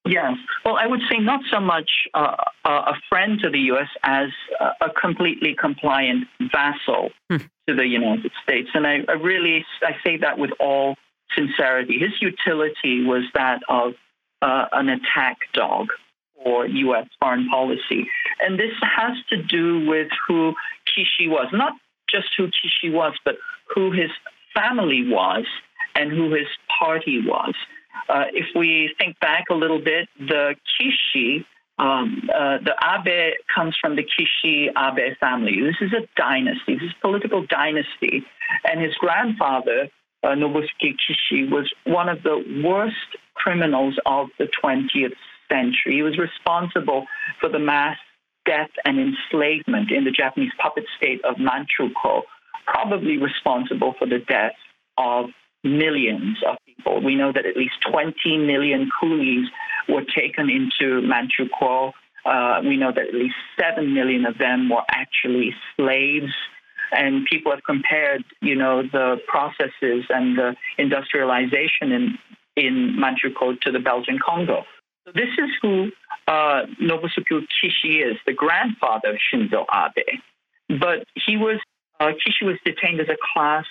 Yes. 0.08 0.34
Well, 0.66 0.76
I 0.76 0.88
would 0.88 1.02
say 1.08 1.20
not 1.20 1.42
so 1.52 1.60
much 1.60 1.92
uh, 2.16 2.36
a 2.66 2.94
friend 3.10 3.40
to 3.44 3.52
the 3.52 3.60
U.S. 3.74 3.90
as 4.02 4.30
a 4.82 4.90
completely 4.90 5.56
compliant 5.56 6.26
vassal 6.52 7.12
hmm. 7.30 7.38
to 7.68 7.76
the 7.76 7.86
United 7.86 8.32
States. 8.42 8.70
And 8.74 8.88
I, 8.88 9.02
I, 9.08 9.18
really 9.22 9.64
I 9.84 9.98
say 10.04 10.18
that 10.18 10.40
with 10.40 10.50
all 10.60 10.96
sincerity. 11.38 12.00
His 12.00 12.14
utility 12.22 13.04
was 13.04 13.24
that 13.36 13.60
of 13.70 13.94
uh, 14.42 14.66
an 14.72 14.90
attack 14.90 15.38
dog 15.54 15.90
for 16.44 16.68
U.S. 16.68 17.08
foreign 17.20 17.48
policy. 17.50 18.08
And 18.42 18.60
this 18.60 18.72
has 18.82 19.18
to 19.30 19.42
do 19.42 19.88
with 19.88 20.08
who 20.28 20.54
Kishi 20.88 21.30
was, 21.30 21.48
not 21.54 21.74
just 22.10 22.28
who 22.38 22.48
Kishi 22.48 22.92
was, 22.92 23.14
but 23.26 23.36
who 23.74 23.92
his 23.92 24.10
family 24.54 25.04
was 25.08 25.46
and 25.96 26.12
who 26.12 26.34
his 26.34 26.48
party 26.80 27.22
was. 27.26 27.54
Uh, 28.08 28.26
if 28.34 28.46
we 28.56 28.94
think 28.98 29.20
back 29.20 29.46
a 29.50 29.54
little 29.54 29.80
bit, 29.80 30.08
the 30.20 30.56
Kishi, 30.80 31.46
um, 31.78 32.30
uh, 32.34 32.58
the 32.58 32.76
Abe 32.84 33.34
comes 33.54 33.76
from 33.80 33.96
the 33.96 34.04
Kishi 34.04 34.68
Abe 34.70 35.18
family. 35.20 35.62
This 35.62 35.76
is 35.82 35.94
a 35.94 36.08
dynasty, 36.16 36.76
this 36.76 36.84
is 36.84 36.92
a 36.98 37.02
political 37.02 37.46
dynasty. 37.46 38.24
And 38.66 38.82
his 38.82 38.94
grandfather, 38.96 39.90
uh, 40.24 40.30
Nobusuke 40.30 40.96
Kishi, 40.98 41.50
was 41.50 41.72
one 41.86 42.10
of 42.10 42.24
the 42.24 42.62
worst 42.64 42.96
criminals 43.36 43.96
of 44.06 44.28
the 44.38 44.48
20th 44.64 45.14
century. 45.52 45.96
He 45.96 46.04
was 46.04 46.18
responsible 46.18 47.06
for 47.40 47.50
the 47.50 47.60
mass 47.60 47.98
death 48.46 48.70
and 48.86 48.98
enslavement 49.00 49.92
in 49.92 50.06
the 50.06 50.12
Japanese 50.12 50.52
puppet 50.62 50.86
state 50.98 51.22
of 51.24 51.36
Manchukuo, 51.36 52.22
probably 52.66 53.18
responsible 53.18 53.94
for 54.00 54.08
the 54.08 54.20
death 54.20 54.56
of 54.98 55.26
millions 55.64 56.38
of 56.48 56.58
people. 56.66 57.04
We 57.04 57.16
know 57.16 57.32
that 57.32 57.46
at 57.46 57.56
least 57.56 57.76
20 57.92 58.38
million 58.38 58.90
coolies 59.00 59.48
were 59.88 60.04
taken 60.16 60.50
into 60.50 61.02
Manchukuo. 61.06 61.92
Uh, 62.26 62.62
we 62.64 62.78
know 62.78 62.92
that 62.92 63.08
at 63.08 63.14
least 63.14 63.36
7 63.60 63.94
million 63.94 64.26
of 64.26 64.38
them 64.38 64.70
were 64.70 64.84
actually 64.92 65.54
slaves. 65.76 66.34
And 66.92 67.26
people 67.26 67.52
have 67.52 67.64
compared, 67.64 68.24
you 68.42 68.56
know, 68.56 68.82
the 68.82 69.18
processes 69.28 70.06
and 70.10 70.38
the 70.38 70.56
industrialization 70.80 71.92
in, 71.92 72.18
in 72.56 72.98
Manchukuo 73.00 73.60
to 73.62 73.72
the 73.72 73.80
Belgian 73.80 74.18
Congo. 74.26 74.64
This 75.14 75.30
is 75.38 75.50
who 75.62 75.92
uh, 76.28 76.66
Nobusuke 76.82 77.48
Kishi 77.64 78.06
is, 78.06 78.18
the 78.26 78.34
grandfather 78.34 79.12
of 79.12 79.18
Shinzo 79.34 79.66
Abe. 79.74 80.20
But 80.80 81.06
he 81.26 81.38
was, 81.38 81.60
uh, 82.00 82.12
Kishi 82.12 82.46
was 82.46 82.58
detained 82.64 83.00
as 83.00 83.10
a 83.10 83.18
class 83.34 83.66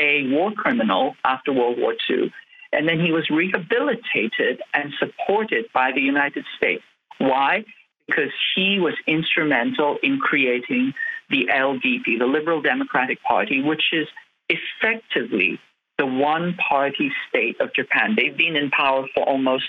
a 0.00 0.26
war 0.28 0.52
criminal 0.52 1.14
after 1.24 1.52
World 1.52 1.78
War 1.78 1.94
II. 2.08 2.32
And 2.72 2.88
then 2.88 3.00
he 3.00 3.12
was 3.12 3.28
rehabilitated 3.28 4.62
and 4.72 4.92
supported 4.98 5.66
by 5.74 5.92
the 5.92 6.00
United 6.00 6.44
States. 6.56 6.82
Why? 7.18 7.64
Because 8.06 8.32
he 8.54 8.78
was 8.80 8.94
instrumental 9.06 9.98
in 10.02 10.18
creating 10.18 10.94
the 11.28 11.48
LDP, 11.52 12.18
the 12.18 12.26
Liberal 12.26 12.62
Democratic 12.62 13.22
Party, 13.22 13.62
which 13.62 13.84
is 13.92 14.08
effectively 14.48 15.60
the 15.98 16.06
one 16.06 16.54
party 16.54 17.10
state 17.28 17.60
of 17.60 17.74
Japan. 17.74 18.14
They've 18.16 18.36
been 18.36 18.56
in 18.56 18.70
power 18.70 19.06
for 19.14 19.28
almost 19.28 19.64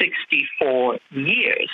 64 0.00 0.98
years. 1.10 1.70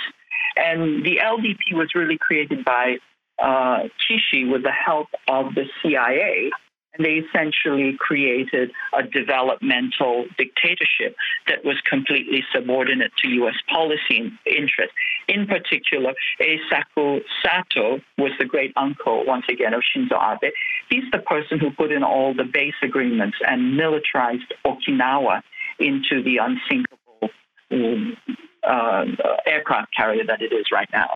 And 0.57 1.05
the 1.05 1.21
LDP 1.23 1.75
was 1.75 1.91
really 1.95 2.19
created 2.19 2.65
by 2.65 2.97
uh, 3.39 3.89
Kishi 4.01 4.51
with 4.51 4.63
the 4.63 4.73
help 4.73 5.09
of 5.29 5.55
the 5.55 5.65
CIA 5.83 6.51
and 6.95 7.05
they 7.05 7.23
essentially 7.25 7.97
created 7.99 8.71
a 8.93 9.03
developmental 9.03 10.25
dictatorship 10.37 11.15
that 11.47 11.65
was 11.65 11.77
completely 11.89 12.43
subordinate 12.53 13.13
to 13.23 13.29
U.S. 13.29 13.55
policy 13.73 14.19
and 14.19 14.33
interest. 14.47 14.93
In 15.29 15.47
particular, 15.47 16.15
Eisaku 16.41 17.21
Sato 17.43 18.01
was 18.19 18.33
the 18.39 18.45
great 18.45 18.73
uncle, 18.77 19.25
once 19.25 19.45
again, 19.49 19.73
of 19.73 19.83
Shinzo 19.83 20.19
Abe. 20.21 20.53
He's 20.89 21.05
the 21.13 21.19
person 21.19 21.59
who 21.59 21.71
put 21.71 21.93
in 21.93 22.03
all 22.03 22.35
the 22.35 22.45
base 22.45 22.75
agreements 22.83 23.37
and 23.47 23.77
militarized 23.77 24.53
Okinawa 24.67 25.43
into 25.79 26.23
the 26.23 26.39
unsinkable 26.39 27.31
um, 27.71 28.17
uh, 28.65 29.05
aircraft 29.47 29.95
carrier 29.97 30.25
that 30.27 30.43
it 30.43 30.53
is 30.53 30.67
right 30.73 30.89
now. 30.93 31.15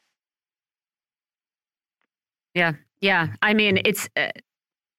Yeah, 2.54 2.74
yeah. 3.00 3.28
I 3.42 3.54
mean, 3.54 3.80
it's. 3.84 4.08
Uh 4.16 4.28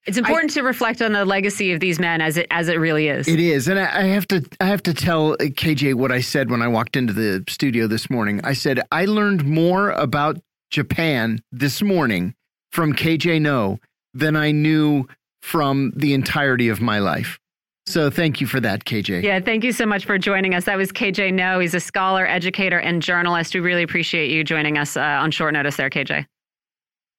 it's 0.05 0.17
important 0.17 0.51
I, 0.51 0.55
to 0.55 0.63
reflect 0.63 1.01
on 1.01 1.13
the 1.13 1.25
legacy 1.25 1.71
of 1.71 1.79
these 1.79 1.99
men 1.99 2.21
as 2.21 2.37
it 2.37 2.47
as 2.51 2.67
it 2.67 2.75
really 2.75 3.07
is. 3.07 3.27
It 3.27 3.39
is, 3.39 3.67
and 3.67 3.79
I, 3.79 4.01
I 4.01 4.03
have 4.03 4.27
to 4.27 4.45
I 4.59 4.65
have 4.65 4.83
to 4.83 4.93
tell 4.93 5.35
KJ 5.37 5.95
what 5.95 6.11
I 6.11 6.21
said 6.21 6.51
when 6.51 6.61
I 6.61 6.67
walked 6.67 6.95
into 6.95 7.13
the 7.13 7.43
studio 7.47 7.87
this 7.87 8.09
morning. 8.09 8.41
I 8.43 8.53
said 8.53 8.81
I 8.91 9.05
learned 9.05 9.45
more 9.45 9.91
about 9.91 10.37
Japan 10.69 11.41
this 11.51 11.81
morning 11.81 12.35
from 12.71 12.93
KJ 12.93 13.41
Noh 13.41 13.79
than 14.13 14.35
I 14.35 14.51
knew 14.51 15.07
from 15.41 15.91
the 15.95 16.13
entirety 16.13 16.69
of 16.69 16.81
my 16.81 16.99
life. 16.99 17.39
So 17.87 18.09
thank 18.09 18.41
you 18.41 18.47
for 18.47 18.59
that, 18.61 18.85
KJ. 18.85 19.21
Yeah, 19.21 19.39
thank 19.39 19.63
you 19.63 19.71
so 19.71 19.85
much 19.85 20.05
for 20.05 20.17
joining 20.17 20.55
us. 20.55 20.65
That 20.65 20.77
was 20.77 20.91
KJ 20.91 21.33
Noh. 21.33 21.59
He's 21.59 21.75
a 21.75 21.79
scholar, 21.79 22.25
educator, 22.25 22.79
and 22.79 22.99
journalist. 22.99 23.53
We 23.53 23.59
really 23.59 23.83
appreciate 23.83 24.31
you 24.31 24.43
joining 24.43 24.79
us 24.79 24.97
uh, 24.97 25.01
on 25.01 25.29
short 25.29 25.53
notice 25.53 25.77
there, 25.77 25.89
KJ. 25.89 26.25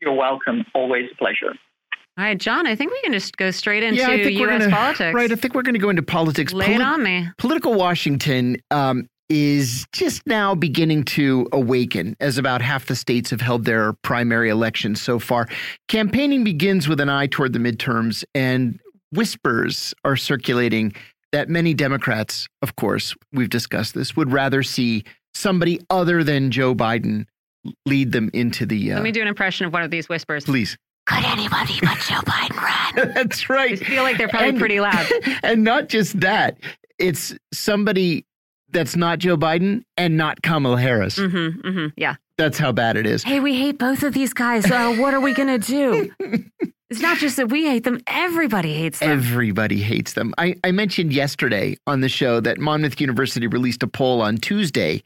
You're 0.01 0.15
welcome. 0.15 0.65
Always 0.75 1.05
a 1.13 1.17
pleasure. 1.17 1.55
All 2.19 2.25
right, 2.25 2.39
John, 2.39 2.67
I 2.67 2.75
think 2.75 2.93
we 2.93 3.01
can 3.03 3.13
just 3.13 3.37
go 3.37 3.51
straight 3.51 3.83
into 3.83 4.01
yeah, 4.01 4.15
U.S. 4.15 4.63
Gonna, 4.63 4.75
politics. 4.75 5.15
Right, 5.15 5.31
I 5.31 5.35
think 5.35 5.55
we're 5.55 5.63
going 5.63 5.75
to 5.75 5.81
go 5.81 5.91
into 5.91 6.03
politics. 6.03 6.55
Lay 6.55 6.65
Poli 6.65 6.77
it 6.77 6.81
on 6.81 7.03
me. 7.03 7.29
Political 7.37 7.75
Washington 7.75 8.57
um, 8.71 9.07
is 9.29 9.87
just 9.93 10.27
now 10.27 10.55
beginning 10.55 11.05
to 11.05 11.47
awaken 11.53 12.17
as 12.19 12.39
about 12.39 12.63
half 12.63 12.87
the 12.87 12.97
states 12.97 13.29
have 13.31 13.43
held 13.43 13.67
their 13.67 13.93
primary 14.03 14.49
elections 14.49 15.03
so 15.03 15.19
far. 15.19 15.47
Campaigning 15.89 16.43
begins 16.43 16.89
with 16.89 17.01
an 17.01 17.11
eye 17.11 17.27
toward 17.27 17.53
the 17.53 17.59
midterms, 17.59 18.25
and 18.35 18.81
whispers 19.13 19.93
are 20.03 20.17
circulating 20.17 20.95
that 21.33 21.51
many 21.51 21.75
Democrats, 21.75 22.49
of 22.63 22.77
course, 22.77 23.15
we've 23.33 23.51
discussed 23.51 23.93
this, 23.95 24.17
would 24.17 24.33
rather 24.33 24.63
see 24.63 25.05
somebody 25.35 25.81
other 25.91 26.25
than 26.25 26.51
Joe 26.51 26.75
Biden 26.75 27.27
lead 27.85 28.13
them 28.13 28.31
into 28.33 28.65
the. 28.65 28.93
Uh, 28.93 28.95
Let 28.95 29.03
me 29.03 29.13
do 29.13 29.21
an 29.21 29.29
impression 29.29 29.67
of 29.67 29.73
one 29.75 29.83
of 29.83 29.91
these 29.91 30.09
whispers. 30.09 30.45
Please. 30.45 30.79
Could 31.07 31.25
anybody 31.25 31.79
but 31.81 31.99
Joe 31.99 32.21
Biden 32.27 32.57
run? 32.57 33.13
That's 33.15 33.49
right. 33.49 33.73
I 33.73 33.85
feel 33.85 34.03
like 34.03 34.19
they're 34.19 34.29
probably 34.29 34.51
and, 34.51 34.59
pretty 34.59 34.81
loud. 34.81 35.07
And 35.43 35.63
not 35.63 35.89
just 35.89 36.21
that, 36.21 36.59
it's 36.99 37.35
somebody 37.53 38.25
that's 38.71 38.97
not 38.97 39.21
Joe 39.21 39.37
Biden 39.37 39.83
and 39.97 40.17
not 40.17 40.43
Kamala 40.43 40.81
Harris. 40.81 41.19
Mm 41.19 41.31
-hmm, 41.31 41.63
mm 41.63 41.75
-hmm, 41.75 41.93
yeah. 41.97 42.17
That's 42.37 42.59
how 42.59 42.73
bad 42.73 42.97
it 42.97 43.07
is. 43.07 43.23
Hey, 43.23 43.41
we 43.41 43.55
hate 43.55 43.79
both 43.79 44.03
of 44.03 44.13
these 44.13 44.35
guys. 44.35 44.71
Uh, 44.71 44.95
what 45.01 45.15
are 45.15 45.21
we 45.21 45.33
going 45.33 45.61
to 45.61 45.73
do? 45.73 46.11
It's 46.89 47.03
not 47.03 47.19
just 47.19 47.37
that 47.37 47.51
we 47.51 47.67
hate 47.67 47.83
them, 47.83 48.01
everybody 48.07 48.73
hates 48.73 49.01
them. 49.01 49.11
Everybody 49.11 49.83
hates 49.83 50.13
them. 50.13 50.33
I, 50.39 50.55
I 50.63 50.71
mentioned 50.71 51.13
yesterday 51.13 51.77
on 51.85 52.01
the 52.01 52.09
show 52.09 52.41
that 52.41 52.59
Monmouth 52.59 53.01
University 53.01 53.49
released 53.49 53.83
a 53.83 53.89
poll 53.89 54.21
on 54.23 54.37
Tuesday 54.37 55.03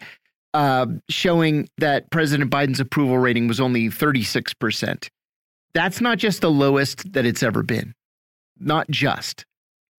uh, 0.52 0.86
showing 1.08 1.68
that 1.78 2.10
President 2.10 2.50
Biden's 2.50 2.80
approval 2.80 3.18
rating 3.18 3.48
was 3.48 3.60
only 3.60 3.88
36%. 3.88 5.08
That's 5.72 6.00
not 6.00 6.18
just 6.18 6.40
the 6.40 6.50
lowest 6.50 7.12
that 7.12 7.24
it's 7.24 7.42
ever 7.42 7.62
been. 7.62 7.94
Not 8.58 8.90
just. 8.90 9.44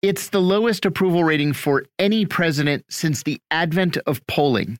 It's 0.01 0.29
the 0.29 0.41
lowest 0.41 0.85
approval 0.85 1.23
rating 1.23 1.53
for 1.53 1.85
any 1.99 2.25
president 2.25 2.85
since 2.89 3.23
the 3.23 3.39
advent 3.51 3.97
of 4.05 4.25
polling. 4.27 4.77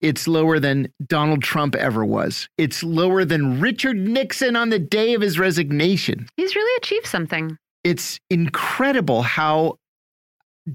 It's 0.00 0.26
lower 0.26 0.58
than 0.58 0.88
Donald 1.06 1.42
Trump 1.42 1.76
ever 1.76 2.04
was. 2.04 2.48
It's 2.58 2.82
lower 2.82 3.24
than 3.24 3.60
Richard 3.60 3.96
Nixon 3.96 4.56
on 4.56 4.70
the 4.70 4.78
day 4.78 5.14
of 5.14 5.20
his 5.20 5.38
resignation. 5.38 6.26
He's 6.36 6.56
really 6.56 6.76
achieved 6.78 7.06
something. 7.06 7.56
It's 7.84 8.18
incredible 8.30 9.22
how 9.22 9.76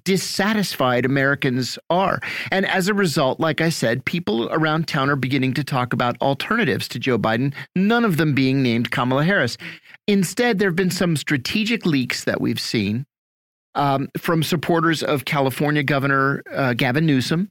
dissatisfied 0.03 1.05
Americans 1.05 1.79
are. 1.89 2.19
And 2.51 2.65
as 2.65 2.87
a 2.87 2.93
result, 2.93 3.39
like 3.39 3.61
I 3.61 3.69
said, 3.69 4.05
people 4.05 4.49
around 4.51 4.87
town 4.87 5.09
are 5.09 5.15
beginning 5.15 5.53
to 5.55 5.63
talk 5.63 5.93
about 5.93 6.21
alternatives 6.21 6.87
to 6.89 6.99
Joe 6.99 7.17
Biden, 7.17 7.53
none 7.75 8.05
of 8.05 8.17
them 8.17 8.33
being 8.33 8.61
named 8.61 8.91
Kamala 8.91 9.23
Harris. 9.23 9.57
Instead, 10.07 10.59
there 10.59 10.69
have 10.69 10.75
been 10.75 10.91
some 10.91 11.15
strategic 11.15 11.85
leaks 11.85 12.23
that 12.25 12.41
we've 12.41 12.59
seen 12.59 13.05
um, 13.75 14.09
from 14.17 14.43
supporters 14.43 15.03
of 15.03 15.25
California 15.25 15.83
Governor 15.83 16.43
uh, 16.51 16.73
Gavin 16.73 17.05
Newsom 17.05 17.49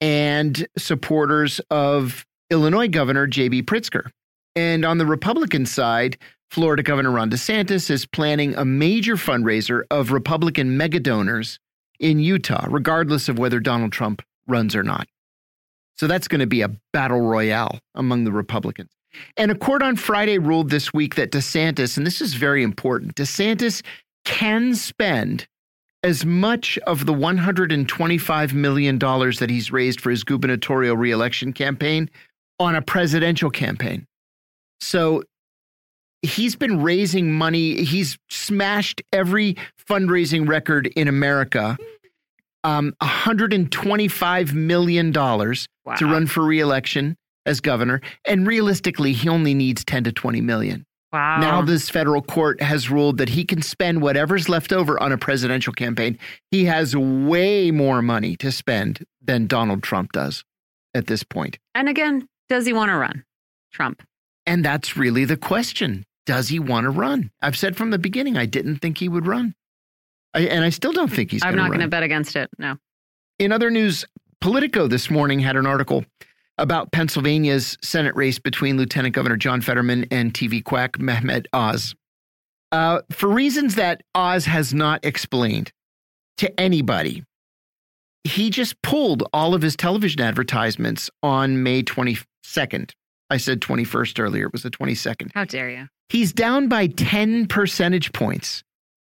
and 0.00 0.66
supporters 0.76 1.60
of 1.70 2.24
Illinois 2.50 2.88
Governor 2.88 3.26
J.B. 3.26 3.64
Pritzker. 3.64 4.10
And 4.54 4.84
on 4.84 4.98
the 4.98 5.06
Republican 5.06 5.66
side, 5.66 6.16
Florida 6.50 6.82
Governor 6.82 7.10
Ron 7.10 7.30
DeSantis 7.30 7.90
is 7.90 8.06
planning 8.06 8.54
a 8.54 8.64
major 8.64 9.16
fundraiser 9.16 9.82
of 9.90 10.12
Republican 10.12 10.76
mega 10.76 10.98
donors 10.98 11.58
in 12.00 12.20
Utah, 12.20 12.66
regardless 12.68 13.28
of 13.28 13.38
whether 13.38 13.60
Donald 13.60 13.92
Trump 13.92 14.22
runs 14.46 14.74
or 14.74 14.82
not. 14.82 15.08
So 15.96 16.06
that's 16.06 16.28
going 16.28 16.40
to 16.40 16.46
be 16.46 16.62
a 16.62 16.70
battle 16.92 17.20
royale 17.20 17.80
among 17.94 18.24
the 18.24 18.32
Republicans. 18.32 18.90
And 19.36 19.50
a 19.50 19.54
court 19.54 19.82
on 19.82 19.96
Friday 19.96 20.38
ruled 20.38 20.70
this 20.70 20.92
week 20.92 21.16
that 21.16 21.32
DeSantis, 21.32 21.96
and 21.96 22.06
this 22.06 22.20
is 22.20 22.34
very 22.34 22.62
important, 22.62 23.16
DeSantis 23.16 23.82
can 24.24 24.74
spend 24.74 25.48
as 26.02 26.24
much 26.24 26.78
of 26.86 27.06
the 27.06 27.12
$125 27.12 28.52
million 28.52 28.98
that 28.98 29.46
he's 29.48 29.72
raised 29.72 30.00
for 30.00 30.10
his 30.10 30.22
gubernatorial 30.22 30.96
reelection 30.96 31.52
campaign 31.52 32.08
on 32.60 32.76
a 32.76 32.82
presidential 32.82 33.50
campaign. 33.50 34.06
So 34.80 35.24
he's 36.22 36.56
been 36.56 36.82
raising 36.82 37.32
money. 37.32 37.84
He's 37.84 38.18
smashed 38.28 39.02
every 39.12 39.56
fundraising 39.88 40.48
record 40.48 40.86
in 40.88 41.08
America. 41.08 41.76
Um, 42.64 42.94
$125 43.02 44.52
million 44.52 45.12
wow. 45.12 45.54
to 45.96 46.06
run 46.06 46.26
for 46.26 46.42
reelection 46.42 47.16
as 47.46 47.60
governor. 47.60 48.00
And 48.24 48.46
realistically, 48.46 49.12
he 49.12 49.28
only 49.28 49.54
needs 49.54 49.84
10 49.84 50.04
to 50.04 50.12
20 50.12 50.40
million. 50.40 50.84
Wow. 51.12 51.38
Now, 51.40 51.62
this 51.62 51.88
federal 51.88 52.20
court 52.20 52.60
has 52.60 52.90
ruled 52.90 53.16
that 53.18 53.30
he 53.30 53.44
can 53.44 53.62
spend 53.62 54.02
whatever's 54.02 54.48
left 54.48 54.72
over 54.72 55.02
on 55.02 55.10
a 55.10 55.16
presidential 55.16 55.72
campaign. 55.72 56.18
He 56.50 56.66
has 56.66 56.94
way 56.94 57.70
more 57.70 58.02
money 58.02 58.36
to 58.36 58.52
spend 58.52 59.06
than 59.22 59.46
Donald 59.46 59.82
Trump 59.82 60.12
does 60.12 60.44
at 60.94 61.06
this 61.06 61.22
point. 61.22 61.58
And 61.74 61.88
again, 61.88 62.28
does 62.50 62.66
he 62.66 62.74
want 62.74 62.90
to 62.90 62.96
run? 62.96 63.24
Trump. 63.72 64.02
And 64.44 64.64
that's 64.64 64.96
really 64.96 65.24
the 65.24 65.36
question. 65.36 66.04
Does 66.28 66.48
he 66.48 66.58
want 66.58 66.84
to 66.84 66.90
run? 66.90 67.30
I've 67.40 67.56
said 67.56 67.74
from 67.74 67.88
the 67.88 67.98
beginning 67.98 68.36
I 68.36 68.44
didn't 68.44 68.80
think 68.80 68.98
he 68.98 69.08
would 69.08 69.26
run. 69.26 69.54
I, 70.34 70.40
and 70.40 70.62
I 70.62 70.68
still 70.68 70.92
don't 70.92 71.08
think 71.08 71.30
he's 71.30 71.42
I'm 71.42 71.56
not 71.56 71.68
going 71.68 71.80
to 71.80 71.88
bet 71.88 72.02
against 72.02 72.36
it. 72.36 72.50
No. 72.58 72.76
In 73.38 73.50
other 73.50 73.70
news, 73.70 74.04
Politico 74.42 74.88
this 74.88 75.08
morning 75.08 75.38
had 75.40 75.56
an 75.56 75.64
article 75.64 76.04
about 76.58 76.92
Pennsylvania's 76.92 77.78
Senate 77.82 78.14
race 78.14 78.38
between 78.38 78.76
Lieutenant 78.76 79.14
Governor 79.14 79.38
John 79.38 79.62
Fetterman 79.62 80.04
and 80.10 80.34
TV 80.34 80.62
quack 80.62 80.98
Mehmet 80.98 81.46
Oz. 81.54 81.94
Uh, 82.72 83.00
for 83.10 83.30
reasons 83.30 83.76
that 83.76 84.02
Oz 84.14 84.44
has 84.44 84.74
not 84.74 85.02
explained 85.06 85.72
to 86.36 86.60
anybody, 86.60 87.24
he 88.24 88.50
just 88.50 88.82
pulled 88.82 89.22
all 89.32 89.54
of 89.54 89.62
his 89.62 89.76
television 89.76 90.20
advertisements 90.20 91.08
on 91.22 91.62
May 91.62 91.82
22nd. 91.82 92.90
I 93.30 93.36
said 93.36 93.60
21st 93.60 94.20
earlier. 94.20 94.46
It 94.46 94.52
was 94.52 94.62
the 94.62 94.70
22nd. 94.70 95.30
How 95.34 95.44
dare 95.44 95.70
you? 95.70 95.88
He's 96.08 96.32
down 96.32 96.68
by 96.68 96.86
10 96.86 97.46
percentage 97.46 98.12
points 98.12 98.62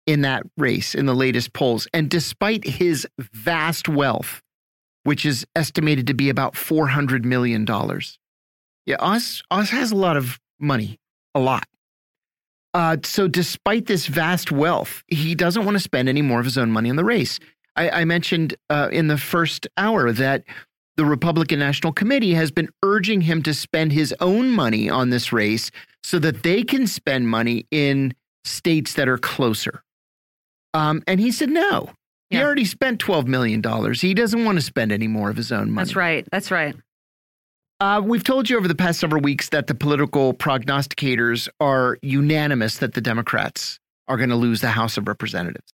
in 0.05 0.21
that 0.21 0.43
race 0.57 0.95
in 0.95 1.05
the 1.05 1.15
latest 1.15 1.53
polls. 1.53 1.87
And 1.93 2.09
despite 2.09 2.65
his 2.65 3.07
vast 3.19 3.87
wealth, 3.87 4.41
which 5.03 5.25
is 5.25 5.45
estimated 5.55 6.07
to 6.07 6.13
be 6.13 6.29
about 6.29 6.53
$400 6.53 7.23
million. 7.23 7.65
Yeah, 8.85 8.95
Oz, 8.99 9.41
Oz 9.51 9.69
has 9.69 9.91
a 9.91 9.95
lot 9.95 10.17
of 10.17 10.39
money, 10.59 10.99
a 11.33 11.39
lot. 11.39 11.65
Uh, 12.73 12.97
so, 13.03 13.27
despite 13.27 13.87
this 13.87 14.07
vast 14.07 14.51
wealth, 14.51 15.03
he 15.07 15.35
doesn't 15.35 15.65
want 15.65 15.75
to 15.75 15.79
spend 15.79 16.07
any 16.07 16.21
more 16.21 16.39
of 16.39 16.45
his 16.45 16.57
own 16.57 16.71
money 16.71 16.89
on 16.89 16.95
the 16.95 17.03
race. 17.03 17.37
I, 17.75 17.89
I 17.89 18.05
mentioned 18.05 18.55
uh, 18.69 18.89
in 18.91 19.07
the 19.07 19.17
first 19.17 19.67
hour 19.75 20.11
that 20.13 20.45
the 20.97 21.05
Republican 21.05 21.59
National 21.59 21.93
Committee 21.93 22.33
has 22.33 22.51
been 22.51 22.69
urging 22.83 23.21
him 23.21 23.41
to 23.43 23.53
spend 23.53 23.91
his 23.91 24.13
own 24.19 24.51
money 24.51 24.89
on 24.89 25.09
this 25.09 25.31
race 25.31 25.71
so 26.03 26.19
that 26.19 26.43
they 26.43 26.63
can 26.63 26.87
spend 26.87 27.29
money 27.29 27.65
in 27.71 28.13
states 28.43 28.93
that 28.95 29.07
are 29.07 29.17
closer. 29.17 29.83
Um, 30.73 31.03
and 31.07 31.19
he 31.19 31.31
said 31.31 31.49
no. 31.49 31.89
Yeah. 32.29 32.39
He 32.39 32.43
already 32.43 32.65
spent 32.65 33.01
$12 33.01 33.27
million. 33.27 33.61
He 33.93 34.13
doesn't 34.13 34.45
want 34.45 34.57
to 34.57 34.61
spend 34.61 34.91
any 34.91 35.07
more 35.07 35.29
of 35.29 35.37
his 35.37 35.51
own 35.51 35.71
money. 35.71 35.85
That's 35.85 35.95
right. 35.95 36.27
That's 36.31 36.51
right. 36.51 36.75
Uh, 37.79 38.01
we've 38.03 38.23
told 38.23 38.49
you 38.49 38.57
over 38.57 38.67
the 38.67 38.75
past 38.75 38.99
several 38.99 39.21
weeks 39.21 39.49
that 39.49 39.67
the 39.67 39.73
political 39.73 40.33
prognosticators 40.33 41.49
are 41.59 41.97
unanimous 42.01 42.77
that 42.77 42.93
the 42.93 43.01
Democrats 43.01 43.79
are 44.07 44.17
going 44.17 44.29
to 44.29 44.35
lose 44.35 44.61
the 44.61 44.69
House 44.69 44.97
of 44.97 45.07
Representatives 45.07 45.73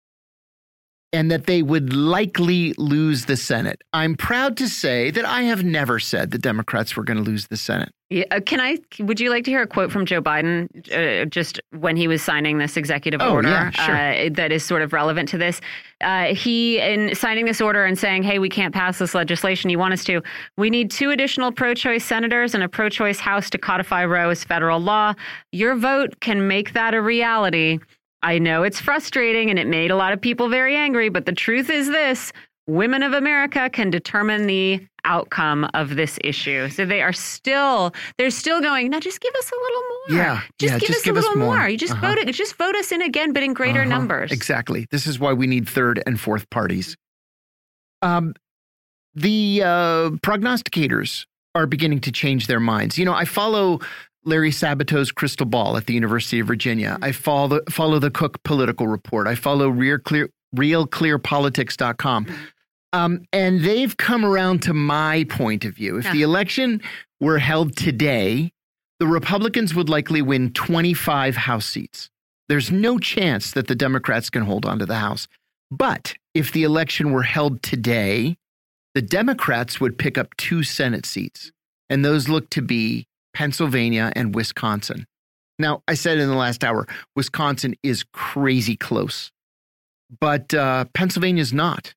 and 1.14 1.30
that 1.30 1.46
they 1.46 1.62
would 1.62 1.94
likely 1.94 2.74
lose 2.78 3.26
the 3.26 3.36
Senate. 3.36 3.82
I'm 3.92 4.16
proud 4.16 4.56
to 4.58 4.68
say 4.68 5.12
that 5.12 5.26
I 5.26 5.44
have 5.44 5.64
never 5.64 6.00
said 6.00 6.32
the 6.32 6.38
Democrats 6.38 6.96
were 6.96 7.04
going 7.04 7.18
to 7.18 7.24
lose 7.24 7.48
the 7.48 7.58
Senate. 7.58 7.94
Yeah, 8.10 8.26
uh, 8.32 8.42
can 8.46 8.60
I? 8.60 8.78
Would 9.00 9.22
you 9.22 9.30
like 9.30 9.46
to 9.46 9.52
hear 9.52 9.62
a 9.62 9.68
quote 9.68 9.90
from 9.90 10.06
Joe 10.06 10.22
Biden 10.22 10.68
uh, 10.92 11.26
just 11.26 11.62
when 11.72 11.96
he 11.96 12.10
was 12.10 12.22
signing 12.22 12.58
this 12.58 12.76
executive 12.76 13.22
oh, 13.22 13.32
order 13.32 13.48
yeah, 13.48 13.70
sure. 13.72 13.96
uh, 13.96 14.30
that 14.34 14.52
is 14.52 14.66
sort 14.66 14.82
of 14.82 14.92
relevant 14.92 15.30
to 15.30 15.38
this? 15.38 15.62
Uh, 16.02 16.34
he, 16.36 16.80
in 16.80 17.16
signing 17.16 17.46
this 17.46 17.62
order 17.62 17.86
and 17.86 17.98
saying, 17.98 18.24
"Hey, 18.24 18.38
we 18.38 18.50
can't 18.50 18.74
pass 18.74 19.00
this 19.00 19.16
legislation. 19.16 19.70
You 19.70 19.80
want 19.80 19.94
us 19.94 20.04
to? 20.06 20.22
We 20.58 20.70
need 20.70 20.92
two 20.92 21.12
additional 21.12 21.54
pro-choice 21.54 22.04
senators 22.04 22.54
and 22.54 22.64
a 22.64 22.68
pro-choice 22.68 23.20
House 23.20 23.50
to 23.52 23.58
codify 23.58 24.04
Roe 24.04 24.30
as 24.30 24.44
federal 24.44 24.82
law. 24.82 25.14
Your 25.54 25.76
vote 25.76 26.20
can 26.20 26.50
make 26.50 26.74
that 26.74 26.94
a 26.94 27.02
reality." 27.02 27.80
I 28.24 28.40
know 28.40 28.64
it's 28.64 28.80
frustrating 28.80 29.50
and 29.50 29.58
it 29.58 29.68
made 29.68 29.92
a 29.92 29.96
lot 29.96 30.14
of 30.14 30.22
people 30.22 30.50
very 30.50 30.76
angry, 30.76 31.10
but 31.10 31.26
the 31.26 31.32
truth 31.32 31.70
is 31.70 31.88
this 31.88 32.32
women 32.68 33.04
of 33.04 33.14
America 33.14 33.70
can 33.70 33.90
determine 33.90 34.48
the 34.48 34.86
outcome 35.04 35.68
of 35.74 35.96
this 35.96 36.20
issue. 36.24 36.70
So 36.70 36.86
they 36.86 37.02
are 37.02 37.14
still, 37.14 37.94
they're 38.18 38.30
still 38.30 38.62
going, 38.62 38.92
now 38.92 39.00
just 39.00 39.20
give 39.20 39.34
us 39.36 39.52
a 39.52 39.56
little 39.56 39.82
more. 39.82 40.24
Yeah. 40.24 40.42
Just 40.60 40.74
yeah, 40.74 40.80
give 40.80 40.88
just 40.88 41.00
us 41.00 41.06
give 41.06 41.16
a 41.18 41.20
little 41.20 41.36
more. 41.38 41.58
more. 41.58 41.70
You 41.70 41.78
just 41.78 41.94
uh 41.94 41.98
-huh. 41.98 42.16
vote 42.16 42.30
it, 42.30 42.36
just 42.36 42.58
vote 42.58 42.78
us 42.78 42.92
in 42.92 43.02
again, 43.02 43.34
but 43.34 43.44
in 43.44 43.54
greater 43.54 43.82
uh 43.82 43.86
-huh. 43.86 43.98
numbers. 43.98 44.32
Exactly. 44.32 44.86
This 44.90 45.08
is 45.08 45.18
why 45.18 45.34
we 45.34 45.48
need 45.48 45.68
third 45.70 46.02
and 46.06 46.20
fourth 46.20 46.46
parties. 46.50 46.96
Um, 48.02 48.34
the 49.16 49.62
uh, 49.64 50.18
prognosticators 50.22 51.26
are 51.54 51.68
beginning 51.68 52.02
to 52.02 52.12
change 52.12 52.46
their 52.46 52.60
minds. 52.60 52.98
You 52.98 53.06
know, 53.06 53.22
I 53.22 53.26
follow 53.26 53.80
Larry 54.24 54.52
Sabato's 54.52 55.12
Crystal 55.12 55.46
Ball 55.46 55.78
at 55.78 55.88
the 55.88 55.94
University 55.94 56.40
of 56.40 56.48
Virginia. 56.48 56.92
Mm-hmm. 56.96 57.04
I 57.04 57.12
follow 57.12 57.48
the, 57.48 57.72
follow 57.72 58.00
the 58.00 58.12
Cook 58.12 58.42
Political 58.44 58.88
Report. 58.88 59.28
I 59.28 59.36
follow 59.36 59.70
Real 59.70 59.98
Clear, 59.98 60.30
RealClearPolitics.com. 60.56 62.26
Mm-hmm. 62.26 62.44
Um, 62.94 63.24
and 63.32 63.62
they've 63.62 63.96
come 63.96 64.26
around 64.26 64.62
to 64.64 64.74
my 64.74 65.26
point 65.30 65.64
of 65.66 65.76
view. 65.76 65.98
If 65.98 66.06
yeah. 66.06 66.14
the 66.14 66.24
uh-huh. 66.24 66.32
election 66.32 66.82
were 67.20 67.40
held 67.40 67.76
today, 67.78 68.52
the 69.00 69.08
Republicans 69.08 69.74
would 69.74 69.90
likely 69.90 70.22
win 70.22 70.52
25 70.54 71.36
House 71.36 71.66
seats. 71.66 72.10
There's 72.50 72.70
no 72.70 73.00
chance 73.00 73.52
that 73.52 73.68
the 73.68 73.76
Democrats 73.76 74.30
can 74.30 74.44
hold 74.44 74.66
on 74.66 74.78
to 74.80 74.86
the 74.86 74.98
House. 74.98 75.28
But 75.72 76.16
if 76.34 76.52
the 76.52 76.64
election 76.64 77.12
were 77.12 77.24
held 77.24 77.64
today, 77.64 78.36
the 78.94 79.02
Democrats 79.02 79.80
would 79.80 79.98
pick 79.98 80.18
up 80.18 80.36
two 80.36 80.64
Senate 80.64 81.06
seats. 81.06 81.52
And 81.90 82.04
those 82.04 82.28
look 82.28 82.50
to 82.52 82.62
be 82.62 83.08
Pennsylvania, 83.34 84.12
and 84.16 84.36
Wisconsin. 84.36 85.06
Now, 85.60 85.84
I 85.88 85.94
said 85.94 86.18
in 86.18 86.28
the 86.28 86.36
last 86.36 86.64
hour, 86.64 86.88
Wisconsin 87.16 87.76
is 87.84 88.04
crazy 88.14 88.76
close, 88.76 89.32
but 90.20 90.54
uh, 90.54 90.86
Pennsylvania's 90.94 91.54
not. 91.54 91.94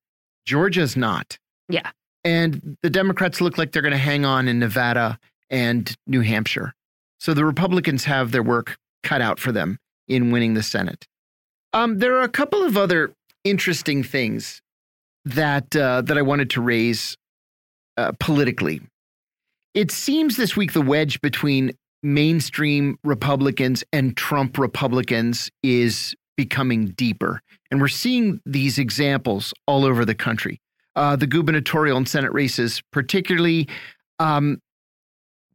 Georgia's 0.46 0.96
not. 0.96 1.38
Yeah. 1.68 1.90
And 2.24 2.76
the 2.82 2.90
Democrats 2.90 3.40
look 3.40 3.58
like 3.58 3.72
they're 3.72 3.82
going 3.82 3.92
to 3.92 3.98
hang 3.98 4.24
on 4.24 4.48
in 4.48 4.58
Nevada 4.58 5.18
and 5.50 5.94
New 6.06 6.20
Hampshire. 6.20 6.74
So 7.20 7.34
the 7.34 7.44
Republicans 7.44 8.04
have 8.04 8.32
their 8.32 8.42
work 8.42 8.76
cut 9.02 9.22
out 9.22 9.38
for 9.38 9.52
them 9.52 9.78
in 10.08 10.30
winning 10.30 10.54
the 10.54 10.62
Senate. 10.62 11.06
Um, 11.72 11.98
there 11.98 12.16
are 12.16 12.22
a 12.22 12.28
couple 12.28 12.62
of 12.62 12.76
other 12.76 13.12
interesting 13.44 14.02
things 14.02 14.62
that 15.24 15.74
uh, 15.74 16.02
that 16.02 16.18
I 16.18 16.22
wanted 16.22 16.50
to 16.50 16.60
raise 16.60 17.16
uh, 17.96 18.12
politically 18.20 18.82
it 19.74 19.90
seems 19.90 20.36
this 20.36 20.56
week 20.56 20.72
the 20.72 20.80
wedge 20.80 21.20
between 21.20 21.72
mainstream 22.02 22.96
Republicans 23.02 23.82
and 23.92 24.16
Trump 24.16 24.58
Republicans 24.58 25.50
is 25.62 26.14
becoming 26.36 26.86
deeper. 26.88 27.40
And 27.70 27.80
we're 27.80 27.88
seeing 27.88 28.40
these 28.44 28.78
examples 28.78 29.52
all 29.66 29.84
over 29.84 30.04
the 30.04 30.14
country. 30.14 30.60
Uh, 30.96 31.16
the 31.16 31.26
gubernatorial 31.26 31.96
and 31.96 32.08
Senate 32.08 32.32
races, 32.32 32.82
particularly, 32.92 33.68
um, 34.18 34.60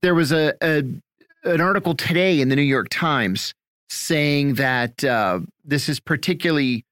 there 0.02 0.16
was 0.16 0.32
a, 0.32 0.54
a, 0.62 0.84
an 1.44 1.62
article 1.62 1.96
today 1.96 2.42
in 2.42 2.50
the 2.50 2.56
New 2.56 2.62
York 2.62 2.88
Times 2.90 3.54
saying 3.90 4.56
that 4.56 5.04
uh, 5.04 5.40
this 5.64 5.88
is 5.88 6.00
particularly 6.00 6.84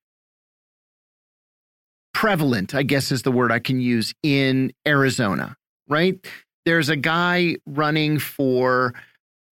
prevalent, 2.14 2.74
I 2.74 2.84
guess 2.84 3.12
is 3.12 3.24
the 3.24 3.32
word 3.32 3.52
I 3.52 3.60
can 3.60 3.80
use, 3.80 4.14
in 4.24 4.72
Arizona, 4.88 5.56
right? 5.88 6.26
There's 6.68 6.90
a 6.90 6.98
guy 6.98 7.56
running 7.66 8.20
for 8.20 8.94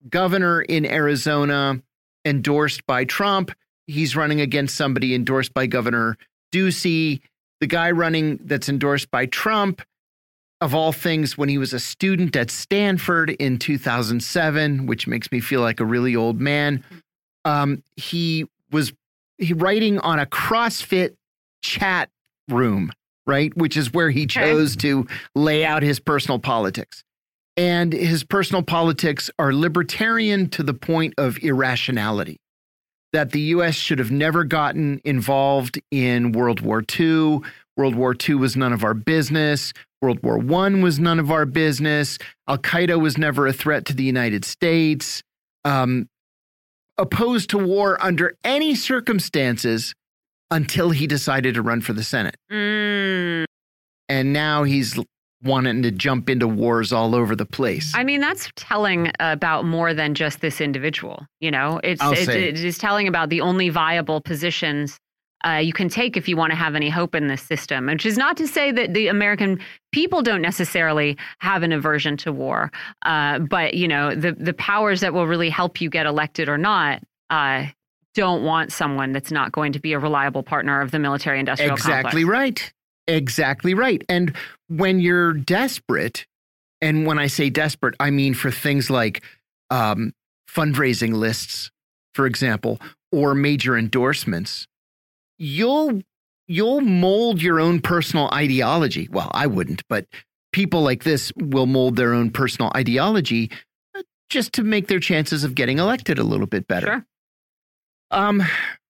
governor 0.06 0.60
in 0.60 0.84
Arizona 0.84 1.80
endorsed 2.26 2.86
by 2.86 3.06
Trump. 3.06 3.52
He's 3.86 4.14
running 4.14 4.42
against 4.42 4.76
somebody 4.76 5.14
endorsed 5.14 5.54
by 5.54 5.66
Governor 5.66 6.18
Ducey. 6.52 7.22
The 7.60 7.68
guy 7.68 7.90
running 7.92 8.38
that's 8.44 8.68
endorsed 8.68 9.10
by 9.10 9.24
Trump 9.24 9.80
of 10.60 10.74
all 10.74 10.92
things, 10.92 11.38
when 11.38 11.48
he 11.48 11.56
was 11.56 11.72
a 11.72 11.80
student 11.80 12.36
at 12.36 12.50
Stanford 12.50 13.30
in 13.30 13.58
2007, 13.58 14.84
which 14.84 15.06
makes 15.06 15.32
me 15.32 15.40
feel 15.40 15.62
like 15.62 15.80
a 15.80 15.84
really 15.86 16.14
old 16.14 16.38
man, 16.38 16.84
um, 17.46 17.82
he 17.96 18.44
was 18.70 18.92
he 19.38 19.54
writing 19.54 19.98
on 20.00 20.18
a 20.18 20.26
CrossFit 20.26 21.16
chat 21.62 22.10
room, 22.50 22.92
right? 23.26 23.56
Which 23.56 23.78
is 23.78 23.90
where 23.90 24.10
he 24.10 24.26
chose 24.26 24.76
to 24.76 25.06
lay 25.34 25.64
out 25.64 25.82
his 25.82 25.98
personal 25.98 26.38
politics. 26.38 27.04
And 27.56 27.92
his 27.92 28.22
personal 28.22 28.62
politics 28.62 29.30
are 29.38 29.52
libertarian 29.52 30.50
to 30.50 30.62
the 30.62 30.74
point 30.74 31.14
of 31.16 31.38
irrationality. 31.42 32.38
That 33.12 33.32
the 33.32 33.40
US 33.40 33.74
should 33.74 33.98
have 33.98 34.10
never 34.10 34.44
gotten 34.44 35.00
involved 35.04 35.80
in 35.90 36.32
World 36.32 36.60
War 36.60 36.84
II. 36.98 37.40
World 37.76 37.94
War 37.94 38.14
II 38.28 38.36
was 38.36 38.56
none 38.56 38.72
of 38.72 38.84
our 38.84 38.94
business. 38.94 39.72
World 40.02 40.22
War 40.22 40.38
I 40.38 40.68
was 40.80 40.98
none 40.98 41.18
of 41.18 41.30
our 41.30 41.46
business. 41.46 42.18
Al 42.46 42.58
Qaeda 42.58 43.00
was 43.00 43.16
never 43.16 43.46
a 43.46 43.52
threat 43.52 43.86
to 43.86 43.94
the 43.94 44.04
United 44.04 44.44
States. 44.44 45.22
Um, 45.64 46.08
opposed 46.98 47.50
to 47.50 47.58
war 47.58 48.02
under 48.02 48.36
any 48.44 48.74
circumstances 48.74 49.94
until 50.50 50.90
he 50.90 51.06
decided 51.06 51.54
to 51.54 51.62
run 51.62 51.80
for 51.80 51.92
the 51.92 52.04
Senate. 52.04 52.36
Mm. 52.50 53.44
And 54.08 54.32
now 54.32 54.62
he's 54.64 54.98
wanting 55.42 55.82
to 55.82 55.90
jump 55.90 56.28
into 56.28 56.48
wars 56.48 56.92
all 56.92 57.14
over 57.14 57.36
the 57.36 57.46
place. 57.46 57.92
I 57.94 58.04
mean, 58.04 58.20
that's 58.20 58.50
telling 58.56 59.10
about 59.20 59.64
more 59.64 59.94
than 59.94 60.14
just 60.14 60.40
this 60.40 60.60
individual. 60.60 61.26
You 61.40 61.50
know, 61.50 61.80
it's, 61.84 62.02
it's 62.02 62.28
it 62.28 62.64
is 62.64 62.78
telling 62.78 63.08
about 63.08 63.28
the 63.30 63.40
only 63.40 63.68
viable 63.68 64.20
positions 64.20 64.98
uh, 65.46 65.58
you 65.58 65.72
can 65.72 65.88
take 65.88 66.16
if 66.16 66.28
you 66.28 66.36
want 66.36 66.50
to 66.50 66.56
have 66.56 66.74
any 66.74 66.88
hope 66.88 67.14
in 67.14 67.26
this 67.28 67.42
system. 67.42 67.86
Which 67.86 68.06
is 68.06 68.16
not 68.16 68.36
to 68.38 68.48
say 68.48 68.72
that 68.72 68.94
the 68.94 69.08
American 69.08 69.60
people 69.92 70.22
don't 70.22 70.42
necessarily 70.42 71.16
have 71.38 71.62
an 71.62 71.72
aversion 71.72 72.16
to 72.18 72.32
war, 72.32 72.72
uh, 73.04 73.38
but 73.40 73.74
you 73.74 73.86
know 73.86 74.14
the 74.14 74.32
the 74.32 74.54
powers 74.54 75.00
that 75.00 75.12
will 75.12 75.26
really 75.26 75.50
help 75.50 75.80
you 75.80 75.90
get 75.90 76.06
elected 76.06 76.48
or 76.48 76.58
not. 76.58 77.02
Uh, 77.30 77.66
don't 78.14 78.44
want 78.44 78.72
someone 78.72 79.12
that's 79.12 79.30
not 79.30 79.52
going 79.52 79.72
to 79.72 79.78
be 79.78 79.92
a 79.92 79.98
reliable 79.98 80.42
partner 80.42 80.80
of 80.80 80.90
the 80.90 80.98
military 80.98 81.38
industrial 81.38 81.76
complex. 81.76 81.86
exactly 81.86 82.22
complex. 82.22 82.40
right 82.40 82.72
exactly 83.08 83.74
right 83.74 84.02
and 84.08 84.34
when 84.68 85.00
you're 85.00 85.32
desperate 85.32 86.26
and 86.80 87.06
when 87.06 87.18
i 87.18 87.26
say 87.26 87.50
desperate 87.50 87.94
i 88.00 88.10
mean 88.10 88.34
for 88.34 88.50
things 88.50 88.90
like 88.90 89.22
um, 89.70 90.12
fundraising 90.48 91.14
lists 91.14 91.70
for 92.14 92.26
example 92.26 92.80
or 93.12 93.34
major 93.34 93.76
endorsements 93.76 94.66
you'll 95.38 96.00
you'll 96.46 96.80
mold 96.80 97.42
your 97.42 97.60
own 97.60 97.80
personal 97.80 98.30
ideology. 98.32 99.08
Well, 99.10 99.30
I 99.32 99.46
wouldn't, 99.46 99.82
but 99.88 100.06
people 100.52 100.82
like 100.82 101.04
this 101.04 101.32
will 101.36 101.66
mold 101.66 101.96
their 101.96 102.14
own 102.14 102.30
personal 102.30 102.70
ideology 102.76 103.50
uh, 103.96 104.02
just 104.30 104.52
to 104.54 104.64
make 104.64 104.88
their 104.88 105.00
chances 105.00 105.44
of 105.44 105.54
getting 105.54 105.78
elected 105.78 106.18
a 106.18 106.24
little 106.24 106.46
bit 106.46 106.66
better. 106.66 106.86
Sure. 106.86 107.06
Um, 108.10 108.42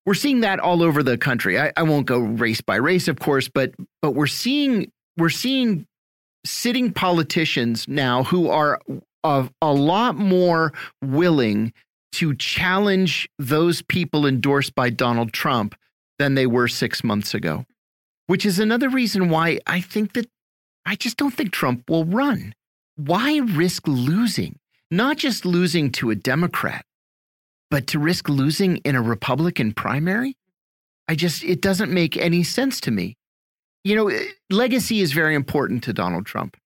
we're 0.06 0.14
seeing 0.14 0.40
that 0.40 0.60
all 0.60 0.82
over 0.82 1.02
the 1.02 1.18
country. 1.18 1.60
I, 1.60 1.72
I 1.76 1.82
won't 1.82 2.06
go 2.06 2.18
race 2.20 2.60
by 2.60 2.76
race, 2.76 3.08
of 3.08 3.18
course, 3.18 3.48
but 3.48 3.74
but 4.00 4.12
we're 4.12 4.28
seeing 4.28 4.90
we're 5.18 5.28
seeing 5.28 5.86
sitting 6.44 6.92
politicians 6.92 7.88
now 7.88 8.22
who 8.22 8.48
are 8.48 8.80
a, 9.24 9.50
a 9.60 9.72
lot 9.72 10.14
more 10.14 10.72
willing 11.02 11.72
to 12.12 12.34
challenge 12.36 13.28
those 13.38 13.82
people 13.82 14.26
endorsed 14.26 14.74
by 14.74 14.88
Donald 14.88 15.32
Trump 15.32 15.74
than 16.18 16.34
they 16.34 16.46
were 16.46 16.68
six 16.68 17.02
months 17.04 17.34
ago, 17.34 17.66
which 18.28 18.46
is 18.46 18.58
another 18.58 18.88
reason 18.88 19.28
why 19.28 19.58
I 19.66 19.80
think 19.80 20.14
that 20.14 20.26
I 20.86 20.94
just 20.94 21.16
don't 21.16 21.34
think 21.34 21.50
Trump 21.50 21.90
will 21.90 22.04
run. 22.04 22.54
Why 22.94 23.38
risk 23.38 23.88
losing? 23.88 24.58
Not 24.90 25.16
just 25.16 25.44
losing 25.44 25.90
to 25.92 26.10
a 26.10 26.14
Democrat, 26.14 26.85
but 27.70 27.86
to 27.88 27.98
risk 27.98 28.28
losing 28.28 28.78
in 28.78 28.94
a 28.94 29.02
Republican 29.02 29.72
primary? 29.72 30.36
I 31.08 31.14
just, 31.14 31.44
it 31.44 31.60
doesn't 31.60 31.92
make 31.92 32.16
any 32.16 32.42
sense 32.42 32.80
to 32.82 32.90
me. 32.90 33.16
You 33.84 33.94
know, 33.94 34.08
eh, 34.08 34.24
legacy 34.50 35.00
is 35.00 35.12
very 35.12 35.34
important 35.34 35.84
to 35.84 35.92
Donald 35.92 36.26
Trump. 36.26 36.56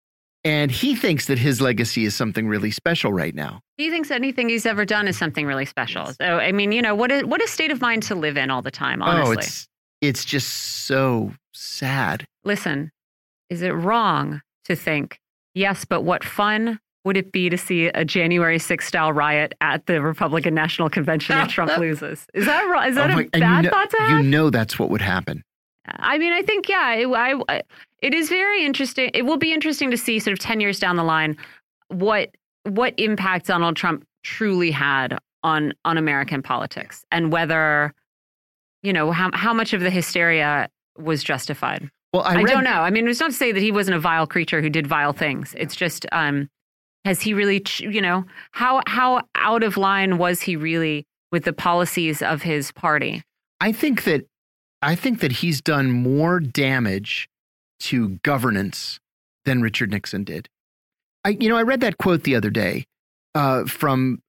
And 0.43 0.71
he 0.71 0.95
thinks 0.95 1.27
that 1.27 1.39
his 1.39 1.61
legacy 1.61 2.07
is 2.07 2.15
something 2.15 2.49
really 2.49 2.71
special 2.71 3.13
right 3.13 3.35
now. 3.35 3.61
He 3.77 3.91
thinks 3.91 4.11
anything 4.11 4.49
he's 4.49 4.65
ever 4.65 4.87
done 4.87 5.07
is 5.07 5.19
something 5.19 5.47
really 5.47 5.67
special. 5.67 6.07
Yes. 6.07 6.17
So, 6.19 6.39
I 6.39 6.53
mean, 6.53 6.73
you 6.73 6.81
know, 6.81 6.95
what 6.95 7.13
a, 7.13 7.25
what 7.25 7.43
a 7.43 7.49
state 7.49 7.71
of 7.71 7.83
mind 7.83 8.05
to 8.05 8.15
live 8.15 8.39
in 8.39 8.51
all 8.51 8.63
the 8.63 8.71
time, 8.71 9.03
honestly. 9.03 9.37
Oh, 9.37 9.39
it's, 9.39 9.69
it's 10.01 10.25
just 10.25 10.49
so 10.87 11.35
sad. 11.53 12.25
Listen, 12.43 12.91
is 13.51 13.61
it 13.61 13.73
wrong 13.73 14.41
to 14.65 14.75
think, 14.75 15.19
yes, 15.55 15.85
but 15.85 16.03
what 16.03 16.25
fun 16.25 16.81
would 17.05 17.17
it 17.17 17.33
be 17.33 17.49
to 17.49 17.57
see 17.57 17.87
a 17.87 18.05
January 18.05 18.59
6th 18.59 18.83
style 18.83 19.13
riot 19.13 19.55
at 19.61 19.87
the 19.87 20.03
Republican 20.03 20.55
National 20.55 20.91
Convention 20.91 21.39
if 21.39 21.49
Trump 21.49 21.77
loses? 21.79 22.27
Is 22.35 22.47
that 22.47 22.63
wrong? 22.65 22.89
Is 22.89 22.95
that 22.97 23.11
oh 23.11 23.15
my, 23.15 23.23
a 23.23 23.39
bad 23.39 23.65
you 23.65 23.71
know, 23.71 23.71
thought 23.71 23.91
to 23.91 23.97
have? 23.99 24.25
You 24.25 24.31
know 24.31 24.51
that's 24.51 24.79
what 24.79 24.91
would 24.91 25.01
happen. 25.01 25.43
I 25.87 26.19
mean, 26.19 26.33
I 26.33 26.43
think, 26.43 26.69
yeah, 26.69 26.95
it, 26.95 27.09
I, 27.09 27.63
it 28.03 28.15
is 28.15 28.29
very 28.29 28.65
interesting. 28.65 29.11
It 29.15 29.23
will 29.23 29.39
be 29.39 29.53
interesting 29.53 29.91
to 29.91 29.97
see 29.97 30.19
sort 30.19 30.33
of 30.33 30.39
10 30.39 30.61
years 30.61 30.79
down 30.79 30.97
the 30.97 31.05
line 31.05 31.37
what 31.89 32.31
what 32.65 32.95
impact 32.99 33.47
Donald 33.47 33.77
Trump 33.77 34.05
truly 34.23 34.71
had 34.71 35.19
on 35.43 35.73
on 35.85 35.97
American 35.97 36.43
politics 36.43 37.05
and 37.11 37.33
whether 37.33 37.95
you 38.83 38.93
know 38.93 39.11
how 39.13 39.31
how 39.33 39.53
much 39.53 39.73
of 39.73 39.81
the 39.81 39.91
hysteria 39.91 40.69
was 40.99 41.25
justified. 41.25 41.91
Well, 42.13 42.23
I, 42.23 42.37
I 42.37 42.43
don't 42.43 42.65
know. 42.65 42.71
I 42.71 42.91
mean, 42.91 43.09
it's 43.09 43.21
not 43.21 43.31
to 43.31 43.37
say 43.37 43.53
that 43.53 43.61
he 43.63 43.73
wasn't 43.73 43.97
a 43.97 44.01
vile 44.01 44.27
creature 44.27 44.61
who 44.61 44.69
did 44.69 44.87
vile 44.87 45.13
things. 45.13 45.55
It's 45.59 45.75
just 45.75 46.07
um 46.13 46.49
has 47.05 47.21
he 47.23 47.35
really 47.35 47.65
you 47.79 48.01
know 48.01 48.25
how 48.53 48.83
how 48.87 49.23
out 49.35 49.63
of 49.63 49.77
line 49.77 50.19
was 50.19 50.43
he 50.43 50.57
really 50.57 51.05
with 51.33 51.45
the 51.45 51.53
policies 51.53 52.23
of 52.23 52.43
his 52.43 52.73
party? 52.73 53.23
I 53.61 53.73
think 53.73 54.05
that 54.05 54.27
I 54.83 54.95
think 54.95 55.21
that 55.21 55.33
he's 55.33 55.61
done 55.61 55.91
more 55.91 56.41
damage 56.41 57.29
to 57.81 58.21
governance 58.23 58.99
than 59.45 59.63
Richard 59.63 59.91
Nixon 59.91 60.25
did. 60.25 60.49
I, 61.25 61.31
you 61.31 61.49
know, 61.49 61.57
I 61.57 61.63
read 61.63 61.81
that 61.81 61.99
quote 61.99 62.23
the 62.23 62.35
other 62.35 62.51
day 62.51 62.85
uh, 63.35 63.65
from 63.65 64.23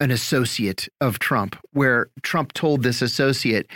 an 0.00 0.10
associate 0.10 0.88
of 1.00 1.18
Trump, 1.18 1.56
where 1.72 2.08
Trump 2.22 2.52
told 2.52 2.82
this 2.82 3.02
associate, 3.02 3.66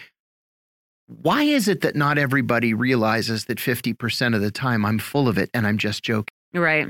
"Why 1.07 1.43
is 1.43 1.69
it 1.69 1.83
that 1.83 1.97
not 1.97 2.17
everybody 2.17 2.73
realizes 2.73 3.47
that 3.47 3.61
fifty 3.61 3.93
percent 3.93 4.35
of 4.35 4.41
the 4.41 4.51
time 4.51 4.87
I'm 4.87 4.99
full 4.99 5.29
of 5.29 5.37
it 5.37 5.51
and 5.53 5.67
I'm 5.67 5.79
just 5.79 6.03
joking?" 6.03 6.33
Right. 6.55 6.89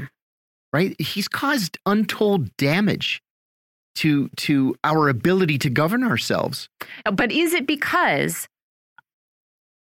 Right. 0.72 0.98
He's 1.00 1.28
caused 1.28 1.78
untold 1.84 2.56
damage 2.56 3.22
to 3.96 4.28
to 4.38 4.74
our 4.84 5.08
ability 5.08 5.58
to 5.58 5.70
govern 5.70 6.02
ourselves. 6.02 6.68
But 7.12 7.30
is 7.30 7.52
it 7.52 7.66
because 7.66 8.48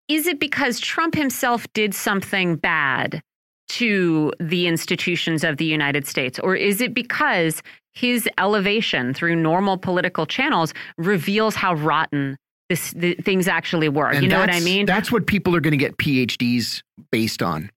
is 0.07 0.27
it 0.27 0.39
because 0.39 0.79
Trump 0.79 1.15
himself 1.15 1.65
did 1.73 1.93
something 1.93 2.55
bad 2.55 3.21
to 3.69 4.33
the 4.39 4.67
institutions 4.67 5.43
of 5.43 5.57
the 5.57 5.65
United 5.65 6.05
States? 6.05 6.39
Or 6.39 6.55
is 6.55 6.81
it 6.81 6.93
because 6.93 7.61
his 7.93 8.27
elevation 8.37 9.13
through 9.13 9.35
normal 9.35 9.77
political 9.77 10.25
channels 10.25 10.73
reveals 10.97 11.55
how 11.55 11.75
rotten 11.75 12.37
this, 12.69 12.91
the, 12.91 13.15
things 13.15 13.49
actually 13.49 13.89
were. 13.89 14.07
And 14.07 14.23
you 14.23 14.29
know 14.29 14.39
what 14.39 14.49
I 14.49 14.61
mean? 14.61 14.85
That's 14.85 15.11
what 15.11 15.27
people 15.27 15.53
are 15.57 15.59
going 15.59 15.71
to 15.71 15.77
get 15.77 15.97
PhDs 15.97 16.81
based 17.11 17.43
on. 17.43 17.69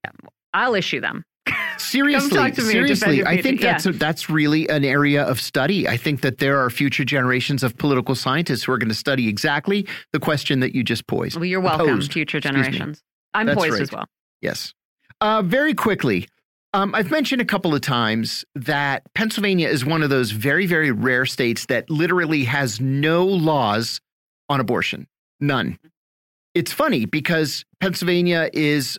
I'll 0.53 0.73
issue 0.73 1.01
them. 1.01 1.25
Seriously, 1.77 2.53
seriously, 2.53 3.23
I 3.23 3.41
think 3.41 3.61
that's 3.61 3.85
yeah. 3.85 3.91
a, 3.91 3.93
that's 3.93 4.29
really 4.29 4.67
an 4.69 4.83
area 4.83 5.23
of 5.23 5.39
study. 5.39 5.87
I 5.87 5.97
think 5.97 6.21
that 6.21 6.39
there 6.39 6.59
are 6.59 6.69
future 6.69 7.05
generations 7.05 7.63
of 7.63 7.77
political 7.77 8.15
scientists 8.15 8.63
who 8.63 8.71
are 8.71 8.77
going 8.77 8.89
to 8.89 8.95
study 8.95 9.27
exactly 9.27 9.87
the 10.11 10.19
question 10.19 10.59
that 10.61 10.73
you 10.73 10.83
just 10.83 11.05
posed. 11.07 11.35
Well, 11.35 11.45
you're 11.45 11.61
welcome, 11.61 11.87
posed. 11.87 12.13
future 12.13 12.39
generations. 12.39 13.03
I'm 13.33 13.45
that's 13.45 13.57
poised 13.57 13.73
right. 13.73 13.81
as 13.81 13.91
well. 13.91 14.05
Yes. 14.41 14.73
Uh, 15.21 15.41
very 15.43 15.73
quickly, 15.73 16.27
um, 16.73 16.93
I've 16.93 17.11
mentioned 17.11 17.41
a 17.41 17.45
couple 17.45 17.73
of 17.73 17.81
times 17.81 18.43
that 18.55 19.03
Pennsylvania 19.13 19.69
is 19.69 19.85
one 19.85 20.03
of 20.03 20.09
those 20.09 20.31
very, 20.31 20.65
very 20.65 20.91
rare 20.91 21.25
states 21.25 21.67
that 21.67 21.89
literally 21.89 22.43
has 22.45 22.81
no 22.81 23.25
laws 23.25 24.01
on 24.49 24.59
abortion. 24.59 25.07
None. 25.39 25.79
It's 26.53 26.71
funny 26.71 27.05
because 27.05 27.65
Pennsylvania 27.79 28.49
is 28.51 28.97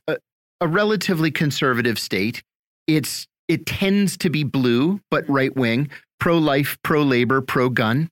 a 0.60 0.68
relatively 0.68 1.30
conservative 1.30 1.98
state. 1.98 2.42
It's 2.86 3.26
it 3.48 3.66
tends 3.66 4.16
to 4.18 4.30
be 4.30 4.42
blue, 4.42 5.00
but 5.10 5.28
right 5.28 5.54
wing, 5.54 5.88
pro 6.18 6.38
life, 6.38 6.78
pro 6.82 7.02
labor, 7.02 7.40
pro 7.40 7.68
gun. 7.68 8.10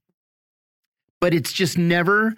But 1.21 1.35
it's 1.35 1.53
just 1.53 1.77
never, 1.77 2.35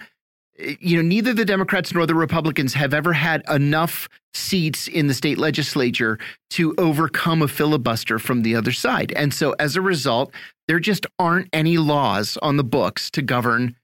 you 0.59 0.97
know, 0.97 1.03
neither 1.03 1.35
the 1.35 1.45
Democrats 1.45 1.93
nor 1.93 2.07
the 2.07 2.15
Republicans 2.15 2.75
have 2.75 2.95
ever 2.95 3.13
had 3.13 3.43
enough 3.51 4.09
seats 4.33 4.87
in 4.87 5.09
the 5.09 5.15
state 5.15 5.39
legislature 5.39 6.19
to 6.51 6.75
overcome 6.79 7.43
a 7.43 7.49
filibuster 7.49 8.19
from 8.19 8.43
the 8.43 8.55
other 8.55 8.73
side. 8.73 9.13
And 9.17 9.35
so 9.35 9.55
as 9.59 9.77
a 9.77 9.81
result, 9.81 10.33
there 10.69 10.81
just 10.81 11.07
aren't 11.19 11.49
any 11.53 11.79
laws 11.79 12.39
on 12.43 12.57
the 12.57 12.65
books 12.65 13.11
to 13.13 13.23
govern 13.23 13.77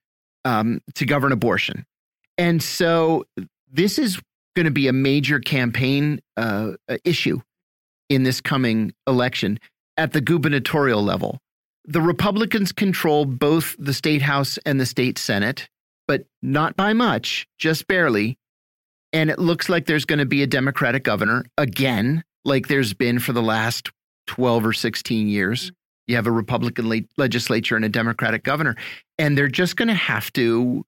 um, 0.44 0.80
to 0.94 1.06
govern 1.06 1.32
abortion. 1.32 1.86
And 2.36 2.62
so 2.62 3.24
this 3.70 3.98
is 3.98 4.20
going 4.54 4.64
to 4.64 4.72
be 4.72 4.88
a 4.88 4.92
major 4.92 5.40
campaign 5.40 6.20
uh, 6.36 6.72
issue 7.04 7.40
in 8.08 8.22
this 8.22 8.40
coming 8.40 8.92
election 9.06 9.58
at 9.96 10.12
the 10.12 10.20
gubernatorial 10.20 11.02
level. 11.02 11.38
The 11.84 12.00
Republicans 12.00 12.72
control 12.72 13.24
both 13.24 13.74
the 13.78 13.94
state 13.94 14.22
house 14.22 14.58
and 14.64 14.80
the 14.80 14.86
state 14.86 15.18
senate, 15.18 15.68
but 16.06 16.26
not 16.42 16.76
by 16.76 16.92
much, 16.92 17.46
just 17.58 17.86
barely. 17.86 18.38
And 19.12 19.30
it 19.30 19.38
looks 19.38 19.68
like 19.68 19.86
there's 19.86 20.04
going 20.04 20.20
to 20.20 20.26
be 20.26 20.42
a 20.42 20.46
Democratic 20.46 21.04
governor 21.04 21.44
again, 21.58 22.22
like 22.44 22.68
there's 22.68 22.94
been 22.94 23.18
for 23.18 23.32
the 23.32 23.42
last 23.42 23.90
12 24.28 24.66
or 24.66 24.72
16 24.72 25.28
years. 25.28 25.72
You 26.06 26.16
have 26.16 26.26
a 26.26 26.32
Republican 26.32 26.88
le 26.88 27.00
legislature 27.16 27.76
and 27.76 27.84
a 27.84 27.88
Democratic 27.88 28.42
governor, 28.42 28.76
and 29.18 29.36
they're 29.36 29.48
just 29.48 29.76
going 29.76 29.88
to 29.88 29.94
have 29.94 30.32
to 30.34 30.84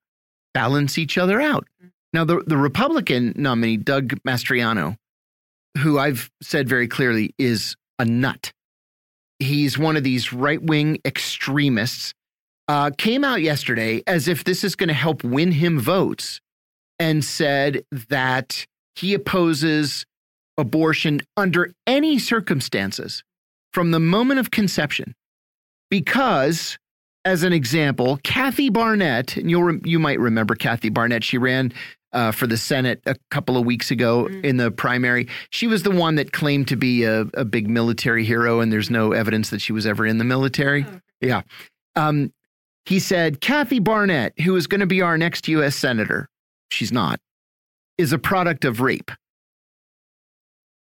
balance 0.53 0.99
each 0.99 1.19
other 1.19 1.41
out. 1.41 1.67
Now, 2.15 2.25
the, 2.25 2.45
the 2.47 2.57
Republican 2.57 3.33
nominee, 3.37 3.77
Doug 3.77 4.15
Mastriano, 4.27 4.97
who 5.79 5.99
I've 5.99 6.31
said 6.41 6.69
very 6.69 6.87
clearly 6.87 7.35
is 7.39 7.75
a 7.99 8.05
nut. 8.05 8.53
He's 9.41 9.77
one 9.77 9.97
of 9.97 10.05
these 10.05 10.33
right 10.33 10.63
wing 10.63 11.01
extremists. 11.05 12.15
Uh, 12.69 12.91
came 12.97 13.25
out 13.25 13.43
yesterday 13.43 14.03
as 14.07 14.29
if 14.29 14.45
this 14.45 14.63
is 14.65 14.77
going 14.77 14.89
to 14.89 14.95
help 14.95 15.23
win 15.25 15.53
him 15.53 15.79
votes 15.79 16.41
and 16.99 17.25
said 17.25 17.85
that 17.91 18.65
he 18.95 19.13
opposes 19.13 20.07
abortion 20.57 21.21
under 21.37 21.75
any 21.87 22.19
circumstances 22.19 23.25
from 23.73 23.91
the 23.91 24.01
moment 24.01 24.41
of 24.41 24.51
conception 24.53 25.15
because 25.91 26.79
as 27.25 27.43
an 27.43 27.53
example 27.53 28.19
Kathy 28.23 28.71
Barnette 28.71 29.37
and 29.37 29.51
you'll 29.51 29.77
you 29.85 29.99
might 29.99 30.21
remember 30.21 30.55
Kathy 30.55 30.91
Barnette 30.91 31.25
she 31.25 31.39
ran 31.39 31.73
uh, 32.15 32.31
for 32.31 32.47
the 32.47 32.57
Senate 32.57 33.03
a 33.05 33.17
couple 33.31 33.57
of 33.57 33.67
weeks 33.67 33.91
ago 33.91 34.25
mm. 34.25 34.45
in 34.45 34.57
the 34.57 34.71
primary. 34.71 35.29
She 35.51 35.67
was 35.67 35.83
the 35.83 35.91
one 35.91 36.15
that 36.15 36.33
claimed 36.33 36.69
to 36.69 36.77
be 36.77 37.03
a, 37.03 37.23
a, 37.35 37.45
big 37.45 37.69
military 37.69 38.25
hero, 38.25 38.61
and 38.61 38.73
there's 38.73 38.89
no 38.89 39.13
evidence 39.13 39.51
that 39.51 39.61
she 39.61 39.73
was 39.73 39.87
ever 39.87 40.07
in 40.07 40.19
the 40.19 40.25
military. 40.25 40.87
Oh. 40.89 41.01
Yeah. 41.21 41.43
Um, 41.97 42.33
he 42.87 43.01
said, 43.01 43.41
Kathy 43.41 43.81
Barnette, 43.81 44.39
who 44.41 44.55
is 44.57 44.67
going 44.67 44.81
to 44.81 44.87
be 44.87 45.03
our 45.03 45.19
next 45.19 45.49
U.S. 45.49 45.75
Senator, 45.75 46.29
she's 46.71 46.93
not, 46.93 47.21
is 47.99 48.13
a 48.13 48.19
product 48.19 48.65
of 48.65 48.81
rape. 48.81 49.11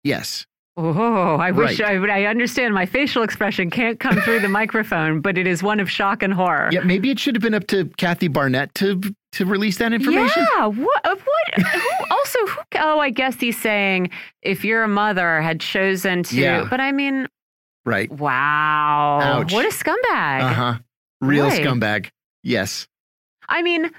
Yes. 0.04 0.46
Oh, 0.76 1.36
I 1.36 1.52
wish 1.52 1.80
I, 1.80 1.94
I 1.96 2.24
understand. 2.26 2.74
My 2.74 2.88
facial 2.88 3.22
expression 3.22 3.70
can't 3.70 4.00
come 4.00 4.20
through 4.22 4.40
the 4.40 4.48
microphone, 4.50 5.22
but 5.22 5.38
it 5.38 5.46
is 5.46 5.62
one 5.62 5.80
of 5.80 5.90
shock 5.90 6.24
and 6.24 6.34
horror. 6.34 6.70
Yeah, 6.72 6.82
maybe 6.82 7.12
it 7.12 7.20
should 7.20 7.36
have 7.36 7.44
been 7.44 7.54
up 7.54 7.68
to 7.68 7.86
Kathy 7.98 8.28
Barnette 8.28 8.74
to 8.76 9.00
to 9.34 9.46
release 9.46 9.78
that 9.78 9.94
information. 9.94 10.46
Yeah. 10.56 10.66
What? 10.68 11.04
What? 11.04 11.64
who, 11.64 12.06
also, 12.12 12.40
who? 12.48 12.62
Oh, 12.78 13.00
I 13.00 13.12
guess 13.12 13.40
he's 13.40 13.60
saying 13.60 14.10
if 14.42 14.66
your 14.66 14.88
mother 14.88 15.42
had 15.42 15.60
chosen 15.60 16.24
to. 16.24 16.36
Yeah. 16.36 16.68
But 16.68 16.80
I 16.80 16.92
mean, 16.92 17.28
right. 17.86 18.12
Wow. 18.12 19.20
Ouch. 19.22 19.54
What 19.54 19.66
a 19.66 19.70
scumbag. 19.70 20.42
Uh 20.42 20.54
huh. 20.54 20.80
Real 21.22 21.50
Boy. 21.50 21.60
scumbag. 21.60 22.10
Yes. 22.42 22.88
I 23.48 23.62
mean, 23.62 23.92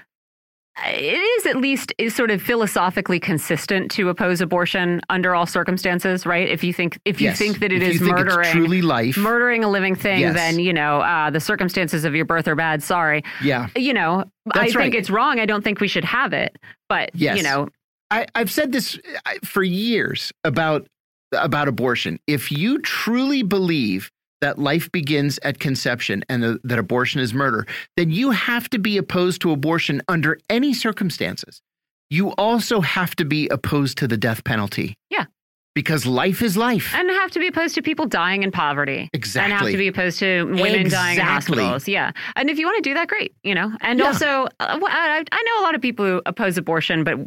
it 0.83 1.13
is 1.13 1.45
at 1.45 1.57
least 1.57 1.93
sort 2.09 2.31
of 2.31 2.41
philosophically 2.41 3.19
consistent 3.19 3.89
to 3.91 4.09
oppose 4.09 4.41
abortion 4.41 4.99
under 5.09 5.33
all 5.33 5.45
circumstances, 5.45 6.25
right? 6.25 6.49
If 6.49 6.63
you 6.63 6.73
think 6.73 6.99
if 7.05 7.21
you 7.21 7.29
yes. 7.29 7.37
think 7.37 7.59
that 7.59 7.71
it 7.71 7.81
if 7.81 7.95
is 7.95 8.01
murdering 8.01 8.51
truly 8.51 8.81
life, 8.81 9.17
murdering 9.17 9.63
a 9.63 9.69
living 9.69 9.95
thing, 9.95 10.19
yes. 10.19 10.35
then 10.35 10.59
you 10.59 10.73
know 10.73 10.99
uh, 10.99 11.29
the 11.29 11.39
circumstances 11.39 12.03
of 12.03 12.13
your 12.13 12.25
birth 12.25 12.47
are 12.47 12.55
bad. 12.55 12.83
Sorry. 12.83 13.23
Yeah. 13.41 13.69
You 13.75 13.93
know, 13.93 14.25
That's 14.45 14.57
I 14.57 14.61
right. 14.61 14.83
think 14.83 14.95
it's 14.95 15.09
wrong. 15.09 15.39
I 15.39 15.45
don't 15.45 15.63
think 15.63 15.79
we 15.79 15.87
should 15.87 16.05
have 16.05 16.33
it. 16.33 16.57
But 16.89 17.11
yes. 17.13 17.37
you 17.37 17.43
know, 17.43 17.69
I, 18.11 18.27
I've 18.35 18.51
said 18.51 18.71
this 18.71 18.99
for 19.43 19.63
years 19.63 20.33
about 20.43 20.87
about 21.31 21.67
abortion. 21.67 22.19
If 22.27 22.51
you 22.51 22.79
truly 22.81 23.43
believe 23.43 24.11
that 24.41 24.59
life 24.59 24.91
begins 24.91 25.39
at 25.43 25.59
conception 25.59 26.23
and 26.29 26.43
the, 26.43 26.59
that 26.63 26.79
abortion 26.79 27.21
is 27.21 27.33
murder, 27.33 27.65
then 27.97 28.11
you 28.11 28.31
have 28.31 28.69
to 28.69 28.79
be 28.79 28.97
opposed 28.97 29.41
to 29.41 29.51
abortion 29.51 30.01
under 30.07 30.37
any 30.49 30.73
circumstances. 30.73 31.61
You 32.09 32.31
also 32.33 32.81
have 32.81 33.15
to 33.15 33.25
be 33.25 33.47
opposed 33.49 33.97
to 33.99 34.07
the 34.07 34.17
death 34.17 34.43
penalty. 34.43 34.95
Yeah. 35.09 35.25
Because 35.73 36.05
life 36.05 36.41
is 36.41 36.55
life. 36.55 36.93
And 36.95 37.09
have 37.09 37.31
to 37.31 37.39
be 37.39 37.47
opposed 37.47 37.75
to 37.75 37.81
people 37.81 38.05
dying 38.05 38.43
in 38.43 38.51
poverty. 38.51 39.09
Exactly. 39.11 39.51
And 39.51 39.61
have 39.61 39.71
to 39.71 39.77
be 39.77 39.87
opposed 39.87 40.19
to 40.19 40.43
women 40.43 40.75
exactly. 40.75 40.89
dying 40.89 41.19
in 41.19 41.25
hospitals. 41.25 41.87
Yeah. 41.87 42.11
And 42.35 42.49
if 42.49 42.57
you 42.57 42.65
want 42.65 42.81
to 42.81 42.89
do 42.89 42.93
that, 42.93 43.09
great. 43.09 43.33
You 43.43 43.55
know, 43.55 43.75
and 43.81 43.99
yeah. 43.99 44.05
also, 44.05 44.47
uh, 44.59 44.79
I, 44.81 45.23
I 45.29 45.43
know 45.43 45.61
a 45.61 45.63
lot 45.63 45.75
of 45.75 45.81
people 45.81 46.05
who 46.05 46.21
oppose 46.25 46.57
abortion, 46.57 47.03
but 47.03 47.17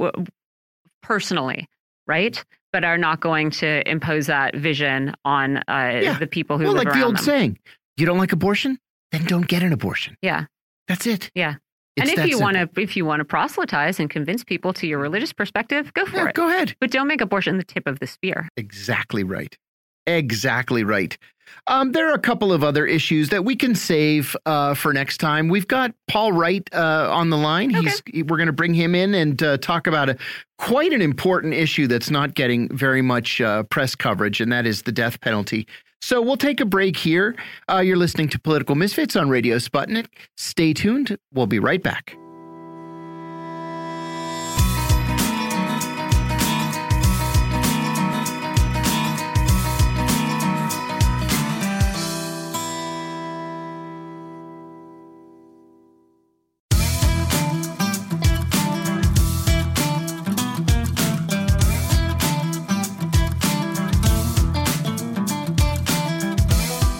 personally, 1.02 1.68
right? 2.06 2.42
But 2.72 2.84
are 2.84 2.98
not 2.98 3.20
going 3.20 3.50
to 3.50 3.88
impose 3.88 4.26
that 4.26 4.54
vision 4.56 5.14
on 5.24 5.58
uh, 5.58 5.62
yeah. 6.02 6.18
the 6.18 6.26
people 6.26 6.58
who 6.58 6.64
well, 6.64 6.74
like 6.74 6.92
the 6.92 7.02
old 7.02 7.16
them. 7.16 7.24
saying, 7.24 7.58
you 7.96 8.06
don't 8.06 8.18
like 8.18 8.32
abortion, 8.32 8.78
then 9.12 9.24
don't 9.24 9.46
get 9.46 9.62
an 9.62 9.72
abortion. 9.72 10.16
Yeah, 10.22 10.46
that's 10.86 11.06
it. 11.06 11.30
Yeah. 11.34 11.56
It's 11.96 12.10
and 12.10 12.18
if 12.18 12.28
you 12.28 12.38
want 12.38 12.56
to, 12.56 12.68
if 12.80 12.96
you 12.96 13.04
want 13.04 13.20
to 13.20 13.24
proselytize 13.24 13.98
and 13.98 14.08
convince 14.08 14.44
people 14.44 14.72
to 14.74 14.86
your 14.86 15.00
religious 15.00 15.32
perspective, 15.32 15.92
go 15.94 16.06
for 16.06 16.16
yeah, 16.18 16.28
it. 16.28 16.34
Go 16.34 16.46
ahead, 16.46 16.76
but 16.80 16.92
don't 16.92 17.08
make 17.08 17.20
abortion 17.20 17.56
the 17.58 17.64
tip 17.64 17.88
of 17.88 17.98
the 17.98 18.06
spear. 18.06 18.48
Exactly 18.56 19.24
right. 19.24 19.56
Exactly 20.06 20.84
right. 20.84 21.18
Um, 21.66 21.92
there 21.92 22.10
are 22.10 22.14
a 22.14 22.20
couple 22.20 22.52
of 22.52 22.64
other 22.64 22.86
issues 22.86 23.28
that 23.30 23.44
we 23.44 23.56
can 23.56 23.74
save 23.74 24.36
uh, 24.46 24.74
for 24.74 24.92
next 24.92 25.18
time. 25.18 25.48
We've 25.48 25.68
got 25.68 25.94
Paul 26.08 26.32
Wright 26.32 26.68
uh, 26.72 27.08
on 27.10 27.30
the 27.30 27.36
line. 27.36 27.74
Okay. 27.74 27.90
He's 28.12 28.24
we're 28.24 28.36
going 28.36 28.46
to 28.46 28.52
bring 28.52 28.74
him 28.74 28.94
in 28.94 29.14
and 29.14 29.42
uh, 29.42 29.58
talk 29.58 29.86
about 29.86 30.08
a 30.08 30.16
quite 30.58 30.92
an 30.92 31.02
important 31.02 31.54
issue 31.54 31.86
that's 31.86 32.10
not 32.10 32.34
getting 32.34 32.68
very 32.76 33.02
much 33.02 33.40
uh, 33.40 33.62
press 33.64 33.94
coverage, 33.94 34.40
and 34.40 34.50
that 34.52 34.66
is 34.66 34.82
the 34.82 34.92
death 34.92 35.20
penalty. 35.20 35.66
So 36.00 36.22
we'll 36.22 36.36
take 36.36 36.60
a 36.60 36.64
break 36.64 36.96
here. 36.96 37.36
Uh, 37.68 37.78
you're 37.78 37.96
listening 37.96 38.28
to 38.30 38.38
Political 38.38 38.76
Misfits 38.76 39.16
on 39.16 39.28
Radio 39.28 39.56
Sputnik. 39.56 40.06
Stay 40.36 40.72
tuned. 40.72 41.18
We'll 41.32 41.46
be 41.46 41.58
right 41.58 41.82
back. 41.82 42.16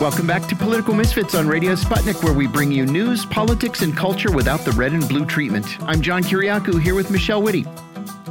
Welcome 0.08 0.26
back 0.26 0.48
to 0.48 0.56
Political 0.56 0.94
Misfits 0.94 1.34
on 1.34 1.46
Radio 1.46 1.74
Sputnik, 1.74 2.24
where 2.24 2.32
we 2.32 2.46
bring 2.46 2.72
you 2.72 2.86
news, 2.86 3.26
politics, 3.26 3.82
and 3.82 3.94
culture 3.94 4.32
without 4.32 4.60
the 4.60 4.70
red 4.70 4.92
and 4.92 5.06
blue 5.06 5.26
treatment. 5.26 5.66
I'm 5.82 6.00
John 6.00 6.22
Kiriakou 6.22 6.80
here 6.80 6.94
with 6.94 7.10
Michelle 7.10 7.42
Witte. 7.42 7.66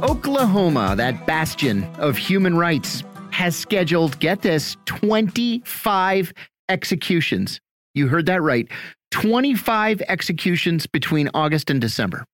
Oklahoma, 0.02 0.94
that 0.96 1.24
bastion 1.24 1.84
of 1.98 2.16
human 2.16 2.56
rights, 2.56 3.04
has 3.30 3.54
scheduled, 3.54 4.18
get 4.18 4.42
this, 4.42 4.76
25 4.86 6.32
executions. 6.68 7.60
You 7.94 8.08
heard 8.08 8.26
that 8.26 8.42
right. 8.42 8.66
25 9.12 10.02
executions 10.08 10.88
between 10.88 11.30
August 11.32 11.70
and 11.70 11.80
December. 11.80 12.24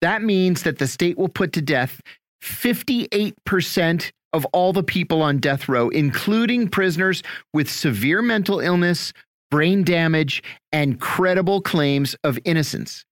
That 0.00 0.22
means 0.22 0.62
that 0.62 0.78
the 0.78 0.86
state 0.86 1.18
will 1.18 1.28
put 1.28 1.52
to 1.52 1.60
death 1.60 2.00
58% 2.42 4.12
of 4.32 4.44
all 4.46 4.72
the 4.72 4.82
people 4.82 5.22
on 5.22 5.38
death 5.38 5.68
row, 5.68 5.88
including 5.90 6.68
prisoners 6.68 7.22
with 7.52 7.70
severe 7.70 8.22
mental 8.22 8.60
illness, 8.60 9.12
brain 9.50 9.84
damage, 9.84 10.42
and 10.72 11.00
credible 11.00 11.60
claims 11.60 12.16
of 12.24 12.38
innocence. 12.44 13.04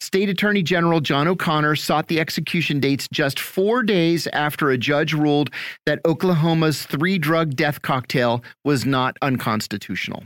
State 0.00 0.28
Attorney 0.28 0.62
General 0.62 1.00
John 1.00 1.28
O'Connor 1.28 1.76
sought 1.76 2.08
the 2.08 2.20
execution 2.20 2.78
dates 2.78 3.08
just 3.10 3.40
four 3.40 3.82
days 3.82 4.26
after 4.28 4.70
a 4.70 4.76
judge 4.76 5.14
ruled 5.14 5.50
that 5.86 6.00
Oklahoma's 6.04 6.84
three 6.84 7.16
drug 7.16 7.56
death 7.56 7.80
cocktail 7.80 8.44
was 8.64 8.84
not 8.84 9.16
unconstitutional. 9.22 10.24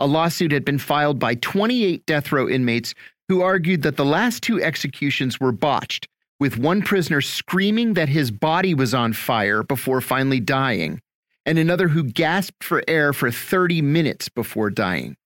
A 0.00 0.06
lawsuit 0.06 0.50
had 0.50 0.64
been 0.64 0.78
filed 0.78 1.20
by 1.20 1.36
28 1.36 2.04
death 2.06 2.32
row 2.32 2.48
inmates 2.48 2.94
who 3.28 3.40
argued 3.40 3.82
that 3.82 3.96
the 3.96 4.04
last 4.04 4.42
two 4.42 4.60
executions 4.60 5.38
were 5.38 5.52
botched 5.52 6.08
with 6.44 6.58
one 6.58 6.82
prisoner 6.82 7.22
screaming 7.22 7.94
that 7.94 8.10
his 8.10 8.30
body 8.30 8.74
was 8.74 8.92
on 8.92 9.14
fire 9.14 9.62
before 9.62 10.02
finally 10.02 10.40
dying, 10.40 11.00
and 11.46 11.58
another 11.58 11.88
who 11.88 12.04
gasped 12.04 12.62
for 12.62 12.82
air 12.86 13.14
for 13.14 13.30
30 13.30 13.80
minutes 13.80 14.28
before 14.28 14.68
dying. 14.68 15.16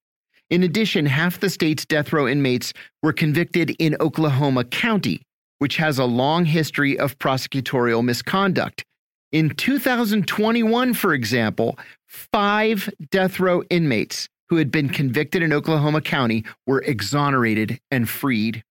In 0.49 0.63
addition, 0.63 1.07
half 1.07 1.41
the 1.41 1.51
state's 1.51 1.85
death 1.85 2.13
row 2.13 2.29
inmates 2.29 2.73
were 3.03 3.13
convicted 3.13 3.71
in 3.81 3.97
Oklahoma 3.99 4.63
County, 4.63 5.23
which 5.59 5.79
has 5.79 5.99
a 5.99 6.05
long 6.05 6.45
history 6.45 6.97
of 6.97 7.19
prosecutorial 7.19 8.05
misconduct. 8.05 8.85
In 9.33 9.51
2021, 9.51 10.95
for 10.95 11.15
example, 11.15 11.77
five 12.07 12.89
death 13.11 13.41
row 13.41 13.65
inmates 13.71 14.29
who 14.51 14.57
had 14.59 14.71
been 14.71 14.89
convicted 14.89 15.43
in 15.43 15.53
Oklahoma 15.53 16.01
County 16.01 16.45
were 16.65 16.83
exonerated 16.83 17.81
and 17.91 18.09
freed. 18.09 18.63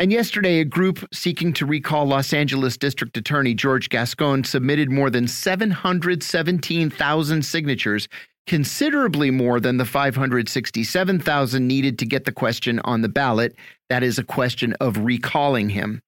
And 0.00 0.12
yesterday, 0.12 0.60
a 0.60 0.64
group 0.64 1.04
seeking 1.12 1.52
to 1.54 1.66
recall 1.66 2.06
Los 2.06 2.32
Angeles 2.32 2.76
District 2.76 3.16
Attorney 3.16 3.52
George 3.52 3.88
Gascon 3.88 4.44
submitted 4.44 4.92
more 4.92 5.10
than 5.10 5.26
717,000 5.26 7.44
signatures, 7.44 8.06
considerably 8.46 9.32
more 9.32 9.58
than 9.58 9.76
the 9.76 9.84
567,000 9.84 11.66
needed 11.66 11.98
to 11.98 12.06
get 12.06 12.26
the 12.26 12.32
question 12.32 12.78
on 12.84 13.02
the 13.02 13.08
ballot. 13.08 13.56
That 13.90 14.04
is 14.04 14.20
a 14.20 14.24
question 14.24 14.74
of 14.74 14.98
recalling 14.98 15.70
him. 15.70 16.00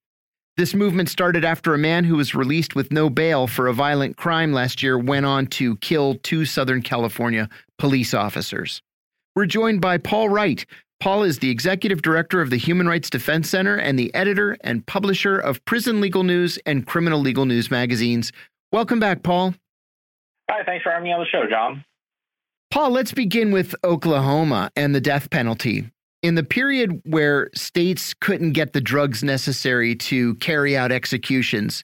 This 0.56 0.72
movement 0.72 1.08
started 1.08 1.44
after 1.44 1.74
a 1.74 1.78
man 1.78 2.04
who 2.04 2.16
was 2.16 2.32
released 2.32 2.76
with 2.76 2.92
no 2.92 3.10
bail 3.10 3.48
for 3.48 3.66
a 3.66 3.74
violent 3.74 4.16
crime 4.16 4.52
last 4.52 4.84
year 4.84 4.98
went 4.98 5.26
on 5.26 5.48
to 5.48 5.76
kill 5.78 6.14
two 6.14 6.44
Southern 6.44 6.82
California 6.82 7.48
police 7.76 8.14
officers. 8.14 8.82
We're 9.34 9.46
joined 9.46 9.80
by 9.80 9.98
Paul 9.98 10.28
Wright. 10.28 10.64
Paul 11.00 11.22
is 11.22 11.38
the 11.38 11.50
executive 11.50 12.02
director 12.02 12.40
of 12.40 12.50
the 12.50 12.58
Human 12.58 12.86
Rights 12.86 13.08
Defense 13.08 13.48
Center 13.48 13.76
and 13.76 13.98
the 13.98 14.14
editor 14.14 14.56
and 14.60 14.86
publisher 14.86 15.38
of 15.38 15.64
Prison 15.64 16.00
Legal 16.00 16.24
News 16.24 16.58
and 16.66 16.86
Criminal 16.86 17.20
Legal 17.20 17.46
News 17.46 17.70
magazines. 17.70 18.32
Welcome 18.70 19.00
back, 19.00 19.22
Paul. 19.22 19.54
Hi, 20.50 20.62
thanks 20.64 20.82
for 20.82 20.90
having 20.90 21.04
me 21.04 21.12
on 21.12 21.20
the 21.20 21.26
show, 21.26 21.44
John. 21.48 21.84
Paul, 22.70 22.90
let's 22.90 23.12
begin 23.12 23.50
with 23.50 23.74
Oklahoma 23.82 24.70
and 24.76 24.94
the 24.94 25.00
death 25.00 25.30
penalty 25.30 25.90
in 26.22 26.34
the 26.34 26.42
period 26.42 27.00
where 27.04 27.50
states 27.54 28.14
couldn't 28.14 28.52
get 28.52 28.72
the 28.72 28.80
drugs 28.80 29.22
necessary 29.22 29.94
to 29.94 30.34
carry 30.36 30.76
out 30.76 30.92
executions, 30.92 31.82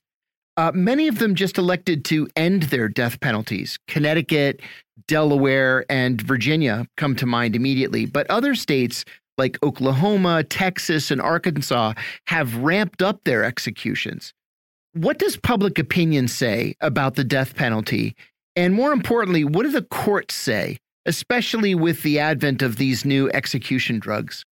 uh, 0.57 0.73
many 0.75 1.09
of 1.09 1.19
them 1.19 1.35
just 1.35 1.59
elected 1.59 2.05
to 2.07 2.29
end 2.37 2.65
their 2.65 2.89
death 2.89 3.21
penalties. 3.21 3.79
Connecticut, 3.89 4.61
Delaware, 5.09 5.85
and 5.91 6.21
Virginia 6.21 6.87
come 6.97 7.17
to 7.17 7.27
mind 7.27 7.57
immediately. 7.57 8.07
But 8.07 8.31
other 8.31 8.55
states 8.55 9.05
like 9.39 9.63
Oklahoma, 9.63 10.45
Texas, 10.45 11.11
and 11.11 11.21
Arkansas 11.21 11.93
have 12.27 12.57
ramped 12.57 13.03
up 13.03 13.21
their 13.25 13.45
executions. 13.45 14.33
What 14.95 15.19
does 15.19 15.37
public 15.37 15.79
opinion 15.79 16.29
say 16.29 16.75
about 16.81 17.17
the 17.17 17.25
death 17.25 17.55
penalty? 17.55 18.17
And 18.55 18.73
more 18.73 18.93
importantly, 18.93 19.45
what 19.45 19.65
do 19.65 19.71
the 19.71 19.83
courts 19.83 20.35
say 20.35 20.79
especially 21.07 21.75
with 21.75 22.03
the 22.03 22.19
advent 22.19 22.61
of 22.61 22.77
these 22.77 23.05
new 23.05 23.31
execution 23.31 23.99
drugs? 23.99 24.45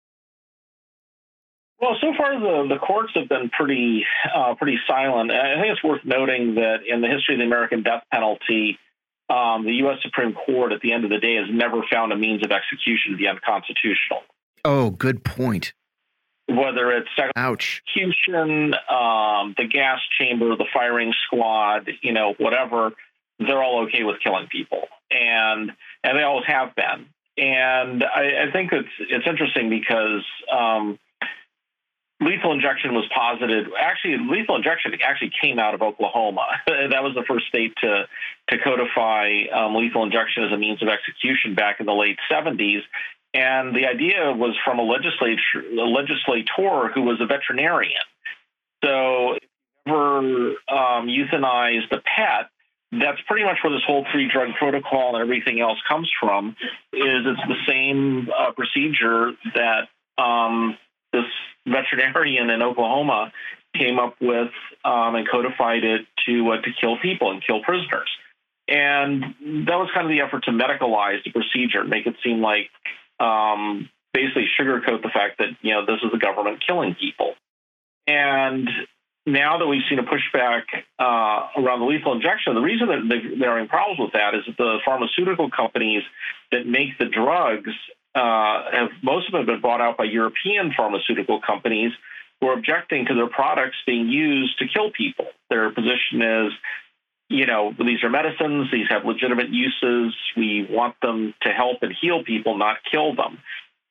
Well, 1.80 1.96
so 2.00 2.12
far 2.16 2.38
the, 2.38 2.68
the 2.72 2.78
courts 2.78 3.12
have 3.16 3.28
been 3.28 3.50
pretty 3.50 4.04
uh, 4.32 4.54
pretty 4.54 4.78
silent. 4.88 5.32
I 5.32 5.60
think 5.60 5.72
it's 5.72 5.82
worth 5.82 6.02
noting 6.04 6.54
that 6.54 6.76
in 6.88 7.00
the 7.00 7.08
history 7.08 7.34
of 7.34 7.40
the 7.40 7.46
American 7.46 7.82
death 7.82 8.04
penalty, 8.12 8.78
um, 9.32 9.64
the 9.64 9.72
U.S. 9.84 9.98
Supreme 10.02 10.34
Court, 10.34 10.72
at 10.72 10.80
the 10.80 10.92
end 10.92 11.04
of 11.04 11.10
the 11.10 11.18
day, 11.18 11.36
has 11.36 11.46
never 11.50 11.80
found 11.90 12.12
a 12.12 12.16
means 12.16 12.44
of 12.44 12.52
execution 12.52 13.12
to 13.12 13.16
be 13.16 13.26
unconstitutional. 13.26 14.20
Oh, 14.64 14.90
good 14.90 15.24
point. 15.24 15.72
Whether 16.48 16.92
it's 16.92 17.08
Ouch. 17.36 17.82
execution, 17.86 18.74
um, 18.90 19.54
the 19.56 19.66
gas 19.72 20.00
chamber, 20.18 20.54
the 20.56 20.66
firing 20.74 21.14
squad, 21.24 21.88
you 22.02 22.12
know, 22.12 22.34
whatever, 22.38 22.90
they're 23.38 23.62
all 23.62 23.84
okay 23.84 24.02
with 24.02 24.16
killing 24.22 24.48
people, 24.48 24.82
and 25.10 25.72
and 26.04 26.18
they 26.18 26.22
always 26.22 26.46
have 26.46 26.74
been. 26.74 27.06
And 27.38 28.04
I, 28.04 28.48
I 28.48 28.52
think 28.52 28.72
it's 28.72 28.88
it's 28.98 29.26
interesting 29.26 29.70
because 29.70 30.24
um, 30.52 30.98
lethal 32.22 32.52
injection 32.52 32.94
was 32.94 33.08
posited. 33.14 33.66
Actually, 33.78 34.18
lethal 34.30 34.56
injection 34.56 34.92
actually 35.04 35.32
came 35.40 35.58
out 35.58 35.74
of 35.74 35.82
Oklahoma. 35.82 36.46
that 36.66 37.02
was 37.02 37.14
the 37.14 37.24
first 37.28 37.46
state 37.48 37.74
to 37.82 38.04
to 38.50 38.58
codify 38.58 39.44
um, 39.52 39.74
lethal 39.74 40.04
injection 40.04 40.44
as 40.44 40.52
a 40.52 40.56
means 40.56 40.82
of 40.82 40.88
execution 40.88 41.54
back 41.54 41.80
in 41.80 41.86
the 41.86 41.92
late 41.92 42.18
70s. 42.30 42.82
And 43.34 43.74
the 43.74 43.86
idea 43.86 44.32
was 44.32 44.56
from 44.64 44.78
a 44.78 44.82
legislature, 44.82 45.64
a 45.72 45.88
legislator 45.88 46.90
who 46.94 47.02
was 47.02 47.20
a 47.20 47.26
veterinarian. 47.26 48.02
So, 48.84 49.34
if 49.34 49.42
you 49.86 49.92
ever 49.92 50.18
um, 50.68 51.08
a 51.08 52.02
pet, 52.04 52.50
that's 52.92 53.20
pretty 53.26 53.44
much 53.44 53.56
where 53.64 53.72
this 53.72 53.82
whole 53.86 54.04
three 54.12 54.28
drug 54.30 54.50
protocol 54.58 55.16
and 55.16 55.22
everything 55.22 55.60
else 55.60 55.78
comes 55.88 56.10
from. 56.20 56.56
Is 56.92 57.24
it's 57.24 57.40
the 57.48 57.56
same 57.66 58.28
uh, 58.28 58.52
procedure 58.52 59.32
that 59.54 59.88
um, 60.22 60.76
this 61.12 61.24
veterinarian 61.66 62.50
in 62.50 62.62
Oklahoma 62.62 63.32
came 63.76 63.98
up 63.98 64.16
with 64.20 64.50
um, 64.84 65.14
and 65.14 65.28
codified 65.28 65.84
it 65.84 66.06
to 66.26 66.52
uh, 66.52 66.60
to 66.60 66.70
kill 66.80 66.98
people 66.98 67.30
and 67.30 67.42
kill 67.44 67.62
prisoners. 67.62 68.08
And 68.68 69.22
that 69.66 69.76
was 69.76 69.90
kind 69.92 70.06
of 70.06 70.10
the 70.10 70.20
effort 70.20 70.44
to 70.44 70.50
medicalize 70.52 71.22
the 71.24 71.32
procedure, 71.32 71.84
make 71.84 72.06
it 72.06 72.14
seem 72.24 72.40
like 72.40 72.70
um, 73.18 73.88
basically 74.12 74.46
sugarcoat 74.58 75.02
the 75.02 75.10
fact 75.12 75.38
that 75.38 75.48
you 75.62 75.72
know 75.72 75.84
this 75.86 76.00
is 76.02 76.10
the 76.12 76.18
government 76.18 76.62
killing 76.66 76.94
people. 76.94 77.34
And 78.06 78.68
now 79.26 79.58
that 79.58 79.66
we've 79.66 79.82
seen 79.88 79.98
a 79.98 80.02
pushback 80.02 80.62
uh, 80.98 81.60
around 81.60 81.80
the 81.80 81.86
lethal 81.86 82.12
injection, 82.12 82.54
the 82.54 82.60
reason 82.60 82.88
that 82.88 83.36
they're 83.38 83.52
having 83.52 83.68
problems 83.68 84.00
with 84.00 84.12
that 84.12 84.34
is 84.34 84.42
that 84.46 84.56
the 84.56 84.78
pharmaceutical 84.84 85.50
companies 85.50 86.02
that 86.50 86.66
make 86.66 86.98
the 86.98 87.06
drugs 87.06 87.70
uh, 88.14 88.70
have 88.72 88.88
most 89.02 89.26
of 89.26 89.32
them 89.32 89.40
have 89.42 89.46
been 89.46 89.60
bought 89.60 89.80
out 89.80 89.96
by 89.96 90.04
European 90.04 90.72
pharmaceutical 90.76 91.40
companies 91.40 91.92
who 92.40 92.48
are 92.48 92.54
objecting 92.54 93.06
to 93.06 93.14
their 93.14 93.28
products 93.28 93.76
being 93.86 94.08
used 94.08 94.58
to 94.58 94.66
kill 94.68 94.90
people. 94.90 95.26
Their 95.48 95.70
position 95.70 96.20
is, 96.20 96.52
you 97.28 97.46
know, 97.46 97.72
these 97.78 98.02
are 98.02 98.10
medicines; 98.10 98.68
these 98.70 98.86
have 98.90 99.04
legitimate 99.04 99.48
uses. 99.50 100.14
We 100.36 100.66
want 100.68 100.96
them 101.00 101.34
to 101.42 101.48
help 101.50 101.78
and 101.82 101.94
heal 102.00 102.22
people, 102.24 102.58
not 102.58 102.78
kill 102.90 103.14
them. 103.14 103.38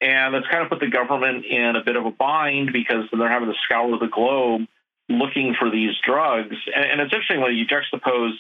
And 0.02 0.34
that's 0.34 0.48
kind 0.48 0.64
of 0.64 0.70
put 0.70 0.80
the 0.80 0.90
government 0.90 1.46
in 1.46 1.76
a 1.76 1.84
bit 1.84 1.96
of 1.96 2.06
a 2.06 2.12
bind 2.12 2.74
because 2.74 3.06
they're 3.12 3.30
having 3.30 3.50
to 3.50 3.58
scour 3.66 4.00
the 4.00 4.08
globe 4.08 4.68
looking 5.10 5.56
for 5.60 5.70
these 5.70 5.92
drugs. 6.06 6.56
And, 6.76 6.86
and 6.86 7.02
it's 7.02 7.14
interesting 7.14 7.42
when 7.42 7.56
you 7.56 7.66
juxtapose, 7.66 8.34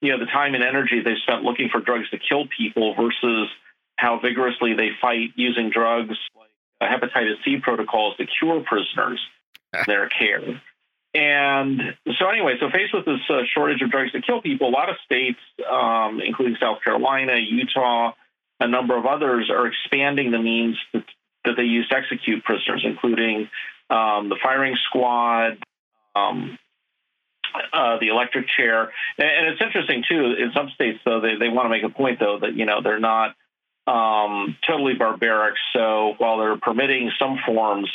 you 0.00 0.10
know, 0.10 0.18
the 0.18 0.26
time 0.26 0.54
and 0.54 0.64
energy 0.64 1.02
they 1.04 1.14
spent 1.22 1.42
looking 1.42 1.68
for 1.70 1.80
drugs 1.80 2.10
to 2.10 2.18
kill 2.18 2.46
people 2.56 2.94
versus 2.94 3.48
how 3.96 4.18
vigorously 4.20 4.74
they 4.74 4.90
fight 5.00 5.30
using 5.34 5.70
drugs 5.70 6.16
like 6.80 6.90
hepatitis 6.90 7.42
C 7.44 7.58
protocols 7.62 8.16
to 8.16 8.26
cure 8.26 8.60
prisoners 8.60 9.20
their 9.86 10.08
care. 10.08 10.60
And 11.14 11.80
so, 12.18 12.28
anyway, 12.28 12.56
so 12.60 12.68
faced 12.70 12.92
with 12.92 13.06
this 13.06 13.20
uh, 13.30 13.42
shortage 13.54 13.80
of 13.80 13.90
drugs 13.90 14.12
to 14.12 14.20
kill 14.20 14.42
people, 14.42 14.68
a 14.68 14.70
lot 14.70 14.90
of 14.90 14.96
states, 15.04 15.38
um, 15.70 16.20
including 16.22 16.56
South 16.60 16.82
Carolina, 16.84 17.36
Utah, 17.36 18.12
a 18.60 18.68
number 18.68 18.96
of 18.98 19.06
others, 19.06 19.50
are 19.50 19.66
expanding 19.66 20.30
the 20.30 20.38
means 20.38 20.76
that, 20.92 21.04
that 21.46 21.54
they 21.56 21.62
use 21.62 21.88
to 21.88 21.96
execute 21.96 22.44
prisoners, 22.44 22.84
including 22.84 23.48
um, 23.88 24.28
the 24.28 24.36
firing 24.42 24.76
squad, 24.88 25.56
um, 26.14 26.58
uh, 27.72 27.98
the 27.98 28.08
electric 28.08 28.46
chair. 28.48 28.92
And, 29.16 29.28
and, 29.28 29.46
it's 29.48 29.62
interesting 29.62 30.04
too. 30.06 30.34
In 30.38 30.52
some 30.54 30.68
states, 30.74 30.98
though, 31.06 31.20
they, 31.20 31.36
they 31.36 31.48
want 31.48 31.64
to 31.64 31.70
make 31.70 31.82
a 31.82 31.88
point 31.88 32.20
though 32.20 32.38
that 32.40 32.54
you 32.54 32.66
know 32.66 32.82
they're 32.82 33.00
not 33.00 33.34
um, 33.86 34.56
totally 34.66 34.94
barbaric. 34.94 35.54
So 35.72 36.14
while 36.18 36.38
they're 36.38 36.58
permitting 36.58 37.10
some 37.18 37.38
forms, 37.46 37.88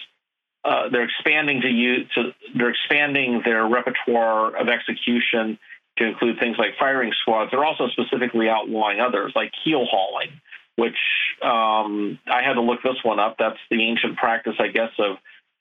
uh, 0.63 0.89
they're 0.89 1.05
expanding 1.05 1.61
to 1.61 1.69
use. 1.69 2.07
To, 2.15 2.33
they're 2.55 2.69
expanding 2.69 3.41
their 3.43 3.67
repertoire 3.67 4.55
of 4.55 4.69
execution 4.69 5.57
to 5.97 6.05
include 6.05 6.39
things 6.39 6.57
like 6.57 6.77
firing 6.79 7.11
squads. 7.21 7.51
They're 7.51 7.65
also 7.65 7.87
specifically 7.89 8.47
outlawing 8.47 8.99
others, 8.99 9.33
like 9.35 9.51
keel 9.63 9.85
hauling, 9.85 10.29
which 10.75 10.97
um, 11.41 12.19
I 12.27 12.43
had 12.43 12.53
to 12.53 12.61
look 12.61 12.83
this 12.83 13.03
one 13.03 13.19
up. 13.19 13.35
That's 13.37 13.59
the 13.69 13.83
ancient 13.83 14.17
practice, 14.17 14.55
I 14.59 14.67
guess, 14.67 14.91
of 14.99 15.17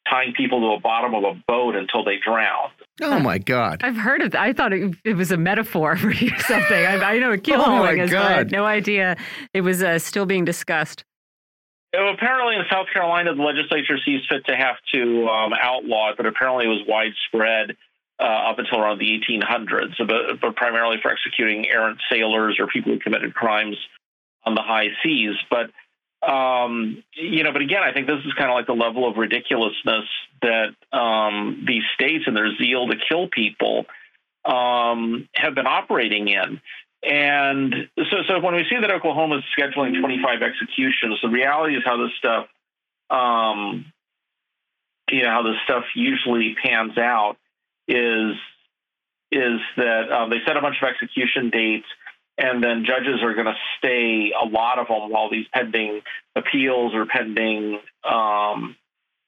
tying 0.09 0.33
people 0.37 0.61
to 0.61 0.77
the 0.77 0.83
bottom 0.83 1.15
of 1.15 1.25
a 1.25 1.35
boat 1.47 1.77
until 1.77 2.05
they 2.05 2.19
drown. 2.25 2.71
Oh 3.03 3.19
my 3.19 3.39
God! 3.39 3.83
I've 3.83 3.97
heard 3.97 4.23
of. 4.23 4.33
That. 4.33 4.41
I 4.41 4.53
thought 4.53 4.73
it, 4.73 4.95
it, 5.05 5.15
was 5.15 5.31
a 5.31 5.37
metaphor 5.37 5.97
for 5.97 6.13
something. 6.39 6.87
I, 6.87 6.97
I 6.97 7.19
know 7.19 7.31
what 7.31 7.45
keel 7.45 7.63
oh 7.65 7.85
is, 7.85 8.11
but 8.11 8.19
I 8.19 8.33
had 8.33 8.53
no 8.53 8.65
idea 8.65 9.17
it 9.55 9.63
was 9.63 9.83
uh, 9.83 9.99
still 9.99 10.27
being 10.27 10.45
discussed. 10.45 11.05
apparently, 11.95 12.57
in 12.57 12.63
South 12.71 12.87
Carolina, 12.93 13.35
the 13.35 13.43
legislature 13.43 13.99
sees 14.05 14.21
fit 14.29 14.45
to 14.47 14.57
have 14.57 14.77
to 14.95 15.29
um, 15.29 15.53
outlaw 15.61 16.11
it, 16.11 16.17
but 16.17 16.27
apparently, 16.27 16.67
it 16.67 16.69
was 16.69 16.83
widespread 16.87 17.77
uh, 18.21 18.51
up 18.51 18.59
until 18.59 18.81
around 18.81 18.99
the 18.99 19.19
1800s, 19.19 19.95
but, 19.99 20.41
but 20.41 20.55
primarily 20.55 20.99
for 21.01 21.11
executing 21.11 21.67
errant 21.69 21.99
sailors 22.13 22.59
or 22.61 22.67
people 22.67 22.93
who 22.93 22.99
committed 22.99 23.35
crimes 23.35 23.77
on 24.45 24.55
the 24.55 24.63
high 24.63 24.89
seas. 25.03 25.35
But 25.49 25.71
um, 26.23 27.03
you 27.15 27.45
know, 27.45 27.53
but 27.53 27.63
again, 27.63 27.83
I 27.83 27.93
think 27.93 28.07
this 28.07 28.19
is 28.27 28.33
kind 28.35 28.51
of 28.51 28.55
like 28.55 28.67
the 28.67 28.75
level 28.75 29.09
of 29.09 29.17
ridiculousness 29.17 30.05
that 30.43 30.75
um, 30.97 31.65
these 31.67 31.83
states 31.95 32.25
and 32.27 32.37
their 32.37 32.55
zeal 32.57 32.89
to 32.89 32.97
kill 33.09 33.29
people 33.29 33.87
um, 34.45 35.29
have 35.35 35.55
been 35.55 35.67
operating 35.67 36.29
in. 36.29 36.61
And 37.03 37.75
so, 37.97 38.19
so 38.29 38.41
when 38.41 38.55
we 38.55 38.67
see 38.69 38.77
that 38.79 38.91
Oklahoma 38.91 39.39
is 39.39 39.45
scheduling 39.59 39.99
25 39.99 40.43
executions, 40.43 41.19
the 41.23 41.31
reality 41.31 41.77
is 41.77 41.83
how 41.85 41.97
this 41.97 42.11
stuff, 42.19 42.47
um, 43.09 43.87
you 45.11 45.23
know, 45.23 45.31
how 45.31 45.43
this 45.43 45.57
stuff 45.65 45.85
usually 45.95 46.55
pans 46.63 46.99
out 46.99 47.37
is 47.89 48.37
is 49.33 49.61
that 49.77 50.11
um, 50.13 50.29
they 50.29 50.39
set 50.45 50.57
a 50.57 50.61
bunch 50.61 50.77
of 50.83 50.89
execution 50.89 51.51
dates 51.51 51.87
and 52.41 52.63
then 52.63 52.85
judges 52.87 53.23
are 53.23 53.35
going 53.35 53.47
to 53.47 53.57
stay 53.79 54.33
a 54.41 54.47
lot 54.47 54.79
of 54.79 54.89
them 54.89 55.11
while 55.11 55.31
these 55.31 55.47
pending 55.53 56.01
appeals 56.35 56.95
or 56.95 57.07
pending 57.07 57.79
um, 58.05 58.77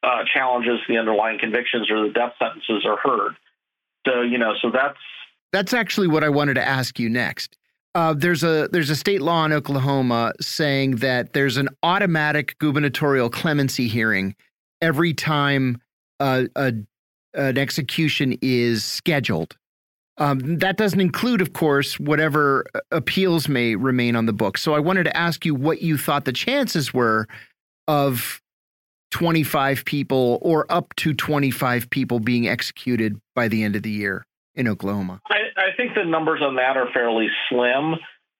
uh, 0.03 0.25
challenges 0.33 0.81
to 0.87 0.93
the 0.93 0.99
underlying 0.99 1.39
convictions 1.39 1.91
or 1.91 2.07
the 2.07 2.13
death 2.13 2.33
sentences 2.39 2.85
are 2.87 2.97
heard. 2.97 3.33
So 4.07 4.23
you 4.23 4.39
know, 4.39 4.55
so 4.61 4.71
that's 4.73 4.99
that's 5.53 5.75
actually 5.75 6.09
what 6.09 6.25
I 6.25 6.29
wanted 6.29 6.55
to 6.55 6.67
ask 6.67 6.99
you 6.99 7.09
next. 7.09 7.57
Uh, 7.95 8.15
there's 8.15 8.43
a 8.43 8.69
there's 8.73 8.91
a 8.91 8.97
state 8.97 9.21
law 9.21 9.45
in 9.45 9.53
Oklahoma 9.53 10.33
saying 10.41 10.97
that 10.97 11.35
there's 11.35 11.59
an 11.59 11.69
automatic 11.83 12.59
gubernatorial 12.59 13.29
clemency 13.29 13.87
hearing 13.87 14.35
every 14.81 15.13
time 15.13 15.81
uh, 16.19 16.45
a, 16.57 16.73
an 17.35 17.59
execution 17.59 18.37
is 18.41 18.83
scheduled. 18.83 19.57
Um, 20.19 20.59
that 20.59 20.77
doesn't 20.77 21.01
include, 21.01 21.41
of 21.41 21.53
course, 21.55 21.99
whatever 21.99 22.67
appeals 22.91 23.49
may 23.49 23.75
remain 23.75 24.15
on 24.15 24.27
the 24.27 24.33
book. 24.33 24.59
So 24.59 24.75
I 24.75 24.79
wanted 24.79 25.05
to 25.05 25.17
ask 25.17 25.45
you 25.45 25.55
what 25.55 25.81
you 25.81 25.97
thought 25.97 26.27
the 26.27 26.33
chances 26.33 26.93
were 26.93 27.27
of 27.89 28.41
25 29.13 29.85
people 29.85 30.39
or 30.43 30.67
up 30.71 30.95
to 30.97 31.15
25 31.15 31.89
people 31.91 32.21
being 32.21 32.49
executed 32.49 33.19
by 33.35 33.49
the 33.49 33.63
end 33.63 33.77
of 33.77 33.83
the 33.83 33.91
year 33.91 34.27
in 34.55 34.69
Oklahoma. 34.69 35.21
I, 35.31 35.37
I 35.57 35.77
think 35.77 35.95
the 35.95 36.05
numbers 36.05 36.41
on 36.43 36.57
that 36.57 36.77
are 36.77 36.91
fairly 36.93 37.29
slim. 37.49 37.95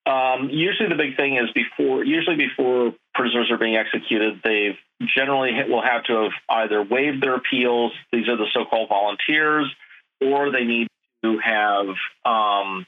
Um, 0.05 0.49
usually, 0.51 0.89
the 0.89 0.95
big 0.95 1.15
thing 1.15 1.37
is 1.37 1.49
before. 1.53 2.03
Usually, 2.03 2.35
before 2.35 2.93
prisoners 3.15 3.49
are 3.49 3.57
being 3.57 3.77
executed, 3.77 4.41
they 4.43 4.77
generally 5.15 5.51
will 5.69 5.81
have 5.81 6.03
to 6.05 6.23
have 6.23 6.31
either 6.49 6.83
waived 6.83 7.23
their 7.23 7.35
appeals. 7.35 7.93
These 8.11 8.27
are 8.27 8.35
the 8.35 8.47
so-called 8.53 8.89
volunteers, 8.89 9.73
or 10.19 10.51
they 10.51 10.65
need 10.65 10.87
to 11.23 11.39
have 11.39 11.87
um, 12.25 12.85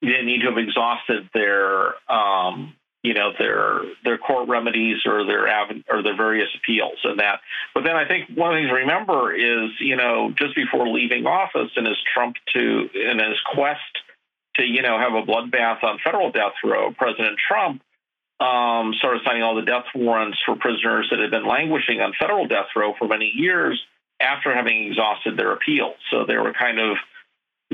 they 0.00 0.22
need 0.22 0.40
to 0.40 0.48
have 0.48 0.58
exhausted 0.58 1.28
their 1.32 1.94
um, 2.10 2.74
you 3.02 3.14
know 3.14 3.32
their 3.38 3.80
their 4.04 4.18
court 4.18 4.48
remedies 4.48 4.98
or 5.06 5.24
their 5.24 5.46
or 5.90 6.02
their 6.02 6.16
various 6.16 6.48
appeals 6.56 6.98
and 7.04 7.20
that. 7.20 7.40
But 7.74 7.84
then 7.84 7.96
I 7.96 8.06
think 8.06 8.30
one 8.34 8.50
of 8.50 8.56
the 8.56 8.60
things 8.60 8.70
to 8.70 8.74
remember 8.74 9.34
is 9.34 9.70
you 9.80 9.96
know 9.96 10.32
just 10.38 10.54
before 10.54 10.88
leaving 10.88 11.26
office 11.26 11.70
and 11.76 11.86
his 11.86 11.98
Trump 12.12 12.36
to 12.54 12.88
in 12.94 13.18
his 13.18 13.38
quest 13.54 13.80
to 14.56 14.62
you 14.62 14.82
know 14.82 14.98
have 14.98 15.14
a 15.14 15.22
bloodbath 15.22 15.82
on 15.84 15.98
federal 16.02 16.32
death 16.32 16.54
row, 16.64 16.92
President 16.92 17.38
Trump 17.46 17.82
um, 18.40 18.94
started 18.98 19.22
signing 19.24 19.42
all 19.42 19.54
the 19.54 19.62
death 19.62 19.86
warrants 19.94 20.38
for 20.44 20.56
prisoners 20.56 21.06
that 21.10 21.20
had 21.20 21.30
been 21.30 21.46
languishing 21.46 22.00
on 22.00 22.12
federal 22.18 22.46
death 22.46 22.66
row 22.74 22.94
for 22.98 23.06
many 23.06 23.30
years 23.34 23.80
after 24.20 24.54
having 24.54 24.86
exhausted 24.86 25.36
their 25.36 25.52
appeals. 25.52 25.96
So 26.10 26.24
they 26.26 26.36
were 26.36 26.52
kind 26.52 26.78
of 26.78 26.96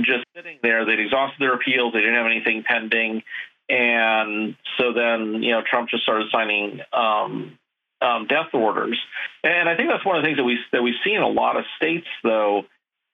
just 0.05 0.24
sitting 0.35 0.59
there. 0.62 0.85
They'd 0.85 1.01
exhausted 1.01 1.40
their 1.40 1.55
appeals. 1.55 1.93
They 1.93 2.01
didn't 2.01 2.16
have 2.16 2.27
anything 2.27 2.64
pending. 2.66 3.22
And 3.68 4.56
so 4.78 4.93
then, 4.93 5.43
you 5.43 5.52
know, 5.52 5.62
Trump 5.68 5.89
just 5.89 6.02
started 6.02 6.27
signing 6.32 6.81
um, 6.93 7.59
um, 8.02 8.27
death 8.27 8.52
orders. 8.52 8.98
And 9.44 9.68
I 9.68 9.77
think 9.77 9.89
that's 9.89 10.05
one 10.05 10.16
of 10.16 10.22
the 10.22 10.27
things 10.27 10.39
that 10.39 10.44
we 10.44 10.59
that 10.72 10.82
we 10.82 10.94
see 11.05 11.12
in 11.12 11.22
a 11.22 11.28
lot 11.28 11.56
of 11.56 11.64
states, 11.77 12.09
though, 12.24 12.64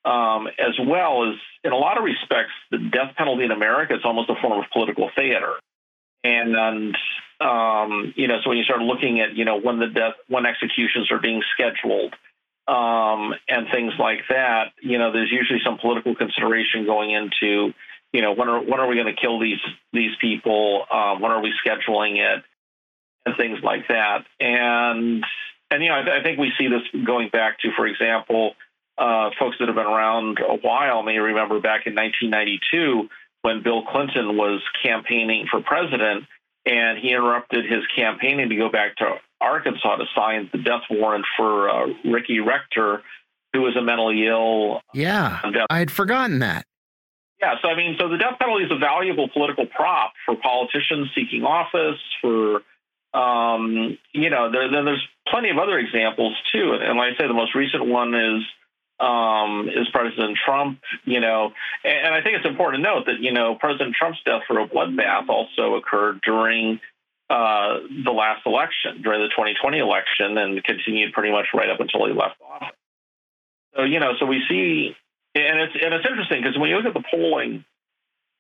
um, 0.05 0.47
as 0.47 0.79
well 0.81 1.29
as 1.29 1.35
in 1.63 1.73
a 1.73 1.77
lot 1.77 1.99
of 1.99 2.05
respects, 2.05 2.53
the 2.71 2.79
death 2.79 3.17
penalty 3.19 3.45
in 3.45 3.51
America 3.51 3.95
is 3.95 4.01
almost 4.05 4.31
a 4.31 4.35
form 4.41 4.59
of 4.61 4.71
political 4.73 5.11
theater. 5.15 5.55
And, 6.25 6.57
and 6.57 6.97
um, 7.41 8.15
you 8.17 8.29
know, 8.29 8.39
so 8.43 8.49
when 8.49 8.59
you 8.59 8.65
start 8.65 8.81
looking 8.81 9.21
at, 9.21 9.37
you 9.37 9.45
know, 9.45 9.61
when 9.61 9.79
the 9.79 9.89
death, 9.89 10.15
when 10.29 10.47
executions 10.47 11.11
are 11.11 11.21
being 11.21 11.43
scheduled, 11.53 12.15
um, 12.69 13.35
and 13.49 13.67
things 13.73 13.93
like 13.99 14.21
that, 14.29 14.73
you 14.83 14.99
know, 14.99 15.13
there's 15.13 15.31
usually 15.31 15.61
some 15.65 15.79
political 15.79 16.15
consideration 16.15 16.85
going 16.85 17.11
into 17.11 17.73
you 18.13 18.23
know, 18.23 18.33
when 18.33 18.49
are 18.49 18.63
when 18.63 18.81
are 18.81 18.87
we 18.87 18.95
going 18.95 19.15
to 19.15 19.21
kill 19.21 19.39
these 19.39 19.61
these 19.93 20.13
people? 20.21 20.87
Um, 20.91 21.21
when 21.21 21.33
are 21.33 21.43
we 21.43 21.53
scheduling 21.65 22.17
it? 22.17 22.43
And 23.27 23.37
things 23.37 23.59
like 23.63 23.89
that. 23.89 24.25
And 24.41 25.23
and 25.71 25.83
you 25.83 25.89
know, 25.91 25.97
I, 25.97 26.21
I 26.21 26.23
think 26.23 26.39
we 26.39 26.53
see 26.59 26.69
this 26.69 27.05
going 27.05 27.29
back 27.29 27.59
to, 27.61 27.73
for 27.77 27.87
example, 27.87 28.55
uh, 28.97 29.31
folks 29.39 29.57
that 29.59 29.69
have 29.69 29.77
been 29.77 29.87
around 29.87 30.39
a 30.39 30.57
while 30.57 31.03
may 31.03 31.19
remember 31.19 31.61
back 31.61 31.87
in 31.87 31.95
1992 31.95 33.09
when 33.43 33.63
Bill 33.63 33.85
Clinton 33.85 34.37
was 34.37 34.63
campaigning 34.83 35.47
for 35.51 35.61
president, 35.61 36.25
and 36.65 36.99
he 36.99 37.11
interrupted 37.11 37.67
his 37.67 37.85
campaigning 37.95 38.49
to 38.49 38.57
go 38.57 38.71
back 38.71 38.97
to 38.97 39.17
Arkansas 39.41 39.97
to 39.97 40.05
sign 40.15 40.49
the 40.53 40.59
death 40.59 40.83
warrant 40.91 41.25
for 41.37 41.69
uh, 41.69 41.87
Ricky 42.05 42.41
Rector, 42.41 43.03
who 43.53 43.63
was 43.63 43.77
a 43.77 43.83
mentally 43.83 44.27
ill. 44.27 44.81
Yeah, 44.95 45.41
I 45.71 45.79
had 45.79 45.91
forgotten 45.91 46.41
that. 46.41 46.67
Yeah, 47.41 47.55
so 47.61 47.69
I 47.69 47.77
mean, 47.77 47.97
so 47.99 48.09
the 48.09 48.17
death 48.17 48.39
penalty 48.41 48.65
is 48.65 48.73
a 48.73 48.79
valuable 48.79 49.29
political 49.29 49.67
prop 49.67 50.13
for 50.25 50.37
politicians 50.37 51.11
seeking 51.15 51.45
office. 51.45 52.01
For 52.23 52.63
um, 53.13 53.99
you 54.13 54.31
know, 54.31 54.51
there, 54.51 54.71
then 54.71 54.85
there's 54.85 55.07
plenty 55.29 55.51
of 55.51 55.59
other 55.59 55.79
examples 55.79 56.35
too. 56.53 56.77
And 56.81 56.97
like 56.99 57.15
I 57.15 57.19
say, 57.19 57.29
the 57.29 57.35
most 57.35 57.55
recent 57.55 57.87
one 57.87 58.15
is 58.15 58.43
um, 59.01 59.69
is 59.69 59.87
President 59.93 60.39
Trump. 60.45 60.81
You 61.05 61.21
know, 61.21 61.53
and, 61.85 62.07
and 62.07 62.15
I 62.15 62.23
think 62.23 62.37
it's 62.37 62.47
important 62.47 62.83
to 62.83 62.91
note 62.91 63.07
that 63.07 63.21
you 63.21 63.33
know 63.33 63.55
President 63.55 63.95
Trump's 63.95 64.19
death 64.25 64.43
for 64.47 64.59
a 64.59 64.67
bloodbath 64.67 65.29
also 65.29 65.75
occurred 65.75 66.21
during 66.23 66.81
uh, 67.29 67.81
the 68.05 68.13
last 68.13 68.47
election, 68.47 69.03
during 69.03 69.21
the 69.21 69.29
2020 69.29 69.79
election, 69.79 70.39
and 70.39 70.63
continued 70.63 71.13
pretty 71.13 71.33
much 71.33 71.47
right 71.55 71.69
up 71.69 71.81
until 71.81 72.07
he 72.07 72.13
left 72.13 72.37
office. 72.43 72.77
So 73.75 73.83
you 73.83 74.01
know, 74.01 74.13
so 74.19 74.27
we 74.27 74.43
see 74.49 74.97
and 75.37 75.61
it's 75.61 75.75
and 75.83 75.93
it's 75.93 76.07
interesting 76.09 76.41
because 76.43 76.59
when 76.59 76.71
you 76.71 76.77
look 76.77 76.87
at 76.87 76.95
the 76.95 77.05
polling, 77.11 77.65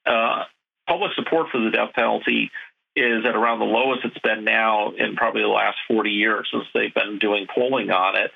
uh, 0.06 0.44
public 0.88 1.12
support 1.14 1.48
for 1.52 1.60
the 1.60 1.70
death 1.70 1.90
penalty 1.94 2.50
is 2.94 3.26
at 3.26 3.36
around 3.36 3.58
the 3.58 3.66
lowest 3.66 4.04
it's 4.04 4.18
been 4.20 4.44
now 4.44 4.92
in 4.96 5.16
probably 5.16 5.42
the 5.42 5.48
last 5.48 5.76
40 5.88 6.10
years 6.10 6.48
since 6.50 6.64
they've 6.72 6.94
been 6.94 7.18
doing 7.18 7.46
polling 7.54 7.90
on 7.90 8.16
it. 8.16 8.30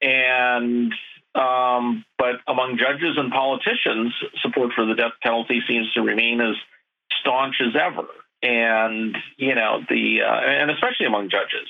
And 0.00 0.92
um, 1.34 2.04
but 2.16 2.36
among 2.46 2.78
judges 2.78 3.18
and 3.18 3.30
politicians, 3.30 4.14
support 4.40 4.72
for 4.74 4.86
the 4.86 4.94
death 4.94 5.12
penalty 5.22 5.60
seems 5.68 5.92
to 5.92 6.00
remain 6.00 6.40
as 6.40 6.56
staunch 7.20 7.56
as 7.60 7.76
ever. 7.76 8.08
And 8.42 9.16
you 9.36 9.54
know 9.54 9.80
the 9.88 10.20
uh, 10.22 10.40
and 10.40 10.70
especially 10.70 11.06
among 11.06 11.28
judges 11.30 11.68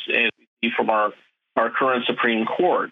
from 0.76 0.90
our 0.90 1.12
our 1.56 1.70
current 1.70 2.04
Supreme 2.06 2.46
Court. 2.46 2.90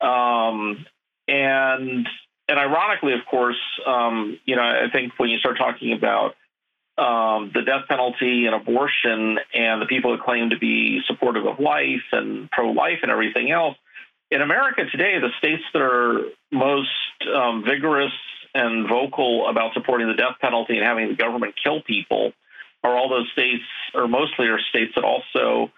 Um, 0.00 0.84
and 1.26 2.06
and 2.48 2.58
ironically, 2.58 3.14
of 3.14 3.20
course, 3.30 3.60
um, 3.86 4.38
you 4.44 4.56
know, 4.56 4.62
I 4.62 4.90
think 4.92 5.12
when 5.16 5.30
you 5.30 5.38
start 5.38 5.56
talking 5.56 5.92
about 5.92 6.34
um, 6.98 7.50
the 7.54 7.62
death 7.62 7.88
penalty 7.88 8.46
and 8.46 8.54
abortion 8.54 9.38
and 9.54 9.80
the 9.82 9.86
people 9.86 10.14
who 10.14 10.22
claim 10.22 10.50
to 10.50 10.58
be 10.58 11.00
supportive 11.06 11.46
of 11.46 11.58
life 11.58 12.04
and 12.12 12.50
pro 12.50 12.70
life 12.70 12.98
and 13.02 13.10
everything 13.10 13.50
else, 13.50 13.76
in 14.30 14.42
America 14.42 14.82
today, 14.90 15.18
the 15.18 15.30
states 15.38 15.62
that 15.72 15.82
are 15.82 16.22
most 16.52 16.90
um, 17.34 17.64
vigorous 17.66 18.12
and 18.54 18.88
vocal 18.88 19.48
about 19.48 19.72
supporting 19.74 20.06
the 20.08 20.14
death 20.14 20.36
penalty 20.40 20.76
and 20.76 20.86
having 20.86 21.08
the 21.08 21.14
government 21.14 21.54
kill 21.62 21.82
people 21.82 22.32
are 22.84 22.96
all 22.96 23.08
those 23.08 23.28
states, 23.32 23.64
or 23.94 24.06
mostly 24.06 24.46
are 24.46 24.60
states 24.68 24.92
that 24.94 25.04
also 25.04 25.72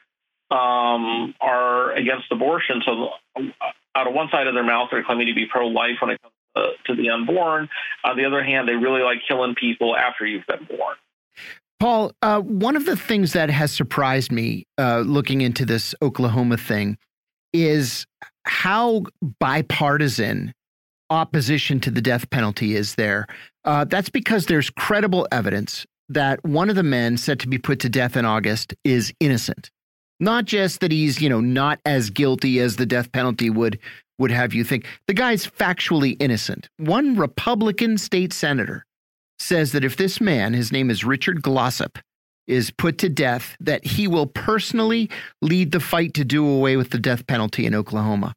um, 0.50 1.34
are 1.40 1.92
against 1.92 2.30
abortion. 2.30 2.82
So, 2.84 3.10
out 3.94 4.06
of 4.06 4.12
one 4.12 4.28
side 4.30 4.46
of 4.46 4.54
their 4.54 4.64
mouth, 4.64 4.88
they're 4.90 5.04
claiming 5.04 5.28
to 5.28 5.34
be 5.34 5.46
pro 5.50 5.68
life 5.68 5.96
when 6.00 6.10
it 6.10 6.20
comes 6.20 6.34
uh, 6.56 6.70
to 6.86 6.94
the 6.94 7.10
unborn. 7.10 7.68
On 8.04 8.16
the 8.16 8.24
other 8.24 8.42
hand, 8.42 8.68
they 8.68 8.74
really 8.74 9.02
like 9.02 9.18
killing 9.26 9.54
people 9.54 9.96
after 9.96 10.26
you've 10.26 10.46
been 10.46 10.66
born. 10.76 10.96
Paul, 11.78 12.12
uh, 12.22 12.40
one 12.40 12.76
of 12.76 12.86
the 12.86 12.96
things 12.96 13.32
that 13.34 13.50
has 13.50 13.70
surprised 13.70 14.32
me 14.32 14.64
uh, 14.78 15.00
looking 15.00 15.42
into 15.42 15.64
this 15.64 15.94
Oklahoma 16.02 16.56
thing 16.56 16.96
is 17.52 18.06
how 18.44 19.04
bipartisan 19.38 20.54
opposition 21.10 21.78
to 21.80 21.90
the 21.90 22.00
death 22.00 22.28
penalty 22.30 22.74
is 22.74 22.94
there. 22.94 23.26
Uh, 23.64 23.84
that's 23.84 24.08
because 24.08 24.46
there's 24.46 24.70
credible 24.70 25.28
evidence 25.30 25.86
that 26.08 26.44
one 26.44 26.70
of 26.70 26.76
the 26.76 26.82
men 26.82 27.16
set 27.16 27.38
to 27.40 27.48
be 27.48 27.58
put 27.58 27.80
to 27.80 27.88
death 27.88 28.16
in 28.16 28.24
August 28.24 28.74
is 28.84 29.12
innocent. 29.20 29.70
Not 30.18 30.44
just 30.44 30.80
that 30.80 30.92
he's, 30.92 31.20
you 31.20 31.28
know, 31.28 31.40
not 31.40 31.80
as 31.84 32.10
guilty 32.10 32.58
as 32.60 32.76
the 32.76 32.86
death 32.86 33.12
penalty 33.12 33.50
would 33.50 33.78
would 34.18 34.30
have 34.30 34.54
you 34.54 34.64
think. 34.64 34.86
The 35.06 35.14
guy's 35.14 35.46
factually 35.46 36.16
innocent. 36.20 36.70
One 36.78 37.16
Republican 37.16 37.98
state 37.98 38.32
senator 38.32 38.86
says 39.38 39.72
that 39.72 39.84
if 39.84 39.96
this 39.96 40.20
man, 40.20 40.54
his 40.54 40.72
name 40.72 40.90
is 40.90 41.04
Richard 41.04 41.42
Glossip, 41.42 41.98
is 42.46 42.70
put 42.70 42.96
to 42.98 43.08
death, 43.08 43.56
that 43.60 43.84
he 43.84 44.08
will 44.08 44.26
personally 44.26 45.10
lead 45.42 45.72
the 45.72 45.80
fight 45.80 46.14
to 46.14 46.24
do 46.24 46.48
away 46.48 46.76
with 46.76 46.90
the 46.90 46.98
death 46.98 47.26
penalty 47.26 47.66
in 47.66 47.74
Oklahoma. 47.74 48.32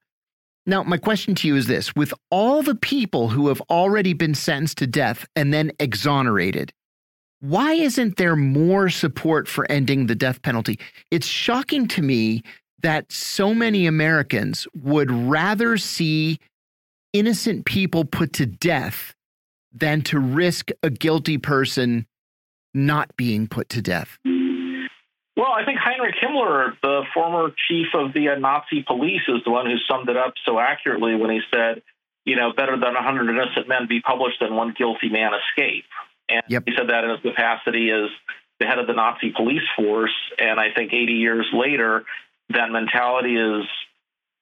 Now, 0.66 0.84
my 0.84 0.98
question 0.98 1.36
to 1.36 1.48
you 1.48 1.56
is 1.56 1.68
this 1.68 1.96
with 1.96 2.14
all 2.30 2.62
the 2.62 2.76
people 2.76 3.30
who 3.30 3.48
have 3.48 3.62
already 3.70 4.14
been 4.14 4.36
sentenced 4.36 4.80
to 4.80 4.88
death 4.88 5.26
and 5.36 5.54
then 5.54 5.72
exonerated, 5.80 6.74
why 7.42 7.74
isn't 7.74 8.18
there 8.18 8.36
more 8.36 8.90
support 8.90 9.48
for 9.48 9.70
ending 9.72 10.08
the 10.08 10.16
death 10.16 10.42
penalty? 10.42 10.80
It's 11.12 11.28
shocking 11.28 11.88
to 11.90 12.02
me 12.02 12.44
that 12.82 13.12
so 13.12 13.54
many 13.54 13.86
Americans 13.86 14.68
would 14.74 15.12
rather 15.12 15.78
see 15.78 16.40
innocent 17.14 17.66
people 17.66 18.06
put 18.06 18.34
to 18.34 18.46
death 18.46 19.14
than 19.72 20.02
to 20.02 20.20
risk 20.20 20.72
a 20.84 20.90
guilty 20.90 21.38
person 21.38 22.06
not 22.74 23.16
being 23.18 23.48
put 23.48 23.70
to 23.70 23.82
death? 23.82 24.18
Well, 24.26 25.52
I 25.52 25.64
think 25.64 25.80
Heinrich 25.80 26.16
Himmler, 26.22 26.74
the 26.82 27.04
former 27.14 27.50
chief 27.68 27.88
of 27.94 28.14
the 28.14 28.28
Nazi 28.38 28.84
police, 28.84 29.22
is 29.28 29.42
the 29.46 29.52
one 29.52 29.66
who 29.66 29.78
summed 29.90 30.10
it 30.10 30.18
up 30.18 30.34
so 30.46 30.60
accurately 30.60 31.16
when 31.16 31.30
he 31.30 31.40
said, 31.54 31.82
you 32.26 32.36
know, 32.36 32.52
better 32.56 32.74
than 32.74 32.94
100 32.94 33.30
innocent 33.30 33.68
men 33.68 33.88
be 33.88 34.02
published 34.02 34.40
than 34.42 34.56
one 34.56 34.74
guilty 34.78 35.10
man 35.10 35.32
escape. 35.34 35.86
And 36.30 36.44
yep. 36.48 36.64
he 36.66 36.74
said 36.78 36.90
that 36.90 37.04
in 37.04 37.10
his 37.10 37.20
capacity 37.22 37.92
as 37.92 38.10
the 38.60 38.66
head 38.66 38.80
of 38.80 38.88
the 38.88 38.94
Nazi 38.94 39.32
police 39.36 39.64
force. 39.76 40.14
And 40.38 40.60
I 40.60 40.68
think 40.76 40.94
80 40.94 41.14
years 41.14 41.48
later, 41.54 42.04
that 42.50 42.72
mentality 42.72 43.36
is 43.36 43.66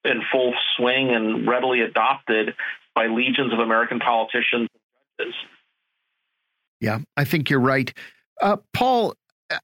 in 0.03 0.22
full 0.31 0.53
swing 0.76 1.11
and 1.11 1.47
readily 1.47 1.81
adopted 1.81 2.55
by 2.95 3.07
legions 3.07 3.53
of 3.53 3.59
American 3.59 3.99
politicians 3.99 4.69
and 4.73 5.27
judges. 5.27 5.35
Yeah, 6.80 6.99
I 7.15 7.23
think 7.23 7.49
you're 7.49 7.59
right. 7.59 7.91
Uh, 8.41 8.57
Paul, 8.73 9.15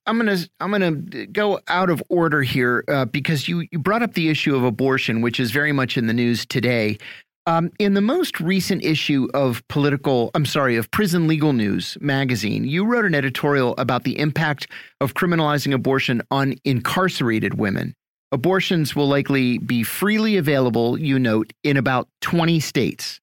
I'm 0.06 0.16
gonna 0.18 0.38
I'm 0.60 0.70
gonna 0.70 0.90
go 1.26 1.60
out 1.68 1.90
of 1.90 2.02
order 2.08 2.42
here 2.42 2.84
uh, 2.88 3.04
because 3.04 3.48
you 3.48 3.66
you 3.70 3.78
brought 3.78 4.02
up 4.02 4.14
the 4.14 4.28
issue 4.28 4.56
of 4.56 4.64
abortion, 4.64 5.20
which 5.20 5.38
is 5.38 5.50
very 5.50 5.72
much 5.72 5.96
in 5.96 6.06
the 6.06 6.14
news 6.14 6.44
today. 6.44 6.98
Um, 7.46 7.70
in 7.78 7.92
the 7.92 8.00
most 8.00 8.40
recent 8.40 8.82
issue 8.82 9.28
of 9.34 9.66
political, 9.68 10.30
I'm 10.34 10.46
sorry, 10.46 10.76
of 10.76 10.90
Prison 10.90 11.26
Legal 11.26 11.52
News 11.52 11.98
magazine, 12.00 12.64
you 12.64 12.86
wrote 12.86 13.04
an 13.04 13.14
editorial 13.14 13.74
about 13.76 14.04
the 14.04 14.18
impact 14.18 14.66
of 15.02 15.12
criminalizing 15.12 15.74
abortion 15.74 16.22
on 16.30 16.54
incarcerated 16.64 17.54
women. 17.54 17.94
Abortions 18.32 18.96
will 18.96 19.08
likely 19.08 19.58
be 19.58 19.82
freely 19.82 20.38
available, 20.38 20.98
you 20.98 21.18
note, 21.18 21.52
in 21.62 21.76
about 21.76 22.08
20 22.22 22.60
states. 22.60 23.20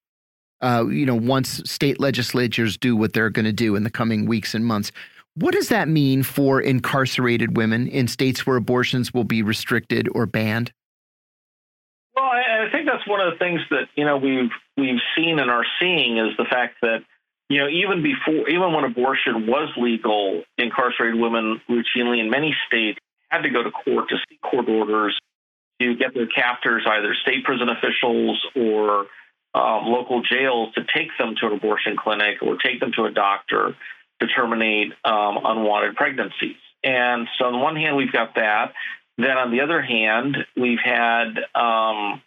Uh, 0.61 0.85
you 0.87 1.07
know, 1.07 1.15
once 1.15 1.59
state 1.65 1.99
legislatures 1.99 2.77
do 2.77 2.95
what 2.95 3.13
they're 3.13 3.31
going 3.31 3.45
to 3.45 3.51
do 3.51 3.75
in 3.75 3.83
the 3.83 3.89
coming 3.89 4.27
weeks 4.27 4.53
and 4.53 4.63
months. 4.63 4.91
What 5.33 5.55
does 5.55 5.69
that 5.69 5.87
mean 5.87 6.21
for 6.21 6.61
incarcerated 6.61 7.57
women 7.57 7.87
in 7.87 8.07
states 8.07 8.45
where 8.45 8.57
abortions 8.57 9.11
will 9.11 9.23
be 9.23 9.41
restricted 9.41 10.07
or 10.13 10.27
banned? 10.27 10.71
Well, 12.15 12.25
I, 12.25 12.67
I 12.67 12.71
think 12.71 12.80
that's 13.01 13.09
one 13.09 13.25
of 13.25 13.33
the 13.33 13.39
things 13.39 13.61
that 13.69 13.87
you 13.95 14.05
know 14.05 14.17
we've 14.17 14.51
we've 14.77 14.99
seen 15.15 15.39
and 15.39 15.49
are 15.49 15.65
seeing 15.79 16.17
is 16.17 16.35
the 16.37 16.45
fact 16.45 16.75
that 16.81 17.03
you 17.49 17.59
know 17.59 17.67
even 17.67 18.03
before 18.03 18.49
even 18.49 18.73
when 18.73 18.83
abortion 18.83 19.47
was 19.47 19.69
legal, 19.77 20.43
incarcerated 20.57 21.19
women 21.19 21.61
routinely 21.69 22.19
in 22.19 22.29
many 22.29 22.55
states 22.67 22.99
had 23.29 23.41
to 23.41 23.49
go 23.49 23.63
to 23.63 23.71
court 23.71 24.09
to 24.09 24.17
seek 24.29 24.41
court 24.41 24.67
orders 24.67 25.17
to 25.79 25.95
get 25.95 26.13
their 26.13 26.27
captors, 26.27 26.83
either 26.85 27.15
state 27.15 27.43
prison 27.43 27.69
officials 27.69 28.45
or 28.55 29.07
um, 29.53 29.85
local 29.87 30.21
jails, 30.21 30.73
to 30.75 30.81
take 30.95 31.09
them 31.17 31.35
to 31.39 31.47
an 31.47 31.53
abortion 31.53 31.97
clinic 31.97 32.41
or 32.41 32.57
take 32.57 32.79
them 32.79 32.91
to 32.95 33.05
a 33.05 33.11
doctor 33.11 33.75
to 34.19 34.27
terminate 34.27 34.93
um, 35.03 35.39
unwanted 35.43 35.95
pregnancies. 35.95 36.57
And 36.83 37.27
so, 37.37 37.45
on 37.45 37.53
the 37.53 37.59
one 37.59 37.75
hand, 37.75 37.95
we've 37.95 38.11
got 38.11 38.35
that. 38.35 38.73
Then, 39.17 39.37
on 39.37 39.51
the 39.51 39.61
other 39.61 39.81
hand, 39.81 40.37
we've 40.55 40.79
had 40.83 41.37
um, 41.55 42.21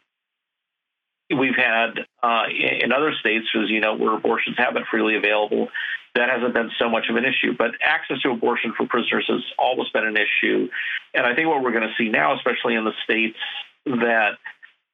we've 1.31 1.57
had 1.57 2.01
uh, 2.23 2.45
in 2.49 2.93
other 2.93 3.13
states, 3.21 3.47
as 3.55 3.71
you 3.71 3.81
know, 3.81 3.97
where 3.97 4.15
abortions 4.15 4.57
have 4.59 4.75
been 4.75 4.85
freely 4.91 5.17
available, 5.17 5.69
that 6.15 6.29
hasn't 6.29 6.55
been 6.55 6.71
so 6.79 6.89
much 6.89 7.07
of 7.11 7.17
an 7.17 7.25
issue. 7.25 7.55
But 7.57 7.73
access 7.83 8.21
to 8.23 8.31
abortion 8.31 8.73
for 8.77 8.87
prisoners 8.87 9.27
has 9.29 9.43
always 9.59 9.89
been 9.91 10.07
an 10.07 10.17
issue. 10.17 10.69
And 11.13 11.27
I 11.27 11.35
think 11.35 11.49
what 11.49 11.63
we're 11.63 11.73
going 11.73 11.89
to 11.89 11.95
see 11.99 12.09
now, 12.09 12.37
especially 12.37 12.75
in 12.75 12.85
the 12.85 12.93
states 13.05 13.39
that 13.87 14.39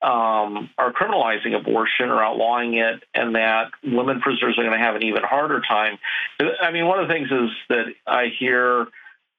um, 0.02 0.70
are 0.78 0.93
criminalizing 0.93 1.55
abortion 1.55 2.09
or 2.09 2.23
outlawing 2.24 2.74
it, 2.74 3.02
and 3.15 3.35
that 3.35 3.70
women 3.85 4.20
prisoners 4.20 4.57
are 4.59 4.65
going 4.65 4.78
to 4.78 4.82
have 4.85 4.97
an 4.97 5.02
even 5.02 5.23
harder 5.23 5.61
time. 5.61 5.98
I 6.40 6.70
mean, 6.70 6.86
one 6.86 7.01
of 7.01 7.09
the 7.09 7.12
things 7.12 7.28
is 7.31 7.51
that 7.69 7.85
I 8.07 8.28
hear 8.39 8.86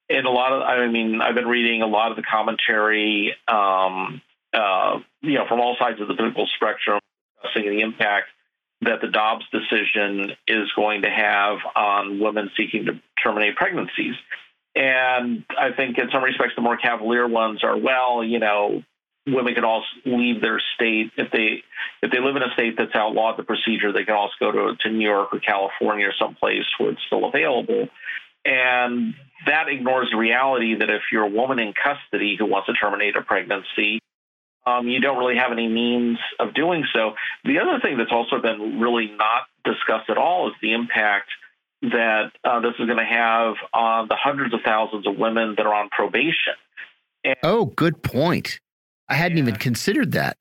in 0.07 0.25
a 0.25 0.29
lot 0.29 0.53
of, 0.53 0.61
I 0.61 0.87
mean, 0.87 1.21
I've 1.21 1.35
been 1.35 1.47
reading 1.47 1.81
a 1.81 1.87
lot 1.87 2.11
of 2.11 2.17
the 2.17 2.23
commentary, 2.23 3.33
um, 3.47 4.21
uh, 4.53 4.99
you 5.21 5.35
know, 5.35 5.45
from 5.47 5.59
all 5.59 5.75
sides 5.79 6.01
of 6.01 6.07
the 6.07 6.13
political 6.13 6.47
spectrum, 6.55 6.99
discussing 7.41 7.69
the 7.69 7.81
impact 7.81 8.27
that 8.81 8.99
the 9.01 9.07
Dobbs 9.07 9.45
decision 9.51 10.31
is 10.47 10.71
going 10.75 11.03
to 11.03 11.09
have 11.09 11.59
on 11.75 12.19
women 12.19 12.49
seeking 12.57 12.85
to 12.85 12.99
terminate 13.23 13.55
pregnancies. 13.55 14.15
And 14.75 15.43
I 15.49 15.71
think 15.75 15.97
in 15.97 16.09
some 16.11 16.23
respects, 16.23 16.53
the 16.55 16.61
more 16.61 16.77
cavalier 16.77 17.27
ones 17.27 17.63
are, 17.63 17.77
well, 17.77 18.23
you 18.23 18.39
know, 18.39 18.83
women 19.27 19.53
can 19.53 19.65
also 19.65 19.85
leave 20.05 20.41
their 20.41 20.61
state 20.75 21.11
if 21.17 21.31
they 21.31 21.63
if 22.01 22.11
they 22.11 22.19
live 22.19 22.35
in 22.35 22.43
a 22.43 22.51
state 22.53 22.75
that's 22.77 22.95
outlawed 22.95 23.37
the 23.37 23.43
procedure. 23.43 23.91
They 23.91 24.05
can 24.05 24.15
also 24.15 24.33
go 24.39 24.51
to 24.51 24.75
to 24.79 24.89
New 24.89 25.07
York 25.07 25.29
or 25.33 25.39
California 25.39 26.07
or 26.07 26.13
someplace 26.17 26.65
where 26.79 26.91
it's 26.91 27.01
still 27.05 27.25
available. 27.25 27.87
And 28.43 29.13
that 29.45 29.67
ignores 29.69 30.09
the 30.09 30.17
reality 30.17 30.75
that 30.75 30.89
if 30.89 31.03
you're 31.11 31.25
a 31.25 31.29
woman 31.29 31.59
in 31.59 31.73
custody 31.73 32.35
who 32.39 32.45
wants 32.45 32.67
to 32.67 32.73
terminate 32.73 33.15
a 33.15 33.21
pregnancy, 33.21 34.01
um, 34.65 34.87
you 34.87 34.99
don't 34.99 35.17
really 35.17 35.37
have 35.37 35.51
any 35.51 35.67
means 35.67 36.17
of 36.39 36.53
doing 36.53 36.85
so. 36.93 37.13
The 37.45 37.59
other 37.59 37.79
thing 37.81 37.97
that's 37.97 38.11
also 38.11 38.39
been 38.41 38.79
really 38.79 39.11
not 39.17 39.43
discussed 39.65 40.09
at 40.09 40.17
all 40.17 40.49
is 40.49 40.53
the 40.61 40.73
impact 40.73 41.29
that 41.81 42.31
uh, 42.43 42.59
this 42.59 42.73
is 42.79 42.85
going 42.85 42.99
to 42.99 43.03
have 43.03 43.55
on 43.73 44.07
the 44.07 44.15
hundreds 44.15 44.53
of 44.53 44.59
thousands 44.63 45.07
of 45.07 45.17
women 45.17 45.55
that 45.57 45.65
are 45.65 45.73
on 45.73 45.89
probation. 45.89 46.53
And, 47.23 47.35
oh, 47.43 47.65
good 47.65 48.03
point. 48.03 48.59
I 49.09 49.15
hadn't 49.15 49.39
even 49.39 49.55
considered 49.55 50.11
that. 50.13 50.37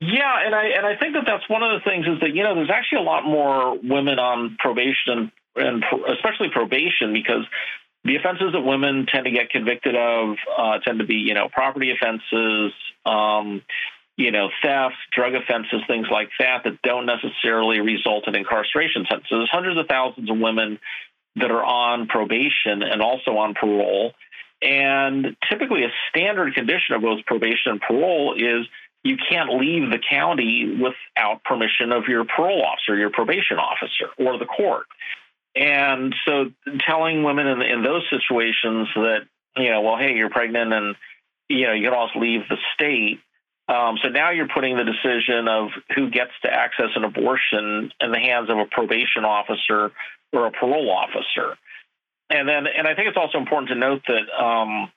Yeah, 0.00 0.44
and 0.44 0.54
I 0.54 0.64
and 0.76 0.84
I 0.84 0.96
think 0.96 1.14
that 1.14 1.24
that's 1.26 1.48
one 1.48 1.62
of 1.62 1.72
the 1.72 1.88
things 1.88 2.06
is 2.06 2.20
that 2.20 2.34
you 2.34 2.42
know 2.42 2.54
there's 2.54 2.70
actually 2.70 2.98
a 2.98 3.08
lot 3.08 3.24
more 3.24 3.78
women 3.82 4.18
on 4.18 4.56
probation 4.58 5.32
and, 5.56 5.82
and 5.82 5.84
especially 6.12 6.50
probation 6.52 7.14
because 7.14 7.46
the 8.06 8.16
offenses 8.16 8.52
that 8.52 8.60
women 8.60 9.06
tend 9.12 9.24
to 9.24 9.30
get 9.30 9.50
convicted 9.50 9.96
of 9.96 10.36
uh, 10.56 10.78
tend 10.78 11.00
to 11.00 11.06
be, 11.06 11.16
you 11.16 11.34
know, 11.34 11.48
property 11.52 11.90
offenses, 11.90 12.72
um, 13.04 13.62
you 14.16 14.30
know, 14.30 14.48
theft, 14.62 14.94
drug 15.14 15.34
offenses, 15.34 15.80
things 15.86 16.06
like 16.10 16.30
that, 16.38 16.62
that 16.64 16.80
don't 16.82 17.06
necessarily 17.06 17.80
result 17.80 18.28
in 18.28 18.34
incarceration 18.34 19.04
sentences. 19.10 19.28
There's 19.30 19.50
hundreds 19.50 19.78
of 19.78 19.86
thousands 19.88 20.30
of 20.30 20.38
women 20.38 20.78
that 21.36 21.50
are 21.50 21.64
on 21.64 22.06
probation 22.06 22.82
and 22.82 23.02
also 23.02 23.36
on 23.36 23.54
parole. 23.54 24.12
And 24.62 25.36
typically, 25.50 25.84
a 25.84 25.92
standard 26.08 26.54
condition 26.54 26.94
of 26.94 27.02
both 27.02 27.26
probation 27.26 27.72
and 27.72 27.80
parole 27.80 28.34
is 28.34 28.66
you 29.02 29.16
can't 29.30 29.50
leave 29.58 29.90
the 29.90 29.98
county 30.10 30.78
without 30.80 31.44
permission 31.44 31.92
of 31.92 32.04
your 32.08 32.24
parole 32.24 32.64
officer, 32.64 32.96
your 32.96 33.10
probation 33.10 33.58
officer, 33.58 34.10
or 34.18 34.38
the 34.38 34.46
court. 34.46 34.86
And 35.56 36.14
so 36.26 36.50
telling 36.86 37.24
women 37.24 37.46
in, 37.46 37.62
in 37.62 37.82
those 37.82 38.02
situations 38.10 38.88
that, 38.94 39.20
you 39.56 39.70
know, 39.70 39.80
well, 39.80 39.96
hey, 39.96 40.14
you're 40.14 40.28
pregnant 40.28 40.72
and, 40.72 40.96
you 41.48 41.66
know, 41.66 41.72
you 41.72 41.84
can 41.84 41.94
also 41.94 42.18
leave 42.18 42.42
the 42.48 42.58
state. 42.74 43.20
Um, 43.68 43.96
so 44.02 44.10
now 44.10 44.30
you're 44.30 44.48
putting 44.48 44.76
the 44.76 44.84
decision 44.84 45.48
of 45.48 45.70
who 45.94 46.10
gets 46.10 46.32
to 46.42 46.52
access 46.52 46.90
an 46.94 47.04
abortion 47.04 47.90
in 48.00 48.12
the 48.12 48.20
hands 48.20 48.50
of 48.50 48.58
a 48.58 48.66
probation 48.66 49.24
officer 49.24 49.92
or 50.32 50.46
a 50.46 50.50
parole 50.50 50.90
officer. 50.90 51.56
And 52.28 52.48
then, 52.48 52.66
and 52.66 52.86
I 52.86 52.94
think 52.94 53.08
it's 53.08 53.16
also 53.16 53.38
important 53.38 53.70
to 53.70 53.76
note 53.76 54.02
that 54.08 54.44
um, 54.44 54.90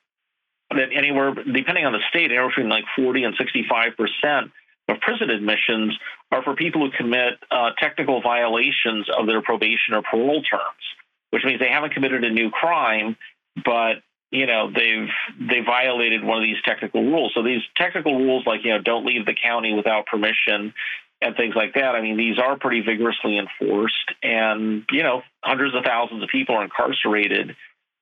that 0.71 0.89
anywhere, 0.93 1.33
depending 1.33 1.85
on 1.85 1.93
the 1.93 2.01
state, 2.09 2.25
anywhere 2.25 2.49
between 2.49 2.69
like 2.69 2.83
40 2.95 3.23
and 3.23 3.35
65 3.37 3.93
percent 3.95 4.51
of 4.89 4.99
prison 5.01 5.29
admissions 5.29 5.97
are 6.31 6.43
for 6.43 6.55
people 6.55 6.81
who 6.81 6.91
commit 6.97 7.33
uh, 7.51 7.71
technical 7.79 8.21
violations 8.21 9.07
of 9.17 9.27
their 9.27 9.41
probation 9.41 9.93
or 9.93 10.01
parole 10.01 10.41
terms, 10.41 10.83
which 11.31 11.43
means 11.45 11.59
they 11.59 11.69
haven't 11.69 11.93
committed 11.93 12.23
a 12.23 12.29
new 12.29 12.49
crime, 12.49 13.17
but 13.63 14.01
you 14.31 14.45
know 14.45 14.69
they've 14.71 15.09
they 15.39 15.61
violated 15.65 16.23
one 16.23 16.37
of 16.37 16.43
these 16.43 16.61
technical 16.63 17.03
rules. 17.03 17.31
So 17.33 17.43
these 17.43 17.61
technical 17.75 18.17
rules, 18.17 18.45
like 18.45 18.61
you 18.63 18.71
know, 18.71 18.81
don't 18.81 19.05
leave 19.05 19.25
the 19.25 19.35
county 19.35 19.73
without 19.73 20.05
permission 20.05 20.73
and 21.21 21.35
things 21.35 21.53
like 21.55 21.73
that. 21.73 21.95
I 21.95 22.01
mean, 22.01 22.15
these 22.15 22.39
are 22.39 22.57
pretty 22.57 22.81
vigorously 22.81 23.37
enforced, 23.37 24.13
and 24.23 24.85
you 24.91 25.03
know, 25.03 25.21
hundreds 25.43 25.75
of 25.75 25.83
thousands 25.83 26.23
of 26.23 26.29
people 26.29 26.55
are 26.55 26.63
incarcerated 26.63 27.55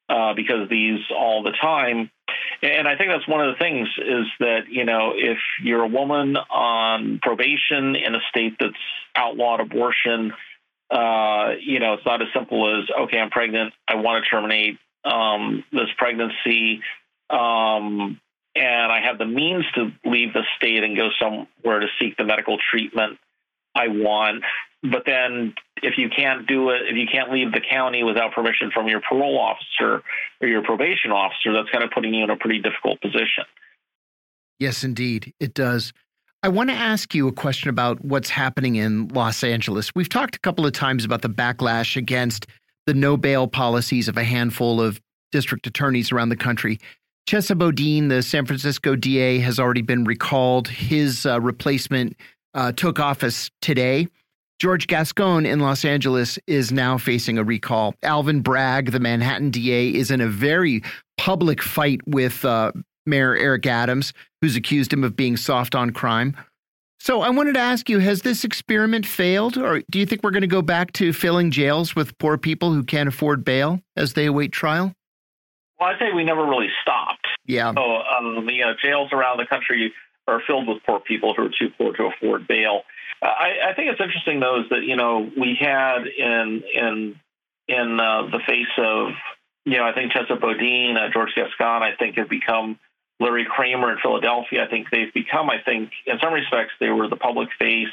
uh, 0.10 0.34
because 0.34 0.70
these 0.70 1.00
all 1.12 1.44
the 1.44 1.54
time. 1.62 2.10
And 2.62 2.88
I 2.88 2.98
think 2.98 3.10
that's 3.10 3.28
one 3.28 3.48
of 3.48 3.54
the 3.54 3.60
things 3.60 3.88
is 3.98 4.26
that, 4.40 4.62
you 4.70 4.86
know, 4.86 5.14
if 5.16 5.38
you're 5.64 5.84
a 5.84 5.88
woman 5.88 6.38
on 6.38 7.20
probation 7.22 7.96
in 7.96 8.16
a 8.16 8.20
state 8.30 8.56
that's 8.60 8.74
outlawed 9.16 9.60
abortion, 9.60 10.34
uh, 10.90 11.52
you 11.60 11.80
know, 11.80 11.94
it's 11.94 12.06
not 12.06 12.22
as 12.22 12.30
simple 12.34 12.80
as, 12.80 12.90
okay, 13.04 13.20
I'm 13.20 13.30
pregnant. 13.30 13.74
I 13.88 13.96
want 13.96 14.24
to 14.24 14.30
terminate 14.30 14.80
um, 15.04 15.64
this 15.72 15.90
pregnancy. 15.98 16.82
Um, 17.30 18.20
and 18.56 18.92
I 18.92 19.02
have 19.02 19.18
the 19.18 19.26
means 19.26 19.66
to 19.76 19.92
leave 20.04 20.34
the 20.34 20.44
state 20.58 20.84
and 20.84 20.98
go 20.98 21.10
somewhere 21.20 21.80
to 21.80 21.88
seek 22.00 22.18
the 22.18 22.24
medical 22.24 22.58
treatment 22.72 23.20
I 23.76 23.90
want. 23.90 24.44
But 24.82 25.04
then 25.06 25.54
if 25.84 25.98
you 25.98 26.10
can't 26.10 26.48
do 26.48 26.70
it, 26.70 26.84
if 26.90 26.96
you 26.96 27.06
can't 27.12 27.32
leave 27.32 27.52
the 27.52 27.62
county 27.62 28.04
without 28.04 28.34
permission 28.34 28.72
from 28.74 28.88
your 28.88 29.02
parole 29.02 29.40
officer 29.40 30.04
or 30.42 30.48
your 30.48 30.64
probation 30.64 31.12
officer, 31.12 31.54
that's 31.54 31.70
kind 31.70 31.84
of 31.84 31.92
putting 31.92 32.14
you 32.14 32.24
in 32.24 32.30
a 32.30 32.38
pretty 32.38 32.60
difficult 32.60 33.02
position. 33.02 33.46
Yes, 34.60 34.84
indeed, 34.84 35.34
it 35.40 35.54
does. 35.54 35.94
I 36.44 36.50
want 36.50 36.70
to 36.70 36.76
ask 36.76 37.16
you 37.16 37.28
a 37.28 37.32
question 37.32 37.70
about 37.70 38.04
what's 38.04 38.30
happening 38.30 38.76
in 38.76 39.08
Los 39.10 39.44
Angeles. 39.44 39.94
We've 39.96 40.10
talked 40.10 40.36
a 40.36 40.40
couple 40.40 40.66
of 40.66 40.72
times 40.72 41.04
about 41.04 41.22
the 41.22 41.30
backlash 41.30 41.96
against 41.96 42.48
the 42.86 42.94
no 42.94 43.18
bail 43.18 43.48
policies 43.48 44.08
of 44.08 44.18
a 44.18 44.24
handful 44.24 44.80
of 44.80 45.02
district 45.32 45.68
attorneys 45.68 46.12
around 46.12 46.30
the 46.30 46.36
country. 46.36 46.80
Chesa 47.28 47.58
Boudin, 47.58 48.08
the 48.08 48.22
San 48.22 48.46
Francisco 48.46 48.96
DA, 48.96 49.40
has 49.40 49.60
already 49.60 49.82
been 49.82 50.06
recalled. 50.06 50.70
His 50.70 51.26
uh, 51.26 51.42
replacement 51.42 52.16
uh, 52.54 52.72
took 52.72 53.00
office 53.00 53.52
today. 53.62 54.08
George 54.60 54.88
Gascon 54.88 55.46
in 55.46 55.60
Los 55.60 55.86
Angeles 55.86 56.40
is 56.48 56.72
now 56.72 56.98
facing 56.98 57.38
a 57.38 57.44
recall. 57.44 57.94
Alvin 58.02 58.42
Bragg, 58.42 58.92
the 58.92 59.00
Manhattan 59.00 59.52
DA, 59.52 59.94
is 59.94 60.10
in 60.10 60.20
a 60.20 60.28
very 60.28 60.82
public 61.18 61.62
fight 61.62 62.02
with 62.08 62.44
uh, 62.44 62.72
Mayor 63.06 63.36
Eric 63.36 63.68
Adams, 63.68 64.14
who's 64.42 64.56
accused 64.56 64.92
him 64.92 65.04
of 65.04 65.16
being 65.16 65.38
soft 65.38 65.76
on 65.76 65.92
crime. 65.92 66.36
So 67.00 67.22
I 67.22 67.30
wanted 67.30 67.54
to 67.54 67.60
ask 67.60 67.88
you, 67.88 68.00
has 68.00 68.24
this 68.24 68.44
experiment 68.44 69.06
failed? 69.06 69.58
Or 69.58 69.84
do 69.92 70.00
you 70.00 70.08
think 70.08 70.24
we're 70.24 70.32
going 70.32 70.42
to 70.42 70.48
go 70.48 70.64
back 70.64 70.92
to 70.94 71.14
filling 71.14 71.52
jails 71.52 71.96
with 71.96 72.18
poor 72.18 72.40
people 72.40 72.74
who 72.74 72.84
can't 72.84 73.08
afford 73.08 73.46
bail 73.46 73.80
as 73.96 74.14
they 74.14 74.26
await 74.26 74.52
trial? 74.52 74.92
Well, 75.80 75.90
I 75.90 76.00
say 76.00 76.12
we 76.16 76.24
never 76.24 76.44
really 76.44 76.70
stopped. 76.82 77.28
Yeah. 77.46 77.72
So, 77.76 77.82
um, 77.82 78.50
you 78.50 78.62
know, 78.62 78.74
jails 78.84 79.14
around 79.14 79.38
the 79.38 79.46
country 79.46 79.94
are 80.28 80.42
filled 80.48 80.68
with 80.68 80.80
poor 80.84 81.00
people 81.00 81.36
who 81.36 81.46
are 81.46 81.50
too 81.50 81.70
poor 81.78 81.94
to 81.94 82.06
afford 82.08 82.48
bail. 82.48 82.82
I, 83.22 83.70
I, 83.70 83.74
think 83.74 83.92
it's 83.92 84.02
interesting, 84.02 84.40
though, 84.40 84.62
is 84.62 84.70
that 84.70 84.84
you 84.84 84.96
know 84.96 85.30
we 85.38 85.58
had 85.60 86.06
in 86.06 86.64
in 86.74 87.20
in 87.68 88.00
uh, 88.00 88.30
the 88.32 88.40
face 88.48 88.74
of 88.78 89.10
you 89.66 89.78
know 89.78 89.86
I 89.86 89.94
think 89.94 90.12
Chesa 90.12 90.40
Boudin, 90.40 90.98
uh, 90.98 91.10
George 91.12 91.34
Gascon, 91.36 91.84
I 91.84 91.96
think 91.98 92.18
have 92.18 92.30
become 92.30 92.80
Larry 93.20 93.46
Krasner 93.46 93.92
in 93.92 93.98
Philadelphia. 94.02 94.64
I 94.64 94.70
think 94.70 94.88
they've 94.92 95.14
become, 95.14 95.50
I 95.50 95.58
think, 95.64 95.92
in 96.06 96.20
some 96.22 96.34
respects, 96.34 96.74
they 96.80 96.90
were 96.90 97.08
the 97.10 97.16
public 97.16 97.50
face 97.58 97.88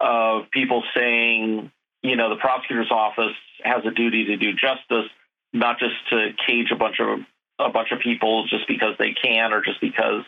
of 0.00 0.50
people 0.50 0.82
saying, 0.96 1.70
you 2.02 2.16
know, 2.16 2.30
the 2.30 2.40
prosecutor's 2.40 2.90
office 2.90 3.36
has 3.62 3.84
a 3.84 3.90
duty 3.90 4.26
to 4.26 4.36
do 4.36 4.52
justice, 4.52 5.10
not 5.52 5.78
just 5.78 5.94
to 6.10 6.30
cage 6.46 6.70
a 6.72 6.76
bunch 6.76 7.00
of 7.00 7.20
a 7.60 7.70
bunch 7.70 7.90
of 7.90 7.98
people 8.00 8.46
just 8.48 8.68
because 8.68 8.94
they 8.98 9.12
can 9.20 9.52
or 9.52 9.62
just 9.62 9.80
because 9.80 10.24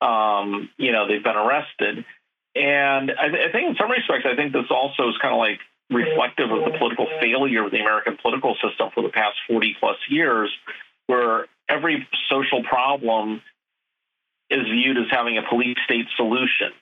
um, 0.00 0.70
you 0.76 0.92
know 0.92 1.08
they've 1.08 1.24
been 1.24 1.36
arrested. 1.36 2.04
And 2.58 3.12
I, 3.12 3.28
th- 3.28 3.48
I 3.48 3.52
think 3.52 3.70
in 3.70 3.76
some 3.76 3.90
respects, 3.90 4.26
I 4.26 4.34
think 4.34 4.52
this 4.52 4.66
also 4.70 5.08
is 5.08 5.16
kind 5.22 5.32
of 5.32 5.38
like 5.38 5.60
reflective 5.90 6.50
of 6.50 6.64
the 6.64 6.76
political 6.76 7.06
failure 7.20 7.64
of 7.64 7.70
the 7.70 7.78
American 7.78 8.18
political 8.20 8.56
system 8.62 8.90
for 8.94 9.02
the 9.02 9.10
past 9.10 9.36
40 9.48 9.76
plus 9.78 9.96
years, 10.10 10.50
where 11.06 11.46
every 11.68 12.06
social 12.28 12.62
problem 12.64 13.40
is 14.50 14.64
viewed 14.64 14.98
as 14.98 15.06
having 15.10 15.38
a 15.38 15.42
police 15.48 15.78
state 15.84 16.06
solution. 16.16 16.72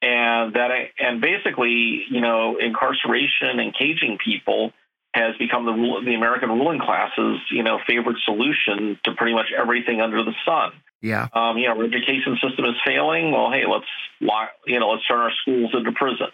And 0.00 0.54
that, 0.54 0.70
and 1.00 1.20
basically, 1.20 2.04
you 2.10 2.20
know, 2.20 2.58
incarceration 2.58 3.58
and 3.58 3.74
caging 3.74 4.18
people 4.22 4.72
has 5.14 5.36
become 5.38 5.64
the 5.64 5.72
the 6.04 6.14
American 6.14 6.50
ruling 6.50 6.80
class's, 6.80 7.38
you 7.50 7.62
know, 7.62 7.78
favorite 7.86 8.18
solution 8.24 8.98
to 9.04 9.12
pretty 9.12 9.32
much 9.32 9.46
everything 9.56 10.00
under 10.00 10.22
the 10.24 10.34
sun. 10.44 10.72
Yeah. 11.04 11.28
Um, 11.34 11.58
you 11.58 11.68
know, 11.68 11.76
our 11.76 11.84
education 11.84 12.38
system 12.40 12.64
is 12.64 12.76
failing. 12.86 13.30
Well, 13.30 13.52
hey, 13.52 13.64
let's 13.68 13.84
lock, 14.22 14.52
you 14.66 14.80
know, 14.80 14.88
let's 14.88 15.06
turn 15.06 15.20
our 15.20 15.32
schools 15.42 15.70
into 15.74 15.92
prisons. 15.92 16.32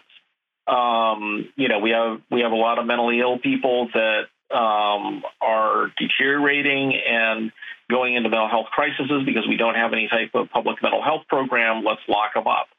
Um, 0.65 1.49
you 1.57 1.67
know, 1.67 1.79
we 1.79 1.89
have 1.89 2.21
we 2.31 2.39
have 2.39 2.53
a 2.53 2.55
lot 2.55 2.79
of 2.79 2.85
mentally 2.85 3.19
ill 3.19 3.37
people 3.37 3.89
that 3.93 4.31
um, 4.55 5.23
are 5.41 5.91
deteriorating 5.99 6.95
and 6.95 7.51
going 7.89 8.15
into 8.15 8.29
mental 8.29 8.47
health 8.47 8.67
crises 8.71 9.11
because 9.25 9.45
we 9.45 9.57
don't 9.57 9.75
have 9.75 9.91
any 9.91 10.07
type 10.07 10.31
of 10.35 10.49
public 10.49 10.81
mental 10.81 11.03
health 11.03 11.23
program. 11.27 11.83
Let's 11.83 12.01
lock 12.07 12.33
them 12.33 12.47
up. 12.47 12.69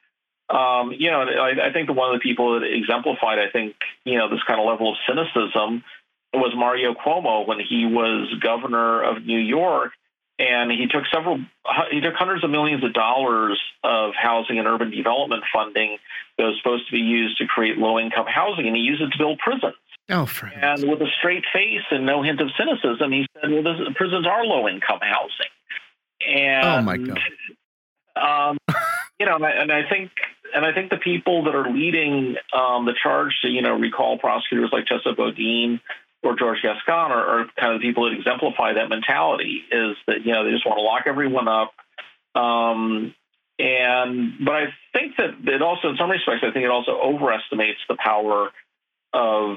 Um, 0.48 0.94
you 0.96 1.10
know, 1.10 1.20
I, 1.20 1.68
I 1.68 1.72
think 1.74 1.88
the 1.88 1.92
one 1.92 2.14
of 2.14 2.18
the 2.18 2.22
people 2.22 2.58
that 2.58 2.64
exemplified, 2.66 3.38
I 3.38 3.50
think, 3.52 3.74
you 4.04 4.16
know, 4.16 4.30
this 4.30 4.42
kind 4.46 4.58
of 4.58 4.66
level 4.66 4.92
of 4.92 4.96
cynicism 5.06 5.84
was 6.32 6.54
Mario 6.56 6.94
Cuomo 6.94 7.46
when 7.46 7.58
he 7.60 7.84
was 7.84 8.32
governor 8.40 9.02
of 9.02 9.26
New 9.26 9.38
York 9.38 9.92
and 10.38 10.70
he 10.70 10.86
took 10.86 11.04
several 11.12 11.38
he 11.90 12.00
took 12.00 12.14
hundreds 12.14 12.44
of 12.44 12.50
millions 12.50 12.84
of 12.84 12.92
dollars 12.92 13.60
of 13.84 14.12
housing 14.20 14.58
and 14.58 14.66
urban 14.66 14.90
development 14.90 15.44
funding 15.52 15.98
that 16.38 16.44
was 16.44 16.56
supposed 16.62 16.86
to 16.86 16.92
be 16.92 17.00
used 17.00 17.38
to 17.38 17.46
create 17.46 17.76
low 17.78 17.98
income 17.98 18.26
housing 18.26 18.66
and 18.66 18.76
he 18.76 18.82
used 18.82 19.02
it 19.02 19.10
to 19.10 19.18
build 19.18 19.38
prisons. 19.38 19.74
Oh 20.10 20.26
and 20.54 20.82
with 20.88 21.00
a 21.00 21.08
straight 21.18 21.44
face 21.52 21.86
and 21.90 22.06
no 22.06 22.22
hint 22.22 22.40
of 22.40 22.48
cynicism 22.58 23.12
he 23.12 23.26
said 23.34 23.50
well 23.50 23.62
this, 23.62 23.94
prisons 23.94 24.26
are 24.26 24.44
low 24.44 24.68
income 24.68 25.00
housing. 25.00 25.52
And 26.26 26.66
oh 26.66 26.82
my 26.82 26.96
god. 26.96 27.18
um, 28.16 28.58
you 29.20 29.26
know 29.26 29.36
and 29.36 29.44
I, 29.44 29.50
and 29.50 29.72
I, 29.72 29.88
think 29.88 30.10
and 30.54 30.64
I 30.64 30.72
think 30.72 30.90
the 30.90 30.98
people 30.98 31.44
that 31.44 31.54
are 31.54 31.70
leading 31.70 32.36
um, 32.52 32.86
the 32.86 32.94
charge 33.00 33.38
to 33.42 33.48
you 33.48 33.62
know 33.62 33.78
recall 33.78 34.18
prosecutors 34.18 34.70
like 34.72 34.86
Chesa 34.86 35.16
Boudin 35.16 35.80
or 36.22 36.36
George 36.36 36.58
Gascon 36.62 37.10
are, 37.10 37.40
are 37.40 37.46
kind 37.58 37.74
of 37.74 37.80
the 37.80 37.86
people 37.86 38.08
that 38.08 38.16
exemplify 38.16 38.74
that 38.74 38.88
mentality 38.88 39.62
is 39.70 39.96
that, 40.06 40.24
you 40.24 40.32
know, 40.32 40.44
they 40.44 40.52
just 40.52 40.66
want 40.66 40.78
to 40.78 40.82
lock 40.82 41.04
everyone 41.06 41.48
up. 41.48 41.72
Um, 42.34 43.14
and, 43.58 44.44
but 44.44 44.54
I 44.54 44.64
think 44.92 45.16
that 45.16 45.30
it 45.44 45.62
also, 45.62 45.90
in 45.90 45.96
some 45.96 46.10
respects, 46.10 46.42
I 46.42 46.52
think 46.52 46.64
it 46.64 46.70
also 46.70 46.92
overestimates 46.92 47.80
the 47.88 47.96
power 47.96 48.50
of, 49.12 49.56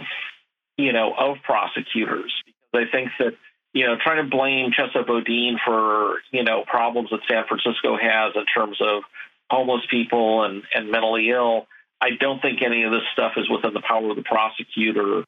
you 0.77 0.91
know, 0.91 1.13
of 1.17 1.37
prosecutors. 1.43 2.33
I 2.73 2.83
think 2.91 3.11
that, 3.19 3.33
you 3.73 3.85
know, 3.85 3.95
trying 4.01 4.23
to 4.23 4.29
blame 4.29 4.71
Chesa 4.71 5.05
Boudin 5.05 5.57
for, 5.65 6.19
you 6.31 6.43
know, 6.43 6.63
problems 6.67 7.09
that 7.11 7.21
San 7.29 7.45
Francisco 7.47 7.97
has 7.97 8.33
in 8.35 8.45
terms 8.45 8.77
of 8.81 9.03
homeless 9.49 9.81
people 9.89 10.43
and, 10.43 10.63
and 10.73 10.91
mentally 10.91 11.29
ill, 11.29 11.67
I 12.01 12.09
don't 12.19 12.41
think 12.41 12.61
any 12.61 12.83
of 12.83 12.91
this 12.91 13.03
stuff 13.13 13.33
is 13.37 13.49
within 13.49 13.73
the 13.73 13.81
power 13.81 14.09
of 14.09 14.15
the 14.15 14.23
prosecutor 14.23 15.23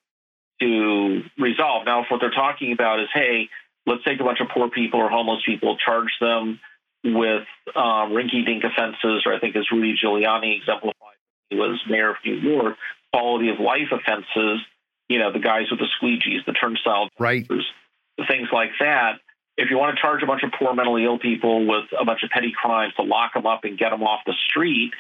to 0.61 1.21
resolve. 1.38 1.85
Now, 1.85 2.01
if 2.01 2.07
what 2.09 2.21
they're 2.21 2.31
talking 2.31 2.71
about 2.71 2.99
is, 2.99 3.07
hey, 3.13 3.49
let's 3.85 4.03
take 4.03 4.19
a 4.19 4.23
bunch 4.23 4.39
of 4.41 4.47
poor 4.49 4.69
people 4.69 4.99
or 4.99 5.09
homeless 5.09 5.43
people, 5.45 5.77
charge 5.77 6.11
them 6.19 6.59
with 7.03 7.43
um, 7.75 8.11
rinky-dink 8.11 8.63
offenses, 8.63 9.23
or 9.25 9.34
I 9.34 9.39
think 9.39 9.55
as 9.55 9.69
Rudy 9.71 9.95
Giuliani 10.03 10.57
exemplified, 10.57 11.17
he 11.49 11.55
was 11.55 11.79
mayor 11.89 12.11
of 12.11 12.17
New 12.25 12.35
York, 12.35 12.75
quality 13.13 13.49
of 13.49 13.59
life 13.59 13.91
offenses. 13.91 14.59
You 15.07 15.19
know, 15.19 15.31
the 15.31 15.39
guys 15.39 15.67
with 15.71 15.79
the 15.79 15.88
squeegees, 16.01 16.45
the 16.45 16.51
turnstile, 16.51 17.07
right, 17.17 17.47
things 18.27 18.49
like 18.51 18.71
that. 18.81 19.19
If 19.55 19.69
you 19.71 19.77
want 19.77 19.95
to 19.95 20.01
charge 20.01 20.21
a 20.21 20.27
bunch 20.27 20.43
of 20.43 20.51
poor 20.57 20.73
mentally 20.75 21.05
ill 21.05 21.17
people 21.17 21.65
with 21.65 21.85
a 21.97 22.03
bunch 22.03 22.23
of 22.23 22.29
petty 22.29 22.51
crimes 22.55 22.93
to 22.95 23.03
lock 23.03 23.34
them 23.34 23.47
up 23.47 23.63
and 23.63 23.77
get 23.77 23.91
them 23.91 24.03
off 24.03 24.19
the 24.25 24.35
street, 24.49 24.91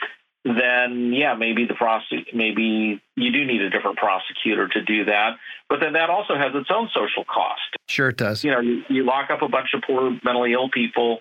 then 0.43 1.13
yeah, 1.13 1.35
maybe 1.35 1.65
the 1.65 1.73
prosec- 1.73 2.33
maybe 2.33 3.01
you 3.15 3.31
do 3.31 3.45
need 3.45 3.61
a 3.61 3.69
different 3.69 3.97
prosecutor 3.97 4.67
to 4.67 4.81
do 4.81 5.05
that. 5.05 5.37
But 5.69 5.79
then 5.81 5.93
that 5.93 6.09
also 6.09 6.35
has 6.35 6.51
its 6.55 6.69
own 6.73 6.89
social 6.93 7.25
cost. 7.25 7.61
Sure, 7.87 8.09
it 8.09 8.17
does. 8.17 8.43
You 8.43 8.51
know, 8.51 8.59
you, 8.59 8.83
you 8.89 9.03
lock 9.03 9.29
up 9.29 9.41
a 9.41 9.49
bunch 9.49 9.69
of 9.73 9.81
poor 9.85 10.17
mentally 10.23 10.53
ill 10.53 10.69
people 10.69 11.19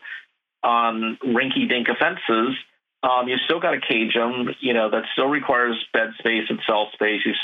on 0.62 1.18
rinky-dink 1.24 1.88
offenses. 1.88 2.56
Um, 3.02 3.28
you 3.28 3.36
still 3.44 3.60
got 3.60 3.72
to 3.72 3.80
cage 3.80 4.14
them. 4.14 4.54
You 4.60 4.74
know, 4.74 4.90
that 4.90 5.04
still 5.12 5.28
requires 5.28 5.76
bed 5.92 6.10
space 6.18 6.44
and 6.48 6.60
cell 6.66 6.88
space. 6.92 7.20
You, 7.24 7.32
at 7.32 7.38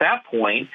that 0.00 0.24
point, 0.30 0.68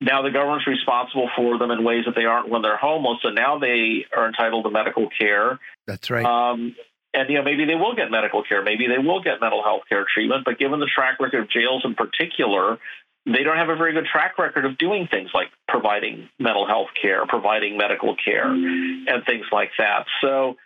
now 0.00 0.22
the 0.22 0.30
government's 0.30 0.66
responsible 0.66 1.28
for 1.36 1.58
them 1.58 1.70
in 1.70 1.84
ways 1.84 2.04
that 2.06 2.14
they 2.14 2.24
aren't 2.24 2.48
when 2.48 2.62
they're 2.62 2.76
homeless, 2.76 3.18
and 3.24 3.34
now 3.34 3.58
they 3.58 4.06
are 4.16 4.26
entitled 4.26 4.64
to 4.64 4.70
medical 4.70 5.08
care. 5.18 5.58
That's 5.86 6.10
right. 6.10 6.24
Um, 6.24 6.74
and 7.14 7.28
you 7.28 7.36
know 7.36 7.42
maybe 7.42 7.64
they 7.64 7.74
will 7.74 7.94
get 7.94 8.10
medical 8.10 8.42
care, 8.42 8.62
maybe 8.62 8.86
they 8.86 8.98
will 8.98 9.22
get 9.22 9.40
mental 9.40 9.62
health 9.62 9.82
care 9.88 10.04
treatment. 10.12 10.44
But 10.44 10.58
given 10.58 10.80
the 10.80 10.88
track 10.92 11.20
record 11.20 11.42
of 11.42 11.50
jails 11.50 11.82
in 11.84 11.94
particular, 11.94 12.78
they 13.26 13.42
don't 13.42 13.56
have 13.56 13.68
a 13.68 13.76
very 13.76 13.92
good 13.92 14.06
track 14.06 14.38
record 14.38 14.64
of 14.64 14.78
doing 14.78 15.08
things 15.10 15.30
like 15.34 15.48
providing 15.68 16.28
mental 16.38 16.66
health 16.66 16.88
care, 17.00 17.26
providing 17.26 17.76
medical 17.76 18.16
care, 18.16 18.46
and 18.46 19.24
things 19.26 19.46
like 19.52 19.70
that. 19.78 20.06
So, 20.20 20.56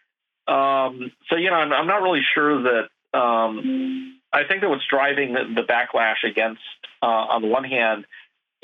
um, 0.47 1.13
so 1.29 1.37
you 1.37 1.51
know, 1.51 1.57
I'm, 1.57 1.73
I'm, 1.73 1.87
not 1.87 2.03
really 2.03 2.23
sure 2.35 2.63
that. 2.63 3.19
Um, 3.19 4.19
I 4.33 4.43
think 4.49 4.63
that 4.63 4.69
what's 4.69 4.85
driving 4.91 5.33
the, 5.33 5.45
the 5.55 5.63
backlash 5.63 6.29
against, 6.29 6.61
uh, 7.01 7.07
on 7.07 7.41
the 7.41 7.47
one 7.47 7.63
hand, 7.63 8.05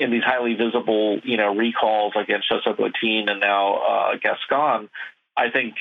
in 0.01 0.11
these 0.11 0.23
highly 0.23 0.55
visible, 0.55 1.19
you 1.23 1.37
know, 1.37 1.55
recalls 1.55 2.13
against 2.15 2.51
Chesa 2.51 2.75
Boudin 2.75 3.29
and 3.29 3.39
now 3.39 3.75
uh, 3.75 4.11
Gascon, 4.21 4.89
I 5.37 5.49
think 5.51 5.75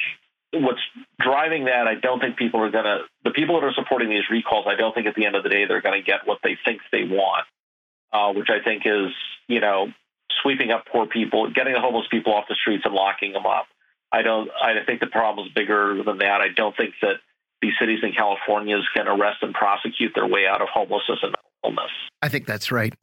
what's 0.53 0.81
driving 1.19 1.65
that, 1.67 1.87
I 1.87 1.95
don't 1.95 2.21
think 2.21 2.37
people 2.37 2.63
are 2.63 2.71
going 2.71 2.85
to, 2.85 3.01
the 3.25 3.31
people 3.31 3.61
that 3.61 3.67
are 3.67 3.75
supporting 3.75 4.09
these 4.09 4.29
recalls, 4.31 4.67
I 4.69 4.75
don't 4.75 4.95
think 4.95 5.07
at 5.07 5.15
the 5.15 5.27
end 5.27 5.37
of 5.37 5.43
the 5.43 5.49
day 5.49 5.67
they're 5.67 5.83
going 5.83 6.01
to 6.01 6.05
get 6.05 6.27
what 6.27 6.39
they 6.43 6.59
think 6.65 6.81
they 6.91 7.05
want, 7.05 7.47
uh, 8.13 8.33
which 8.33 8.49
I 8.51 8.63
think 8.63 8.83
is, 8.85 9.13
you 9.49 9.61
know, 9.61 9.89
sweeping 10.43 10.71
up 10.71 10.87
poor 10.91 11.07
people, 11.07 11.51
getting 11.51 11.75
the 11.75 11.81
homeless 11.81 12.07
people 12.11 12.35
off 12.35 12.47
the 12.49 12.57
streets 12.61 12.83
and 12.85 12.95
locking 12.95 13.33
them 13.33 13.47
up. 13.47 13.67
I 14.13 14.23
don't, 14.23 14.51
I 14.51 14.85
think 14.85 15.01
the 15.01 15.07
problem 15.07 15.47
is 15.47 15.53
bigger 15.53 16.03
than 16.05 16.19
that. 16.19 16.41
I 16.41 16.49
don't 16.55 16.77
think 16.77 16.95
that 17.03 17.17
these 17.63 17.75
cities 17.79 18.01
in 18.03 18.13
California 18.13 18.77
can 18.97 19.07
arrest 19.07 19.39
and 19.43 19.55
prosecute 19.55 20.13
their 20.15 20.27
way 20.27 20.47
out 20.47 20.63
of 20.63 20.69
homelessness 20.73 21.19
and 21.23 21.35
illness. 21.65 21.91
I 22.23 22.29
think 22.29 22.47
that's 22.47 22.73
right. 22.73 22.95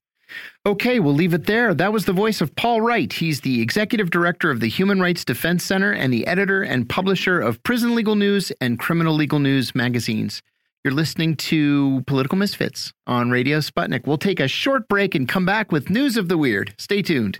Okay, 0.66 1.00
we'll 1.00 1.14
leave 1.14 1.34
it 1.34 1.46
there. 1.46 1.74
That 1.74 1.94
was 1.94 2.06
the 2.06 2.14
voice 2.14 2.42
of 2.42 2.56
Paul 2.56 2.82
Wright. 2.82 3.12
He's 3.12 3.42
the 3.42 3.62
executive 3.62 4.10
director 4.10 4.52
of 4.52 4.60
the 4.60 4.68
Human 4.70 5.00
Rights 5.00 5.24
Defense 5.24 5.64
Center 5.64 5.92
and 5.92 6.12
the 6.12 6.28
editor 6.28 6.62
and 6.64 6.90
publisher 6.90 7.40
of 7.40 7.62
Prison 7.64 7.96
Legal 7.96 8.16
News 8.16 8.52
and 8.60 8.80
Criminal 8.80 9.14
Legal 9.14 9.40
News 9.40 9.74
magazines. 9.74 10.42
You're 10.84 10.94
listening 10.94 11.36
to 11.38 12.04
Political 12.08 12.38
Misfits 12.38 12.94
on 13.08 13.30
Radio 13.30 13.60
Sputnik. 13.60 14.06
We'll 14.06 14.18
take 14.18 14.40
a 14.40 14.48
short 14.48 14.88
break 14.88 15.16
and 15.16 15.28
come 15.28 15.46
back 15.46 15.72
with 15.72 15.90
news 15.90 16.18
of 16.18 16.30
the 16.30 16.38
weird. 16.38 16.74
Stay 16.78 17.02
tuned. 17.02 17.40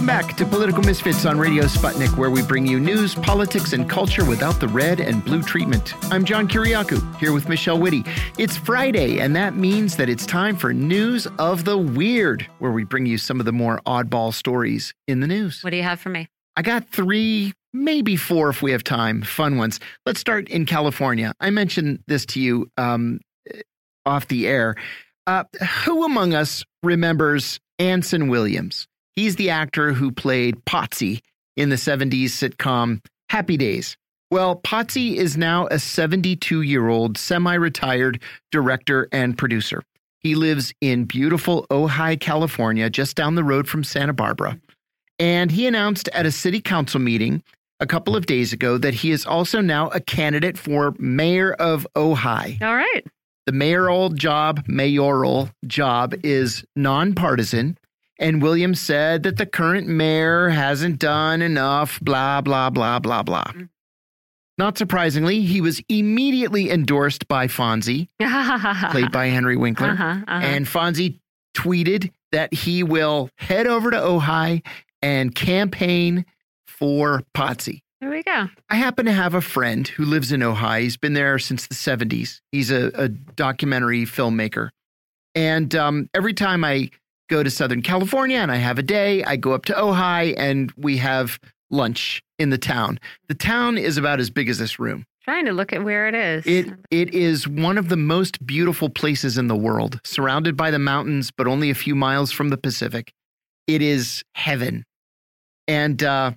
Welcome 0.00 0.26
back 0.26 0.34
to 0.38 0.46
Political 0.46 0.84
Misfits 0.84 1.26
on 1.26 1.38
Radio 1.38 1.64
Sputnik, 1.64 2.16
where 2.16 2.30
we 2.30 2.42
bring 2.42 2.66
you 2.66 2.80
news, 2.80 3.14
politics, 3.14 3.74
and 3.74 3.86
culture 3.86 4.24
without 4.24 4.58
the 4.58 4.66
red 4.66 4.98
and 4.98 5.22
blue 5.22 5.42
treatment. 5.42 5.92
I'm 6.10 6.24
John 6.24 6.48
Kiriakou, 6.48 7.18
here 7.18 7.34
with 7.34 7.50
Michelle 7.50 7.78
Witte. 7.78 8.06
It's 8.38 8.56
Friday, 8.56 9.18
and 9.18 9.36
that 9.36 9.56
means 9.56 9.96
that 9.96 10.08
it's 10.08 10.24
time 10.24 10.56
for 10.56 10.72
News 10.72 11.26
of 11.38 11.66
the 11.66 11.76
Weird, 11.76 12.48
where 12.60 12.72
we 12.72 12.82
bring 12.82 13.04
you 13.04 13.18
some 13.18 13.40
of 13.40 13.44
the 13.44 13.52
more 13.52 13.82
oddball 13.84 14.32
stories 14.32 14.94
in 15.06 15.20
the 15.20 15.26
news. 15.26 15.62
What 15.62 15.68
do 15.68 15.76
you 15.76 15.82
have 15.82 16.00
for 16.00 16.08
me? 16.08 16.28
I 16.56 16.62
got 16.62 16.88
three, 16.88 17.52
maybe 17.74 18.16
four 18.16 18.48
if 18.48 18.62
we 18.62 18.72
have 18.72 18.82
time, 18.82 19.20
fun 19.20 19.58
ones. 19.58 19.80
Let's 20.06 20.18
start 20.18 20.48
in 20.48 20.64
California. 20.64 21.34
I 21.40 21.50
mentioned 21.50 22.02
this 22.06 22.24
to 22.24 22.40
you 22.40 22.70
um, 22.78 23.20
off 24.06 24.28
the 24.28 24.48
air. 24.48 24.76
Uh, 25.26 25.44
who 25.84 26.06
among 26.06 26.32
us 26.32 26.64
remembers 26.82 27.60
Anson 27.78 28.28
Williams? 28.28 28.86
He's 29.16 29.36
the 29.36 29.50
actor 29.50 29.92
who 29.92 30.12
played 30.12 30.64
Potsy 30.64 31.20
in 31.56 31.68
the 31.68 31.76
70s 31.76 32.30
sitcom 32.30 33.04
Happy 33.28 33.56
Days. 33.56 33.96
Well, 34.30 34.56
Potsy 34.56 35.16
is 35.16 35.36
now 35.36 35.66
a 35.70 35.78
72 35.78 36.62
year 36.62 36.88
old 36.88 37.18
semi 37.18 37.54
retired 37.54 38.22
director 38.52 39.08
and 39.12 39.36
producer. 39.36 39.82
He 40.20 40.34
lives 40.34 40.72
in 40.80 41.04
beautiful 41.04 41.66
Ojai, 41.70 42.20
California, 42.20 42.90
just 42.90 43.16
down 43.16 43.34
the 43.34 43.44
road 43.44 43.68
from 43.68 43.82
Santa 43.82 44.12
Barbara. 44.12 44.60
And 45.18 45.50
he 45.50 45.66
announced 45.66 46.08
at 46.12 46.26
a 46.26 46.32
city 46.32 46.60
council 46.60 47.00
meeting 47.00 47.42
a 47.80 47.86
couple 47.86 48.14
of 48.14 48.26
days 48.26 48.52
ago 48.52 48.78
that 48.78 48.94
he 48.94 49.10
is 49.10 49.26
also 49.26 49.60
now 49.60 49.88
a 49.88 50.00
candidate 50.00 50.58
for 50.58 50.94
mayor 50.98 51.52
of 51.54 51.86
Ojai. 51.96 52.60
All 52.62 52.76
right. 52.76 53.04
The 53.46 53.52
mayoral 53.52 54.10
job, 54.10 54.62
mayoral 54.66 55.50
job 55.66 56.14
is 56.22 56.64
nonpartisan. 56.76 57.76
And 58.20 58.42
Williams 58.42 58.78
said 58.78 59.22
that 59.22 59.38
the 59.38 59.46
current 59.46 59.88
mayor 59.88 60.50
hasn't 60.50 60.98
done 60.98 61.40
enough, 61.40 61.98
blah, 62.00 62.42
blah, 62.42 62.68
blah, 62.68 62.98
blah, 62.98 63.22
blah. 63.22 63.44
Mm. 63.44 63.70
Not 64.58 64.76
surprisingly, 64.76 65.40
he 65.40 65.62
was 65.62 65.80
immediately 65.88 66.70
endorsed 66.70 67.26
by 67.28 67.46
Fonzie, 67.46 68.08
played 68.90 69.10
by 69.10 69.28
Henry 69.28 69.56
Winkler. 69.56 69.92
Uh 69.92 69.96
-huh, 69.96 70.22
uh 70.22 70.24
-huh. 70.26 70.56
And 70.56 70.68
Fonzie 70.68 71.18
tweeted 71.54 72.10
that 72.32 72.52
he 72.52 72.84
will 72.84 73.30
head 73.36 73.66
over 73.66 73.90
to 73.90 73.96
Ojai 73.96 74.62
and 75.02 75.34
campaign 75.34 76.24
for 76.66 77.22
Potsy. 77.32 77.80
There 78.00 78.10
we 78.10 78.22
go. 78.22 78.48
I 78.70 78.76
happen 78.76 79.06
to 79.06 79.12
have 79.12 79.36
a 79.36 79.40
friend 79.40 79.88
who 79.98 80.04
lives 80.04 80.30
in 80.30 80.42
Ojai. 80.42 80.80
He's 80.80 80.98
been 80.98 81.14
there 81.14 81.38
since 81.38 81.66
the 81.66 81.74
70s. 81.74 82.40
He's 82.52 82.70
a, 82.70 82.90
a 82.94 83.08
documentary 83.36 84.06
filmmaker. 84.06 84.70
And 85.34 85.74
um, 85.74 86.08
every 86.12 86.34
time 86.34 86.64
I 86.64 86.90
go 87.30 87.42
to 87.42 87.50
Southern 87.50 87.80
California 87.80 88.38
and 88.38 88.52
I 88.52 88.56
have 88.56 88.78
a 88.78 88.82
day. 88.82 89.24
I 89.24 89.36
go 89.36 89.52
up 89.52 89.64
to 89.66 89.72
Ojai 89.72 90.34
and 90.36 90.70
we 90.76 90.98
have 90.98 91.38
lunch 91.70 92.22
in 92.38 92.50
the 92.50 92.58
town. 92.58 92.98
The 93.28 93.34
town 93.34 93.78
is 93.78 93.96
about 93.96 94.20
as 94.20 94.28
big 94.28 94.48
as 94.48 94.58
this 94.58 94.78
room. 94.78 95.06
Trying 95.22 95.46
to 95.46 95.52
look 95.52 95.72
at 95.72 95.84
where 95.84 96.08
it 96.08 96.14
is. 96.14 96.46
It 96.46 96.74
it 96.90 97.14
is 97.14 97.46
one 97.46 97.78
of 97.78 97.88
the 97.88 97.96
most 97.96 98.44
beautiful 98.44 98.88
places 98.88 99.38
in 99.38 99.46
the 99.48 99.56
world, 99.56 100.00
surrounded 100.02 100.56
by 100.56 100.70
the 100.70 100.78
mountains, 100.78 101.30
but 101.30 101.46
only 101.46 101.70
a 101.70 101.74
few 101.74 101.94
miles 101.94 102.32
from 102.32 102.48
the 102.48 102.56
Pacific. 102.56 103.12
It 103.66 103.82
is 103.82 104.24
heaven, 104.34 104.84
and 105.68 106.02
uh, 106.02 106.32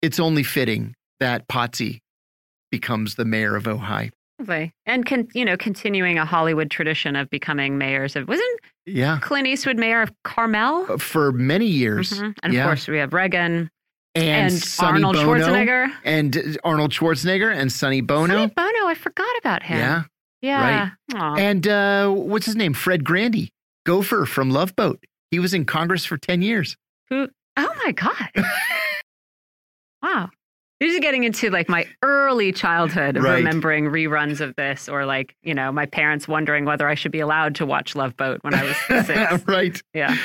it's 0.00 0.20
only 0.20 0.44
fitting 0.44 0.94
that 1.18 1.48
Potsy 1.48 1.98
becomes 2.70 3.16
the 3.16 3.24
mayor 3.24 3.56
of 3.56 3.64
Ojai. 3.64 4.10
And 4.86 5.06
con, 5.06 5.28
you 5.34 5.44
know, 5.44 5.56
continuing 5.56 6.18
a 6.18 6.24
Hollywood 6.24 6.70
tradition 6.70 7.16
of 7.16 7.28
becoming 7.30 7.78
mayors 7.78 8.16
of 8.16 8.28
wasn't 8.28 8.60
yeah 8.86 9.18
Clint 9.20 9.46
Eastwood 9.46 9.76
mayor 9.76 10.02
of 10.02 10.12
Carmel 10.24 10.86
uh, 10.88 10.96
for 10.98 11.32
many 11.32 11.66
years, 11.66 12.12
mm 12.12 12.18
-hmm. 12.18 12.34
and 12.42 12.52
yeah. 12.52 12.62
of 12.62 12.68
course 12.68 12.90
we 12.90 12.98
have 12.98 13.12
Reagan 13.12 13.70
and, 14.14 14.52
and 14.52 14.74
Arnold 14.80 15.16
Bono, 15.16 15.38
Schwarzenegger 15.38 15.92
and 16.04 16.36
uh, 16.36 16.40
Arnold 16.64 16.92
Schwarzenegger 16.92 17.54
and 17.54 17.70
Sonny 17.70 18.00
Bono. 18.00 18.34
Sonny 18.34 18.52
Bono, 18.56 18.90
I 18.90 18.94
forgot 18.94 19.36
about 19.38 19.62
him. 19.62 19.78
Yeah, 19.78 20.02
yeah, 20.42 20.80
right. 20.80 20.92
Aww. 21.12 21.38
And 21.38 21.66
uh, 21.66 22.08
what's 22.10 22.46
his 22.46 22.56
name? 22.56 22.74
Fred 22.74 23.04
Grandy, 23.04 23.50
Gopher 23.84 24.26
from 24.26 24.50
Love 24.50 24.74
Boat. 24.74 25.04
He 25.30 25.38
was 25.38 25.52
in 25.54 25.64
Congress 25.64 26.04
for 26.04 26.18
ten 26.18 26.42
years. 26.42 26.76
Who? 27.10 27.28
Oh 27.56 27.74
my 27.84 27.92
God! 27.92 28.30
wow. 30.02 30.30
This 30.80 30.94
is 30.94 31.00
getting 31.00 31.24
into 31.24 31.50
like 31.50 31.68
my 31.68 31.86
early 32.02 32.52
childhood 32.52 33.18
of 33.18 33.22
right. 33.22 33.36
remembering 33.36 33.84
reruns 33.84 34.40
of 34.40 34.56
this, 34.56 34.88
or 34.88 35.04
like, 35.04 35.36
you 35.42 35.54
know, 35.54 35.70
my 35.70 35.84
parents 35.84 36.26
wondering 36.26 36.64
whether 36.64 36.88
I 36.88 36.94
should 36.94 37.12
be 37.12 37.20
allowed 37.20 37.54
to 37.56 37.66
watch 37.66 37.94
Love 37.94 38.16
Boat 38.16 38.38
when 38.42 38.54
I 38.54 38.64
was 38.64 38.76
six. 39.06 39.46
right. 39.46 39.82
Yeah. 39.92 40.16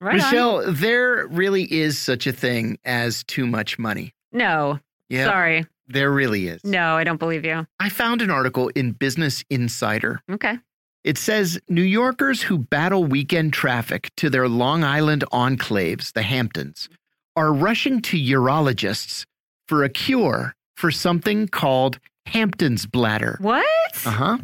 Right 0.00 0.16
Michelle, 0.16 0.66
on. 0.66 0.74
there 0.74 1.28
really 1.28 1.72
is 1.72 1.96
such 1.98 2.26
a 2.26 2.32
thing 2.32 2.78
as 2.84 3.22
too 3.24 3.46
much 3.46 3.78
money. 3.78 4.12
No. 4.32 4.80
Yeah. 5.08 5.26
Sorry. 5.26 5.64
There 5.86 6.10
really 6.10 6.48
is. 6.48 6.64
No, 6.64 6.96
I 6.96 7.04
don't 7.04 7.18
believe 7.18 7.44
you. 7.44 7.66
I 7.78 7.88
found 7.88 8.20
an 8.20 8.30
article 8.30 8.70
in 8.74 8.92
Business 8.92 9.44
Insider. 9.48 10.20
Okay. 10.30 10.58
It 11.04 11.18
says 11.18 11.60
New 11.68 11.82
Yorkers 11.82 12.42
who 12.42 12.58
battle 12.58 13.04
weekend 13.04 13.52
traffic 13.52 14.10
to 14.16 14.28
their 14.28 14.48
Long 14.48 14.82
Island 14.82 15.22
enclaves, 15.32 16.14
the 16.14 16.22
Hamptons, 16.22 16.88
are 17.36 17.52
rushing 17.52 18.00
to 18.02 18.16
urologists 18.18 19.26
for 19.68 19.84
a 19.84 19.88
cure 19.88 20.54
for 20.76 20.90
something 20.90 21.48
called 21.48 21.98
Hampton's 22.26 22.86
bladder. 22.86 23.38
What? 23.40 23.64
Uh 24.04 24.10
huh. 24.10 24.38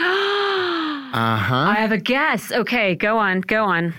uh 0.00 1.36
huh. 1.36 1.54
I 1.54 1.74
have 1.78 1.92
a 1.92 1.98
guess. 1.98 2.52
Okay, 2.52 2.94
go 2.94 3.18
on, 3.18 3.40
go 3.42 3.64
on. 3.64 3.94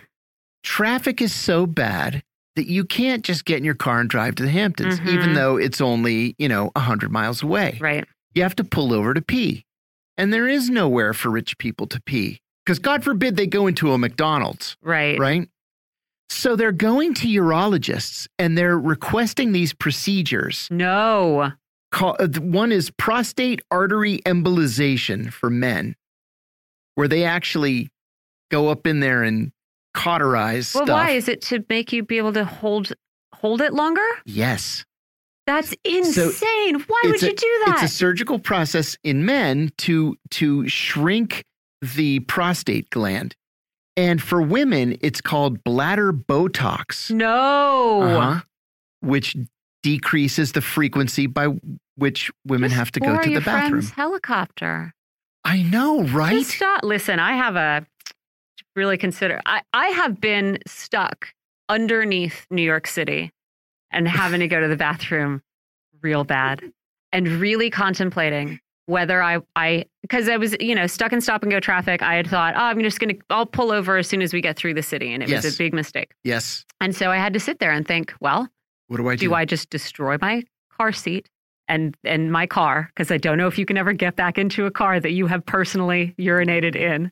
Traffic 0.64 1.22
is 1.22 1.34
so 1.34 1.66
bad 1.66 2.24
that 2.56 2.68
you 2.68 2.84
can't 2.84 3.24
just 3.24 3.46
get 3.46 3.58
in 3.58 3.64
your 3.64 3.76
car 3.76 4.00
and 4.00 4.10
drive 4.10 4.36
to 4.36 4.44
the 4.44 4.50
Hamptons, 4.50 5.00
mm 5.00 5.06
-hmm. 5.06 5.14
even 5.14 5.34
though 5.34 5.58
it's 5.58 5.82
only, 5.82 6.36
you 6.38 6.50
know, 6.50 6.72
100 6.76 7.12
miles 7.12 7.44
away. 7.44 7.78
Right. 7.80 8.06
You 8.34 8.44
have 8.44 8.56
to 8.56 8.64
pull 8.64 8.94
over 8.94 9.14
to 9.14 9.22
pee. 9.22 9.66
And 10.18 10.32
there 10.32 10.48
is 10.48 10.70
nowhere 10.70 11.14
for 11.14 11.32
rich 11.32 11.58
people 11.58 11.88
to 11.88 12.00
pee. 12.06 12.40
Because 12.66 12.80
God 12.80 13.04
forbid 13.04 13.38
they 13.38 13.48
go 13.48 13.68
into 13.68 13.94
a 13.94 13.98
McDonald's. 13.98 14.78
Right. 14.84 15.20
Right. 15.20 15.50
So 16.32 16.56
they're 16.56 16.72
going 16.72 17.14
to 17.16 17.28
urologists 17.28 18.26
and 18.40 18.58
they're 18.58 18.80
requesting 18.80 19.52
these 19.52 19.74
procedures. 19.74 20.66
No. 20.72 21.52
Call, 21.92 22.16
uh, 22.20 22.30
one 22.40 22.72
is 22.72 22.90
prostate 22.90 23.62
artery 23.70 24.20
embolization 24.26 25.32
for 25.32 25.50
men, 25.50 25.94
where 26.96 27.10
they 27.10 27.26
actually 27.26 27.90
go 28.50 28.70
up 28.70 28.88
in 28.88 29.02
there 29.02 29.24
and 29.24 29.52
cauterize 29.94 30.74
well, 30.74 30.86
stuff. 30.86 30.96
why 30.96 31.10
is 31.12 31.28
it 31.28 31.42
to 31.42 31.66
make 31.68 31.92
you 31.92 32.02
be 32.02 32.18
able 32.18 32.32
to 32.32 32.46
hold 32.46 32.94
hold 33.36 33.60
it 33.60 33.74
longer? 33.74 34.08
Yes. 34.26 34.86
That's 35.48 35.76
insane. 35.84 36.80
So 36.80 36.86
why 36.88 37.02
would 37.04 37.22
a, 37.22 37.26
you 37.26 37.36
do 37.36 37.64
that? 37.66 37.80
It's 37.84 37.92
a 37.92 37.96
surgical 37.96 38.40
process 38.40 38.98
in 39.04 39.26
men 39.26 39.74
to 39.80 40.16
to 40.32 40.66
shrink 40.70 41.44
the 41.82 42.22
prostate 42.22 42.90
gland 42.90 43.36
and 44.02 44.20
for 44.20 44.42
women, 44.42 44.98
it's 45.02 45.22
called 45.22 45.64
bladder 45.64 46.12
Botox. 46.12 47.12
No. 47.12 48.02
Uh 48.02 48.08
-huh, 48.08 48.44
which 49.02 49.38
decreases 49.84 50.52
the 50.52 50.62
frequency 50.62 51.28
by 51.28 51.48
which 51.96 52.32
women 52.46 52.70
Just 52.70 52.78
have 52.78 52.92
to 52.92 53.00
go 53.00 53.22
to 53.22 53.30
the 53.30 53.42
bathroom. 53.42 53.86
helicopter. 53.96 54.94
I 55.46 55.64
know, 55.64 56.04
right? 56.04 56.40
Just 56.40 56.56
stop. 56.56 56.84
Listen, 56.84 57.20
I 57.20 57.34
have 57.34 57.56
a 57.56 57.86
really 58.76 58.98
consider. 58.98 59.42
I, 59.46 59.62
I 59.74 59.88
have 59.88 60.20
been 60.20 60.58
stuck 60.68 61.34
underneath 61.70 62.46
New 62.50 62.66
York 62.66 62.88
City 62.88 63.32
and 63.92 64.08
having 64.08 64.40
to 64.40 64.48
go 64.48 64.60
to 64.62 64.68
the 64.68 64.78
bathroom 64.78 65.42
real 66.02 66.24
bad 66.24 66.72
and 67.12 67.28
really 67.28 67.70
contemplating 67.70 68.60
whether 68.88 69.22
I, 69.22 69.40
I, 69.56 69.86
because 70.02 70.28
I 70.28 70.38
was, 70.38 70.56
you 70.60 70.76
know, 70.76 70.88
stuck 70.88 71.14
in 71.14 71.22
stop 71.22 71.44
and 71.44 71.52
go 71.52 71.60
traffic. 71.60 72.02
I 72.02 72.16
had 72.16 72.28
thought, 72.28 72.56
oh, 72.56 72.60
I'm 72.60 72.82
just 72.82 73.00
going 73.00 73.16
to, 73.16 73.22
I'll 73.30 73.46
pull 73.46 73.72
over 73.72 73.98
as 73.98 74.08
soon 74.08 74.22
as 74.22 74.34
we 74.34 74.42
get 74.42 74.58
through 74.58 74.74
the 74.74 74.84
city. 74.84 75.14
And 75.14 75.24
it 75.24 75.30
yes. 75.30 75.44
was 75.44 75.56
a 75.56 75.58
big 75.58 75.74
mistake. 75.74 76.14
Yes. 76.24 76.66
And 76.82 76.96
so 76.96 77.12
I 77.12 77.18
had 77.18 77.34
to 77.34 77.40
sit 77.40 77.60
there 77.60 77.72
and 77.72 77.88
think, 77.88 78.14
well, 78.20 78.50
what 78.88 78.98
do 78.98 79.08
I 79.08 79.16
do? 79.16 79.28
Do 79.28 79.34
I 79.34 79.46
just 79.46 79.70
destroy 79.70 80.18
my 80.20 80.44
car 80.76 80.92
seat 80.92 81.30
and, 81.68 81.96
and 82.04 82.32
my 82.32 82.46
car? 82.48 82.92
Because 82.94 83.12
I 83.12 83.18
don't 83.18 83.38
know 83.38 83.48
if 83.48 83.58
you 83.58 83.66
can 83.66 83.78
ever 83.78 83.94
get 83.94 84.16
back 84.16 84.38
into 84.38 84.66
a 84.66 84.72
car 84.72 85.00
that 85.00 85.12
you 85.12 85.28
have 85.28 85.46
personally 85.46 86.14
urinated 86.20 86.76
in. 86.76 87.12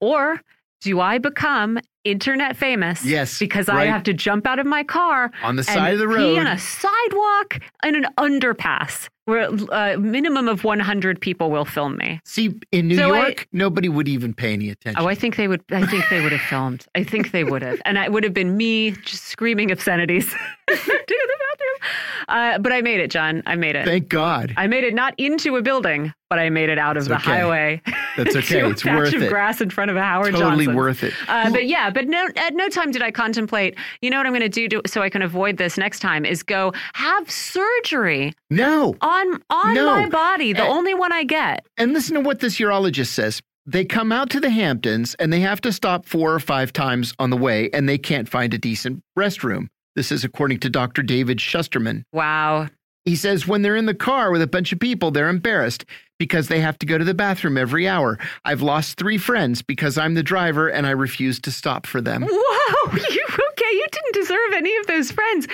Or 0.00 0.40
do 0.80 0.98
I 0.98 1.18
become 1.18 1.78
internet 2.02 2.56
famous? 2.56 3.04
Yes. 3.04 3.38
Because 3.38 3.68
right. 3.68 3.86
I 3.86 3.90
have 3.92 4.02
to 4.04 4.12
jump 4.12 4.46
out 4.46 4.58
of 4.58 4.66
my 4.66 4.82
car 4.82 5.30
on 5.44 5.54
the 5.54 5.62
side 5.62 5.92
of 5.92 6.00
the 6.00 6.08
road, 6.08 6.38
on 6.38 6.48
a 6.48 6.58
sidewalk 6.58 7.60
and 7.84 7.94
an 7.94 8.06
underpass 8.18 9.08
where 9.24 9.42
a 9.42 9.94
uh, 9.94 9.96
minimum 9.98 10.48
of 10.48 10.64
100 10.64 11.20
people 11.20 11.50
will 11.50 11.64
film 11.64 11.96
me. 11.96 12.20
See, 12.24 12.58
in 12.72 12.88
New 12.88 12.96
so 12.96 13.14
York, 13.14 13.42
I, 13.42 13.46
nobody 13.52 13.88
would 13.88 14.08
even 14.08 14.34
pay 14.34 14.52
any 14.52 14.68
attention. 14.70 15.02
Oh, 15.02 15.08
I 15.08 15.14
think 15.14 15.36
they 15.36 15.48
would. 15.48 15.62
I 15.70 15.86
think 15.86 16.04
they 16.10 16.20
would 16.22 16.32
have 16.32 16.40
filmed. 16.42 16.86
I 16.94 17.04
think 17.04 17.30
they 17.30 17.44
would 17.44 17.62
have, 17.62 17.80
and 17.84 17.98
it 17.98 18.12
would 18.12 18.24
have 18.24 18.34
been 18.34 18.56
me 18.56 18.92
just 18.92 19.24
screaming 19.24 19.70
obscenities. 19.70 20.34
the 20.66 20.76
bathroom. 20.76 21.92
Uh, 22.28 22.58
but 22.58 22.72
I 22.72 22.80
made 22.80 23.00
it, 23.00 23.10
John. 23.10 23.42
I 23.46 23.56
made 23.56 23.76
it. 23.76 23.84
Thank 23.84 24.08
God. 24.08 24.54
I 24.56 24.66
made 24.66 24.84
it 24.84 24.94
not 24.94 25.14
into 25.18 25.56
a 25.56 25.62
building, 25.62 26.12
but 26.32 26.38
I 26.38 26.48
made 26.48 26.70
it 26.70 26.78
out 26.78 26.96
of 26.96 27.04
the 27.08 27.16
okay. 27.16 27.24
highway. 27.24 27.82
That's 28.16 28.34
okay. 28.36 28.66
it's 28.66 28.86
worth 28.86 28.94
a 28.94 29.02
bunch 29.02 29.14
of 29.14 29.22
it. 29.24 29.28
grass 29.28 29.60
in 29.60 29.68
front 29.68 29.90
of 29.90 29.98
a 29.98 30.02
Howard 30.02 30.32
totally 30.32 30.64
Johnson's. 30.64 30.74
worth 30.76 31.02
it. 31.04 31.12
Uh, 31.28 31.50
but 31.50 31.66
yeah, 31.66 31.90
but 31.90 32.08
no, 32.08 32.26
at 32.36 32.54
no 32.54 32.70
time 32.70 32.90
did 32.90 33.02
I 33.02 33.10
contemplate. 33.10 33.76
You 34.00 34.08
know 34.08 34.16
what 34.16 34.24
I'm 34.24 34.32
going 34.32 34.50
to 34.50 34.68
do 34.68 34.80
so 34.86 35.02
I 35.02 35.10
can 35.10 35.20
avoid 35.20 35.58
this 35.58 35.76
next 35.76 35.98
time 36.00 36.24
is 36.24 36.42
go 36.42 36.72
have 36.94 37.30
surgery 37.30 38.32
No. 38.48 38.94
on 39.02 39.42
on 39.50 39.74
No. 39.74 39.86
my 39.94 40.08
body, 40.08 40.54
the 40.54 40.64
Uh, 40.64 40.68
only 40.68 40.94
one 40.94 41.12
I 41.12 41.24
get. 41.24 41.66
And 41.76 41.92
listen 41.92 42.14
to 42.14 42.20
what 42.22 42.40
this 42.40 42.56
urologist 42.58 43.08
says. 43.08 43.42
They 43.66 43.84
come 43.84 44.10
out 44.10 44.30
to 44.30 44.40
the 44.40 44.48
Hamptons 44.48 45.14
and 45.16 45.30
they 45.30 45.40
have 45.40 45.60
to 45.60 45.70
stop 45.72 46.06
four 46.06 46.34
or 46.34 46.40
five 46.40 46.72
times 46.72 47.12
on 47.18 47.28
the 47.28 47.36
way 47.36 47.68
and 47.74 47.86
they 47.86 47.98
can't 47.98 48.26
find 48.26 48.54
a 48.54 48.58
decent 48.58 49.02
restroom. 49.18 49.68
This 49.96 50.10
is 50.10 50.24
according 50.24 50.60
to 50.60 50.70
Dr. 50.70 51.02
David 51.02 51.38
Shusterman. 51.38 52.04
Wow. 52.10 52.68
He 53.04 53.16
says 53.16 53.48
when 53.48 53.62
they're 53.62 53.74
in 53.76 53.86
the 53.86 53.94
car 53.94 54.30
with 54.30 54.42
a 54.42 54.46
bunch 54.46 54.72
of 54.72 54.78
people, 54.78 55.10
they're 55.10 55.28
embarrassed 55.28 55.84
because 56.22 56.46
they 56.46 56.60
have 56.60 56.78
to 56.78 56.86
go 56.86 56.96
to 56.96 57.02
the 57.04 57.14
bathroom 57.14 57.58
every 57.58 57.88
hour. 57.88 58.16
I've 58.44 58.62
lost 58.62 58.96
three 58.96 59.18
friends 59.18 59.60
because 59.60 59.98
I'm 59.98 60.14
the 60.14 60.22
driver 60.22 60.68
and 60.68 60.86
I 60.86 60.90
refuse 60.90 61.40
to 61.40 61.50
stop 61.50 61.84
for 61.84 62.00
them. 62.00 62.22
Whoa, 62.22 62.92
you 62.92 63.24
okay? 63.26 63.72
You 63.72 63.86
didn't 63.90 64.14
deserve 64.14 64.52
any 64.54 64.76
of 64.76 64.86
those 64.86 65.10
friends. 65.10 65.48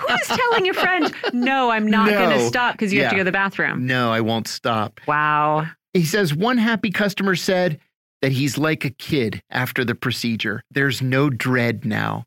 Who's 0.00 0.26
telling 0.26 0.68
a 0.68 0.74
friend, 0.74 1.14
no, 1.32 1.70
I'm 1.70 1.86
not 1.86 2.08
going 2.10 2.36
to 2.36 2.44
stop 2.44 2.74
because 2.74 2.92
you 2.92 3.02
have 3.02 3.10
to 3.10 3.16
go 3.16 3.20
to 3.20 3.24
the 3.24 3.30
bathroom? 3.30 3.86
No, 3.86 4.10
I 4.10 4.20
won't 4.22 4.48
stop. 4.48 5.00
Wow. 5.06 5.68
He 5.94 6.04
says 6.04 6.34
one 6.34 6.58
happy 6.58 6.90
customer 6.90 7.36
said 7.36 7.78
that 8.22 8.32
he's 8.32 8.58
like 8.58 8.84
a 8.84 8.90
kid 8.90 9.40
after 9.50 9.84
the 9.84 9.94
procedure. 9.94 10.64
There's 10.72 11.00
no 11.00 11.30
dread 11.30 11.84
now. 11.84 12.24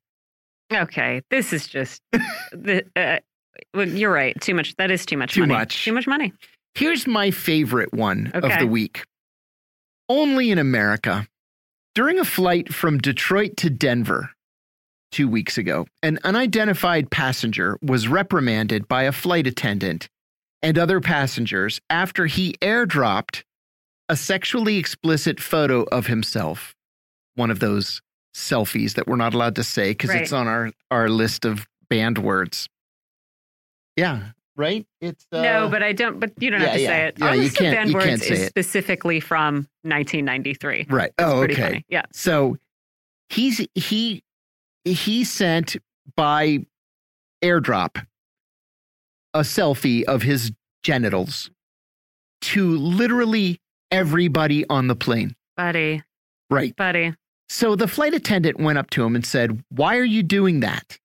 Okay, 0.73 1.23
this 1.29 1.51
is 1.51 1.67
just 1.67 2.01
the. 2.53 2.85
Uh, 2.95 3.17
you're 3.83 4.11
right. 4.13 4.39
Too 4.39 4.53
much. 4.55 4.75
That 4.77 4.91
is 4.91 5.05
too 5.05 5.17
much 5.17 5.33
Too 5.33 5.41
money. 5.41 5.53
much. 5.53 5.83
Too 5.83 5.91
much 5.93 6.07
money. 6.07 6.31
Here's 6.75 7.07
my 7.07 7.31
favorite 7.31 7.93
one 7.93 8.31
of 8.33 8.43
the 8.59 8.67
week. 8.67 9.03
Only 10.09 10.51
in 10.51 10.57
America. 10.59 11.27
During 11.95 12.19
a 12.19 12.25
flight 12.25 12.73
from 12.73 12.97
Detroit 12.97 13.55
to 13.57 13.69
Denver 13.69 14.31
two 15.11 15.27
weeks 15.29 15.57
ago, 15.57 15.87
an 16.03 16.19
unidentified 16.25 17.09
passenger 17.09 17.77
was 17.81 18.07
reprimanded 18.09 18.87
by 18.89 19.03
a 19.03 19.13
flight 19.13 19.47
attendant 19.47 20.09
and 20.61 20.77
other 20.77 20.99
passengers 20.99 21.79
after 21.89 22.25
he 22.25 22.55
airdropped 22.61 23.43
a 24.09 24.17
sexually 24.17 24.75
explicit 24.77 25.39
photo 25.39 25.83
of 25.83 26.07
himself. 26.07 26.75
One 27.35 27.49
of 27.49 27.59
those 27.59 28.01
selfies 28.35 28.95
that 28.95 29.07
we're 29.07 29.15
not 29.15 29.33
allowed 29.33 29.55
to 29.55 29.63
say 29.63 29.91
because 29.91 30.09
Right. 30.09 30.21
it's 30.23 30.33
on 30.33 30.47
our, 30.47 30.71
our 30.91 31.07
list 31.07 31.45
of 31.45 31.65
banned 31.89 32.17
words. 32.17 32.67
Yeah, 33.95 34.31
right? 34.55 34.85
It's 35.01 35.25
uh, 35.31 35.41
no, 35.41 35.69
but 35.69 35.83
I 35.83 35.91
don't. 35.93 36.19
But 36.19 36.31
you 36.39 36.49
don't 36.51 36.61
yeah, 36.61 36.67
have 36.67 36.75
to 36.75 36.81
yeah. 36.81 36.87
say 36.89 37.07
it. 37.07 37.15
Yeah, 37.19 37.25
Our 37.27 37.35
you 37.35 37.49
can't- 37.51 37.75
banned 37.75 37.89
you 37.89 37.95
words 37.95 38.05
can't 38.05 38.21
say 38.21 38.33
is 38.33 38.41
it. 38.41 38.49
specifically 38.49 39.19
from 39.19 39.67
1993. 39.83 40.87
Right. 40.89 41.05
It's 41.07 41.13
oh, 41.19 41.43
okay. 41.43 41.55
funny. 41.55 41.85
Yeah. 41.89 42.03
So 42.13 42.57
he's 43.29 43.65
he 43.75 44.23
he 44.83 45.23
sent 45.23 45.77
by 46.15 46.65
airdrop 47.43 48.05
a 49.33 49.39
selfie 49.39 50.03
of 50.03 50.21
his 50.21 50.51
genitals 50.83 51.49
to 52.41 52.77
literally 52.77 53.59
everybody 53.91 54.65
on 54.69 54.87
the 54.87 54.95
plane. 54.95 55.35
Buddy, 55.57 56.03
Right. 56.49 56.75
buddy. 56.75 57.13
So 57.49 57.75
the 57.75 57.87
flight 57.87 58.13
attendant 58.13 58.59
went 58.59 58.77
up 58.77 58.89
to 58.91 59.03
him 59.03 59.15
and 59.15 59.25
said, 59.25 59.63
Why 59.69 59.97
are 59.97 60.03
you 60.05 60.23
doing 60.23 60.61
that? 60.61 60.99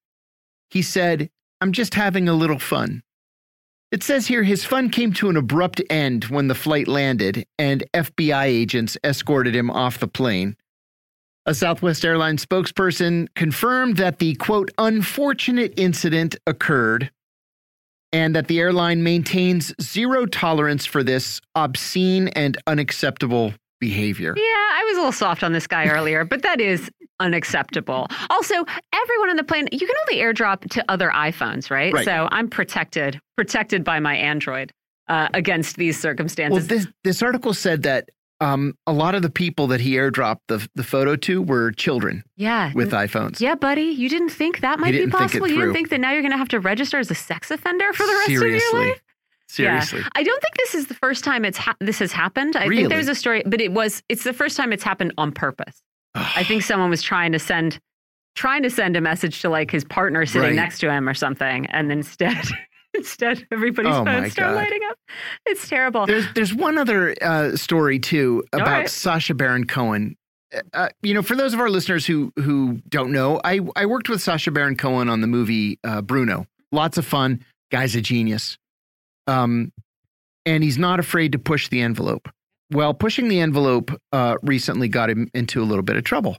He 0.70 0.82
said, 0.82 1.30
I'm 1.60 1.72
just 1.72 1.94
having 1.94 2.28
a 2.28 2.32
little 2.34 2.58
fun. 2.58 3.02
It 3.92 4.04
says 4.04 4.28
here 4.28 4.44
his 4.44 4.64
fun 4.64 4.90
came 4.90 5.12
to 5.14 5.30
an 5.30 5.36
abrupt 5.36 5.82
end 5.90 6.24
when 6.24 6.46
the 6.46 6.54
flight 6.54 6.86
landed 6.86 7.44
and 7.58 7.82
FBI 7.92 8.44
agents 8.44 8.96
escorted 9.02 9.54
him 9.54 9.70
off 9.70 9.98
the 9.98 10.06
plane. 10.06 10.56
A 11.46 11.54
Southwest 11.54 12.04
Airlines 12.04 12.46
spokesperson 12.46 13.26
confirmed 13.34 13.96
that 13.96 14.20
the 14.20 14.34
quote, 14.36 14.70
unfortunate 14.78 15.74
incident 15.76 16.36
occurred 16.46 17.10
and 18.12 18.34
that 18.36 18.46
the 18.46 18.60
airline 18.60 19.02
maintains 19.02 19.72
zero 19.80 20.26
tolerance 20.26 20.86
for 20.86 21.02
this 21.02 21.40
obscene 21.54 22.28
and 22.28 22.58
unacceptable 22.66 23.54
behavior. 23.80 24.34
Yeah, 24.36 24.42
I 24.42 24.84
was 24.86 24.96
a 24.96 25.00
little 25.00 25.12
soft 25.12 25.42
on 25.42 25.52
this 25.52 25.66
guy 25.66 25.88
earlier, 25.88 26.24
but 26.24 26.42
that 26.42 26.60
is 26.60 26.90
unacceptable. 27.18 28.06
Also, 28.28 28.54
everyone 28.92 29.30
on 29.30 29.36
the 29.36 29.44
plane, 29.44 29.68
you 29.72 29.86
can 29.86 29.96
only 30.08 30.22
airdrop 30.22 30.68
to 30.70 30.84
other 30.88 31.10
iPhones, 31.10 31.70
right? 31.70 31.92
Right. 31.92 32.04
So 32.04 32.28
I'm 32.30 32.48
protected, 32.48 33.20
protected 33.36 33.82
by 33.84 34.00
my 34.00 34.14
Android 34.16 34.72
uh, 35.08 35.28
against 35.34 35.76
these 35.76 35.98
circumstances. 35.98 36.68
Well, 36.68 36.78
this 36.78 36.86
this 37.04 37.22
article 37.22 37.54
said 37.54 37.82
that 37.82 38.08
um, 38.40 38.74
a 38.86 38.92
lot 38.92 39.14
of 39.14 39.22
the 39.22 39.30
people 39.30 39.66
that 39.68 39.80
he 39.80 39.94
airdropped 39.94 40.40
the 40.48 40.66
the 40.74 40.84
photo 40.84 41.16
to 41.16 41.42
were 41.42 41.72
children 41.72 42.22
yeah. 42.36 42.72
with 42.74 42.92
iPhones. 42.92 43.40
yeah, 43.40 43.54
buddy, 43.54 43.82
you 43.82 44.08
didn't 44.08 44.30
think 44.30 44.60
that 44.60 44.78
might 44.78 44.92
be 44.92 44.98
didn't 44.98 45.12
think 45.12 45.20
it 45.20 45.24
possible? 45.24 45.48
You 45.48 45.60
didn't 45.60 45.74
think 45.74 45.90
that 45.90 46.00
now 46.00 46.12
you're 46.12 46.22
going 46.22 46.32
to 46.32 46.38
have 46.38 46.48
to 46.50 46.60
register 46.60 46.98
as 46.98 47.10
a 47.10 47.14
sex 47.14 47.50
offender 47.50 47.92
for 47.92 48.06
the 48.06 48.12
rest 48.12 48.30
of 48.30 48.40
your 48.40 48.80
life? 48.80 49.02
Seriously. 49.50 50.02
I 50.14 50.22
don't 50.22 50.40
think 50.40 50.54
this 50.56 50.74
is 50.74 50.86
the 50.86 50.94
first 50.94 51.24
time 51.24 51.44
it's 51.44 51.58
ha- 51.58 51.76
this 51.80 51.98
has 51.98 52.12
happened. 52.12 52.56
I 52.56 52.66
Really? 52.66 52.82
think 52.82 52.90
there's 52.90 53.08
a 53.08 53.14
story, 53.14 53.42
but 53.46 53.60
it 53.60 53.72
was 53.72 54.02
it's 54.08 54.24
the 54.24 54.32
first 54.32 54.56
time 54.56 54.72
it's 54.72 54.82
happened 54.84 55.12
on 55.18 55.32
purpose. 55.32 55.82
I 56.14 56.42
think 56.44 56.62
someone 56.62 56.90
was 56.90 57.02
trying 57.02 57.32
to 57.32 57.38
send 57.38 57.78
trying 58.36 58.62
to 58.62 58.70
send 58.70 58.96
a 58.96 59.00
message 59.00 59.40
to 59.42 59.48
like 59.48 59.70
his 59.70 59.84
partner 59.84 60.24
sitting 60.26 60.50
Right. 60.50 60.54
next 60.56 60.78
to 60.80 60.90
him 60.90 61.08
or 61.08 61.14
something, 61.14 61.66
and 61.66 61.90
instead 61.90 62.36
instead 62.94 63.46
everybody's 63.52 63.94
Oh, 63.94 64.04
phones 64.04 64.32
start 64.32 64.50
God. 64.50 64.56
lighting 64.56 64.80
up. 64.90 64.96
It's 65.46 65.68
terrible. 65.68 66.06
There's 66.06 66.26
there's 66.34 66.54
one 66.54 66.78
other 66.78 67.14
uh, 67.20 67.56
story 67.56 67.98
too 67.98 68.44
about 68.52 68.66
right. 68.68 68.88
Sacha 68.90 69.34
Baron 69.34 69.66
Cohen. 69.66 70.16
Uh, 70.74 70.88
you 71.02 71.14
know, 71.14 71.22
for 71.22 71.36
those 71.36 71.54
of 71.54 71.60
our 71.60 71.70
listeners 71.70 72.04
who 72.06 72.32
who 72.36 72.80
don't 72.88 73.12
know, 73.12 73.40
I 73.44 73.60
I 73.76 73.86
worked 73.86 74.08
with 74.08 74.20
Sacha 74.20 74.50
Baron 74.50 74.76
Cohen 74.76 75.08
on 75.08 75.20
the 75.20 75.26
movie 75.28 75.78
uh, 75.84 76.02
Bruno. 76.02 76.46
Lots 76.72 76.98
of 76.98 77.06
fun. 77.06 77.44
Guy's 77.72 77.94
a 77.94 78.00
genius. 78.00 78.58
Um, 79.30 79.72
and 80.46 80.64
he's 80.64 80.78
not 80.78 80.98
afraid 81.00 81.32
to 81.32 81.38
push 81.38 81.68
the 81.68 81.80
envelope. 81.80 82.28
Well, 82.72 82.94
pushing 82.94 83.28
the 83.28 83.40
envelope 83.40 83.90
uh, 84.12 84.36
recently 84.42 84.88
got 84.88 85.10
him 85.10 85.28
into 85.34 85.62
a 85.62 85.64
little 85.64 85.82
bit 85.82 85.96
of 85.96 86.04
trouble. 86.04 86.38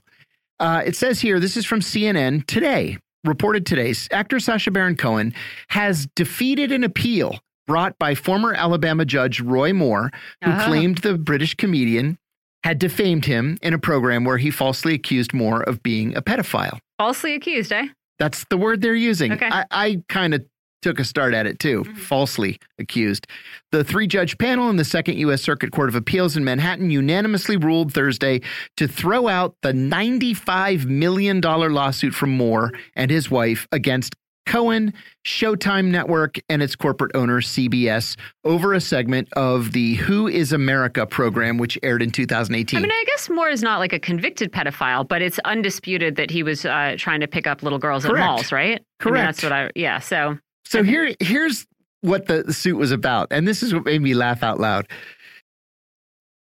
Uh, 0.58 0.82
it 0.84 0.96
says 0.96 1.20
here, 1.20 1.38
this 1.40 1.56
is 1.56 1.64
from 1.66 1.80
CNN 1.80 2.46
today, 2.46 2.98
reported 3.24 3.66
today. 3.66 3.94
Actor 4.10 4.40
Sacha 4.40 4.70
Baron 4.70 4.96
Cohen 4.96 5.34
has 5.68 6.06
defeated 6.16 6.72
an 6.72 6.84
appeal 6.84 7.38
brought 7.66 7.96
by 7.98 8.14
former 8.14 8.54
Alabama 8.54 9.04
judge 9.04 9.40
Roy 9.40 9.72
Moore, 9.72 10.10
who 10.44 10.50
Ah. 10.50 10.64
claimed 10.66 10.98
the 10.98 11.16
British 11.18 11.54
comedian 11.54 12.18
had 12.64 12.78
defamed 12.78 13.24
him 13.24 13.58
in 13.62 13.74
a 13.74 13.78
program 13.78 14.24
where 14.24 14.38
he 14.38 14.50
falsely 14.50 14.94
accused 14.94 15.32
Moore 15.32 15.62
of 15.62 15.82
being 15.82 16.16
a 16.16 16.22
pedophile. 16.22 16.78
Falsely 16.98 17.34
accused, 17.34 17.72
eh? 17.72 17.88
That's 18.18 18.44
the 18.50 18.56
word 18.56 18.80
they're 18.82 18.94
using. 18.94 19.32
Okay. 19.32 19.48
I, 19.50 19.64
I 19.70 20.02
kind 20.08 20.32
of 20.34 20.44
took 20.82 20.98
a 21.00 21.04
start 21.04 21.32
at 21.32 21.46
it 21.46 21.58
too, 21.58 21.84
falsely 21.84 22.58
accused. 22.78 23.26
The 23.70 23.84
three 23.84 24.06
judge 24.06 24.36
panel 24.36 24.68
in 24.68 24.76
the 24.76 24.84
Second 24.84 25.16
U.S. 25.18 25.40
Circuit 25.42 25.72
Court 25.72 25.88
of 25.88 25.94
Appeals 25.94 26.36
in 26.36 26.44
Manhattan 26.44 26.90
unanimously 26.90 27.56
ruled 27.56 27.94
Thursday 27.94 28.40
to 28.76 28.86
throw 28.86 29.28
out 29.28 29.54
the 29.62 29.72
$95 29.72 30.84
million 30.84 31.40
lawsuit 31.40 32.14
from 32.14 32.30
Moore 32.30 32.72
and 32.94 33.10
his 33.10 33.30
wife 33.30 33.66
against 33.72 34.14
Cohen, 34.44 34.92
Showtime 35.24 35.86
Network, 35.86 36.38
and 36.48 36.62
its 36.62 36.74
corporate 36.74 37.12
owner, 37.14 37.40
CBS, 37.40 38.16
over 38.44 38.74
a 38.74 38.80
segment 38.80 39.28
of 39.34 39.72
the 39.72 39.94
Who 39.94 40.26
is 40.26 40.52
America 40.52 41.06
program, 41.06 41.58
which 41.58 41.78
aired 41.82 42.02
in 42.02 42.10
2018. 42.10 42.76
I 42.76 42.82
mean, 42.82 42.90
I 42.90 43.04
guess 43.06 43.30
Moore 43.30 43.48
is 43.48 43.62
not 43.62 43.78
like 43.78 43.92
a 43.92 44.00
convicted 44.00 44.52
pedophile, 44.52 45.06
but 45.06 45.22
it's 45.22 45.38
undisputed 45.44 46.16
that 46.16 46.30
he 46.30 46.42
was 46.42 46.64
uh, 46.64 46.96
trying 46.98 47.20
to 47.20 47.28
pick 47.28 47.46
up 47.46 47.62
little 47.62 47.78
girls 47.78 48.04
Correct. 48.04 48.18
at 48.18 48.26
malls, 48.26 48.52
right? 48.52 48.64
I 48.64 48.70
mean, 48.72 48.84
Correct. 48.98 49.26
that's 49.26 49.42
what 49.42 49.52
I. 49.52 49.70
Yeah. 49.76 50.00
So 50.00 50.38
So 50.72 50.82
here, 50.82 51.14
here's 51.20 51.66
what 52.00 52.28
the, 52.28 52.50
suit 52.50 52.78
was 52.78 52.92
about, 52.92 53.28
and 53.30 53.46
this 53.46 53.62
is 53.62 53.74
what 53.74 53.84
made 53.84 54.00
me 54.00 54.14
laugh 54.14 54.42
out 54.42 54.58
loud. 54.58 54.88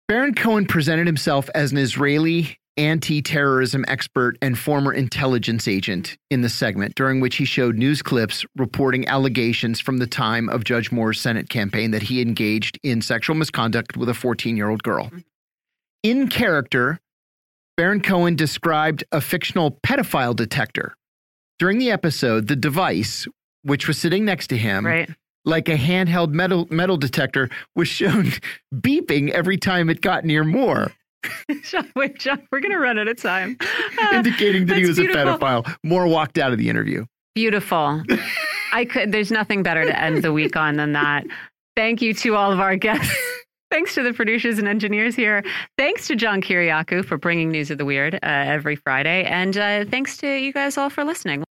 Baron 0.08 0.34
Cohen 0.34 0.64
presented 0.64 1.06
himself 1.06 1.50
as 1.54 1.72
an 1.72 1.76
Israeli 1.76 2.58
anti-terrorism 2.78 3.84
expert 3.86 4.38
and 4.40 4.58
former 4.58 4.94
intelligence 4.94 5.68
agent 5.68 6.16
in 6.30 6.40
the 6.40 6.48
segment, 6.48 6.94
during 6.94 7.20
which 7.20 7.36
he 7.36 7.44
showed 7.44 7.76
news 7.76 8.00
clips 8.00 8.46
reporting 8.56 9.06
allegations 9.08 9.78
from 9.78 9.98
the 9.98 10.06
time 10.06 10.48
of 10.48 10.64
Judge 10.64 10.90
Moore's 10.90 11.20
Senate 11.20 11.50
campaign 11.50 11.90
that 11.90 12.04
he 12.04 12.22
engaged 12.22 12.78
in 12.82 13.02
sexual 13.02 13.36
misconduct 13.36 13.94
with 13.94 14.08
a 14.08 14.12
14-year-old 14.12 14.82
girl. 14.82 15.04
Mm-hmm. 15.08 15.18
In 16.02 16.28
character, 16.28 16.98
Baron 17.76 18.00
Cohen 18.00 18.36
described 18.36 19.04
a 19.12 19.20
fictional 19.20 19.72
pedophile 19.86 20.34
detector. 20.34 20.94
During 21.58 21.76
the 21.76 21.90
episode, 21.90 22.48
the 22.48 22.56
device, 22.56 23.28
which 23.64 23.88
was 23.88 23.98
sitting 23.98 24.24
next 24.24 24.46
to 24.48 24.56
him, 24.56 24.86
right. 24.86 25.10
like 25.44 25.68
a 25.68 25.76
handheld 25.76 26.30
metal 26.30 26.68
metal 26.70 26.96
detector, 26.96 27.50
was 27.74 27.88
shown 27.88 28.30
beeping 28.74 29.30
every 29.30 29.58
time 29.58 29.90
it 29.90 30.00
got 30.00 30.24
near 30.24 30.44
Moore, 30.44 30.92
John, 31.62 31.90
wait, 31.96 32.18
John, 32.18 32.46
we're 32.50 32.60
gonna 32.60 32.78
run 32.78 32.98
out 32.98 33.08
of 33.08 33.16
time. 33.16 33.56
Indicating 34.12 34.66
that 34.66 34.76
he 34.76 34.86
was 34.86 34.98
beautiful. 34.98 35.22
a 35.22 35.38
pedophile. 35.38 35.76
Moore 35.82 36.06
walked 36.06 36.38
out 36.38 36.52
of 36.52 36.58
the 36.58 36.68
interview. 36.68 37.04
Beautiful. 37.34 38.02
I 38.72 38.84
could. 38.84 39.12
There's 39.12 39.30
nothing 39.30 39.62
better 39.62 39.84
to 39.84 39.98
end 39.98 40.22
the 40.22 40.32
week 40.32 40.56
on 40.56 40.76
than 40.76 40.92
that. 40.92 41.24
Thank 41.76 42.02
you 42.02 42.14
to 42.14 42.36
all 42.36 42.52
of 42.52 42.60
our 42.60 42.76
guests. 42.76 43.14
Thanks 43.70 43.94
to 43.94 44.04
the 44.04 44.12
producers 44.12 44.60
and 44.60 44.68
engineers 44.68 45.16
here. 45.16 45.42
Thanks 45.76 46.06
to 46.06 46.14
John 46.14 46.40
Kiriakou 46.40 47.04
for 47.04 47.18
bringing 47.18 47.50
News 47.50 47.72
of 47.72 47.78
the 47.78 47.84
Weird 47.84 48.14
uh, 48.14 48.18
every 48.22 48.76
Friday. 48.76 49.24
And 49.24 49.56
uh, 49.56 49.84
thanks 49.86 50.16
to 50.18 50.28
you 50.28 50.52
guys 50.52 50.78
all 50.78 50.90
for 50.90 51.02
listening. 51.02 51.42